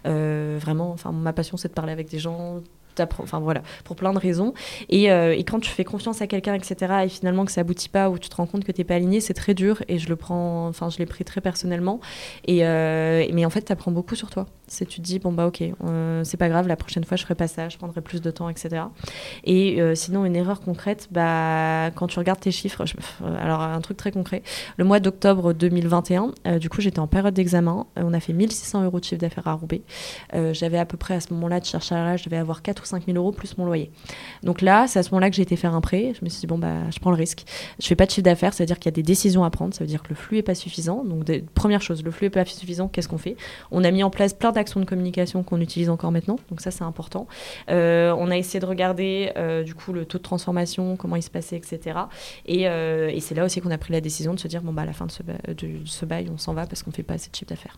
Euh, 0.05 0.57
vraiment, 0.61 0.91
enfin, 0.91 1.11
ma 1.11 1.33
passion, 1.33 1.57
c'est 1.57 1.67
de 1.67 1.73
parler 1.73 1.91
avec 1.91 2.09
des 2.09 2.19
gens. 2.19 2.61
T'apprends- 2.97 3.25
pour 3.83 3.95
plein 3.95 4.13
de 4.13 4.19
raisons. 4.19 4.53
Et, 4.89 5.11
euh, 5.11 5.35
et 5.35 5.43
quand 5.43 5.59
tu 5.59 5.69
fais 5.69 5.83
confiance 5.83 6.21
à 6.21 6.27
quelqu'un, 6.27 6.53
etc., 6.53 6.93
et 7.05 7.09
finalement 7.09 7.45
que 7.45 7.51
ça 7.51 7.61
aboutit 7.61 7.89
pas, 7.89 8.09
ou 8.09 8.17
tu 8.17 8.29
te 8.29 8.35
rends 8.35 8.45
compte 8.45 8.63
que 8.63 8.71
t'es 8.71 8.83
pas 8.83 8.95
aligné, 8.95 9.21
c'est 9.21 9.33
très 9.33 9.53
dur. 9.53 9.81
Et 9.87 9.97
je 9.99 10.09
le 10.09 10.15
prends, 10.15 10.71
je 10.71 10.97
l'ai 10.97 11.05
pris 11.05 11.23
très 11.23 11.41
personnellement. 11.41 11.99
Euh, 12.49 13.25
mais 13.33 13.45
en 13.45 13.49
fait, 13.49 13.61
tu 13.63 13.71
apprends 13.71 13.91
beaucoup 13.91 14.15
sur 14.15 14.29
toi. 14.29 14.45
C'est 14.67 14.85
tu 14.85 14.99
te 14.99 15.05
dis 15.05 15.17
bon 15.17 15.31
bah 15.31 15.47
ok, 15.47 15.61
euh, 15.61 16.23
c'est 16.25 16.35
pas 16.35 16.49
grave, 16.49 16.67
la 16.67 16.75
prochaine 16.75 17.05
fois 17.05 17.15
je 17.15 17.23
ferai 17.23 17.35
pas 17.35 17.47
ça, 17.47 17.69
je 17.69 17.77
prendrai 17.77 18.01
plus 18.01 18.21
de 18.21 18.29
temps, 18.31 18.49
etc. 18.49 18.83
Et 19.45 19.81
euh, 19.81 19.95
sinon 19.95 20.25
une 20.25 20.35
erreur 20.35 20.59
concrète, 20.59 21.07
bah 21.09 21.89
quand 21.95 22.07
tu 22.07 22.19
regardes 22.19 22.41
tes 22.41 22.51
chiffres, 22.51 22.83
alors 23.39 23.61
un 23.61 23.79
truc 23.79 23.95
très 23.95 24.11
concret, 24.11 24.43
le 24.75 24.83
mois 24.83 24.99
d'octobre 24.99 25.53
2021, 25.53 26.33
euh, 26.47 26.59
du 26.59 26.69
coup 26.69 26.81
j'étais 26.81 26.99
en 26.99 27.07
période 27.07 27.33
d'examen, 27.33 27.85
on 27.95 28.13
a 28.13 28.19
fait 28.19 28.33
1600 28.33 28.83
euros 28.83 28.99
de 28.99 29.05
chiffre 29.05 29.21
d'affaires 29.21 29.47
à 29.47 29.53
Roubaix. 29.53 29.81
J'avais 30.51 30.77
à 30.77 30.85
peu 30.85 30.97
près 30.97 31.13
à 31.15 31.21
ce 31.21 31.33
moment-là 31.33 31.61
de 31.61 31.65
chercher 31.65 31.95
à 31.95 32.17
je 32.17 32.25
devais 32.25 32.37
avoir 32.37 32.61
4 32.61 32.83
ou 32.83 32.85
5 32.87 33.05
000 33.05 33.17
euros 33.17 33.31
plus 33.31 33.57
mon 33.57 33.65
loyer. 33.65 33.91
Donc 34.43 34.61
là, 34.61 34.87
c'est 34.87 34.99
à 34.99 35.03
ce 35.03 35.11
moment-là 35.11 35.29
que 35.29 35.35
j'ai 35.35 35.41
été 35.41 35.55
faire 35.55 35.73
un 35.73 35.81
prêt. 35.81 36.13
Je 36.19 36.23
me 36.23 36.29
suis 36.29 36.41
dit, 36.41 36.47
bon, 36.47 36.57
bah, 36.57 36.89
je 36.91 36.99
prends 36.99 37.11
le 37.11 37.17
risque. 37.17 37.45
Je 37.79 37.87
fais 37.87 37.95
pas 37.95 38.05
de 38.05 38.11
chiffre 38.11 38.23
d'affaires, 38.23 38.53
ça 38.53 38.63
veut 38.63 38.67
dire 38.67 38.79
qu'il 38.79 38.85
y 38.85 38.93
a 38.93 38.95
des 38.95 39.03
décisions 39.03 39.43
à 39.43 39.49
prendre, 39.49 39.73
ça 39.73 39.83
veut 39.83 39.87
dire 39.87 40.03
que 40.03 40.09
le 40.09 40.15
flux 40.15 40.37
est 40.37 40.43
pas 40.43 40.55
suffisant. 40.55 41.03
Donc, 41.03 41.25
première 41.53 41.81
chose, 41.81 42.03
le 42.03 42.11
flux 42.11 42.27
est 42.27 42.31
pas 42.31 42.45
suffisant, 42.45 42.87
qu'est-ce 42.87 43.07
qu'on 43.07 43.17
fait? 43.17 43.35
On 43.71 43.83
a 43.83 43.91
mis 43.91 44.03
en 44.03 44.09
place 44.09 44.33
plein 44.33 44.51
d'actions 44.51 44.79
de 44.79 44.85
communication 44.85 45.43
qu'on 45.43 45.61
utilise 45.61 45.89
encore 45.89 46.11
maintenant, 46.11 46.37
donc 46.49 46.61
ça, 46.61 46.71
c'est 46.71 46.83
important. 46.83 47.27
Euh, 47.69 48.13
on 48.17 48.31
a 48.31 48.37
essayé 48.37 48.59
de 48.59 48.65
regarder, 48.65 49.31
euh, 49.37 49.63
du 49.63 49.75
coup, 49.75 49.93
le 49.93 50.05
taux 50.05 50.17
de 50.17 50.23
transformation, 50.23 50.95
comment 50.95 51.15
il 51.15 51.23
se 51.23 51.29
passait, 51.29 51.57
etc. 51.57 51.99
Et, 52.45 52.67
euh, 52.67 53.09
et 53.09 53.19
c'est 53.19 53.35
là 53.35 53.45
aussi 53.45 53.61
qu'on 53.61 53.71
a 53.71 53.77
pris 53.77 53.93
la 53.93 54.01
décision 54.01 54.33
de 54.33 54.39
se 54.39 54.47
dire, 54.47 54.61
bon, 54.61 54.73
bah, 54.73 54.83
à 54.83 54.85
la 54.85 54.93
fin 54.93 55.05
de 55.05 55.11
ce, 55.11 55.23
de 55.23 55.85
ce 55.85 56.05
bail, 56.05 56.29
on 56.33 56.37
s'en 56.37 56.53
va 56.53 56.65
parce 56.65 56.83
qu'on 56.83 56.91
fait 56.91 57.03
pas 57.03 57.15
assez 57.15 57.29
de 57.29 57.35
chiffre 57.35 57.49
d'affaires. 57.49 57.77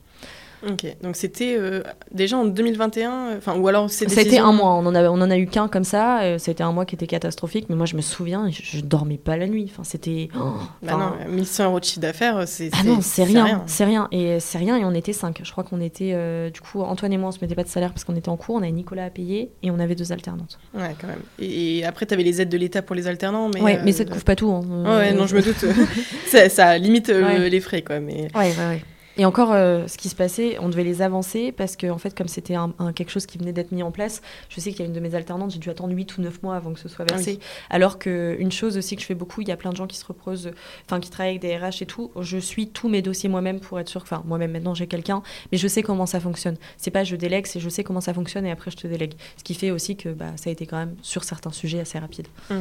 Ok, 0.67 0.85
donc 1.01 1.15
c'était 1.15 1.55
euh, 1.57 1.83
déjà 2.11 2.37
en 2.37 2.45
2021, 2.45 3.11
euh, 3.11 3.37
enfin 3.37 3.57
ou 3.57 3.67
alors 3.67 3.85
a 3.85 4.21
été 4.21 4.39
un 4.39 4.51
mois, 4.51 4.73
on 4.73 4.85
en 4.85 4.93
a, 4.93 5.03
on 5.09 5.21
en 5.21 5.31
a 5.31 5.37
eu 5.37 5.47
qu'un 5.47 5.69
comme 5.69 5.85
ça. 5.85 6.21
Euh, 6.21 6.37
c'était 6.37 6.63
un 6.63 6.73
mois 6.73 6.85
qui 6.85 6.95
était 6.95 7.07
catastrophique, 7.07 7.67
mais 7.69 7.75
moi 7.75 7.85
je 7.85 7.95
me 7.95 8.01
souviens, 8.01 8.49
je, 8.49 8.61
je 8.61 8.81
dormais 8.81 9.17
pas 9.17 9.37
la 9.37 9.47
nuit. 9.47 9.69
Enfin 9.71 9.83
c'était. 9.83 10.29
Oh, 10.35 10.53
bah 10.83 10.97
non, 10.97 11.31
1100 11.31 11.65
euros 11.65 11.79
de 11.79 11.85
chiffre 11.85 12.01
d'affaires, 12.01 12.43
c'est. 12.45 12.71
Ah 12.73 12.83
non, 12.83 12.99
c'est 13.01 13.23
rien, 13.23 13.63
c'est 13.67 13.85
rien, 13.85 14.07
et 14.11 14.39
c'est 14.39 14.57
rien. 14.57 14.75
Et 14.77 14.83
on 14.83 14.93
était 14.93 15.13
cinq. 15.13 15.39
Je 15.43 15.51
crois 15.51 15.63
qu'on 15.63 15.79
était, 15.79 16.13
du 16.51 16.61
coup, 16.61 16.81
Antoine 16.81 17.13
et 17.13 17.17
moi, 17.17 17.29
on 17.29 17.31
se 17.31 17.39
mettait 17.41 17.55
pas 17.55 17.63
de 17.63 17.69
salaire 17.69 17.91
parce 17.91 18.03
qu'on 18.03 18.15
était 18.15 18.29
en 18.29 18.37
cours. 18.37 18.55
On 18.55 18.59
avait 18.59 18.71
Nicolas 18.71 19.05
à 19.05 19.09
payer 19.09 19.51
et 19.63 19.71
on 19.71 19.79
avait 19.79 19.95
deux 19.95 20.11
alternantes. 20.11 20.59
Ouais, 20.73 20.95
quand 20.99 21.07
même. 21.07 21.21
Et, 21.39 21.85
après, 21.85 22.05
tu 22.05 22.13
avais 22.13 22.23
les 22.23 22.41
aides 22.41 22.49
de 22.49 22.57
l'État 22.57 22.81
pour 22.81 22.95
les 22.95 23.07
alternants, 23.07 23.49
mais. 23.53 23.61
Ouais, 23.61 23.79
mais 23.83 23.93
ça 23.93 24.03
ne 24.03 24.09
couvre 24.09 24.25
pas 24.25 24.35
tout. 24.35 24.51
Hein. 24.51 24.97
Ouais, 24.97 25.13
non, 25.13 25.25
je 25.25 25.35
me 25.35 25.41
doute. 25.41 25.65
ça, 26.27 26.49
ça, 26.49 26.77
limite 26.77 27.07
les 27.07 27.61
frais, 27.61 27.81
quoi. 27.81 27.99
Mais. 28.01 28.27
Ouais, 28.35 28.53
ouais, 28.57 28.67
ouais. 28.67 28.81
Et 29.19 29.25
encore, 29.25 29.51
euh, 29.51 29.85
ce 29.87 29.97
qui 29.97 30.07
se 30.07 30.15
passait, 30.15 30.57
on 30.61 30.69
devait 30.69 30.85
les 30.85 31.01
avancer 31.01 31.51
parce 31.51 31.75
que, 31.75 31.87
en 31.87 31.97
fait, 31.97 32.17
comme 32.17 32.29
c'était 32.29 32.55
un, 32.55 32.71
quelque 32.95 33.11
chose 33.11 33.25
qui 33.25 33.37
venait 33.37 33.51
d'être 33.51 33.73
mis 33.73 33.83
en 33.83 33.91
place, 33.91 34.21
je 34.47 34.61
sais 34.61 34.71
qu'il 34.71 34.79
y 34.79 34.83
a 34.83 34.85
une 34.85 34.93
de 34.93 34.99
mes 35.01 35.13
alternantes, 35.13 35.51
j'ai 35.51 35.59
dû 35.59 35.69
attendre 35.69 35.93
8 35.93 36.17
ou 36.17 36.21
9 36.21 36.41
mois 36.41 36.55
avant 36.55 36.71
que 36.71 36.79
ce 36.79 36.87
soit 36.87 37.03
versé. 37.03 37.37
Ah 37.69 37.75
Alors 37.75 37.99
qu'une 37.99 38.51
chose 38.53 38.77
aussi 38.77 38.95
que 38.95 39.01
je 39.01 39.05
fais 39.05 39.15
beaucoup, 39.15 39.41
il 39.41 39.49
y 39.49 39.51
a 39.51 39.57
plein 39.57 39.71
de 39.71 39.75
gens 39.75 39.87
qui 39.87 39.97
se 39.97 40.05
reposent, 40.05 40.51
enfin, 40.85 41.01
qui 41.01 41.09
travaillent 41.09 41.37
avec 41.37 41.41
des 41.41 41.57
RH 41.57 41.81
et 41.81 41.85
tout. 41.85 42.11
Je 42.21 42.37
suis 42.37 42.69
tous 42.69 42.87
mes 42.87 43.01
dossiers 43.01 43.27
moi-même 43.27 43.59
pour 43.59 43.77
être 43.77 43.89
sûr, 43.89 44.03
enfin, 44.03 44.23
moi-même 44.25 44.51
maintenant 44.51 44.73
j'ai 44.73 44.87
quelqu'un, 44.87 45.21
mais 45.51 45.57
je 45.57 45.67
sais 45.67 45.83
comment 45.83 46.05
ça 46.05 46.21
fonctionne. 46.21 46.55
C'est 46.77 46.91
pas 46.91 47.03
je 47.03 47.17
délègue, 47.17 47.45
c'est 47.45 47.59
je 47.59 47.67
sais 47.67 47.83
comment 47.83 47.99
ça 47.99 48.13
fonctionne 48.13 48.45
et 48.45 48.51
après 48.51 48.71
je 48.71 48.77
te 48.77 48.87
délègue. 48.87 49.15
Ce 49.35 49.43
qui 49.43 49.53
fait 49.53 49.71
aussi 49.71 49.97
que 49.97 50.07
bah, 50.07 50.31
ça 50.37 50.49
a 50.49 50.53
été 50.53 50.65
quand 50.65 50.77
même 50.77 50.95
sur 51.01 51.25
certains 51.25 51.51
sujets 51.51 51.81
assez 51.81 51.99
rapide. 51.99 52.27
Mmh. 52.49 52.55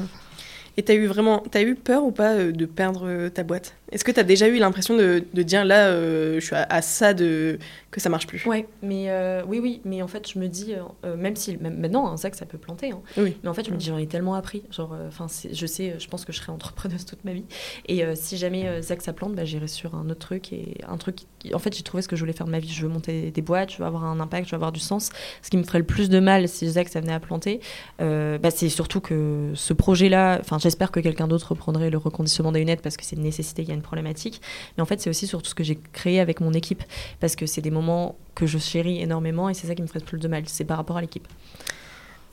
Et 0.78 0.84
t'as 0.84 0.94
eu 0.94 1.06
vraiment, 1.06 1.42
t'as 1.50 1.62
eu 1.62 1.74
peur 1.74 2.04
ou 2.04 2.12
pas 2.12 2.34
euh, 2.34 2.52
de 2.52 2.64
perdre 2.64 3.08
euh, 3.08 3.28
ta 3.30 3.42
boîte? 3.42 3.74
Est-ce 3.90 4.04
que 4.04 4.12
t'as 4.12 4.22
déjà 4.22 4.46
eu 4.46 4.58
l'impression 4.58 4.96
de, 4.96 5.24
de, 5.34 5.42
dire 5.42 5.64
là, 5.64 5.88
euh, 5.88 6.38
je 6.38 6.46
suis 6.46 6.54
à, 6.54 6.82
ça 6.82 7.14
de 7.14 7.58
que 7.90 8.00
ça 8.00 8.10
marche 8.10 8.28
plus? 8.28 8.46
Ouais, 8.46 8.68
mais 8.82 9.10
oui, 9.48 9.58
oui, 9.60 9.80
mais 9.84 10.02
en 10.02 10.08
fait, 10.08 10.30
je 10.30 10.38
me 10.38 10.46
dis, 10.46 10.74
même 11.16 11.36
si 11.36 11.56
même 11.56 11.78
maintenant, 11.78 12.06
un 12.12 12.18
sac 12.18 12.34
ça 12.34 12.44
peut 12.44 12.58
planter, 12.58 12.90
hein, 12.90 13.00
oui. 13.16 13.38
mais 13.42 13.48
en 13.48 13.54
fait, 13.54 13.64
je 13.66 13.70
me 13.70 13.76
dis, 13.76 13.86
j'en 13.86 13.96
ai 13.96 14.06
tellement 14.06 14.34
appris. 14.34 14.62
Genre, 14.70 14.94
enfin, 15.08 15.26
je 15.50 15.66
sais, 15.66 15.94
je 15.98 16.06
pense 16.06 16.26
que 16.26 16.32
je 16.32 16.38
serai 16.38 16.52
entrepreneuse 16.58 17.06
toute 17.06 17.24
ma 17.24 17.32
vie. 17.32 17.46
Et 17.86 18.04
si 18.14 18.36
jamais 18.36 18.82
Zach 18.82 19.00
ça 19.00 19.14
plante, 19.14 19.34
bah, 19.34 19.46
j'irai 19.46 19.68
sur 19.68 19.94
un 19.94 20.10
autre 20.10 20.20
truc 20.20 20.52
et 20.52 20.76
un 20.86 20.98
truc. 20.98 21.20
En 21.54 21.58
fait, 21.58 21.74
j'ai 21.74 21.82
trouvé 21.82 22.02
ce 22.02 22.08
que 22.08 22.14
je 22.14 22.20
voulais 22.20 22.34
faire 22.34 22.46
de 22.46 22.52
ma 22.52 22.58
vie. 22.58 22.68
Je 22.68 22.82
veux 22.82 22.92
monter 22.92 23.30
des 23.30 23.42
boîtes, 23.42 23.72
je 23.72 23.78
veux 23.78 23.86
avoir 23.86 24.04
un 24.04 24.20
impact, 24.20 24.48
je 24.48 24.50
veux 24.50 24.56
avoir 24.56 24.72
du 24.72 24.80
sens. 24.80 25.08
Ce 25.40 25.48
qui 25.48 25.56
me 25.56 25.62
ferait 25.62 25.78
le 25.78 25.86
plus 25.86 26.10
de 26.10 26.20
mal 26.20 26.46
si 26.46 26.68
Zach 26.68 26.90
ça 26.90 27.00
venait 27.00 27.14
à 27.14 27.20
planter, 27.20 27.60
bah, 27.98 28.50
c'est 28.50 28.68
surtout 28.68 29.00
que 29.00 29.52
ce 29.54 29.72
projet-là, 29.72 30.40
enfin 30.40 30.58
J'espère 30.68 30.90
que 30.90 31.00
quelqu'un 31.00 31.26
d'autre 31.26 31.52
reprendrait 31.52 31.88
le 31.88 31.96
reconditionnement 31.96 32.52
des 32.52 32.58
lunettes 32.58 32.82
parce 32.82 32.98
que 32.98 33.02
c'est 33.02 33.16
une 33.16 33.22
nécessité, 33.22 33.62
il 33.62 33.68
y 33.68 33.70
a 33.70 33.74
une 33.74 33.80
problématique. 33.80 34.42
Mais 34.76 34.82
en 34.82 34.84
fait, 34.84 35.00
c'est 35.00 35.08
aussi 35.08 35.26
sur 35.26 35.40
tout 35.40 35.48
ce 35.48 35.54
que 35.54 35.64
j'ai 35.64 35.78
créé 35.94 36.20
avec 36.20 36.42
mon 36.42 36.52
équipe 36.52 36.82
parce 37.20 37.36
que 37.36 37.46
c'est 37.46 37.62
des 37.62 37.70
moments 37.70 38.16
que 38.34 38.44
je 38.44 38.58
chéris 38.58 39.00
énormément 39.00 39.48
et 39.48 39.54
c'est 39.54 39.66
ça 39.66 39.74
qui 39.74 39.80
me 39.80 39.86
ferait 39.86 40.00
le 40.00 40.04
plus 40.04 40.18
de 40.18 40.28
mal. 40.28 40.42
C'est 40.44 40.66
par 40.66 40.76
rapport 40.76 40.98
à 40.98 41.00
l'équipe. 41.00 41.26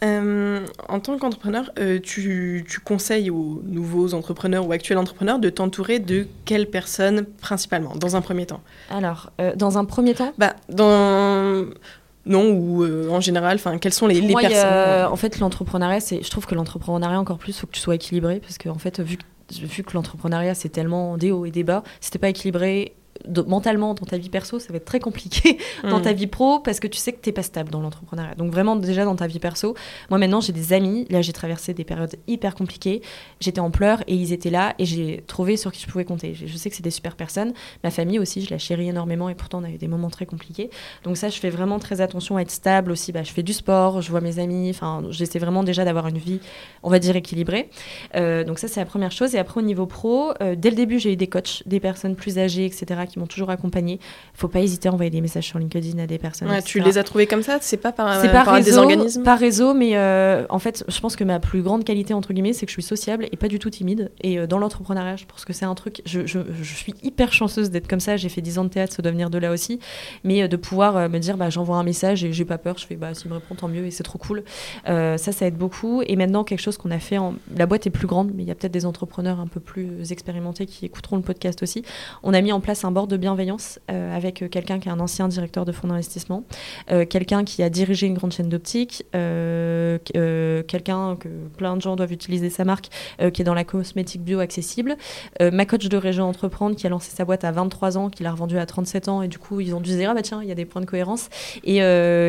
Euh, 0.03 0.65
en 0.89 0.99
tant 0.99 1.17
qu'entrepreneur, 1.17 1.71
euh, 1.79 1.97
tu, 2.03 2.65
tu, 2.67 2.81
conseilles 2.81 3.29
aux 3.29 3.61
nouveaux 3.63 4.13
entrepreneurs 4.13 4.67
ou 4.67 4.73
actuels 4.73 4.97
entrepreneurs 4.97 5.39
de 5.39 5.49
t'entourer 5.49 5.99
de 5.99 6.27
quelles 6.43 6.69
personnes 6.69 7.23
principalement, 7.39 7.95
dans 7.95 8.17
un 8.17 8.21
premier 8.21 8.45
temps? 8.45 8.59
Alors, 8.89 9.31
euh, 9.39 9.55
dans 9.55 9.77
un 9.77 9.85
premier 9.85 10.13
temps? 10.13 10.33
Bah, 10.37 10.57
dans 10.67 11.67
non 12.25 12.51
ou 12.51 12.83
euh, 12.83 13.09
en 13.09 13.19
général 13.19 13.55
enfin 13.55 13.77
quelles 13.77 13.93
sont 13.93 14.07
les, 14.07 14.21
les 14.21 14.33
personnes 14.33 15.11
en 15.11 15.15
fait 15.15 15.39
l'entrepreneuriat 15.39 15.99
c'est 15.99 16.23
je 16.23 16.29
trouve 16.29 16.45
que 16.45 16.55
l'entrepreneuriat 16.55 17.19
encore 17.19 17.37
plus 17.37 17.57
faut 17.57 17.67
que 17.67 17.73
tu 17.73 17.79
sois 17.79 17.95
équilibré 17.95 18.39
parce 18.39 18.57
que 18.57 18.69
en 18.69 18.77
fait 18.77 18.99
vu 18.99 19.17
que 19.17 19.23
vu 19.53 19.83
que 19.83 19.93
l'entrepreneuriat 19.93 20.55
c'est 20.55 20.69
tellement 20.69 21.17
des 21.17 21.31
hauts 21.31 21.45
et 21.45 21.51
des 21.51 21.63
bas 21.63 21.83
si 22.01 22.09
t'es 22.11 22.19
pas 22.19 22.29
équilibré 22.29 22.95
mentalement 23.47 23.93
dans 23.93 24.05
ta 24.05 24.17
vie 24.17 24.29
perso, 24.29 24.59
ça 24.59 24.71
va 24.71 24.77
être 24.77 24.85
très 24.85 24.99
compliqué 24.99 25.57
dans 25.83 26.01
ta 26.01 26.11
mm. 26.11 26.15
vie 26.15 26.27
pro 26.27 26.59
parce 26.59 26.79
que 26.79 26.87
tu 26.87 26.97
sais 26.97 27.13
que 27.13 27.21
tu 27.21 27.29
n'es 27.29 27.33
pas 27.33 27.43
stable 27.43 27.71
dans 27.71 27.81
l'entrepreneuriat. 27.81 28.35
Donc 28.35 28.51
vraiment 28.51 28.75
déjà 28.75 29.05
dans 29.05 29.15
ta 29.15 29.27
vie 29.27 29.39
perso, 29.39 29.75
moi 30.09 30.19
maintenant 30.19 30.41
j'ai 30.41 30.53
des 30.53 30.73
amis, 30.73 31.05
là 31.09 31.21
j'ai 31.21 31.33
traversé 31.33 31.73
des 31.73 31.83
périodes 31.83 32.15
hyper 32.27 32.55
compliquées, 32.55 33.01
j'étais 33.39 33.59
en 33.59 33.71
pleurs 33.71 34.03
et 34.07 34.15
ils 34.15 34.33
étaient 34.33 34.49
là 34.49 34.75
et 34.79 34.85
j'ai 34.85 35.23
trouvé 35.27 35.57
sur 35.57 35.71
qui 35.71 35.81
je 35.81 35.87
pouvais 35.87 36.05
compter. 36.05 36.33
Je 36.33 36.57
sais 36.57 36.69
que 36.69 36.75
c'est 36.75 36.83
des 36.83 36.91
super 36.91 37.15
personnes, 37.15 37.53
ma 37.83 37.91
famille 37.91 38.19
aussi, 38.19 38.41
je 38.41 38.49
la 38.49 38.57
chéris 38.57 38.89
énormément 38.89 39.29
et 39.29 39.35
pourtant 39.35 39.59
on 39.59 39.63
a 39.63 39.69
eu 39.69 39.77
des 39.77 39.87
moments 39.87 40.09
très 40.09 40.25
compliqués. 40.25 40.69
Donc 41.03 41.17
ça 41.17 41.29
je 41.29 41.39
fais 41.39 41.49
vraiment 41.49 41.79
très 41.79 42.01
attention 42.01 42.37
à 42.37 42.41
être 42.41 42.51
stable 42.51 42.91
aussi, 42.91 43.11
bah, 43.11 43.23
je 43.23 43.31
fais 43.31 43.43
du 43.43 43.53
sport, 43.53 44.01
je 44.01 44.11
vois 44.11 44.21
mes 44.21 44.39
amis, 44.39 44.69
enfin 44.69 45.03
j'essaie 45.09 45.39
vraiment 45.39 45.63
déjà 45.63 45.85
d'avoir 45.85 46.07
une 46.07 46.17
vie, 46.17 46.39
on 46.83 46.89
va 46.89 46.99
dire 46.99 47.15
équilibrée. 47.15 47.69
Euh, 48.15 48.43
donc 48.43 48.59
ça 48.59 48.67
c'est 48.67 48.79
la 48.79 48.85
première 48.85 49.11
chose 49.11 49.35
et 49.35 49.39
après 49.39 49.61
au 49.61 49.63
niveau 49.63 49.85
pro, 49.85 50.33
euh, 50.41 50.55
dès 50.55 50.69
le 50.69 50.75
début 50.75 50.99
j'ai 50.99 51.13
eu 51.13 51.15
des 51.15 51.27
coachs, 51.27 51.63
des 51.65 51.79
personnes 51.79 52.15
plus 52.15 52.37
âgées, 52.37 52.65
etc 52.65 53.04
qui 53.05 53.19
m'ont 53.19 53.27
toujours 53.27 53.49
accompagné. 53.49 53.99
Faut 54.33 54.47
pas 54.47 54.61
hésiter 54.61 54.89
à 54.89 54.93
envoyer 54.93 55.11
des 55.11 55.21
messages 55.21 55.45
sur 55.45 55.59
LinkedIn 55.59 55.97
à 55.99 56.07
des 56.07 56.17
personnes. 56.17 56.49
tu 56.63 56.79
les 56.79 56.97
as 56.97 57.03
trouvés 57.03 57.27
comme 57.27 57.43
ça? 57.43 57.57
C'est 57.61 57.77
pas 57.77 57.91
par, 57.91 58.21
c'est 58.21 58.31
par, 58.31 58.47
réseau, 58.47 58.71
des 58.71 58.77
organismes? 58.77 59.23
Par 59.23 59.39
réseau, 59.39 59.73
mais 59.73 59.91
euh, 59.95 60.45
en 60.49 60.59
fait, 60.59 60.83
je 60.87 60.99
pense 60.99 61.15
que 61.15 61.23
ma 61.23 61.39
plus 61.39 61.61
grande 61.61 61.83
qualité, 61.83 62.13
entre 62.13 62.33
guillemets, 62.33 62.53
c'est 62.53 62.65
que 62.65 62.71
je 62.71 62.75
suis 62.75 62.83
sociable 62.83 63.27
et 63.31 63.37
pas 63.37 63.47
du 63.47 63.59
tout 63.59 63.69
timide. 63.69 64.11
Et 64.21 64.39
euh, 64.39 64.47
dans 64.47 64.57
l'entrepreneuriat, 64.57 65.15
je 65.15 65.25
pense 65.25 65.45
que 65.45 65.53
c'est 65.53 65.65
un 65.65 65.75
truc. 65.75 66.01
Je, 66.05 66.25
je, 66.25 66.39
je, 66.61 66.75
suis 66.75 66.93
hyper 67.03 67.33
chanceuse 67.33 67.69
d'être 67.69 67.87
comme 67.87 67.99
ça. 67.99 68.17
J'ai 68.17 68.29
fait 68.29 68.41
10 68.41 68.59
ans 68.59 68.63
de 68.63 68.69
théâtre, 68.69 68.93
ça 68.93 69.01
doit 69.01 69.11
venir 69.11 69.29
de 69.29 69.37
là 69.37 69.51
aussi. 69.51 69.79
Mais 70.23 70.43
euh, 70.43 70.47
de 70.47 70.57
pouvoir 70.57 71.09
me 71.09 71.19
dire, 71.19 71.37
bah, 71.37 71.49
j'envoie 71.49 71.77
un 71.77 71.83
message 71.83 72.23
et 72.23 72.33
j'ai 72.33 72.45
pas 72.45 72.57
peur. 72.57 72.77
Je 72.77 72.85
fais, 72.85 72.95
bah, 72.95 73.13
s'il 73.13 73.29
me 73.29 73.35
répond, 73.35 73.55
tant 73.55 73.67
mieux 73.67 73.85
et 73.85 73.91
c'est 73.91 74.03
trop 74.03 74.19
cool. 74.19 74.43
ça, 74.85 75.17
ça 75.17 75.45
aide 75.45 75.57
beaucoup. 75.57 76.01
Et 76.05 76.15
maintenant, 76.15 76.43
quelque 76.43 76.61
chose 76.61 76.77
qu'on 76.77 76.91
a 76.91 76.99
fait 76.99 77.17
en. 77.17 77.35
La 77.55 77.65
boîte 77.65 77.87
est 77.87 77.91
plus 77.91 78.07
grande, 78.07 78.31
mais 78.33 78.43
il 78.43 78.47
y 78.47 78.51
a 78.51 78.55
peut-être 78.55 78.71
des 78.71 78.85
entrepreneurs 78.85 79.39
un 79.39 79.47
peu 79.47 79.59
plus 79.59 80.11
expérimentés 80.11 80.65
qui 80.65 80.85
écouteront 80.85 81.17
le 81.17 81.21
podcast 81.21 81.63
aussi. 81.63 81.83
On 82.23 82.33
a 82.33 82.41
mis 82.41 82.51
en 82.51 82.59
place 82.59 82.83
un 82.83 82.91
de 83.03 83.17
bienveillance 83.17 83.79
euh, 83.91 84.15
avec 84.15 84.41
euh, 84.41 84.47
quelqu'un 84.47 84.79
qui 84.79 84.87
est 84.87 84.91
un 84.91 85.01
ancien 85.01 85.27
directeur 85.27 85.65
de 85.65 85.73
fonds 85.73 85.89
d'investissement, 85.89 86.45
euh, 86.89 87.05
quelqu'un 87.05 87.43
qui 87.43 87.61
a 87.61 87.69
dirigé 87.69 88.07
une 88.07 88.13
grande 88.13 88.31
chaîne 88.31 88.47
d'optique, 88.47 89.05
quelqu'un 89.11 91.17
que 91.17 91.27
plein 91.57 91.75
de 91.75 91.81
gens 91.81 91.97
doivent 91.97 92.13
utiliser 92.13 92.49
sa 92.49 92.63
marque, 92.63 92.87
qui 93.33 93.41
est 93.41 93.45
dans 93.45 93.53
la 93.53 93.65
cosmétique 93.65 94.23
bio 94.23 94.39
accessible, 94.39 94.95
ma 95.41 95.65
coach 95.65 95.89
de 95.89 95.97
région 95.97 96.25
entreprendre 96.25 96.75
qui 96.75 96.87
a 96.87 96.89
lancé 96.89 97.11
sa 97.11 97.25
boîte 97.25 97.43
à 97.43 97.51
23 97.51 97.97
ans, 97.97 98.09
qui 98.09 98.23
l'a 98.23 98.31
revendue 98.31 98.57
à 98.57 98.65
37 98.65 99.09
ans 99.09 99.21
et 99.21 99.27
du 99.27 99.37
coup 99.37 99.59
ils 99.59 99.75
ont 99.75 99.81
dû 99.81 99.91
se 99.91 99.97
dire 99.97 100.11
ah 100.11 100.13
bah 100.13 100.21
tiens 100.21 100.41
il 100.41 100.47
y 100.47 100.51
a 100.51 100.55
des 100.55 100.65
points 100.65 100.81
de 100.81 100.85
cohérence. 100.85 101.29
Et 101.63 101.79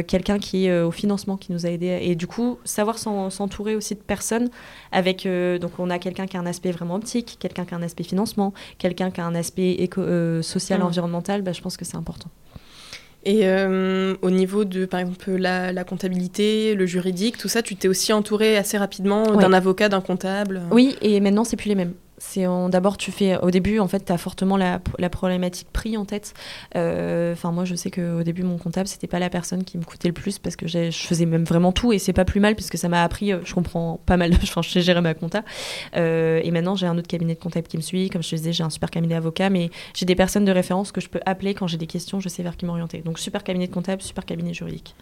quelqu'un 0.07 0.39
qui 0.39 0.67
est 0.67 0.81
au 0.81 0.91
financement 0.91 1.37
qui 1.37 1.53
nous 1.53 1.67
a 1.67 1.71
aidé 1.71 1.99
et 2.03 2.17
du 2.17 2.27
coup 2.27 2.59
savoir 2.65 2.99
s'entourer 2.99 3.77
aussi 3.77 3.95
de 3.95 4.01
personnes 4.01 4.49
avec 4.97 5.29
donc 5.61 5.73
on 5.79 5.91
a 5.91 5.99
quelqu'un 5.99 6.27
qui 6.27 6.37
a 6.37 6.41
un 6.41 6.47
aspect 6.47 6.73
vraiment 6.73 6.97
optique, 6.97 7.37
quelqu'un 7.39 7.65
qui 7.65 7.75
a 7.75 7.77
un 7.77 7.83
aspect 7.83 8.03
financement, 8.03 8.55
quelqu'un 8.79 9.11
qui 9.11 9.21
a 9.21 9.27
un 9.27 9.35
aspect 9.35 9.73
éco, 9.73 10.03
social, 10.43 10.81
mmh. 10.81 10.83
environnemental, 10.83 11.43
bah, 11.43 11.53
je 11.53 11.61
pense 11.61 11.77
que 11.77 11.85
c'est 11.85 11.97
important. 11.97 12.31
Et 13.27 13.41
euh, 13.43 14.15
au 14.23 14.31
niveau 14.31 14.65
de, 14.65 14.87
par 14.87 15.01
exemple, 15.01 15.33
la, 15.33 15.85
comptabilité, 15.85 16.75
le 16.75 16.87
juridique, 16.87 17.37
tout 17.37 17.49
ça, 17.49 17.61
tu 17.61 17.75
t'es 17.75 17.89
aussi 17.89 18.13
entouré 18.13 18.57
assez 18.57 18.79
rapidement 18.79 19.37
d'un 19.37 19.53
avocat, 19.53 19.89
d'un 19.89 20.01
comptable? 20.01 20.63
Oui, 20.71 20.97
et 21.03 21.19
maintenant, 21.19 21.43
c'est 21.43 21.57
plus 21.57 21.69
les 21.69 21.75
mêmes. 21.75 21.93
C'est 22.19 22.47
d'abord 22.71 22.97
tu 22.97 23.13
fais 23.13 23.37
au 23.39 23.51
début 23.51 23.79
en 23.79 23.89
fait 23.89 24.07
tu 24.07 24.13
as 24.13 24.19
fortement 24.19 24.57
la, 24.57 24.81
problématique 25.11 25.69
prix 25.73 25.97
en 25.97 26.05
tête. 26.05 26.33
Euh, 26.75 27.33
enfin 27.33 27.53
moi 27.53 27.65
je 27.65 27.75
sais 27.75 27.91
qu'au 27.91 28.23
début 28.23 28.43
mon 28.43 28.57
comptable 28.57 28.89
c'était 28.89 29.07
pas 29.07 29.19
la 29.19 29.29
personne 29.29 29.65
qui 29.65 29.77
me 29.77 29.85
coûtait 29.85 30.09
le 30.09 30.15
plus 30.15 30.39
parce 30.39 30.57
que 30.57 30.67
je 30.67 30.91
faisais 30.91 31.27
même 31.27 31.45
vraiment 31.45 31.73
tout 31.73 31.93
et 31.93 31.99
c'est 31.99 32.13
pas 32.13 32.25
plus 32.25 32.41
mal 32.41 32.55
puisque 32.55 32.79
ça 32.79 32.89
m'a 32.89 33.03
appris 33.03 33.33
euh, 33.33 33.41
je 33.45 33.55
comprends 33.55 34.01
pas 34.07 34.17
mal 34.17 34.33
enfin 34.43 34.63
je 34.63 34.71
sais 34.71 34.81
gérer 34.81 35.03
ma 35.03 35.15
compta. 35.15 35.43
Euh, 35.97 36.41
et 36.43 36.51
maintenant 36.51 36.75
j'ai 36.75 36.87
un 36.87 36.97
autre 36.97 37.07
cabinet 37.07 37.35
de 37.35 37.41
comptable 37.41 37.67
qui 37.67 37.77
me 37.77 37.83
suit. 37.83 38.09
Comme 38.09 38.23
je 38.23 38.31
te 38.31 38.37
disais 38.37 38.53
j'ai 38.53 38.65
un 38.65 38.71
super 38.71 38.91
cabinet 38.91 39.15
d'avocat 39.15 39.51
mais 39.51 39.71
j'ai 39.95 40.07
des 40.07 40.17
personnes 40.17 40.45
de 40.45 40.53
référence 40.53 40.93
que 40.93 41.01
je 41.03 41.09
peux 41.09 41.21
appeler 41.27 41.53
quand 41.53 41.67
j'ai 41.67 41.79
des 41.79 41.87
questions 41.87 42.21
je 42.21 42.29
sais 42.29 42.43
vers 42.43 42.57
qui 42.57 42.65
m'orienter. 42.65 43.03
Donc 43.03 43.19
super 43.19 43.45
cabinet 43.45 43.67
de 43.67 43.75
comptable 43.75 44.01
super 44.01 44.25
cabinet 44.25 44.55
juridique. 44.55 44.95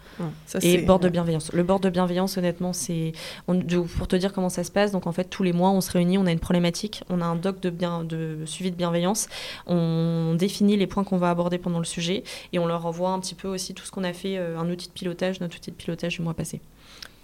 Et 0.61 0.79
bord 0.79 0.99
de 0.99 1.07
bienveillance. 1.07 1.51
Le 1.53 1.63
bord 1.63 1.79
de 1.79 1.89
bienveillance 1.89 2.37
honnêtement 2.37 2.73
c'est 2.73 3.13
pour 3.45 4.07
te 4.07 4.15
dire 4.17 4.33
comment 4.33 4.49
ça 4.49 4.65
se 4.65 4.71
passe 4.71 4.91
donc 4.91 5.07
en 5.07 5.13
fait 5.13 5.25
tous 5.25 5.43
les 5.43 5.53
mois 5.53 5.71
on 5.71 5.81
se 5.81 5.91
réunit 5.91 6.17
on 6.17 6.25
a 6.25 6.31
une 6.31 6.39
problématique 6.39 7.03
on 7.09 7.21
a 7.21 7.25
un 7.25 7.35
doc 7.35 7.59
de, 7.59 7.69
de 7.69 8.45
suivi 8.45 8.71
de 8.71 8.75
bienveillance, 8.75 9.27
on 9.67 10.35
définit 10.37 10.77
les 10.77 10.87
points 10.87 11.03
qu'on 11.03 11.17
va 11.17 11.29
aborder 11.29 11.57
pendant 11.57 11.79
le 11.79 11.85
sujet 11.85 12.23
et 12.53 12.59
on 12.59 12.65
leur 12.65 12.85
envoie 12.85 13.11
un 13.11 13.19
petit 13.19 13.35
peu 13.35 13.47
aussi 13.47 13.73
tout 13.73 13.85
ce 13.85 13.91
qu'on 13.91 14.03
a 14.03 14.13
fait, 14.13 14.37
euh, 14.37 14.57
un 14.57 14.69
outil 14.69 14.87
de 14.87 14.93
pilotage, 14.93 15.39
notre 15.39 15.57
outil 15.57 15.71
de 15.71 15.75
pilotage 15.75 16.15
du 16.15 16.21
mois 16.21 16.33
passé. 16.33 16.61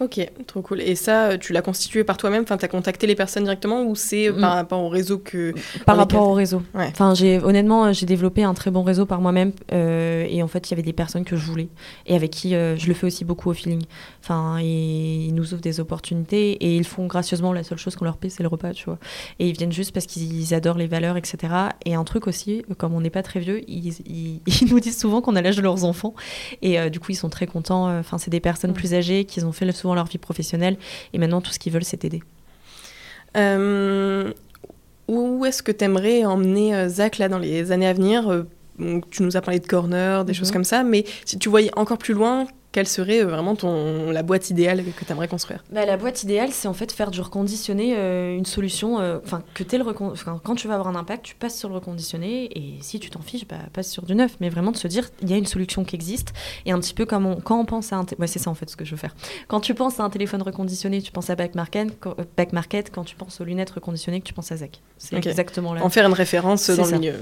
Ok, 0.00 0.18
trop 0.48 0.62
cool. 0.62 0.80
Et 0.80 0.96
ça, 0.96 1.26
euh, 1.28 1.38
tu 1.38 1.52
l'as 1.52 1.62
constitué 1.62 2.02
par 2.02 2.16
toi-même 2.16 2.42
Enfin, 2.42 2.56
tu 2.56 2.64
as 2.64 2.68
contacté 2.68 3.06
les 3.06 3.14
personnes 3.14 3.44
directement 3.44 3.84
ou 3.84 3.94
c'est 3.94 4.30
euh, 4.30 4.32
par 4.32 4.50
Mm. 4.54 4.56
rapport 4.56 4.80
au 4.82 4.88
réseau 4.88 5.18
que. 5.18 5.54
Par 5.86 5.96
rapport 5.96 6.26
au 6.28 6.32
réseau. 6.32 6.60
Ouais. 6.74 6.88
Enfin, 6.90 7.14
j'ai 7.14 7.38
honnêtement, 7.38 7.92
j'ai 7.92 8.04
développé 8.04 8.42
un 8.42 8.52
très 8.52 8.72
bon 8.72 8.82
réseau 8.82 9.06
par 9.06 9.20
moi-même 9.20 9.52
euh, 9.72 10.26
et 10.28 10.42
en 10.42 10.48
fait, 10.48 10.68
il 10.68 10.72
y 10.72 10.74
avait 10.74 10.82
des 10.82 10.92
personnes 10.92 11.24
que 11.24 11.36
je 11.36 11.46
voulais 11.46 11.68
et 12.06 12.16
avec 12.16 12.32
qui 12.32 12.56
euh, 12.56 12.76
je 12.76 12.88
le 12.88 12.94
fais 12.94 13.06
aussi 13.06 13.24
beaucoup 13.24 13.48
au 13.50 13.54
feeling. 13.54 13.82
Enfin, 14.24 14.58
et 14.60 14.64
ils 15.26 15.34
nous 15.36 15.52
ouvrent 15.54 15.62
des 15.62 15.78
opportunités 15.78 16.52
et 16.54 16.76
ils 16.76 16.84
font 16.84 17.06
gracieusement 17.06 17.52
la 17.52 17.62
seule 17.62 17.78
chose 17.78 17.94
qu'on 17.94 18.04
leur 18.04 18.16
paie, 18.16 18.28
c'est 18.28 18.42
le 18.42 18.48
repas, 18.48 18.72
tu 18.72 18.86
vois. 18.86 18.98
Et 19.38 19.48
ils 19.50 19.56
viennent 19.56 19.70
juste 19.72 19.92
parce 19.92 20.06
qu'ils 20.06 20.52
adorent 20.52 20.78
les 20.78 20.88
valeurs, 20.88 21.16
etc. 21.16 21.38
Et 21.86 21.94
un 21.94 22.02
truc 22.02 22.26
aussi, 22.26 22.64
comme 22.76 22.92
on 22.94 23.00
n'est 23.02 23.10
pas 23.10 23.22
très 23.22 23.38
vieux, 23.38 23.60
ils, 23.68 23.94
ils- 24.08 24.40
ils 24.62 24.68
nous 24.68 24.80
disent 24.80 24.98
souvent 24.98 25.20
qu'on 25.20 25.36
a 25.36 25.42
l'âge 25.42 25.56
de 25.58 25.62
leurs 25.62 25.84
enfants 25.84 26.14
et 26.60 26.80
euh, 26.80 26.88
du 26.88 26.98
coup, 26.98 27.12
ils 27.12 27.16
sont 27.16 27.28
très 27.30 27.46
contents. 27.46 27.96
Enfin, 28.00 28.18
c'est 28.18 28.30
des 28.30 28.40
personnes 28.40 28.72
Mm. 28.72 28.74
plus 28.74 28.94
âgées 28.94 29.24
qui 29.26 29.44
ont 29.44 29.51
fait 29.52 29.70
souvent 29.72 29.94
leur 29.94 30.06
vie 30.06 30.18
professionnelle 30.18 30.76
et 31.12 31.18
maintenant 31.18 31.40
tout 31.40 31.52
ce 31.52 31.58
qu'ils 31.58 31.72
veulent, 31.72 31.84
c'est 31.84 32.04
aider. 32.04 32.22
Euh, 33.36 34.32
où 35.08 35.44
est-ce 35.46 35.62
que 35.62 35.72
tu 35.72 35.84
aimerais 35.84 36.24
emmener 36.24 36.74
euh, 36.74 36.88
Zach 36.88 37.18
là 37.18 37.28
dans 37.28 37.38
les 37.38 37.72
années 37.72 37.86
à 37.88 37.92
venir? 37.92 38.30
Euh, 38.30 38.42
Tu 39.10 39.22
nous 39.22 39.36
as 39.36 39.42
parlé 39.42 39.60
de 39.60 39.66
corner, 39.66 40.24
des 40.24 40.32
Mhm. 40.32 40.38
choses 40.38 40.50
comme 40.50 40.64
ça, 40.64 40.82
mais 40.82 41.04
si 41.26 41.38
tu 41.38 41.48
voyais 41.50 41.70
encore 41.76 41.98
plus 41.98 42.14
loin, 42.14 42.46
quelle 42.72 42.88
serait 42.88 43.20
euh, 43.22 43.26
vraiment 43.26 43.54
ton, 43.54 44.10
la 44.10 44.22
boîte 44.22 44.50
idéale 44.50 44.82
que 44.98 45.04
tu 45.04 45.12
aimerais 45.12 45.28
construire 45.28 45.62
Bah, 45.70 45.84
la 45.86 45.96
boîte 45.96 46.22
idéale, 46.22 46.48
c'est 46.52 46.68
en 46.68 46.72
fait 46.72 46.90
faire 46.90 47.10
du 47.10 47.20
reconditionné 47.20 47.94
euh, 47.96 48.36
une 48.36 48.46
solution. 48.46 48.98
euh, 49.00 49.18
Enfin, 49.24 49.42
que 49.54 49.62
le 49.62 49.84
quand 50.42 50.54
tu 50.54 50.68
vas 50.68 50.74
avoir 50.74 50.88
un 50.88 50.96
impact, 50.96 51.24
tu 51.24 51.34
passes 51.34 51.58
sur 51.58 51.68
le 51.68 51.74
reconditionné 51.76 52.48
et 52.58 52.78
si 52.80 52.98
tu 52.98 53.10
t'en 53.10 53.20
fiches, 53.20 53.46
bah, 53.46 53.56
passe 53.72 53.90
sur 53.90 54.04
du 54.04 54.14
neuf. 54.14 54.36
Mais 54.40 54.48
vraiment 54.48 54.70
de 54.72 54.76
se 54.76 54.88
dire, 54.88 55.08
il 55.22 55.30
y 55.30 55.34
a 55.34 55.36
une 55.36 55.46
solution 55.46 55.84
qui 55.84 55.94
existe 55.96 56.32
et 56.66 56.72
un 56.72 56.78
petit 56.80 56.94
peu 56.94 57.04
comme 57.04 57.26
on- 57.26 57.36
quand 57.40 57.58
on 57.60 57.64
pense 57.66 57.92
à 57.92 57.96
un, 57.96 58.06
ouais, 58.18 58.26
c'est 58.26 58.38
ça 58.38 58.50
en 58.50 58.54
fait 58.54 58.68
ce 58.70 58.76
que 58.76 58.84
je 58.84 58.92
veux 58.92 58.96
faire. 58.96 59.14
Quand 59.48 59.60
tu 59.60 59.74
penses 59.74 60.00
à 60.00 60.04
un 60.04 60.10
téléphone 60.10 60.40
reconditionné, 60.42 61.02
tu 61.02 61.12
penses 61.12 61.30
à 61.30 61.36
Back 61.36 61.54
Market. 61.54 61.88
Quand, 62.00 62.14
euh, 62.18 62.24
Back 62.36 62.52
Market, 62.52 62.90
quand 62.90 63.04
tu 63.04 63.16
penses 63.16 63.40
aux 63.40 63.44
lunettes 63.44 63.70
reconditionnées, 63.70 64.20
tu 64.22 64.32
penses 64.32 64.50
à 64.52 64.56
Zach. 64.56 64.80
C'est 64.98 65.16
Ok. 65.16 65.26
exactement 65.26 65.74
là. 65.74 65.84
En 65.84 65.90
faire 65.90 66.06
une 66.06 66.12
référence 66.14 66.70
dans 66.70 66.84
ça. 66.84 66.92
le 66.92 66.98
milieu. 66.98 67.14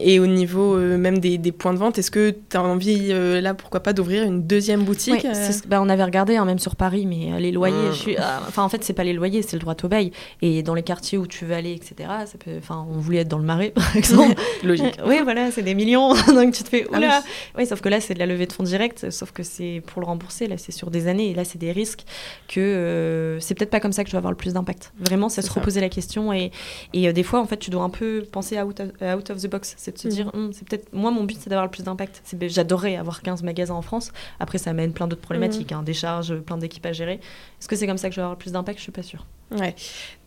Et 0.00 0.18
au 0.20 0.26
niveau 0.26 0.76
même 0.76 1.18
des, 1.18 1.38
des 1.38 1.52
points 1.52 1.72
de 1.74 1.78
vente, 1.78 1.98
est-ce 1.98 2.10
que 2.10 2.30
tu 2.30 2.56
as 2.56 2.62
envie, 2.62 3.08
là, 3.40 3.54
pourquoi 3.74 3.82
pas, 3.82 3.92
d'ouvrir 3.92 4.22
une 4.22 4.46
deuxième 4.46 4.84
boutique 4.84 5.24
Ouais, 5.24 5.26
euh 5.34 5.50
bah, 5.66 5.80
on 5.82 5.88
avait 5.88 6.04
regardé 6.04 6.36
hein, 6.36 6.44
même 6.44 6.60
sur 6.60 6.76
Paris, 6.76 7.06
mais 7.06 7.32
euh, 7.32 7.38
les 7.40 7.50
loyers, 7.50 7.74
Mm. 7.74 7.92
je 7.92 7.96
suis, 7.98 8.16
ah, 8.18 8.40
enfin 8.46 8.62
en 8.62 8.68
fait 8.68 8.84
c'est 8.84 8.92
pas 8.92 9.02
les 9.02 9.12
loyers, 9.12 9.42
c'est 9.42 9.54
le 9.54 9.58
droit 9.58 9.74
au 9.82 9.88
bail. 9.88 10.12
Et 10.42 10.62
dans 10.62 10.74
les 10.74 10.84
quartiers 10.84 11.18
où 11.18 11.26
tu 11.26 11.44
veux 11.44 11.54
aller, 11.56 11.72
etc. 11.72 12.08
Ça 12.24 12.38
peut, 12.38 12.52
enfin 12.56 12.86
on 12.88 12.98
voulait 13.00 13.18
être 13.18 13.28
dans 13.28 13.38
le 13.38 13.44
Marais 13.44 13.70
par 13.70 13.96
exemple. 13.96 14.40
Logique. 14.62 14.96
oui, 15.04 15.16
voilà, 15.24 15.50
c'est 15.50 15.62
des 15.64 15.74
millions, 15.74 16.14
donc 16.28 16.54
tu 16.54 16.62
te 16.62 16.68
fais 16.68 16.86
Ah 16.92 16.98
oula. 16.98 17.22
oui. 17.58 17.66
sauf 17.66 17.80
que 17.80 17.88
là 17.88 18.00
c'est 18.00 18.14
de 18.14 18.20
la 18.20 18.26
levée 18.26 18.46
de 18.46 18.52
fonds 18.52 18.62
directe, 18.62 19.10
sauf 19.10 19.32
que 19.32 19.42
c'est 19.42 19.82
pour 19.88 20.00
le 20.00 20.06
rembourser, 20.06 20.46
là 20.46 20.56
c'est 20.56 20.70
sur 20.70 20.92
des 20.92 21.08
années, 21.08 21.30
et 21.30 21.34
là 21.34 21.44
c'est 21.44 21.58
des 21.58 21.72
risques 21.72 22.04
que 22.46 22.60
euh, 22.60 23.40
c'est 23.40 23.54
peut-être 23.56 23.70
pas 23.70 23.80
comme 23.80 23.92
ça 23.92 24.04
que 24.04 24.08
je 24.10 24.12
vais 24.12 24.18
avoir 24.18 24.30
le 24.30 24.36
plus 24.36 24.52
d'impact. 24.52 24.92
Vraiment, 25.00 25.28
c'est 25.28 25.42
se 25.42 25.48
ça. 25.48 25.54
reposer 25.58 25.80
la 25.80 25.88
question 25.88 26.32
et, 26.32 26.52
et 26.92 27.08
euh, 27.08 27.12
des 27.12 27.24
fois 27.24 27.40
en 27.40 27.46
fait 27.46 27.56
tu 27.56 27.70
dois 27.70 27.82
un 27.82 27.90
peu 27.90 28.24
penser 28.30 28.60
out 28.62 28.78
of, 28.78 28.88
out 29.18 29.30
of 29.30 29.38
the 29.42 29.50
box, 29.50 29.74
c'est 29.78 29.92
de 29.94 29.98
se 29.98 30.06
Mhm. 30.06 30.14
dire 30.14 30.30
Hum, 30.34 30.50
c'est 30.52 30.64
peut-être 30.68 30.92
moi 30.92 31.10
mon 31.10 31.24
but 31.24 31.38
c'est 31.40 31.50
d'avoir 31.50 31.64
le 31.66 31.70
plus 31.72 31.82
d'impact. 31.82 32.20
C'est- 32.24 32.36
ben, 32.36 32.48
J'adorerais 32.48 32.94
avoir 32.96 33.20
15 33.22 33.42
magasins 33.42 33.63
en 33.70 33.82
France. 33.82 34.12
Après 34.40 34.58
ça 34.58 34.70
amène 34.70 34.92
plein 34.92 35.06
d'autres 35.06 35.22
problématiques, 35.22 35.72
hein, 35.72 35.82
des 35.82 35.94
charges, 35.94 36.36
plein 36.40 36.56
d'équipes 36.56 36.86
à 36.86 36.92
gérer. 36.92 37.14
Est-ce 37.14 37.68
que 37.68 37.76
c'est 37.76 37.86
comme 37.86 37.98
ça 37.98 38.08
que 38.08 38.14
je 38.14 38.20
vais 38.20 38.22
avoir 38.22 38.34
le 38.34 38.38
plus 38.38 38.52
d'impact? 38.52 38.78
Je 38.78 38.82
suis 38.82 38.92
pas 38.92 39.02
sûre. 39.02 39.26
Ouais. 39.50 39.74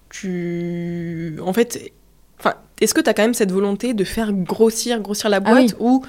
Tu... 0.09 1.38
En 1.43 1.53
fait, 1.53 1.91
enfin, 2.39 2.55
est-ce 2.79 2.93
que 2.93 3.01
tu 3.01 3.09
as 3.09 3.13
quand 3.13 3.23
même 3.23 3.33
cette 3.33 3.51
volonté 3.51 3.93
de 3.93 4.03
faire 4.03 4.31
grossir, 4.31 4.99
grossir 5.01 5.29
la 5.29 5.38
Ah 5.38 5.39
boîte 5.41 5.75
oui. 5.79 5.79
ou... 5.79 6.03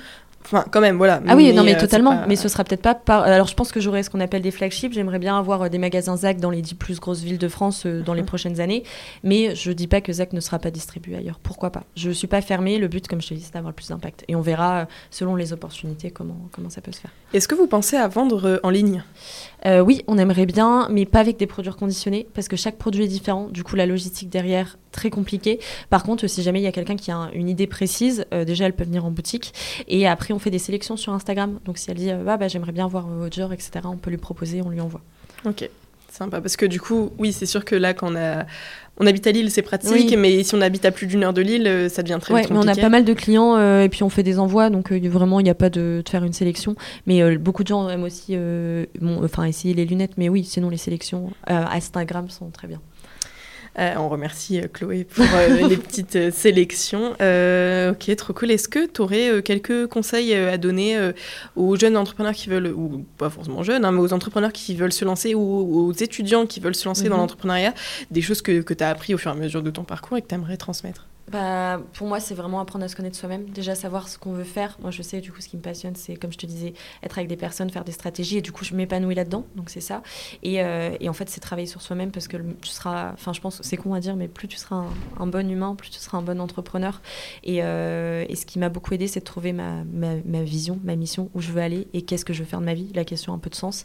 Enfin, 0.45 0.65
quand 0.71 0.81
même, 0.81 0.97
voilà. 0.97 1.21
Ah 1.29 1.37
oui, 1.37 1.53
non, 1.53 1.63
mais 1.63 1.75
euh, 1.77 1.81
totalement. 1.81 2.17
pas- 2.17 2.27
Mais 2.27 2.37
ce 2.37 2.49
sera 2.49 2.65
peut-être 2.65 2.81
pas 2.81 2.95
par. 2.95 3.23
Alors, 3.23 3.47
je 3.49 3.55
pense 3.55 3.71
que 3.71 3.81
j'aurai 3.81 4.03
ce 4.03 4.09
qu'on 4.09 4.21
appelle 4.21 4.41
des 4.41 4.51
flagships. 4.51 4.93
J'aimerais 4.95 5.19
bien 5.19 5.39
avoir 5.39 5.63
euh, 5.63 5.69
des 5.69 5.77
magasins 5.79 6.17
Zach 6.17 6.39
dans 6.39 6.49
les 6.51 6.63
10 6.63 6.75
plus 6.75 7.01
grosses 7.01 7.21
villes 7.21 7.37
de 7.39 7.49
France 7.49 7.85
euh, 7.85 8.01
dans 8.03 8.15
les 8.15 8.23
prochaines 8.23 8.59
années. 8.61 8.83
Mais 9.25 9.55
je 9.55 9.73
dis 9.73 9.87
pas 9.89 10.01
que 10.01 10.11
Zach 10.13 10.33
ne 10.33 10.41
sera 10.41 10.59
pas 10.59 10.71
distribué 10.71 11.17
ailleurs. 11.17 11.39
Pourquoi 11.43 11.71
pas? 11.71 11.83
Je 11.97 12.11
suis 12.11 12.29
pas 12.29 12.41
fermée. 12.41 12.79
Le 12.79 12.89
but, 12.89 13.07
comme 13.09 13.21
je 13.21 13.29
te 13.29 13.35
dis, 13.35 13.43
c'est 13.43 13.53
d'avoir 13.53 13.73
le 13.73 13.75
plus 13.75 13.89
d'impact. 13.89 14.25
Et 14.29 14.37
on 14.37 14.41
verra, 14.41 14.79
euh, 14.79 14.85
selon 15.11 15.35
les 15.37 15.53
opportunités, 15.53 16.11
comment, 16.11 16.39
comment 16.53 16.71
ça 16.71 16.81
peut 16.81 16.93
se 16.93 17.01
faire. 17.01 17.11
Est-ce 17.35 17.47
que 17.49 17.55
vous 17.55 17.67
pensez 17.67 17.97
à 17.97 18.09
vendre 18.09 18.47
euh, 18.49 18.59
en 18.63 18.71
ligne? 18.71 19.03
Euh, 19.69 19.81
oui, 19.81 20.03
on 20.07 20.17
aimerait 20.17 20.47
bien, 20.47 20.89
mais 20.91 21.05
pas 21.05 21.21
avec 21.21 21.37
des 21.37 21.47
produits 21.47 21.73
conditionnés, 21.73 22.27
parce 22.33 22.49
que 22.49 22.57
chaque 22.57 22.79
produit 22.79 23.05
est 23.05 23.09
différent. 23.09 23.49
Du 23.51 23.63
coup, 23.65 23.77
la 23.77 23.85
logistique 23.87 24.31
derrière, 24.31 24.79
très 24.93 25.11
compliquée. 25.11 25.61
Par 25.91 26.05
contre, 26.05 26.27
si 26.27 26.43
jamais 26.43 26.61
il 26.61 26.65
y 26.65 26.67
a 26.67 26.73
quelqu'un 26.73 26.97
qui 26.97 27.11
a 27.11 27.17
un- 27.17 27.31
une 27.33 27.49
idée 27.51 27.67
précise, 27.67 28.25
euh, 28.33 28.45
déjà, 28.45 28.65
elle 28.65 28.73
peut 28.73 28.85
venir 28.85 29.05
en 29.05 29.11
boutique. 29.11 29.53
Et 29.87 30.09
après, 30.09 30.33
on 30.33 30.39
fait 30.39 30.51
des 30.51 30.59
sélections 30.59 30.97
sur 30.97 31.13
Instagram. 31.13 31.61
Donc, 31.67 31.77
si 31.77 31.91
elle 31.91 31.99
dit, 31.99 32.11
euh, 32.11 32.25
ah, 32.27 32.39
bah, 32.39 32.49
j'aimerais 32.49 32.73
bien 32.73 32.87
voir 32.89 33.07
votre 33.07 33.37
genre, 33.37 33.53
etc., 33.53 33.71
on 33.85 33.97
peut 33.99 34.11
lui 34.11 34.17
proposer, 34.17 34.63
on 34.63 34.71
lui 34.71 34.81
envoie. 34.81 35.03
Ok, 35.45 35.69
sympa. 36.11 36.41
Parce 36.41 36.57
que 36.57 36.65
du 36.67 36.81
coup, 36.81 37.11
oui, 37.19 37.33
c'est 37.33 37.47
sûr 37.47 37.65
que 37.65 37.75
là, 37.75 37.93
quand 37.93 38.11
on, 38.13 38.17
a... 38.17 38.47
on 39.01 39.07
habite 39.07 39.27
à 39.27 39.33
Lille, 39.33 39.51
c'est 39.51 39.63
pratique, 39.63 39.93
Oui. 39.93 40.17
mais 40.17 40.43
si 40.43 40.55
on 40.55 40.61
habite 40.61 40.85
à 40.85 40.91
plus 40.91 41.07
d'une 41.07 41.23
heure 41.25 41.33
de 41.33 41.41
Lille, 41.43 41.67
euh, 41.67 41.89
ça 41.89 42.03
devient 42.03 42.19
très 42.21 42.35
Ouais, 42.35 42.41
vite 42.43 42.51
mais 42.51 42.59
on 42.59 42.67
a 42.67 42.75
pas 42.75 42.89
mal 42.89 43.05
de 43.05 43.13
clients 43.15 43.57
euh, 43.57 43.83
et 43.83 43.89
puis 43.89 44.03
on 44.03 44.09
fait 44.09 44.23
des 44.23 44.39
envois, 44.39 44.71
donc 44.71 44.93
euh, 44.93 45.01
vraiment, 45.09 45.41
il 45.41 45.45
n'y 45.45 45.51
a 45.51 45.55
pas 45.55 45.71
de, 45.71 46.03
de 46.05 46.09
faire 46.09 46.25
une 46.25 46.33
sélection. 46.33 46.75
Mais 47.07 47.23
euh, 47.23 47.39
beaucoup 47.39 47.63
de 47.63 47.69
gens 47.69 47.89
aiment 47.89 48.03
aussi 48.05 48.37
bon, 49.01 49.25
enfin, 49.25 49.45
essayer 49.45 49.75
les 49.75 49.85
lunettes, 49.85 50.13
mais 50.17 50.29
oui, 50.29 50.45
sinon 50.45 50.69
les 50.71 50.77
sélections 50.77 51.31
Instagram 51.47 52.29
sont 52.29 52.51
très 52.51 52.67
bien. 52.69 52.81
Euh, 53.79 53.95
on 53.97 54.09
remercie 54.09 54.59
euh, 54.61 54.67
Chloé 54.73 55.05
pour 55.05 55.25
euh, 55.35 55.49
les 55.69 55.77
petites 55.77 56.33
sélections. 56.33 57.11
Ok, 57.13 58.17
trop 58.17 58.33
cool. 58.33 58.51
Est-ce 58.51 58.69
que 58.69 58.87
tu 58.87 59.01
aurais 59.01 59.43
quelques 59.43 59.87
conseils 59.87 60.35
à 60.35 60.59
donner 60.59 60.99
aux 61.57 61.77
jeunes 61.77 61.97
entrepreneurs 61.97 62.33
qui 62.35 62.49
veulent, 62.49 62.73
ou 62.75 63.05
pas 63.19 63.31
forcément 63.31 63.63
jeunes, 63.63 63.85
hein, 63.85 63.93
mais 63.93 64.01
aux 64.01 64.13
entrepreneurs 64.13 64.53
qui 64.53 64.75
veulent 64.75 64.93
se 64.93 65.05
lancer 65.05 65.35
ou 65.35 65.41
aux 65.41 65.93
étudiants 65.93 66.47
qui 66.47 66.61
veulent 66.61 66.75
se 66.75 66.89
lancer 66.89 67.09
dans 67.09 67.15
Mhm. 67.17 67.21
l'entrepreneuriat, 67.23 67.75
des 68.11 68.21
choses 68.23 68.43
que, 68.43 68.61
que 68.63 68.75
tu 68.75 68.83
as 68.85 68.91
appris 68.91 69.15
au 69.15 69.19
fur 69.19 69.31
et 69.31 69.35
à 69.35 69.37
mesure 69.37 69.63
de 69.63 69.71
ton 69.71 69.85
parcours 69.85 70.17
et 70.17 70.23
que 70.23 70.29
tu 70.29 70.35
aimerais 70.35 70.57
transmettre? 70.57 71.07
Bah, 71.31 71.81
pour 71.93 72.07
moi, 72.07 72.21
c'est 72.21 72.35
vraiment 72.35 72.61
apprendre 72.61 72.85
à 72.85 72.89
se 72.89 72.97
connaître 72.97 73.17
soi-même. 73.17 73.51
Déjà, 73.51 73.75
savoir 73.75 74.09
ce 74.09 74.19
qu'on 74.19 74.33
veut 74.33 74.45
faire. 74.45 74.79
Moi, 74.81 74.91
je 74.91 75.03
sais, 75.03 75.21
du 75.21 75.31
coup, 75.31 75.41
ce 75.41 75.49
qui 75.49 75.57
me 75.57 75.63
passionne, 75.63 75.95
c'est, 75.95 76.17
comme 76.17 76.33
je 76.33 76.39
te 76.39 76.47
disais, 76.47 76.73
être 77.03 77.19
avec 77.19 77.29
des 77.29 77.37
personnes, 77.37 77.69
faire 77.71 77.85
des 77.85 77.93
stratégies. 77.93 78.39
Et 78.39 78.43
du 78.43 78.51
coup, 78.51 78.65
je 78.65 78.75
m'épanouis 78.75 79.15
là-dedans. 79.15 79.45
Donc, 79.55 79.69
c'est 79.69 79.81
ça. 79.81 80.03
Et, 80.43 80.63
euh, 80.63 80.97
en 81.07 81.13
fait, 81.13 81.29
c'est 81.29 81.41
travailler 81.41 81.67
sur 81.67 81.83
soi-même 81.83 82.11
parce 82.11 82.29
que 82.29 82.37
tu 82.37 82.71
seras. 82.71 83.13
Enfin, 83.13 83.33
je 83.33 83.41
pense, 83.41 83.61
c'est 83.63 83.77
con 83.77 83.95
à 83.95 84.01
dire, 84.01 84.17
mais 84.17 84.29
plus 84.29 84.49
tu 84.49 84.57
seras 84.57 84.85
un, 85.19 85.27
bon 85.27 85.51
humain, 85.51 85.75
plus 85.75 85.91
tu 85.91 85.99
seras 85.99 86.19
un 86.19 86.23
bon 86.23 86.41
entrepreneur. 86.41 87.03
Et, 87.45 87.63
euh, 87.63 88.25
ce 88.35 88.47
qui 88.47 88.59
m'a 88.59 88.69
beaucoup 88.69 88.95
aidé, 88.95 89.09
c'est 89.09 89.21
de 89.21 89.25
trouver 89.25 89.53
ma, 89.53 89.83
vision, 90.45 90.79
ma 90.85 90.97
mission, 90.97 91.29
où 91.35 91.41
je 91.41 91.51
veux 91.51 91.61
aller 91.61 91.89
et 91.93 92.03
qu'est-ce 92.03 92.25
que 92.25 92.33
je 92.33 92.41
veux 92.41 92.49
faire 92.49 92.61
de 92.61 92.65
ma 92.65 92.75
vie. 92.75 92.91
La 92.95 93.05
question 93.05 93.35
un 93.35 93.39
peu 93.39 93.51
de 93.51 93.57
sens. 93.57 93.85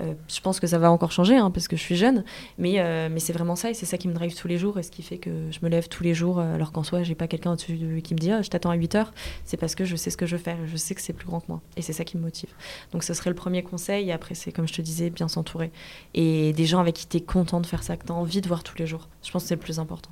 Euh, 0.00 0.14
je 0.28 0.40
pense 0.40 0.58
que 0.60 0.66
ça 0.66 0.78
va 0.78 0.90
encore 0.90 1.12
changer 1.12 1.36
hein, 1.36 1.50
parce 1.50 1.68
que 1.68 1.76
je 1.76 1.82
suis 1.82 1.96
jeune. 1.96 2.24
Mais, 2.58 2.82
mais 3.08 3.20
c'est 3.20 3.32
vraiment 3.32 3.56
ça. 3.56 3.70
Et 3.70 3.74
c'est 3.74 3.86
ça 3.86 3.96
qui 3.96 4.08
me 4.08 4.12
drive 4.12 4.34
tous 4.34 4.48
les 4.48 4.58
jours 4.58 4.78
et 4.78 4.82
ce 4.82 4.90
qui 4.90 5.02
fait 5.02 5.18
que 5.18 5.30
je 5.50 5.58
me 5.62 5.68
lève 5.68 5.88
tous 5.88 6.02
les 6.02 6.14
jours 6.14 6.40
alors 6.40 6.72
qu'en 6.72 6.81
soi, 6.84 7.02
j'ai 7.02 7.14
pas 7.14 7.26
quelqu'un 7.28 7.52
au-dessus 7.52 7.76
de- 7.76 8.00
qui 8.00 8.14
me 8.14 8.18
dit 8.18 8.30
Ah, 8.30 8.42
je 8.42 8.48
t'attends 8.50 8.70
à 8.70 8.74
8 8.74 8.94
heures. 8.94 9.12
C'est 9.44 9.56
parce 9.56 9.74
que 9.74 9.84
je 9.84 9.96
sais 9.96 10.10
ce 10.10 10.16
que 10.16 10.26
je 10.26 10.36
veux 10.36 10.42
faire 10.42 10.56
je 10.66 10.76
sais 10.76 10.94
que 10.94 11.00
c'est 11.00 11.12
plus 11.12 11.26
grand 11.26 11.40
que 11.40 11.46
moi. 11.48 11.60
Et 11.76 11.82
c'est 11.82 11.92
ça 11.92 12.04
qui 12.04 12.16
me 12.16 12.22
motive. 12.22 12.50
Donc 12.92 13.02
ce 13.04 13.14
serait 13.14 13.30
le 13.30 13.36
premier 13.36 13.62
conseil. 13.62 14.08
Et 14.08 14.12
après, 14.12 14.34
c'est 14.34 14.52
comme 14.52 14.66
je 14.68 14.72
te 14.74 14.82
disais, 14.82 15.10
bien 15.10 15.28
s'entourer. 15.28 15.70
Et 16.14 16.52
des 16.52 16.66
gens 16.66 16.80
avec 16.80 16.94
qui 16.94 17.06
tu 17.06 17.16
es 17.18 17.20
content 17.20 17.60
de 17.60 17.66
faire 17.66 17.82
ça, 17.82 17.96
que 17.96 18.06
tu 18.06 18.12
as 18.12 18.14
envie 18.14 18.40
de 18.40 18.48
voir 18.48 18.62
tous 18.62 18.76
les 18.78 18.86
jours. 18.86 19.08
Je 19.24 19.30
pense 19.30 19.42
que 19.42 19.48
c'est 19.48 19.54
le 19.56 19.60
plus 19.60 19.78
important. 19.78 20.10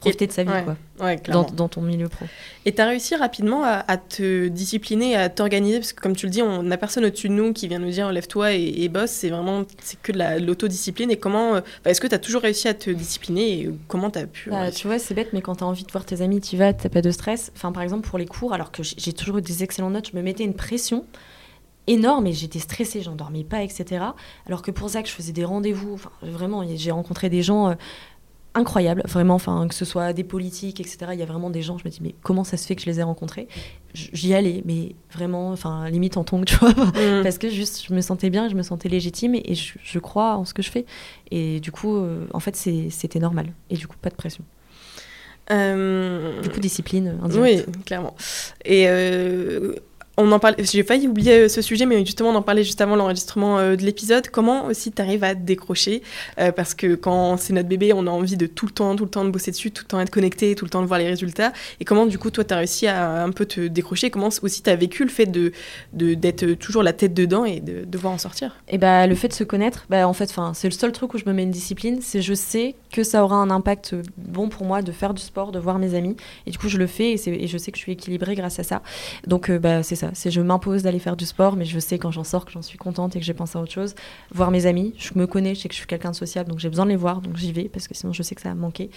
Profiter 0.00 0.26
de 0.26 0.32
sa 0.32 0.44
vie, 0.44 0.50
ouais, 0.50 0.64
quoi, 0.64 0.76
Ouais, 1.06 1.16
dans, 1.32 1.42
dans 1.52 1.68
ton 1.68 1.82
milieu 1.82 2.08
pro. 2.08 2.24
Et 2.64 2.74
tu 2.74 2.80
as 2.80 2.86
réussi 2.86 3.14
rapidement 3.16 3.64
à, 3.64 3.84
à 3.86 3.96
te 3.98 4.48
discipliner, 4.48 5.14
à 5.16 5.28
t'organiser, 5.28 5.78
parce 5.78 5.92
que 5.92 6.00
comme 6.00 6.16
tu 6.16 6.24
le 6.26 6.30
dis, 6.32 6.40
on 6.42 6.62
n'a 6.62 6.76
personne 6.78 7.04
au-dessus 7.04 7.28
de 7.28 7.34
nous 7.34 7.52
qui 7.52 7.68
vient 7.68 7.78
nous 7.78 7.90
dire 7.90 8.10
lève-toi 8.10 8.54
et, 8.54 8.82
et 8.82 8.88
bosse, 8.88 9.10
c'est 9.10 9.28
vraiment 9.28 9.64
c'est 9.82 10.00
que 10.00 10.12
de 10.12 10.18
la- 10.18 10.40
de 10.40 10.46
l'autodiscipline. 10.46 11.10
Et 11.10 11.16
comment, 11.18 11.56
euh, 11.56 11.60
bah, 11.84 11.90
est-ce 11.90 12.00
que 12.00 12.06
tu 12.06 12.14
as 12.14 12.18
toujours 12.18 12.40
réussi 12.42 12.66
à 12.68 12.74
te 12.74 12.88
discipliner 12.90 13.60
et 13.60 13.70
comment 13.88 14.10
tu 14.10 14.18
as 14.20 14.26
pu. 14.26 14.48
Bah, 14.50 14.60
réussir 14.62 14.80
tu 14.80 14.86
vois, 14.86 14.98
c'est 14.98 15.12
bête, 15.14 15.34
mais 15.34 15.42
quand 15.42 15.56
tu 15.56 15.64
as 15.64 15.66
envie 15.66 15.84
de 15.84 15.92
voir 15.92 16.04
tes 16.06 16.22
amis, 16.22 16.40
tu 16.40 16.56
vas, 16.56 16.72
t'as 16.72 16.88
pas 16.88 17.02
de 17.02 17.10
stress. 17.10 17.52
Enfin, 17.54 17.70
par 17.72 17.82
exemple, 17.82 18.08
pour 18.08 18.18
les 18.18 18.26
cours, 18.26 18.54
alors 18.54 18.72
que 18.72 18.82
j'ai- 18.82 18.96
j'ai 18.98 19.12
toujours 19.12 19.36
eu 19.38 19.42
des 19.42 19.62
excellentes 19.62 19.92
notes, 19.92 20.08
je 20.12 20.16
me 20.16 20.22
mettais 20.22 20.44
une 20.44 20.54
pression 20.54 21.04
énorme 21.86 22.26
et 22.28 22.32
j'étais 22.32 22.58
stressée, 22.60 23.02
j'en 23.02 23.16
dormais 23.16 23.42
pas, 23.42 23.62
etc. 23.62 24.04
Alors 24.46 24.62
que 24.62 24.70
pour 24.70 24.88
Zach, 24.90 25.06
je 25.06 25.12
faisais 25.12 25.32
des 25.32 25.44
rendez-vous. 25.44 25.94
Enfin, 25.94 26.10
vraiment, 26.22 26.64
j'ai 26.76 26.90
rencontré 26.92 27.28
des 27.30 27.42
gens 27.42 27.74
incroyables, 28.54 29.02
vraiment, 29.06 29.34
enfin, 29.34 29.66
que 29.68 29.74
ce 29.74 29.84
soit 29.84 30.12
des 30.12 30.24
politiques, 30.24 30.80
etc. 30.80 30.98
Il 31.12 31.18
y 31.18 31.22
a 31.22 31.26
vraiment 31.26 31.50
des 31.50 31.62
gens, 31.62 31.78
je 31.78 31.84
me 31.84 31.90
dis, 31.90 32.00
mais 32.02 32.14
comment 32.22 32.44
ça 32.44 32.56
se 32.56 32.66
fait 32.66 32.74
que 32.74 32.82
je 32.82 32.86
les 32.86 32.98
ai 33.00 33.02
rencontrés? 33.02 33.46
J'y 33.94 34.34
allais, 34.34 34.62
mais 34.64 34.94
vraiment, 35.12 35.50
enfin, 35.50 35.88
limite 35.88 36.16
en 36.16 36.24
tongue, 36.24 36.44
tu 36.46 36.56
vois. 36.56 36.70
Mm. 36.72 37.22
Parce 37.22 37.38
que 37.38 37.48
juste, 37.48 37.84
je 37.88 37.94
me 37.94 38.00
sentais 38.00 38.30
bien, 38.30 38.48
je 38.48 38.54
me 38.54 38.62
sentais 38.62 38.88
légitime 38.88 39.34
et, 39.34 39.42
et 39.44 39.54
je, 39.54 39.74
je 39.82 39.98
crois 39.98 40.36
en 40.36 40.44
ce 40.44 40.54
que 40.54 40.62
je 40.62 40.70
fais. 40.70 40.84
Et 41.30 41.60
du 41.60 41.70
coup, 41.72 41.96
euh, 41.96 42.26
en 42.32 42.40
fait, 42.40 42.56
c'était 42.56 43.20
normal. 43.20 43.52
Et 43.70 43.76
du 43.76 43.86
coup, 43.86 43.96
pas 44.00 44.10
de 44.10 44.16
pression. 44.16 44.44
Euh, 45.50 46.40
Du 46.42 46.48
coup, 46.48 46.60
discipline 46.60 47.08
euh, 47.08 47.12
oui, 47.40 47.54
indirecte. 47.54 47.84
clairement. 47.84 48.14
Et 48.64 48.84
euh, 48.88 49.74
on 50.16 50.30
en 50.32 50.38
parle, 50.38 50.56
j'ai 50.58 50.82
failli 50.82 51.08
oublier 51.08 51.48
ce 51.48 51.62
sujet, 51.62 51.86
mais 51.86 52.04
justement, 52.04 52.30
on 52.30 52.34
en 52.34 52.42
parlait 52.42 52.64
juste 52.64 52.80
avant 52.80 52.96
l'enregistrement 52.96 53.58
de 53.58 53.82
l'épisode. 53.82 54.28
Comment 54.28 54.66
aussi 54.66 54.92
tu 54.92 55.00
arrives 55.00 55.24
à 55.24 55.34
décrocher 55.34 56.02
Parce 56.36 56.74
que 56.74 56.94
quand 56.94 57.36
c'est 57.36 57.52
notre 57.52 57.68
bébé, 57.68 57.92
on 57.94 58.06
a 58.06 58.10
envie 58.10 58.36
de 58.36 58.46
tout 58.46 58.66
le 58.66 58.72
temps, 58.72 58.94
tout 58.96 59.04
le 59.04 59.10
temps 59.10 59.24
de 59.24 59.30
bosser 59.30 59.50
dessus, 59.50 59.70
tout 59.70 59.84
le 59.84 59.88
temps 59.88 60.00
être 60.00 60.10
connecté, 60.10 60.54
tout 60.54 60.64
le 60.64 60.70
temps 60.70 60.82
de 60.82 60.86
voir 60.86 60.98
les 60.98 61.08
résultats. 61.08 61.52
Et 61.80 61.84
comment, 61.84 62.06
du 62.06 62.18
coup, 62.18 62.30
toi, 62.30 62.44
tu 62.44 62.52
as 62.52 62.58
réussi 62.58 62.86
à 62.86 63.22
un 63.22 63.30
peu 63.30 63.46
te 63.46 63.66
décrocher? 63.66 64.10
Comment 64.10 64.28
aussi 64.42 64.62
tu 64.62 64.70
as 64.70 64.76
vécu 64.76 65.04
le 65.04 65.10
fait 65.10 65.26
de 65.26 65.52
d'être 65.92 66.54
toujours 66.54 66.82
la 66.82 66.92
tête 66.92 67.14
dedans 67.14 67.44
et 67.44 67.60
de 67.60 67.84
devoir 67.84 68.12
en 68.12 68.18
sortir? 68.18 68.56
Et 68.68 68.78
bah, 68.78 69.06
le 69.06 69.14
fait 69.14 69.28
de 69.28 69.32
se 69.32 69.44
connaître, 69.44 69.86
bah, 69.88 70.06
en 70.06 70.12
fait, 70.12 70.34
c'est 70.54 70.68
le 70.68 70.74
seul 70.74 70.92
truc 70.92 71.14
où 71.14 71.18
je 71.18 71.24
me 71.26 71.32
mets 71.32 71.42
une 71.42 71.50
discipline, 71.50 72.00
c'est 72.02 72.22
je 72.22 72.34
sais 72.34 72.74
que 72.92 73.02
ça 73.02 73.24
aura 73.24 73.36
un 73.36 73.50
impact 73.50 73.94
bon 74.16 74.48
pour 74.48 74.66
moi 74.66 74.82
de 74.82 74.92
faire 74.92 75.14
du 75.14 75.22
sport, 75.22 75.52
de 75.52 75.58
voir 75.58 75.78
mes 75.78 75.94
amis. 75.94 76.16
Et 76.46 76.50
du 76.50 76.58
coup, 76.58 76.68
je 76.68 76.78
le 76.78 76.86
fais 76.86 77.12
et, 77.12 77.46
je 77.46 77.58
sais 77.58 77.72
que 77.72 77.78
je 77.78 77.82
suis 77.82 77.92
équilibrée 77.92 78.34
grâce 78.34 78.58
à 78.58 78.62
ça. 78.62 78.82
Donc, 79.26 79.50
bah, 79.50 79.82
c'est 79.82 79.96
ça 80.00 80.10
c'est 80.14 80.30
je 80.30 80.40
m'impose 80.40 80.82
d'aller 80.82 80.98
faire 80.98 81.16
du 81.16 81.26
sport, 81.26 81.56
mais 81.56 81.64
je 81.64 81.78
sais 81.78 81.98
quand 81.98 82.10
j'en 82.10 82.24
sors 82.24 82.44
que 82.44 82.52
j'en 82.52 82.62
suis 82.62 82.78
contente 82.78 83.16
et 83.16 83.20
que 83.20 83.24
j'ai 83.24 83.34
pensé 83.34 83.58
à 83.58 83.62
autre 83.62 83.72
chose. 83.72 83.94
Voir 84.32 84.50
mes 84.50 84.66
amis, 84.66 84.94
je 84.98 85.10
me 85.14 85.26
connais, 85.26 85.54
je 85.54 85.60
sais 85.60 85.68
que 85.68 85.74
je 85.74 85.78
suis 85.78 85.86
quelqu'un 85.86 86.10
de 86.10 86.16
sociable, 86.16 86.50
donc 86.50 86.58
j'ai 86.58 86.68
besoin 86.68 86.84
de 86.84 86.90
les 86.90 86.96
voir, 86.96 87.20
donc 87.20 87.36
j'y 87.36 87.52
vais 87.52 87.68
parce 87.68 87.88
que 87.88 87.94
sinon 87.94 88.12
je 88.12 88.22
sais 88.22 88.34
que 88.34 88.42
ça 88.42 88.50
va 88.50 88.54
me 88.54 88.60
manquer. 88.60 88.90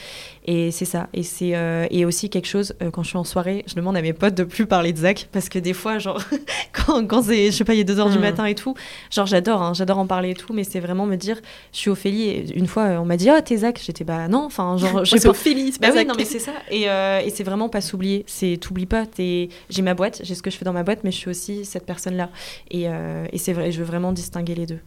Et 0.45 0.71
c'est 0.71 0.85
ça. 0.85 1.09
Et 1.13 1.23
c'est 1.23 1.55
euh, 1.55 1.87
et 1.91 2.05
aussi 2.05 2.29
quelque 2.29 2.47
chose 2.47 2.73
euh, 2.81 2.91
quand 2.91 3.03
je 3.03 3.09
suis 3.09 3.17
en 3.17 3.23
soirée, 3.23 3.63
je 3.67 3.75
demande 3.75 3.97
à 3.97 4.01
mes 4.01 4.13
potes 4.13 4.35
de 4.35 4.43
plus 4.43 4.65
parler 4.65 4.93
de 4.93 4.97
Zach 4.97 5.29
parce 5.31 5.49
que 5.49 5.59
des 5.59 5.73
fois, 5.73 5.99
genre 5.99 6.21
quand, 6.71 7.05
quand 7.07 7.23
c'est, 7.23 7.51
je 7.51 7.57
sais 7.57 7.63
pas, 7.63 7.73
il 7.73 7.81
est 7.81 7.83
2 7.83 7.99
heures 7.99 8.09
du 8.09 8.17
hmm. 8.17 8.21
matin 8.21 8.45
et 8.45 8.55
tout, 8.55 8.75
genre 9.11 9.25
j'adore, 9.25 9.61
hein, 9.61 9.73
j'adore 9.73 9.97
en 9.97 10.07
parler 10.07 10.31
et 10.31 10.35
tout, 10.35 10.53
mais 10.53 10.63
c'est 10.63 10.79
vraiment 10.79 11.05
me 11.05 11.15
dire, 11.15 11.39
je 11.71 11.77
suis 11.77 11.89
Ophélie. 11.89 12.23
Et 12.29 12.57
une 12.57 12.67
fois, 12.67 12.83
on 13.01 13.05
m'a 13.05 13.17
dit, 13.17 13.29
oh 13.31 13.39
t'es 13.43 13.57
Zach, 13.57 13.79
j'étais 13.83 14.03
bah 14.03 14.27
non, 14.27 14.45
enfin 14.45 14.77
genre, 14.77 15.05
je 15.05 15.17
suis 15.17 15.27
Ophélie, 15.27 15.71
c'est 15.71 15.81
bah 15.81 15.89
oui, 15.95 16.05
non 16.05 16.13
mais 16.17 16.25
c'est 16.25 16.39
ça. 16.39 16.53
Et, 16.69 16.89
euh, 16.89 17.21
et 17.23 17.29
c'est 17.29 17.43
vraiment 17.43 17.69
pas 17.69 17.81
s'oublier. 17.81 18.23
C'est 18.27 18.57
t'oublies 18.57 18.85
pas. 18.85 19.05
J'ai 19.17 19.81
ma 19.81 19.93
boîte, 19.93 20.21
j'ai 20.23 20.35
ce 20.35 20.41
que 20.41 20.49
je 20.49 20.57
fais 20.57 20.65
dans 20.65 20.73
ma 20.73 20.83
boîte, 20.83 20.92
mais 21.03 21.11
je 21.11 21.17
suis 21.17 21.29
aussi 21.29 21.65
cette 21.65 21.85
personne-là. 21.85 22.29
Et, 22.69 22.89
euh, 22.89 23.25
et 23.31 23.37
c'est 23.37 23.53
vrai, 23.53 23.71
je 23.71 23.79
veux 23.79 23.85
vraiment 23.85 24.11
distinguer 24.11 24.55
les 24.55 24.65
deux. 24.65 24.79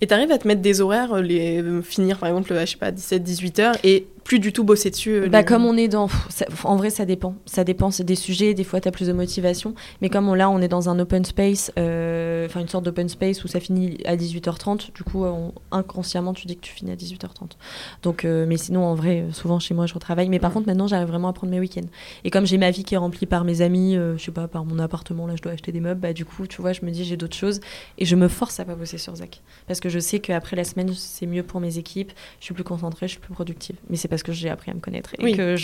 Et 0.00 0.06
tu 0.06 0.14
arrives 0.14 0.30
à 0.32 0.38
te 0.38 0.48
mettre 0.48 0.62
des 0.62 0.80
horaires, 0.80 1.20
les, 1.20 1.62
finir 1.82 2.18
par 2.18 2.28
exemple, 2.28 2.54
je 2.58 2.66
sais 2.66 2.76
pas, 2.76 2.90
17-18 2.90 3.60
heures, 3.60 3.76
et 3.84 4.06
plus 4.24 4.38
du 4.38 4.52
tout 4.52 4.62
bosser 4.64 4.90
dessus 4.90 5.14
euh, 5.14 5.28
bah, 5.28 5.42
Comme 5.42 5.64
on 5.64 5.76
est 5.76 5.88
dans. 5.88 6.08
en 6.64 6.76
vrai, 6.76 6.90
ça 6.90 7.04
dépend. 7.04 7.34
Ça 7.46 7.64
dépend, 7.64 7.90
c'est 7.90 8.04
des 8.04 8.14
sujets. 8.14 8.54
Des 8.54 8.64
fois, 8.64 8.80
tu 8.80 8.88
as 8.88 8.92
plus 8.92 9.08
de 9.08 9.12
motivation. 9.12 9.74
Mais 10.02 10.08
comme 10.08 10.28
on, 10.28 10.34
là, 10.34 10.48
on 10.48 10.60
est 10.60 10.68
dans 10.68 10.88
un 10.88 10.98
open 11.00 11.24
space, 11.24 11.72
euh, 11.78 12.46
enfin, 12.46 12.60
une 12.60 12.68
sorte 12.68 12.84
d'open 12.84 13.08
space 13.08 13.42
où 13.44 13.48
ça 13.48 13.60
finit 13.60 13.98
à 14.04 14.16
18h30, 14.16 14.92
du 14.94 15.02
coup, 15.02 15.24
inconsciemment, 15.72 16.32
tu 16.32 16.46
dis 16.46 16.56
que 16.56 16.60
tu 16.60 16.72
finis 16.72 16.92
à 16.92 16.96
18h30. 16.96 17.56
Donc, 18.04 18.24
euh, 18.24 18.46
mais 18.46 18.56
sinon, 18.56 18.84
en 18.84 18.94
vrai, 18.94 19.26
souvent 19.32 19.58
chez 19.58 19.74
moi, 19.74 19.86
je 19.86 19.94
retravaille. 19.94 20.28
Mais 20.28 20.38
par 20.38 20.52
contre, 20.52 20.68
maintenant, 20.68 20.86
j'arrive 20.86 21.08
vraiment 21.08 21.28
à 21.28 21.32
prendre 21.32 21.50
mes 21.50 21.60
week-ends. 21.60 21.88
Et 22.24 22.30
comme 22.30 22.46
j'ai 22.46 22.56
ma 22.56 22.70
vie 22.70 22.84
qui 22.84 22.94
est 22.94 22.98
remplie 22.98 23.26
par 23.26 23.44
mes 23.44 23.62
amis, 23.62 23.94
je 23.94 24.22
sais 24.22 24.30
pas, 24.30 24.48
par 24.48 24.64
mon 24.64 24.78
appartement, 24.78 25.26
là, 25.26 25.34
je 25.36 25.42
dois 25.42 25.52
acheter 25.52 25.72
des 25.72 25.80
meubles, 25.80 26.00
bah, 26.00 26.12
du 26.12 26.24
coup, 26.24 26.46
tu 26.46 26.62
vois, 26.62 26.72
je 26.72 26.84
me 26.84 26.90
dis, 26.90 27.04
j'ai 27.04 27.16
d'autres 27.16 27.36
choses. 27.36 27.60
Et 27.98 28.04
je 28.04 28.16
me 28.16 28.28
force 28.28 28.60
à 28.60 28.64
pas 28.64 28.76
bosser 28.76 28.98
sur 28.98 29.16
Zach. 29.16 29.42
Parce 29.66 29.80
que 29.80 29.88
je 29.90 29.98
sais 29.98 30.20
qu'après 30.20 30.56
la 30.56 30.64
semaine, 30.64 30.92
c'est 30.94 31.26
mieux 31.26 31.42
pour 31.42 31.60
mes 31.60 31.78
équipes. 31.78 32.12
Je 32.38 32.46
suis 32.46 32.54
plus 32.54 32.64
concentrée, 32.64 33.08
je 33.08 33.12
suis 33.12 33.20
plus 33.20 33.34
productive. 33.34 33.76
Mais 33.88 33.96
c'est 33.96 34.08
parce 34.08 34.22
que 34.22 34.32
j'ai 34.32 34.48
appris 34.48 34.70
à 34.70 34.74
me 34.74 34.80
connaître 34.80 35.14
et 35.18 35.36
que 35.36 35.56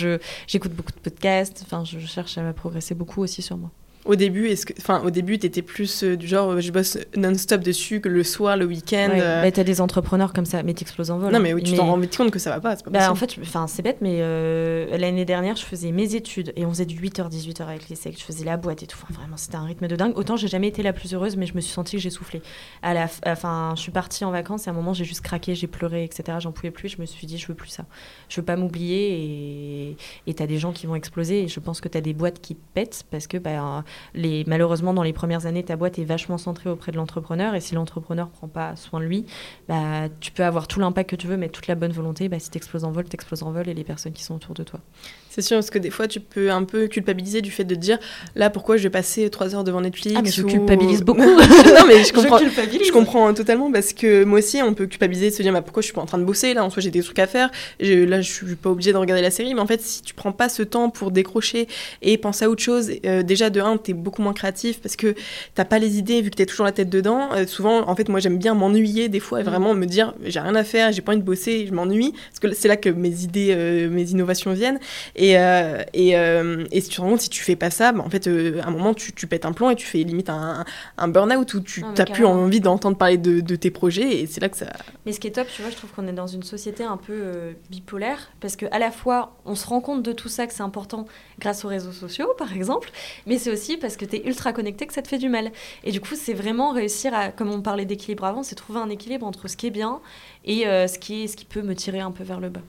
j'écoute 0.47 0.73
beaucoup 0.73 0.93
de 0.93 1.01
podcasts. 1.01 1.63
Enfin, 1.65 1.85
je 1.85 1.99
cherche 2.01 2.37
à 2.39 2.53
progresser 2.53 2.95
beaucoup 2.95 3.23
aussi 3.23 3.43
sur 3.43 3.57
moi. 3.57 3.71
Au 4.07 4.15
début, 4.15 4.49
est-ce 4.49 4.67
que, 4.67 4.73
enfin, 4.79 5.03
au 5.05 5.11
début, 5.11 5.39
t'étais 5.39 5.63
plus 5.63 6.05
euh, 6.05 6.17
du 6.17 6.29
genre, 6.29 6.53
euh, 6.53 6.61
je 6.61 6.71
bosse 6.71 6.97
non-stop 7.17 7.63
dessus 7.63 8.01
que 8.01 8.09
le 8.09 8.23
soir, 8.23 8.57
le 8.57 8.65
week-end. 8.65 9.11
Ouais. 9.11 9.21
Euh. 9.21 9.43
Bah, 9.43 9.51
t'as 9.51 9.65
des 9.65 9.81
entrepreneurs 9.81 10.33
comme 10.33 10.45
ça, 10.45 10.63
mais 10.63 10.75
t'exploses 10.75 11.11
en 11.11 11.19
vol. 11.19 11.33
Non, 11.33 11.41
mais 11.41 11.53
oui, 11.53 11.63
tu 11.63 11.75
t'en 11.75 11.87
rends 11.87 12.01
compte 12.01 12.31
que 12.31 12.39
ça 12.39 12.51
va 12.51 12.61
pas. 12.61 12.77
pas 12.77 12.91
bah, 12.91 13.11
en 13.11 13.15
fait, 13.15 13.37
enfin, 13.43 13.67
c'est 13.67 13.83
bête, 13.83 13.99
mais 14.01 14.19
l'année 14.97 15.25
dernière, 15.25 15.57
je 15.57 15.65
faisais 15.65 15.91
mes 15.91 16.15
études 16.15 16.53
et 16.57 16.65
on 16.65 16.71
faisait 16.71 16.87
du 16.87 17.01
8h, 17.01 17.31
18h 17.31 17.63
avec 17.63 17.89
les 17.89 17.97
secs. 17.97 18.17
Je 18.17 18.25
faisais 18.25 18.45
la 18.45 18.57
boîte 18.57 18.83
et 18.83 18.87
tout. 18.87 18.99
Enfin, 19.03 19.21
vraiment, 19.21 19.37
c'était 19.37 19.57
un 19.57 19.65
rythme 19.65 19.89
de 19.89 19.97
dingue. 19.97 20.17
Autant, 20.17 20.37
j'ai 20.37 20.49
jamais 20.49 20.69
été 20.69 20.83
la 20.83 20.93
plus 20.93 21.13
heureuse, 21.13 21.37
mais 21.37 21.47
je 21.47 21.55
me 21.55 21.61
suis 21.61 21.73
sentie 21.73 21.97
que 21.97 22.03
j'ai 22.03 22.11
soufflé. 22.11 22.43
À 22.83 22.95
la, 22.95 23.09
enfin, 23.27 23.75
je 23.77 23.81
suis 23.81 23.93
partie 23.93 24.25
en 24.25 24.31
vacances 24.31 24.67
et 24.67 24.71
à 24.71 24.73
un 24.73 24.77
moment, 24.77 24.93
j'ai 24.93 25.05
juste 25.05 25.23
craqué, 25.23 25.55
j'ai 25.55 25.67
pleuré, 25.67 26.05
etc. 26.05 26.39
J'en 26.41 26.53
pouvais 26.53 26.71
plus. 26.71 26.89
Je 26.89 27.01
me 27.01 27.07
suis 27.07 27.27
dit, 27.27 27.39
je 27.39 27.49
veux 27.49 27.55
plus 27.55 27.71
ça. 27.71 27.85
Je 28.29 28.41
veux 28.41 28.45
pas 28.45 28.57
m'oublier 28.57 29.97
et 30.27 30.35
t'as 30.35 30.47
des 30.47 30.59
gens 30.59 30.73
qui 30.73 30.87
vont 30.87 30.95
exploser. 30.95 31.43
Et 31.43 31.49
je 31.49 31.61
pense 31.61 31.81
que 31.81 31.89
t'as 31.89 32.01
des 32.01 32.15
boîtes 32.15 32.41
qui 32.41 32.55
pètent 32.55 33.05
parce 33.11 33.27
que, 33.27 33.39
bah, 33.39 33.85
malheureusement 34.47 34.95
dans 34.95 35.03
les 35.03 35.13
premières 35.13 35.47
années, 35.47 35.63
ta 35.63 35.77
boîte 35.77 35.99
est 35.99 36.05
vachement 36.05 36.39
centrée 36.39 36.71
auprès 36.71 36.93
de 36.93 36.97
l'entrepreneur. 36.97 37.55
Et 37.55 37.61
si 37.61 37.75
l'entrepreneur 37.75 38.29
prend 38.29 38.49
pas 38.49 38.77
soin 38.77 39.01
de 39.01 39.05
lui, 39.05 39.27
bah, 39.69 40.09
tu 40.21 40.33
peux 40.33 40.45
avoir 40.45 40.69
tout 40.69 40.81
l'impact 40.81 41.11
que 41.11 41.17
tu 41.17 41.27
veux, 41.27 41.37
mais 41.37 41.49
toute 41.49 41.67
la 41.67 41.75
bonne 41.75 41.93
volonté, 41.93 42.29
bah, 42.29 42.39
si 42.39 42.51
t'exploses 42.51 42.85
en 42.85 42.93
vol, 42.93 43.05
t'exploses 43.05 43.43
en 43.43 43.53
vol 43.53 43.69
et 43.69 43.75
les 43.75 43.85
personnes 43.85 44.13
qui 44.13 44.23
sont 44.23 44.35
autour 44.35 44.55
de 44.55 44.63
toi. 44.63 44.81
C'est 45.37 45.43
sûr, 45.43 45.59
parce 45.59 45.69
que 45.69 45.79
des 45.79 45.91
fois, 45.91 46.09
tu 46.09 46.19
peux 46.19 46.51
un 46.51 46.65
peu 46.65 46.87
culpabiliser 46.87 47.43
du 47.43 47.51
fait 47.51 47.65
de 47.65 47.75
dire 47.75 47.99
là, 48.37 48.49
pourquoi 48.49 48.79
je 48.79 48.85
vais 48.85 48.91
passer 48.91 49.29
trois 49.29 49.55
heures 49.55 49.65
devant 49.65 49.83
Netflix 49.83 50.17
Ah, 50.17 50.23
mais 50.23 50.31
je 50.31 50.41
culpabilise 50.41 51.03
beaucoup. 51.05 51.21
non, 51.21 51.87
mais 51.87 52.05
je 52.05 52.13
comprends, 52.15 52.39
je, 52.39 52.91
comprends 52.91 53.35
totalement 53.35 53.71
parce 53.71 53.93
que 53.93 54.25
moi 54.25 54.39
aussi, 54.39 54.63
on 54.63 54.73
peut 54.73 54.87
culpabiliser 54.87 55.29
de 55.29 55.35
se 55.35 55.43
dire 55.43 55.53
bah, 55.53 55.61
pourquoi 55.61 55.83
je 55.83 55.89
suis 55.89 55.95
pas 55.95 56.01
en 56.01 56.07
train 56.07 56.17
de 56.17 56.25
bosser 56.25 56.55
là, 56.55 56.65
en 56.65 56.71
soi, 56.71 56.81
j'ai 56.83 56.91
des 56.91 57.03
trucs 57.03 57.19
à 57.19 57.27
faire. 57.27 57.51
là, 57.81 58.21
je 58.23 58.33
suis 58.33 58.57
pas 58.57 58.71
obligée 58.71 58.95
de 58.95 58.97
regarder 58.97 59.23
la 59.23 59.31
série, 59.31 59.53
mais 59.53 59.61
en 59.61 59.67
fait, 59.67 59.83
si 59.83 60.01
tu 60.01 60.15
prends 60.15 60.33
pas 60.33 60.49
ce 60.49 60.63
temps 60.63 60.89
pour 60.89 61.11
décrocher 61.11 61.69
et 62.01 62.17
penser 62.17 62.47
à 62.47 62.49
autre 62.49 62.63
chose, 62.63 62.93
euh, 63.05 63.23
déjà 63.23 63.51
de 63.51 63.61
un, 63.61 63.77
tu 63.77 63.91
es 63.91 63.95
beaucoup 63.95 64.23
moins 64.23 64.33
créatif 64.33 64.81
parce 64.81 64.97
que 64.97 65.15
t'as 65.55 65.67
pas 65.67 65.79
les 65.79 65.99
idées 65.99 66.23
vu 66.23 66.31
que 66.31 66.37
tu 66.37 66.43
es 66.45 66.47
toujours 66.47 66.65
la 66.65 66.73
tête 66.73 66.89
dedans. 66.89 67.29
Euh, 67.35 67.47
souvent, 67.47 67.87
en 67.87 67.95
fait, 67.95 68.09
moi, 68.09 68.21
j'aime 68.21 68.39
bien 68.39 68.55
m'ennuyer 68.55 69.11
des 69.11 69.21
fois 69.21 69.41
et 69.41 69.43
mm. 69.43 69.47
vraiment 69.47 69.75
me 69.75 69.85
dire 69.85 70.15
j'ai 70.25 70.41
rien 70.41 70.55
à 70.55 70.65
faire, 70.65 70.93
j'ai 70.93 71.03
pas 71.03 71.13
envie 71.13 71.21
de 71.21 71.27
bosser, 71.27 71.67
je 71.67 71.75
m'ennuie 71.75 72.13
parce 72.13 72.41
que 72.41 72.55
c'est 72.55 72.69
là 72.69 72.77
que 72.77 72.89
mes 72.89 73.23
idées, 73.23 73.53
euh, 73.55 73.91
mes 73.91 74.11
innovations 74.11 74.55
viennent. 74.55 74.81
Et, 75.15 75.26
et 75.33 76.17
euh, 76.17 76.65
et, 76.71 76.81
si 76.81 76.89
tu 76.89 76.97
te 76.97 77.01
rends 77.01 77.11
compte, 77.11 77.21
si 77.21 77.31
tu 77.31 77.43
fais 77.43 77.57
pas 77.57 77.71
ça, 77.71 77.93
bah, 77.93 78.03
en 78.05 78.11
fait, 78.11 78.27
euh, 78.27 78.61
à 78.63 78.69
un 78.69 78.71
moment, 78.71 78.95
tu, 78.95 79.13
tu, 79.13 79.27
pètes 79.27 79.45
un 79.45 79.53
plomb 79.53 79.71
et 79.71 79.77
tu 79.77 79.87
fais 79.87 79.99
limite 79.99 80.31
un, 80.31 80.65
un 80.99 81.09
burn-out 81.09 81.55
où 81.55 81.61
tu 81.61 81.83
n'as 81.83 82.05
plus 82.05 82.25
envie 82.25 82.61
d'entendre 82.61 82.97
parler 82.97 83.19
de, 83.19 83.41
de, 83.41 83.57
tes 83.57 83.71
projets. 83.71 84.21
Et 84.21 84.27
c'est 84.27 84.41
là 84.41 84.49
que 84.49 84.57
ça. 84.57 84.67
Mais 85.05 85.13
ce 85.13 85.21
qui 85.21 85.29
est 85.29 85.33
top, 85.33 85.49
tu 85.55 85.63
vois, 85.63 85.71
je 85.71 85.77
trouve 85.77 85.91
qu'on 85.93 86.07
est 86.07 86.13
dans 86.13 86.27
une 86.27 86.43
société 86.43 86.85
un 86.85 86.97
peu 86.97 87.13
euh, 87.13 87.53
bipolaire 87.71 88.31
parce 88.41 88.57
qu'à 88.57 88.79
la 88.79 88.91
fois, 88.91 89.37
on 89.45 89.55
se 89.55 89.67
rend 89.67 89.81
compte 89.81 90.03
de 90.03 90.13
tout 90.13 90.29
ça, 90.29 90.47
que 90.47 90.53
c'est 90.53 90.63
important 90.63 91.07
grâce 91.39 91.65
aux 91.65 91.69
réseaux 91.69 91.93
sociaux, 91.93 92.29
par 92.39 92.53
exemple, 92.53 92.91
mais 93.27 93.39
c'est 93.39 93.51
aussi 93.51 93.77
parce 93.77 93.97
que 93.97 94.05
tu 94.05 94.17
es 94.17 94.27
ultra 94.27 94.53
connecté 94.53 94.87
que 94.87 94.95
ça 94.95 95.03
te 95.03 95.09
fait 95.09 95.19
du 95.19 95.29
mal. 95.29 95.51
Et 95.85 95.93
du 95.93 96.01
coup, 96.01 96.15
c'est 96.15 96.35
vraiment 96.35 96.73
réussir 96.73 97.15
à, 97.15 97.29
comme 97.29 97.51
on 97.51 97.63
parlait 97.63 97.85
d'équilibre 97.85 98.25
avant, 98.25 98.43
c'est 98.43 98.55
trouver 98.55 98.81
un 98.81 98.91
équilibre 98.91 99.27
entre 99.27 99.49
ce 99.49 99.57
qui 99.57 99.67
est 99.67 99.71
bien 99.71 100.01
et 100.45 100.63
ce, 100.63 100.99
qui 100.99 101.25
est, 101.25 101.27
ce 101.27 101.37
qui 101.37 101.45
peut 101.45 101.63
me 101.63 101.75
tirer 101.75 102.01
un 102.01 102.11
peu 102.11 102.25
vers 102.25 102.41
le 102.41 102.49
bas. 102.49 102.63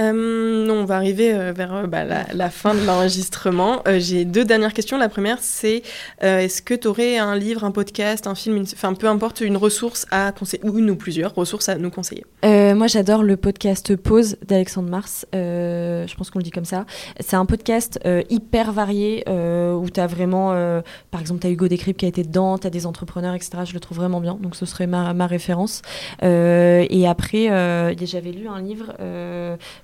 Euh, 0.00 0.66
non, 0.66 0.74
on 0.74 0.84
va 0.84 0.96
arriver 0.96 1.32
euh, 1.32 1.52
vers 1.52 1.74
euh, 1.74 1.86
bah, 1.86 2.04
la, 2.04 2.50
fin 2.50 2.74
de 2.74 2.84
l'enregistrement. 2.84 3.82
J'ai 3.98 4.24
deux 4.24 4.44
dernières 4.44 4.72
questions. 4.72 4.98
La 4.98 5.08
première, 5.08 5.38
c'est 5.40 5.82
est-ce 6.20 6.62
que 6.62 6.74
tu 6.74 6.88
aurais 6.88 7.18
un 7.18 7.36
livre, 7.36 7.64
un 7.64 7.70
podcast, 7.70 8.26
un 8.26 8.34
film, 8.34 8.64
enfin 8.72 8.94
peu 8.94 9.08
importe, 9.08 9.40
une 9.40 9.56
ressource 9.56 10.06
à 10.10 10.32
conseiller, 10.32 10.64
ou 10.64 10.78
une 10.78 10.90
ou 10.90 10.96
plusieurs 10.96 11.34
ressources 11.34 11.68
à 11.68 11.76
nous 11.76 11.90
conseiller? 11.90 12.24
Moi, 12.42 12.86
j'adore 12.86 13.22
le 13.22 13.36
podcast 13.36 13.96
Pause 13.96 14.36
d'Alexandre 14.46 14.88
Mars. 14.88 15.26
je 15.32 16.14
pense 16.16 16.30
qu'on 16.30 16.38
le 16.38 16.44
dit 16.44 16.50
comme 16.50 16.64
ça. 16.64 16.86
C'est 17.20 17.36
un 17.36 17.46
podcast 17.46 18.00
hyper 18.30 18.72
varié 18.72 19.24
où 19.28 19.90
tu 19.90 20.00
as 20.00 20.06
vraiment, 20.06 20.50
par 21.10 21.20
exemple, 21.20 21.40
tu 21.40 21.46
as 21.46 21.50
Hugo 21.50 21.68
Décrypte 21.68 22.00
qui 22.00 22.06
a 22.06 22.08
été 22.08 22.22
dedans, 22.22 22.58
tu 22.58 22.66
as 22.66 22.70
des 22.70 22.86
entrepreneurs, 22.86 23.34
etc. 23.34 23.58
Je 23.64 23.74
le 23.74 23.80
trouve 23.80 23.98
vraiment 23.98 24.20
bien. 24.20 24.38
Donc, 24.40 24.56
ce 24.56 24.66
serait 24.66 24.86
ma, 24.86 25.14
ma 25.14 25.26
référence. 25.26 25.82
et 26.22 27.06
après, 27.06 27.96
j'avais 28.04 28.32
lu 28.32 28.48
un 28.48 28.60
livre 28.60 28.94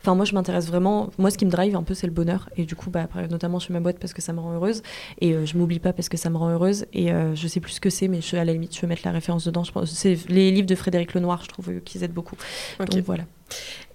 Enfin, 0.01 0.15
moi, 0.15 0.25
je 0.25 0.35
m'intéresse 0.35 0.67
vraiment. 0.67 1.11
Moi, 1.19 1.31
ce 1.31 1.37
qui 1.37 1.45
me 1.45 1.51
drive 1.51 1.77
un 1.77 1.83
peu, 1.83 1.95
c'est 1.95 2.07
le 2.07 2.13
bonheur. 2.13 2.49
Et 2.57 2.65
du 2.65 2.75
coup, 2.75 2.91
bah, 2.91 3.03
après, 3.03 3.29
notamment, 3.29 3.59
je 3.59 3.67
fais 3.67 3.73
ma 3.73 3.81
boîte 3.81 3.99
parce 3.99 4.15
que 4.15 4.23
ça 4.23 4.33
me 4.33 4.41
rend 4.41 4.55
heureuse. 4.55 4.83
Et 5.21 5.35
euh, 5.35 5.45
je 5.45 5.59
m'oublie 5.59 5.79
pas 5.79 5.93
parce 5.93 6.09
que 6.09 6.17
ça 6.17 6.31
me 6.31 6.39
rend 6.39 6.51
heureuse. 6.51 6.87
Et 6.93 7.13
euh, 7.13 7.35
je 7.35 7.47
sais 7.47 7.61
plus 7.61 7.73
ce 7.73 7.81
que 7.81 7.91
c'est, 7.91 8.09
mais 8.09 8.21
je, 8.21 8.37
à 8.37 8.45
la 8.45 8.53
limite, 8.53 8.75
je 8.75 8.81
vais 8.81 8.87
mettre 8.87 9.03
la 9.05 9.13
référence 9.13 9.45
dedans. 9.45 9.65
Je 9.65 9.73
pense, 9.73 9.91
c'est 9.91 10.17
les 10.29 10.51
livres 10.51 10.67
de 10.67 10.75
Frédéric 10.75 11.15
Lenoir, 11.15 11.43
je 11.43 11.49
trouve 11.49 11.71
euh, 11.71 11.81
qu'ils 11.85 12.03
aident 12.03 12.15
beaucoup. 12.15 12.37
Donc 12.79 12.91
voilà. 13.05 13.25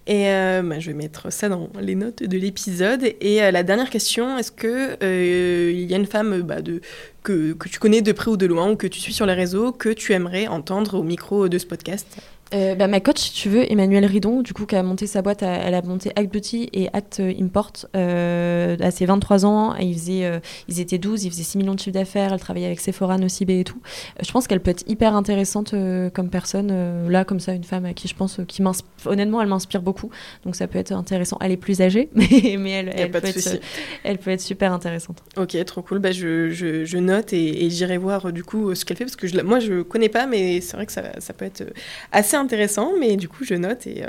Et 0.07 0.25
bah, 0.25 0.79
je 0.79 0.91
vais 0.91 0.93
mettre 0.93 1.31
ça 1.33 1.49
dans 1.49 1.69
les 1.81 1.95
notes 1.95 2.21
de 2.21 2.37
l'épisode. 2.37 3.03
Et 3.21 3.37
la 3.39 3.63
dernière 3.63 3.89
question, 3.89 4.37
est-ce 4.37 4.51
que 4.51 4.97
il 5.01 5.89
y 5.89 5.95
a 5.95 5.97
une 5.97 6.05
femme 6.05 6.41
bah, 6.43 6.61
de, 6.61 6.81
que, 7.23 7.53
que, 7.53 7.67
tu 7.67 7.79
connais 7.79 8.03
de 8.03 8.11
près 8.11 8.29
ou 8.29 8.37
de 8.37 8.45
loin 8.45 8.69
ou 8.69 8.75
que 8.75 8.85
tu 8.85 8.99
suis 8.99 9.13
sur 9.13 9.25
les 9.25 9.33
réseaux 9.33 9.71
que 9.71 9.89
tu 9.89 10.13
aimerais 10.13 10.45
entendre 10.45 10.99
au 10.99 11.01
micro 11.01 11.49
de 11.49 11.57
ce 11.57 11.65
podcast? 11.65 12.21
Euh, 12.55 12.75
bah, 12.75 12.87
ma 12.87 12.99
coach, 12.99 13.19
si 13.19 13.33
tu 13.33 13.49
veux, 13.49 13.69
Emmanuelle 13.69 14.05
Ridon, 14.05 14.41
du 14.41 14.53
coup, 14.53 14.65
qui 14.65 14.75
a 14.75 14.83
monté 14.83 15.07
sa 15.07 15.21
boîte, 15.21 15.43
elle 15.43 15.73
a 15.73 15.81
monté 15.81 16.11
Act 16.15 16.31
Beauty 16.31 16.69
et 16.71 16.89
Act 16.93 17.19
Import 17.19 17.73
euh, 17.95 18.77
à 18.79 18.91
ses 18.91 19.05
23 19.05 19.45
ans. 19.45 19.75
Et 19.77 19.85
ils, 19.85 19.93
faisaient, 19.93 20.25
euh, 20.25 20.39
ils 20.69 20.79
étaient 20.79 20.97
12, 20.97 21.25
ils 21.25 21.31
faisaient 21.31 21.43
6 21.43 21.57
millions 21.57 21.75
de 21.75 21.79
chiffres 21.79 21.93
d'affaires. 21.93 22.31
Elle 22.31 22.39
travaillait 22.39 22.67
avec 22.67 22.79
Sephora, 22.79 23.17
Nocibé 23.17 23.59
et 23.59 23.63
tout. 23.63 23.81
je 24.21 24.31
pense 24.31 24.47
qu'elle 24.47 24.61
peut 24.61 24.71
être 24.71 24.83
hyper 24.87 25.15
intéressante 25.15 25.75
comme 26.13 26.29
personne. 26.29 27.09
là, 27.09 27.25
comme 27.25 27.39
ça, 27.39 27.53
une 27.53 27.63
femme 27.63 27.85
à 27.85 27.93
qui 27.93 28.07
je 28.07 28.15
pense, 28.15 28.39
qui 28.47 28.63
honnêtement, 29.05 29.41
elle 29.41 29.47
m'inspire 29.47 29.81
beaucoup. 29.81 30.09
Donc 30.45 30.55
ça 30.55 30.67
peut 30.67 30.79
être 30.79 30.93
intéressant. 30.93 31.37
Elle 31.41 31.51
est 31.51 31.57
plus 31.57 31.81
âgée, 31.81 32.09
mais, 32.15 32.55
mais 32.57 32.71
elle, 32.71 32.93
elle, 32.95 33.11
peut 33.11 33.17
être, 33.17 33.59
elle, 34.03 34.17
peut 34.17 34.31
être, 34.31 34.41
super 34.41 34.71
intéressante. 34.71 35.17
Ok, 35.37 35.57
trop 35.65 35.81
cool. 35.81 35.99
Bah, 35.99 36.11
je, 36.11 36.49
je, 36.51 36.85
je 36.85 36.97
note 36.97 37.33
et, 37.33 37.69
j'irai 37.69 37.97
voir 37.97 38.31
du 38.31 38.43
coup 38.43 38.73
ce 38.75 38.85
qu'elle 38.85 38.97
fait 38.97 39.05
parce 39.05 39.15
que 39.15 39.27
je, 39.27 39.39
moi, 39.41 39.59
je 39.59 39.81
connais 39.81 40.09
pas, 40.09 40.27
mais 40.27 40.61
c'est 40.61 40.77
vrai 40.77 40.85
que 40.85 40.91
ça, 40.91 41.19
ça 41.19 41.33
peut 41.33 41.45
être 41.45 41.63
assez 42.11 42.35
intéressant 42.35 42.44
intéressant, 42.45 42.93
mais 42.99 43.17
du 43.17 43.27
coup, 43.27 43.43
je 43.43 43.55
note 43.55 43.85
et, 43.87 44.03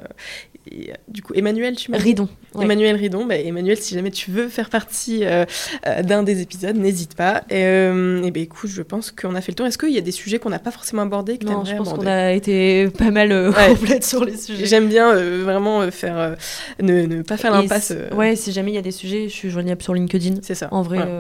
et, 0.70 0.92
du 1.08 1.22
coup, 1.22 1.32
Emmanuel, 1.34 1.76
tu 1.76 1.90
m'as 1.90 1.98
Ridon. 1.98 2.28
ouais. 2.54 2.64
Emmanuel 2.64 2.96
Ridon, 2.96 3.24
bah, 3.24 3.36
Emmanuel, 3.36 3.76
si 3.76 3.94
jamais 3.94 4.10
tu 4.10 4.30
veux 4.30 4.48
faire 4.48 4.68
partie 4.70 5.24
euh, 5.24 5.44
euh, 5.86 6.02
d'un 6.02 6.22
des 6.22 6.42
épisodes, 6.42 6.76
n'hésite 6.76 7.14
pas. 7.14 7.42
Et, 7.50 7.64
euh, 7.64 8.22
et 8.24 8.30
ben 8.30 8.42
écoute, 8.42 8.70
je 8.70 8.82
pense 8.82 9.10
qu'on 9.12 9.34
a 9.34 9.40
fait 9.40 9.52
le 9.52 9.56
tour. 9.56 9.66
Est-ce 9.66 9.78
qu'il 9.78 9.90
y 9.94 9.98
a 9.98 10.02
des 10.02 10.10
sujets 10.12 10.38
qu'on 10.38 10.50
n'a 10.50 10.58
pas 10.58 10.70
forcément 10.72 11.02
abordés 11.02 11.38
que 11.38 11.44
Non, 11.46 11.64
je 11.64 11.74
pense 11.76 11.92
qu'on 11.92 12.06
a 12.06 12.32
été 12.32 12.88
pas 12.90 13.10
mal 13.10 13.30
euh, 13.32 13.50
Ouais. 13.52 13.68
complète 13.78 14.04
sur 14.04 14.24
les 14.24 14.36
sujets. 14.36 14.66
J'aime 14.66 14.88
bien 14.88 15.12
euh, 15.14 15.42
vraiment 15.44 15.82
euh, 15.82 15.90
faire 15.90 16.18
euh, 16.18 16.34
ne, 16.82 17.02
ne 17.06 17.22
pas 17.22 17.36
faire 17.36 17.52
l'impasse. 17.52 17.86
si- 17.88 17.92
euh, 17.94 18.14
Ouais, 18.14 18.34
si 18.36 18.52
jamais 18.52 18.72
il 18.72 18.74
y 18.74 18.78
a 18.78 18.82
des 18.82 18.90
sujets, 18.90 19.28
je 19.28 19.34
suis 19.34 19.50
joignable 19.50 19.82
sur 19.82 19.94
LinkedIn. 19.94 20.36
C'est 20.42 20.54
ça. 20.56 20.68
En 20.72 20.82
vrai, 20.82 20.96
Voilà. 20.98 21.12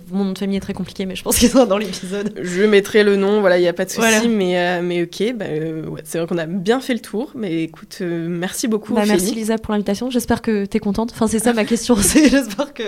Euh, 0.00 0.14
mon 0.16 0.24
nom 0.24 0.32
de 0.32 0.38
famille 0.38 0.56
est 0.56 0.60
très 0.60 0.72
compliqué, 0.72 1.06
mais 1.06 1.14
je 1.16 1.22
pense 1.22 1.38
qu'il 1.38 1.48
sera 1.48 1.66
dans 1.66 1.78
l'épisode. 1.78 2.38
Je 2.42 2.62
mettrai 2.64 3.02
le 3.04 3.16
nom, 3.16 3.40
voilà, 3.40 3.58
il 3.58 3.62
n'y 3.62 3.68
a 3.68 3.72
pas 3.72 3.84
de 3.84 3.90
souci, 3.90 4.00
Voilà. 4.00 4.26
mais, 4.28 4.58
euh, 4.58 4.80
mais 4.82 5.02
ok, 5.02 5.34
bah, 5.34 5.44
euh, 5.48 5.86
ouais, 5.86 6.00
c'est 6.04 6.18
vrai 6.18 6.26
qu'on 6.26 6.38
a 6.38 6.46
bien 6.46 6.80
fait 6.80 6.94
le 6.94 7.00
tour, 7.00 7.32
mais 7.34 7.62
écoute, 7.64 7.98
euh, 8.00 8.26
merci 8.28 8.68
beaucoup. 8.68 8.94
Bah, 8.94 9.04
merci 9.06 9.34
Lisa 9.34 9.58
pour 9.58 9.72
l'invitation. 9.72 10.10
J'espère 10.10 10.42
que 10.42 10.64
t'es 10.64 10.78
contente. 10.78 11.10
Enfin, 11.12 11.26
c'est 11.26 11.38
ça 11.38 11.52
ma 11.52 11.64
question. 11.64 11.96
C'est 12.00 12.28
j'espère 12.28 12.72
que 12.74 12.82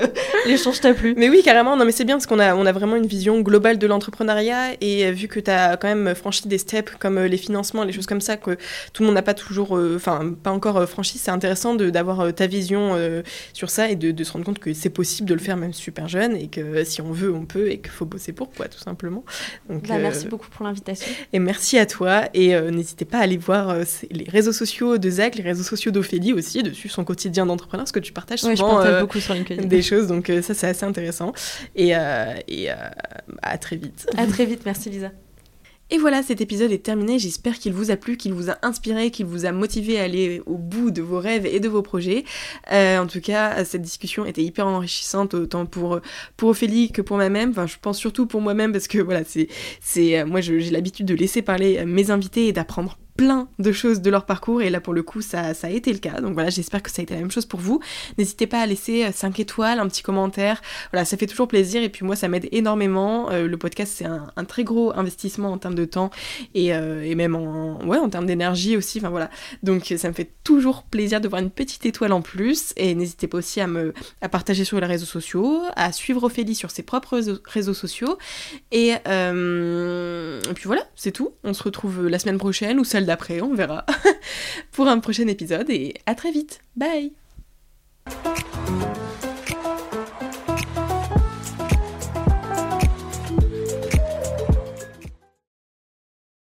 l'échange 0.47 0.81
t'a 0.81 0.95
plu. 0.95 1.15
Mais 1.17 1.29
oui, 1.29 1.43
carrément, 1.45 1.77
non 1.77 1.85
mais 1.85 1.93
c'est 1.93 2.05
bien 2.05 2.17
parce 2.17 2.27
qu'on 2.27 2.39
a, 2.39 2.55
on 2.55 2.67
a 2.67 2.73
vraiment 2.73 2.97
une 2.97 3.07
vision 3.07 3.41
globale 3.41 3.79
de 3.79 3.87
l'entrepreneuriat 3.87 4.73
et 4.81 5.11
vu 5.13 5.29
que 5.29 5.39
tu 5.41 5.51
as 5.51 5.77
quand 5.77 5.89
même 5.89 6.15
franchi 6.15 6.49
des 6.49 6.59
steps 6.59 6.93
comme 6.99 7.21
les 7.21 7.37
financements, 7.37 7.85
les 7.85 7.93
choses 7.93 8.07
comme 8.07 8.21
ça 8.21 8.37
que 8.37 8.53
tout 8.93 9.03
le 9.03 9.07
monde 9.07 9.15
n'a 9.15 9.23
pas 9.23 9.35
toujours, 9.35 9.79
enfin 9.95 10.33
pas 10.43 10.51
encore 10.51 10.89
franchi, 10.89 11.19
c'est 11.19 11.31
intéressant 11.31 11.75
d'avoir 11.75 12.35
ta 12.35 12.47
vision 12.47 12.97
sur 13.53 13.71
ça 13.71 13.91
et 13.91 13.97
de, 13.97 14.11
de 14.11 14.25
se 14.25 14.33
rendre 14.33 14.45
compte 14.45 14.59
que 14.59 14.73
c'est 14.73 14.91
possible 14.91 15.29
de 15.29 15.35
le 15.35 15.41
faire 15.41 15.57
même 15.57 15.73
super 15.73 16.09
jeune 16.09 16.37
et 16.37 16.49
que 16.49 16.61
euh, 16.61 16.85
si 17.03 17.09
on 17.09 17.13
veut, 17.13 17.33
on 17.33 17.45
peut 17.45 17.71
et 17.71 17.79
qu'il 17.81 17.91
faut 17.91 18.05
bosser 18.07 18.33
pour 18.33 18.51
quoi, 18.51 18.69
tout 18.69 18.79
simplement. 18.79 19.25
Donc, 19.69 19.87
Bah, 19.89 19.95
euh, 19.97 20.03
Merci 20.03 20.27
beaucoup 20.27 20.49
pour 20.49 20.65
l'invitation. 20.65 21.11
Et 21.33 21.39
merci 21.39 21.79
à 21.79 21.87
toi. 21.87 22.25
Et 22.35 22.55
euh, 22.55 22.71
n'hésitez 22.71 23.05
pas 23.05 23.19
à 23.19 23.23
aller 23.23 23.37
voir 23.37 23.71
euh, 23.71 23.85
les 24.11 24.25
réseaux 24.29 24.53
sociaux 24.53 24.99
de 24.99 25.11
Zach, 25.11 25.35
les 25.37 25.43
réseaux 25.43 25.63
sociaux 25.63 25.91
d'Ophélie 25.91 26.33
aussi, 26.33 26.63
de 26.63 26.73
suivre 26.73 26.95
son 26.95 27.05
quotidien 27.05 27.47
d'entrepreneur, 27.47 27.85
parce 27.85 27.93
que 27.93 28.01
tu 28.01 28.13
partages 28.13 28.43
Ouais, 28.45 28.53
je 28.53 28.57
souvent 28.57 28.77
partage 28.77 28.95
euh, 28.95 29.01
beaucoup 29.01 29.21
sur 29.21 29.35
LinkedIn. 29.35 29.65
des 29.65 29.83
choses. 29.83 30.07
Donc 30.07 30.31
euh, 30.31 30.43
ça, 30.43 30.55
c'est 30.55 30.67
assez 30.69 30.85
intéressant. 30.85 31.33
Et, 31.77 31.95
euh, 31.97 32.35
et 32.49 32.71
euh, 32.71 32.75
à 33.43 33.59
très 33.59 33.77
vite. 33.77 34.07
À 34.17 34.27
très 34.27 34.45
vite. 34.47 34.63
Merci 34.65 34.91
Lisa. 34.91 35.11
Et 35.93 35.99
voilà, 35.99 36.23
cet 36.23 36.41
épisode 36.41 36.73
est 36.73 36.83
terminé. 36.83 37.19
J'espère 37.19 37.59
qu'il 37.59 37.75
vous 37.75 37.91
a 37.91 37.97
plu, 37.97 38.17
qu'il 38.17 38.33
vous 38.33 38.49
a 38.49 38.57
inspiré, 38.63 39.11
qu'il 39.11 39.27
vous 39.27 39.45
a 39.45 39.53
motivé 39.53 40.01
à 40.01 40.05
aller 40.05 40.41
au 40.47 40.57
bout 40.57 40.91
de 40.91 41.03
vos 41.03 41.21
rêves 41.21 41.45
et 41.45 41.61
de 41.61 41.69
vos 41.69 41.83
projets. 41.83 42.25
Euh, 42.73 42.97
en 42.97 43.07
tout 43.07 43.21
cas, 43.21 43.63
cette 43.67 43.83
discussion 43.83 44.25
était 44.25 44.43
hyper 44.43 44.67
enrichissante, 44.67 45.35
autant 45.35 45.67
pour, 45.67 46.01
pour 46.39 46.49
Ophélie 46.49 46.93
que 46.93 47.03
pour 47.03 47.19
moi-même. 47.19 47.51
Enfin, 47.51 47.67
je 47.67 47.77
pense 47.79 47.99
surtout 47.99 48.27
pour 48.27 48.41
moi-même 48.41 48.73
parce 48.73 48.89
que 48.89 48.97
voilà, 49.01 49.23
c'est, 49.25 49.49
c'est, 49.83 50.19
euh, 50.19 50.25
moi, 50.25 50.41
j'ai 50.41 50.71
l'habitude 50.71 51.05
de 51.05 51.15
laisser 51.15 51.43
parler 51.43 51.77
euh, 51.77 51.85
mes 51.85 52.11
invités 52.11 52.49
et 52.49 52.53
d'apprendre 52.55 52.97
plein 53.17 53.49
de 53.59 53.73
choses 53.73 54.01
de 54.01 54.11
leur 54.11 54.25
parcours 54.27 54.63
et 54.63 54.71
là 54.71 54.81
pour 54.81 54.95
le 54.95 55.03
coup 55.03 55.21
ça, 55.21 55.55
ça 55.55 55.67
a 55.67 55.71
été 55.71 55.93
le 55.93 55.99
cas 55.99 56.21
donc 56.21 56.35
voilà 56.35 56.51
j'espère 56.51 56.83
que 56.83 56.91
ça 56.91 57.01
a 57.01 57.03
été 57.03 57.15
la 57.15 57.21
même 57.21 57.31
chose 57.31 57.47
pour 57.47 57.61
vous 57.61 57.81
n'hésitez 58.19 58.47
pas 58.47 58.61
à 58.61 58.67
laisser 58.67 59.11
5 59.13 59.39
étoiles 59.41 59.79
un 59.79 59.89
petit 59.89 60.03
commentaire 60.03 60.61
voilà 60.93 61.05
ça 61.05 61.17
fait 61.17 61.27
toujours 61.27 61.49
plaisir 61.49 61.83
et 61.83 61.89
puis 61.89 62.05
moi 62.05 62.17
ça 62.17 62.29
m'aide 62.29 62.49
énormément 62.53 63.31
Euh, 63.31 63.47
le 63.47 63.57
podcast 63.57 63.95
c'est 63.97 64.05
un, 64.05 64.45
très 64.45 64.65
gros 64.65 64.93
investissement 64.97 65.53
en 65.53 65.59
termes 65.59 65.75
de 65.75 65.85
temps 65.85 66.11
et, 66.55 66.75
euh, 66.75 67.03
et 67.03 67.15
même 67.15 67.35
en, 67.35 67.85
ouais, 67.85 67.99
en 67.99 68.09
termes 68.09 68.27
d'énergie 68.27 68.77
aussi. 68.77 68.99
Enfin 68.99 69.11
voilà. 69.11 69.31
Donc 69.63 69.95
ça 69.97 70.09
me 70.09 70.13
fait 70.13 70.33
toujours 70.45 70.83
plaisir 70.83 71.21
de 71.21 71.29
voir 71.29 71.41
une 71.41 71.51
petite 71.51 71.87
étoile 71.87 72.13
en 72.13 72.23
plus. 72.23 72.73
Et 72.77 72.95
n'hésitez 72.95 73.29
pas 73.29 73.39
aussi 73.39 73.61
à 73.61 73.67
me 73.67 73.93
à 74.21 74.29
partager 74.29 74.65
sur 74.65 74.81
les 74.81 74.87
réseaux 74.87 75.07
sociaux, 75.07 75.63
à 75.77 75.93
suivre 75.93 76.25
Ophélie 76.25 76.55
sur 76.55 76.71
ses 76.71 76.83
propres 76.83 77.21
réseaux, 77.45 77.75
sociaux. 77.75 78.19
Et, 78.71 78.95
euh, 79.09 80.41
et 80.51 80.55
puis 80.55 80.65
voilà, 80.65 80.83
c'est 80.95 81.13
tout. 81.13 81.33
On 81.45 81.55
se 81.55 81.63
retrouve 81.63 82.09
la 82.09 82.19
semaine 82.19 82.39
prochaine 82.39 82.79
ou 82.79 82.85
celle 82.85 83.07
après, 83.13 83.43
on 83.43 83.55
verra, 83.55 83.85
pour 84.73 84.89
un 84.89 84.99
prochain 84.99 85.29
épisode 85.29 85.69
et 85.69 85.95
à 86.07 86.15
très 86.15 86.33
vite. 86.33 86.61
Bye 86.77 87.13